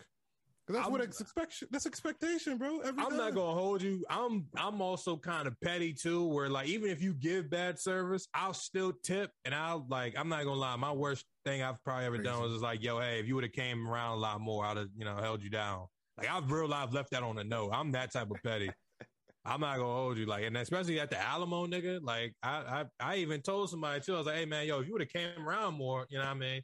'Cause 0.66 0.74
that's 0.76 0.84
I'm- 0.84 0.92
what 0.92 1.00
it's 1.00 1.20
expect. 1.20 1.64
That's 1.72 1.86
expectation, 1.86 2.58
bro. 2.58 2.78
Every 2.78 3.02
I'm 3.02 3.16
not 3.16 3.34
gonna 3.34 3.54
hold 3.58 3.82
you. 3.82 4.06
I'm 4.08 4.46
I'm 4.56 4.80
also 4.80 5.16
kind 5.16 5.48
of 5.48 5.60
petty 5.60 5.92
too, 5.92 6.24
where 6.28 6.48
like 6.48 6.68
even 6.68 6.90
if 6.90 7.02
you 7.02 7.12
give 7.12 7.50
bad 7.50 7.76
service, 7.80 8.28
I'll 8.34 8.54
still 8.54 8.92
tip 8.92 9.32
and 9.44 9.52
I'll 9.52 9.84
like 9.88 10.14
I'm 10.16 10.28
not 10.28 10.44
gonna 10.44 10.60
lie, 10.60 10.76
my 10.76 10.92
worst 10.92 11.26
thing 11.44 11.60
I've 11.62 11.82
probably 11.82 12.04
ever 12.06 12.18
done 12.18 12.40
was 12.40 12.52
just 12.52 12.62
like, 12.62 12.84
yo, 12.84 13.00
hey, 13.00 13.18
if 13.18 13.26
you 13.26 13.34
would 13.34 13.42
have 13.42 13.52
came 13.52 13.88
around 13.88 14.12
a 14.18 14.20
lot 14.20 14.40
more, 14.40 14.64
I'd 14.64 14.76
have, 14.76 14.90
you 14.96 15.04
know, 15.04 15.16
held 15.16 15.42
you 15.42 15.50
down. 15.50 15.88
Like 16.18 16.30
I've 16.30 16.50
real 16.50 16.68
life 16.68 16.92
left 16.92 17.10
that 17.10 17.22
on 17.22 17.36
the 17.36 17.44
note. 17.44 17.70
I'm 17.72 17.92
that 17.92 18.12
type 18.12 18.30
of 18.30 18.42
petty. 18.42 18.70
I'm 19.44 19.60
not 19.60 19.78
gonna 19.78 19.88
hold 19.88 20.18
you 20.18 20.26
like, 20.26 20.44
and 20.44 20.56
especially 20.56 21.00
at 21.00 21.10
the 21.10 21.18
Alamo, 21.18 21.66
nigga. 21.66 22.00
Like, 22.02 22.34
I 22.42 22.84
I, 23.00 23.12
I 23.12 23.16
even 23.16 23.40
told 23.40 23.70
somebody 23.70 24.00
too. 24.00 24.14
I 24.14 24.18
was 24.18 24.26
like, 24.26 24.36
hey 24.36 24.44
man, 24.44 24.66
yo, 24.66 24.80
if 24.80 24.86
you 24.86 24.92
would 24.92 25.00
have 25.02 25.12
came 25.12 25.46
around 25.46 25.74
more, 25.74 26.06
you 26.10 26.18
know 26.18 26.24
what 26.24 26.30
I 26.30 26.34
mean? 26.34 26.62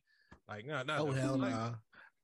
Like, 0.48 0.66
no, 0.66 0.82
no. 0.82 0.97
Oh 0.98 1.12
hell 1.12 1.39
no. 1.39 1.48
nah. 1.48 1.70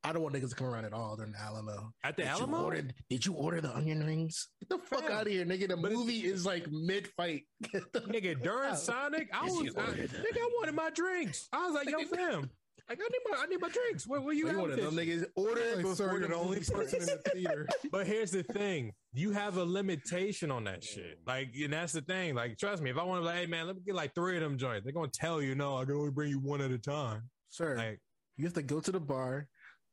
I 0.04 0.12
don't 0.12 0.22
want 0.22 0.34
niggas 0.34 0.50
to 0.50 0.56
come 0.56 0.66
around 0.66 0.84
at 0.84 0.92
all 0.92 1.14
during 1.14 1.32
the 1.32 1.40
Alamo. 1.40 1.92
At 2.02 2.16
the 2.16 2.22
did 2.22 2.28
Alamo, 2.28 2.58
You 2.58 2.64
order, 2.64 2.82
did 3.08 3.24
you 3.24 3.34
order 3.34 3.60
the 3.60 3.74
onion 3.74 4.04
rings? 4.04 4.48
Get 4.60 4.68
the 4.68 4.78
fuck 4.78 5.08
out 5.08 5.26
of 5.26 5.32
here, 5.32 5.44
nigga. 5.44 5.68
The 5.68 5.76
But 5.76 5.92
movie 5.92 6.24
is 6.24 6.44
like 6.44 6.70
mid 6.72 7.06
fight. 7.16 7.44
nigga, 7.94 8.42
during 8.42 8.74
Sonic, 8.74 9.28
I 9.32 9.44
was, 9.44 9.74
I, 9.76 9.82
nigga, 9.92 10.38
I 10.38 10.50
wanted 10.58 10.74
my 10.74 10.90
drinks. 10.90 11.48
I 11.52 11.66
was 11.66 11.74
like, 11.74 11.88
yo, 11.88 12.04
fam, 12.16 12.50
like, 12.92 13.00
I 13.00 13.08
need 13.10 13.20
my, 13.30 13.36
I 13.42 13.46
need 13.46 13.60
my 13.60 13.68
drinks. 13.68 14.06
Where, 14.06 14.20
where 14.20 14.34
you 14.34 14.44
You 14.46 14.50
at? 14.50 14.56
order 14.56 14.76
with 14.76 14.84
them 14.84 14.96
this? 14.96 15.06
niggas. 15.06 15.26
Order 15.36 15.60
it 15.60 15.76
Like, 15.76 15.84
before 15.84 16.20
the 16.20 16.26
you're 16.28 16.34
only 16.34 16.56
movie 16.58 16.72
person 16.72 17.00
in 17.00 17.06
the 17.06 17.30
theater. 17.32 17.68
But 17.90 18.06
here's 18.06 18.30
the 18.30 18.42
thing: 18.42 18.92
you 19.12 19.32
have 19.32 19.56
a 19.56 19.64
limitation 19.64 20.50
on 20.50 20.64
that 20.64 20.82
shit. 20.84 21.18
Like, 21.26 21.50
and 21.62 21.72
that's 21.72 21.92
the 21.92 22.02
thing. 22.02 22.34
Like, 22.34 22.58
trust 22.58 22.82
me, 22.82 22.90
if 22.90 22.96
I 22.98 23.02
want 23.04 23.22
to, 23.22 23.26
like, 23.26 23.36
hey 23.36 23.46
man, 23.46 23.66
let 23.66 23.76
me 23.76 23.82
get 23.84 23.94
like 23.94 24.14
three 24.14 24.36
of 24.36 24.42
them 24.42 24.56
joints. 24.58 24.84
They're 24.84 24.92
gonna 24.92 25.08
tell 25.12 25.42
you, 25.42 25.54
no, 25.54 25.76
I 25.76 25.84
can 25.84 25.94
only 25.94 26.10
bring 26.10 26.30
you 26.30 26.38
one 26.38 26.60
at 26.60 26.70
a 26.70 26.78
time. 26.78 27.28
Sir, 27.50 27.76
Like, 27.76 28.00
you 28.36 28.44
have 28.44 28.54
to 28.54 28.62
go 28.62 28.80
to 28.80 28.90
the 28.92 29.00
bar, 29.00 29.46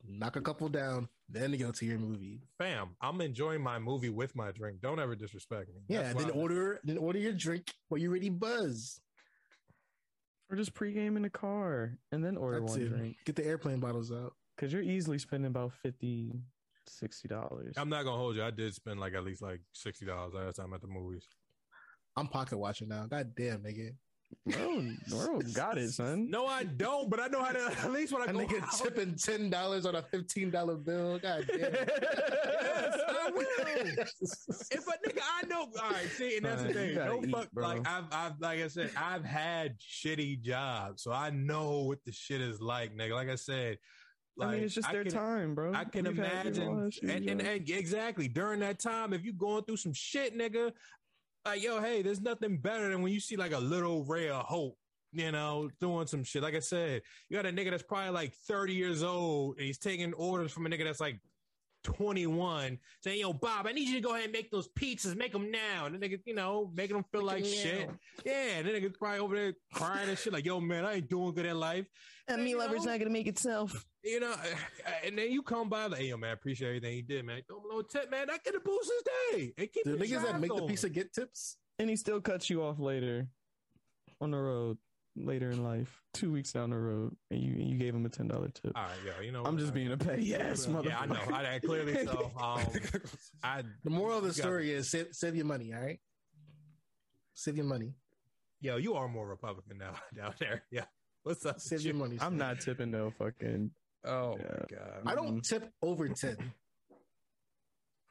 knock 0.08 0.38
a 0.38 0.42
couple 0.42 0.70
down, 0.70 1.10
then 1.28 1.52
go 1.58 1.72
to 1.72 1.86
your 1.86 2.00
movie. 2.00 2.40
fam, 2.58 2.96
I'm 3.02 3.20
enjoying 3.20 3.62
my 3.62 3.80
movie 3.80 4.10
with 4.10 4.34
my 4.36 4.52
drink. 4.52 4.80
Don't 4.82 5.00
ever 5.00 5.14
disrespect 5.16 5.68
me. 5.70 5.82
Yeah, 5.90 6.04
That's 6.14 6.24
then 6.24 6.34
why- 6.34 6.42
order 6.42 6.80
then 6.86 6.98
order 6.98 7.20
your 7.20 7.34
drink 7.34 7.74
while 7.90 8.00
you 8.00 8.12
ready 8.14 8.30
buzz. 8.30 9.02
Or 10.50 10.56
just 10.56 10.74
pregame 10.74 11.16
in 11.16 11.22
the 11.22 11.30
car 11.30 11.98
and 12.12 12.24
then 12.24 12.36
order 12.36 12.60
That's 12.60 12.72
one 12.72 12.82
it. 12.82 12.90
drink. 12.90 13.18
Get 13.26 13.36
the 13.36 13.46
airplane 13.46 13.80
bottles 13.80 14.12
out. 14.12 14.34
Because 14.56 14.74
you're 14.74 14.82
easily 14.82 15.20
spending 15.20 15.48
about 15.48 15.74
50 15.84 16.42
$60. 16.90 17.74
I'm 17.78 17.90
not 17.90 18.04
gonna 18.04 18.18
hold 18.18 18.36
you. 18.36 18.44
I 18.44 18.50
did 18.52 18.74
spend 18.74 19.00
like 19.00 19.14
at 19.14 19.24
least 19.24 19.42
like 19.44 19.62
sixty 19.74 20.06
dollars 20.06 20.34
last 20.34 20.56
time 20.56 20.74
at 20.74 20.82
the 20.82 20.88
movies. 20.88 21.28
I'm 22.16 22.28
pocket 22.28 22.58
watching 22.58 22.88
now. 22.90 23.06
God 23.06 23.34
damn, 23.36 23.62
nigga. 23.62 23.92
Bro, 24.46 24.84
bro, 25.10 25.40
got 25.54 25.78
it, 25.78 25.92
son. 25.92 26.30
No, 26.30 26.48
I 26.48 26.64
don't. 26.64 27.10
But 27.10 27.20
I 27.20 27.28
know 27.28 27.44
how 27.44 27.52
to. 27.52 27.72
At 27.84 27.92
least 27.92 28.14
when 28.14 28.22
I 28.22 28.28
That 28.28 28.34
go 28.36 28.40
nigga 28.40 28.64
out, 28.64 28.72
tipping 28.82 29.16
ten 29.16 29.50
dollars 29.50 29.86
on 29.86 29.96
a 29.96 30.02
fifteen 30.02 30.50
dollar 30.50 30.76
bill. 30.76 31.20
God 31.20 31.46
damn. 31.48 31.60
Yes, 32.62 33.00
I 33.08 33.32
will. 33.32 33.46
if 34.72 34.88
a 34.88 35.10
nigga 35.10 35.22
I 35.22 35.46
know, 35.48 35.62
all 35.62 35.92
right. 35.92 36.08
See, 36.16 36.38
and 36.38 36.46
that's 36.46 36.64
the 36.64 36.74
thing. 36.74 36.96
No 36.96 37.22
eat, 37.24 37.32
fuck. 37.32 37.52
bro. 37.52 37.68
Like 37.68 37.88
I've, 37.88 38.06
I've, 38.12 38.40
like 38.40 38.60
I 38.62 38.68
said, 38.68 38.92
I've 38.98 39.24
had 39.26 39.78
shitty 39.80 40.42
jobs, 40.42 41.04
so 41.04 41.12
I 41.12 41.30
know 41.30 41.82
what 41.82 42.04
the 42.06 42.12
shit 42.12 42.42
is 42.42 42.62
like, 42.62 42.96
nigga. 42.96 43.14
Like 43.14 43.30
I 43.30 43.36
said, 43.36 43.78
I 44.40 44.46
mean, 44.46 44.54
like, 44.54 44.62
it's 44.64 44.74
just 44.76 44.92
their 44.92 45.04
can- 45.04 45.12
time, 45.12 45.56
bro. 45.56 45.74
I 45.74 45.84
can 45.84 46.06
You've 46.06 46.18
imagine, 46.18 46.92
and, 47.04 47.30
and, 47.30 47.42
and 47.42 47.70
exactly 47.70 48.28
during 48.28 48.60
that 48.62 48.80
time, 48.80 49.14
if 49.14 49.24
you 49.26 49.34
going 49.34 49.64
through 49.66 49.78
some 49.78 49.94
shit, 49.94 50.38
nigga, 50.38 50.72
like 51.46 51.64
yo, 51.64 51.82
hey, 51.82 52.02
there's 52.02 52.22
nothing 52.22 52.58
better 52.58 52.90
than 52.90 53.02
when 53.02 53.12
you 53.12 53.20
see 53.20 53.36
like 53.36 53.54
a 53.54 53.60
little 53.60 54.04
ray 54.04 54.30
of 54.30 54.46
hope, 54.46 54.78
you 55.12 55.32
know, 55.32 55.70
doing 55.80 56.08
some 56.08 56.24
shit. 56.24 56.44
Like 56.44 56.56
I 56.56 56.60
said, 56.60 57.02
you 57.30 57.38
got 57.38 57.46
a 57.46 57.52
nigga 57.52 57.72
that's 57.72 57.84
probably 57.84 58.12
like 58.12 58.34
30 58.48 58.74
years 58.74 59.04
old, 59.04 59.58
and 59.58 59.66
he's 59.66 59.78
taking 59.78 60.14
orders 60.14 60.52
from 60.52 60.66
a 60.66 60.70
nigga 60.70 60.84
that's 60.84 61.00
like 61.00 61.20
21, 61.84 62.80
saying, 63.02 63.20
"Yo, 63.20 63.34
Bob, 63.34 63.68
I 63.68 63.72
need 63.72 63.88
you 63.88 63.96
to 63.96 64.02
go 64.02 64.12
ahead 64.14 64.26
and 64.26 64.34
make 64.34 64.52
those 64.52 64.70
pizzas, 64.70 65.16
make 65.16 65.32
them 65.32 65.52
now." 65.52 65.86
And 65.86 65.96
the 65.96 66.00
nigga, 66.00 66.20
you 66.26 66.36
know, 66.36 66.72
making 66.74 66.96
them 66.96 67.06
feel 67.12 67.24
like 67.24 67.46
shit. 67.46 67.88
now. 67.88 67.96
Yeah, 68.26 68.58
and 68.58 68.68
the 68.68 68.72
nigga's 68.72 68.98
probably 68.98 69.20
over 69.20 69.36
there 69.36 69.54
crying 69.74 70.10
and 70.10 70.18
shit, 70.18 70.34
like, 70.34 70.46
"Yo, 70.46 70.60
man, 70.60 70.86
I 70.86 70.96
ain't 70.96 71.10
doing 71.10 71.34
good 71.34 71.46
at 71.46 71.56
life." 71.56 71.86
And, 72.28 72.44
meat 72.44 72.52
you 72.52 72.60
lover's 72.60 72.86
know? 72.86 72.92
not 72.92 73.00
gonna 73.00 73.12
make 73.12 73.28
itself. 73.28 73.86
You 74.04 74.20
know, 74.20 74.36
and 75.06 75.18
then 75.18 75.32
you 75.32 75.42
come 75.42 75.70
by 75.70 75.88
like, 75.88 76.00
hey, 76.00 76.08
yo, 76.10 76.18
man, 76.18 76.30
I 76.30 76.34
appreciate 76.34 76.68
everything 76.68 76.96
you 76.96 77.04
did, 77.04 77.26
man. 77.26 77.42
Throw 77.48 77.58
him 77.58 77.64
a 77.66 77.68
little 77.68 77.84
tip, 77.84 78.10
man. 78.12 78.28
That 78.28 78.44
could 78.44 78.54
have 78.54 78.64
boosted 78.64 78.94
his 78.94 79.04
day. 79.32 79.54
And 79.58 79.72
keep 79.72 79.84
The 79.84 79.92
your 79.92 80.00
niggas 80.00 80.24
that 80.24 80.30
drive 80.30 80.42
make 80.42 80.56
the 80.56 80.66
pizza 80.68 80.90
get 80.90 81.14
tips. 81.14 81.58
And 81.80 81.90
he 81.90 81.96
still 81.96 82.22
cuts 82.22 82.50
you 82.50 82.64
off 82.64 82.80
later 82.80 83.28
on 84.22 84.32
the 84.32 84.38
road, 84.38 84.78
later 85.20 85.52
in 85.52 85.64
life, 85.64 86.02
two 86.14 86.32
weeks 86.32 86.52
down 86.54 86.70
the 86.72 86.78
road, 86.78 87.16
and 87.32 87.42
you 87.42 87.54
you 87.58 87.78
gave 87.78 87.94
him 87.94 88.06
a 88.06 88.10
ten 88.10 88.28
dollar 88.28 88.48
tip. 88.50 88.72
All 88.76 88.84
right, 88.84 88.92
yo, 89.06 89.22
you 89.24 89.32
know, 89.32 89.44
I'm 89.44 89.58
just 89.58 89.68
what? 89.68 89.76
being 89.76 89.92
a 89.92 89.98
petty 89.98 90.34
ass 90.36 90.66
motherfucker. 90.66 90.86
Yeah, 90.86 91.00
I 91.00 91.06
know. 91.06 91.20
I, 91.34 91.56
I 91.56 91.60
clearly 91.60 92.06
so. 92.06 92.32
Um, 92.42 92.62
I 93.44 93.64
The 93.84 93.90
moral 93.90 94.18
of 94.20 94.24
the 94.24 94.34
story 94.34 94.72
is 94.72 94.90
save, 94.92 95.08
save 95.12 95.36
your 95.36 95.46
money, 95.46 95.74
all 95.74 95.82
right? 95.82 96.00
Save 97.34 97.58
your 97.58 97.66
money. 97.66 97.94
yo, 98.62 98.78
you 98.78 98.96
are 98.96 99.08
more 99.08 99.28
Republican 99.28 99.78
now 99.78 99.94
down 100.16 100.34
there. 100.40 100.64
Yeah, 100.72 100.86
what's 101.24 101.46
up? 101.46 101.60
Save 101.60 101.82
your 101.82 101.94
you? 101.94 102.00
money. 102.00 102.18
I'm 102.20 102.34
sir. 102.34 102.38
not 102.46 102.60
tipping 102.62 102.92
no 102.92 103.12
fucking. 103.12 103.72
Oh 104.06 104.38
Yeah. 104.40 104.46
my 104.70 104.78
god. 104.78 105.02
I 105.06 105.16
don't 105.16 105.42
tip 105.44 105.70
over 105.82 106.08
10. 106.10 106.38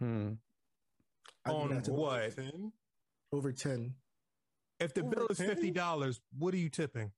Hmm. 0.01 0.29
I 1.45 1.51
On 1.51 1.71
not 1.75 1.85
tip 1.85 1.95
what? 1.95 2.35
Over 3.33 3.53
10. 3.53 3.95
If 4.81 4.95
the 4.95 5.03
Over 5.03 5.11
bill 5.17 5.27
is 5.29 5.39
10? 5.39 5.49
fifty 5.49 5.71
dollars, 5.71 6.21
what 6.39 6.55
are 6.55 6.59
you 6.59 6.69
tipping? 6.69 7.13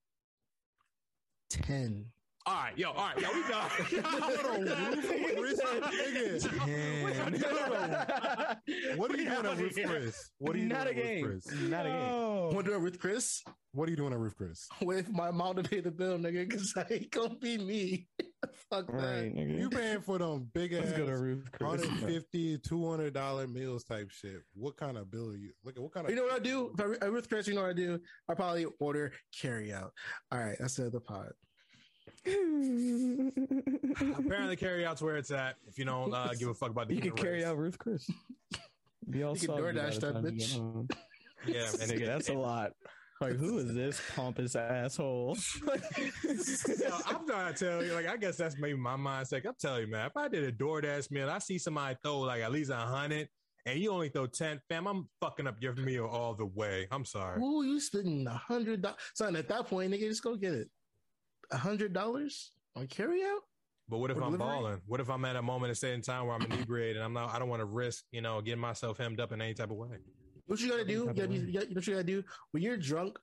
10. 1.49 2.05
All 2.47 2.55
right, 2.55 2.75
yo, 2.75 2.89
all 2.91 2.95
right, 2.95 3.19
yo, 3.21 3.27
we 3.33 3.43
done. 3.47 3.69
What 8.95 9.11
are 9.11 9.17
you 9.17 9.25
doing 9.25 9.37
outta 9.37 9.51
at 9.51 9.57
Ruth. 9.57 9.77
Chris? 9.85 10.31
What 10.39 10.55
are 10.55 10.59
you 10.59 10.65
Not 10.65 10.85
doing 10.85 10.97
a 10.97 11.01
at 11.01 11.05
Ruth 11.05 11.05
game. 11.05 11.25
Chris? 11.25 11.45
Not 11.69 11.85
a 11.85 11.89
game. 11.89 12.01
Oh. 12.11 12.49
Want 12.53 12.65
to 12.65 12.71
do 12.71 12.77
it 12.77 12.81
with 12.81 12.99
Chris? 12.99 13.43
What 13.73 13.87
are 13.87 13.91
you 13.91 13.97
doing 13.97 14.13
at 14.13 14.19
Ruth 14.19 14.35
Chris? 14.35 14.67
With 14.81 15.09
my 15.11 15.29
mom 15.31 15.55
to 15.57 15.63
pay 15.63 15.79
the 15.81 15.91
bill, 15.91 16.17
nigga, 16.17 16.47
because 16.49 16.73
I 16.75 16.85
ain't 16.89 17.11
gonna 17.11 17.35
be 17.35 17.57
me. 17.59 18.07
Fuck 18.69 18.87
that. 18.87 18.93
Right, 18.93 19.35
nigga. 19.35 19.59
You 19.59 19.69
paying 19.69 20.01
for 20.01 20.17
them 20.17 20.49
big 20.53 20.73
ass 20.73 20.85
Let's 20.85 20.97
go 20.97 21.05
to 21.05 21.17
Ruth 21.17 21.45
Chris. 21.51 21.67
150 21.67 22.57
200 22.59 23.13
dollar 23.13 23.47
meals 23.47 23.83
type 23.83 24.09
shit. 24.09 24.41
What 24.53 24.77
kind 24.77 24.97
of 24.97 25.11
bill 25.11 25.31
are 25.31 25.37
you? 25.37 25.51
Look 25.63 25.77
at 25.77 25.83
what 25.83 25.93
kind 25.93 26.05
of 26.05 26.09
You 26.09 26.15
know 26.15 26.23
what 26.23 26.33
I 26.33 26.39
do? 26.39 26.73
If 26.77 27.03
I, 27.03 27.05
I 27.05 27.09
with 27.09 27.29
Chris, 27.29 27.47
you 27.47 27.53
know 27.53 27.61
what 27.61 27.71
I 27.71 27.73
do? 27.73 27.99
I 28.29 28.33
probably 28.33 28.65
order 28.79 29.11
carry 29.39 29.73
out. 29.73 29.93
All 30.31 30.39
right, 30.39 30.55
that's 30.59 30.75
the 30.75 30.87
other 30.87 30.99
pod. 30.99 31.31
Apparently, 32.25 33.31
carry 34.55 34.85
out's 34.85 35.01
where 35.01 35.17
it's 35.17 35.31
at. 35.31 35.55
If 35.67 35.77
you 35.77 35.85
don't 35.85 36.13
uh, 36.13 36.29
give 36.37 36.49
a 36.49 36.53
fuck 36.53 36.69
about 36.71 36.87
the 36.87 36.95
You 36.95 37.01
can 37.01 37.11
carry 37.11 37.37
race. 37.37 37.45
out 37.45 37.57
Ruth 37.57 37.77
Chris. 37.77 38.09
Be 39.09 39.23
all 39.23 39.33
You 39.33 39.39
can 39.47 39.49
soggy 39.49 39.61
by 39.61 39.71
DoorDash 39.71 39.99
that 39.99 40.15
bitch. 40.15 40.91
Yeah, 41.47 41.69
And 41.73 41.81
and 41.81 41.91
nigga, 41.91 42.05
that's 42.05 42.29
a 42.29 42.33
lot. 42.33 42.71
Like, 43.21 43.33
who 43.33 43.59
is 43.59 43.73
this 43.75 44.01
pompous 44.15 44.55
asshole? 44.55 45.37
Yo, 45.67 45.73
I'm 47.05 47.27
trying 47.27 47.53
to 47.53 47.65
tell 47.65 47.83
you, 47.85 47.93
like, 47.93 48.07
I 48.07 48.17
guess 48.17 48.35
that's 48.35 48.57
maybe 48.57 48.77
my 48.79 48.95
mindset. 48.95 49.45
I'm 49.45 49.53
telling 49.59 49.81
you, 49.81 49.87
man, 49.91 50.07
if 50.07 50.17
I 50.17 50.27
did 50.27 50.43
a 50.43 50.51
DoorDash 50.51 51.11
meal, 51.11 51.29
I 51.29 51.37
see 51.37 51.59
somebody 51.59 51.95
throw 52.03 52.21
like 52.21 52.41
at 52.41 52.51
least 52.51 52.71
a 52.71 52.75
hundred, 52.77 53.29
and 53.67 53.79
you 53.79 53.91
only 53.91 54.09
throw 54.09 54.25
ten, 54.25 54.59
fam, 54.67 54.87
I'm 54.87 55.07
fucking 55.21 55.45
up 55.45 55.57
your 55.61 55.75
meal 55.75 56.07
all 56.07 56.33
the 56.33 56.47
way. 56.47 56.87
I'm 56.91 57.05
sorry. 57.05 57.39
Ooh, 57.39 57.63
you 57.63 57.79
spending 57.79 58.25
a 58.25 58.31
hundred 58.33 58.81
dollars? 58.81 58.97
Son, 59.13 59.35
at 59.35 59.47
that 59.49 59.67
point, 59.67 59.93
nigga, 59.93 60.09
just 60.09 60.23
go 60.23 60.35
get 60.35 60.53
it. 60.53 60.67
A 61.51 61.57
hundred 61.57 61.93
dollars 61.93 62.53
on 62.75 62.87
carry 62.87 63.21
out? 63.21 63.41
But 63.87 63.99
what 63.99 64.09
if 64.09 64.17
Or 64.17 64.23
I'm 64.23 64.31
delivery? 64.31 64.47
balling? 64.47 64.81
What 64.87 64.99
if 64.99 65.09
I'm 65.09 65.25
at 65.25 65.35
a 65.35 65.41
moment 65.41 65.69
at 65.71 65.77
certain 65.77 66.01
time 66.01 66.25
where 66.25 66.35
I'm 66.35 66.43
inebriated 66.43 66.95
and 66.95 67.05
I'm 67.05 67.13
not? 67.13 67.35
I 67.35 67.39
don't 67.39 67.49
want 67.49 67.59
to 67.59 67.65
risk, 67.65 68.05
you 68.11 68.21
know, 68.21 68.41
getting 68.41 68.61
myself 68.61 68.97
hemmed 68.97 69.19
up 69.19 69.31
in 69.31 69.41
any 69.41 69.53
type 69.53 69.69
of 69.69 69.75
way. 69.77 69.89
What 70.51 70.59
you 70.59 70.69
gotta 70.69 70.83
do? 70.83 70.91
You 70.91 71.05
gotta 71.05 71.27
be, 71.29 71.35
you 71.35 71.53
gotta, 71.53 71.67
you 71.69 71.75
know 71.75 71.79
what 71.79 71.87
you 71.87 71.93
gotta 71.93 72.03
do? 72.03 72.23
When 72.51 72.61
you're 72.61 72.75
drunk, 72.75 73.17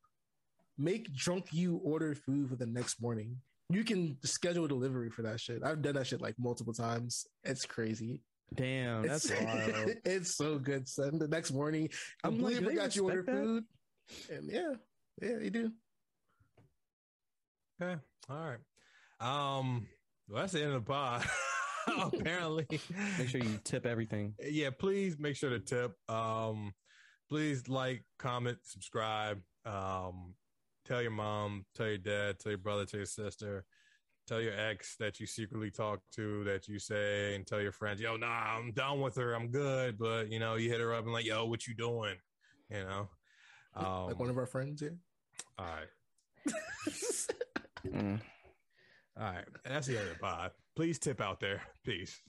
make 0.78 1.12
drunk 1.12 1.48
you 1.52 1.76
order 1.84 2.14
food 2.14 2.48
for 2.48 2.56
the 2.56 2.64
next 2.64 3.02
morning. 3.02 3.36
You 3.68 3.84
can 3.84 4.16
schedule 4.24 4.64
a 4.64 4.68
delivery 4.68 5.10
for 5.10 5.20
that 5.20 5.38
shit. 5.38 5.62
I've 5.62 5.82
done 5.82 5.96
that 5.96 6.06
shit 6.06 6.22
like 6.22 6.36
multiple 6.38 6.72
times. 6.72 7.26
It's 7.44 7.66
crazy. 7.66 8.22
Damn, 8.54 9.06
that's 9.06 9.28
it's, 9.28 9.42
wild. 9.44 9.90
it's 10.06 10.36
so 10.36 10.58
good, 10.58 10.88
son. 10.88 11.18
The 11.18 11.28
next 11.28 11.52
morning, 11.52 11.90
I'm 12.24 12.38
like, 12.38 12.54
completely 12.54 12.60
do 12.60 12.64
they 12.64 12.76
forgot 12.76 12.96
you 12.96 13.04
order 13.04 13.22
that? 13.22 13.30
food. 13.30 13.64
And 14.30 14.50
yeah, 14.50 14.72
yeah, 15.20 15.36
they 15.38 15.50
do. 15.50 15.70
Okay, 17.82 18.00
all 18.30 18.56
right. 18.56 18.58
Um, 19.20 19.86
well, 20.30 20.40
that's 20.40 20.54
the 20.54 20.62
end 20.62 20.72
of 20.72 20.82
the 20.82 20.90
pod. 20.90 21.26
Apparently, 22.00 22.66
Make 23.18 23.28
sure 23.28 23.42
you 23.42 23.60
tip 23.64 23.84
everything. 23.84 24.34
yeah, 24.42 24.70
please 24.70 25.18
make 25.18 25.36
sure 25.36 25.50
to 25.50 25.58
tip. 25.58 25.92
Um, 26.08 26.72
please 27.28 27.68
like, 27.68 28.04
comment, 28.18 28.58
subscribe. 28.62 29.40
Um, 29.64 30.34
tell 30.84 31.02
your 31.02 31.10
mom, 31.10 31.66
tell 31.74 31.88
your 31.88 31.98
dad, 31.98 32.38
tell 32.38 32.52
your 32.52 32.58
brother, 32.58 32.84
tell 32.86 32.98
your 32.98 33.06
sister, 33.06 33.64
tell 34.26 34.40
your 34.40 34.58
ex 34.58 34.96
that 34.98 35.20
you 35.20 35.26
secretly 35.26 35.70
talk 35.70 36.00
to, 36.16 36.44
that 36.44 36.68
you 36.68 36.78
say, 36.78 37.34
and 37.34 37.46
tell 37.46 37.60
your 37.60 37.72
friends, 37.72 38.00
yo, 38.00 38.16
nah, 38.16 38.56
I'm 38.56 38.72
done 38.72 39.00
with 39.00 39.16
her, 39.16 39.34
I'm 39.34 39.48
good. 39.48 39.98
But 39.98 40.30
you 40.32 40.38
know, 40.38 40.54
you 40.56 40.70
hit 40.70 40.80
her 40.80 40.94
up 40.94 41.04
and 41.04 41.12
like, 41.12 41.26
yo, 41.26 41.46
what 41.46 41.66
you 41.66 41.74
doing? 41.74 42.16
You 42.70 42.84
know. 42.84 43.08
Um, 43.76 44.06
like 44.06 44.18
one 44.18 44.30
of 44.30 44.38
our 44.38 44.46
friends 44.46 44.80
here. 44.80 44.96
all 45.58 45.66
right, 45.66 46.54
Mm. 47.86 48.20
all 49.16 49.24
right, 49.32 49.44
that's 49.64 49.86
the 49.86 49.98
end 49.98 50.08
of 50.08 50.14
the 50.14 50.20
pod. 50.20 50.50
Please 50.74 50.98
tip 50.98 51.20
out 51.20 51.38
there, 51.40 51.62
peace. 51.84 52.20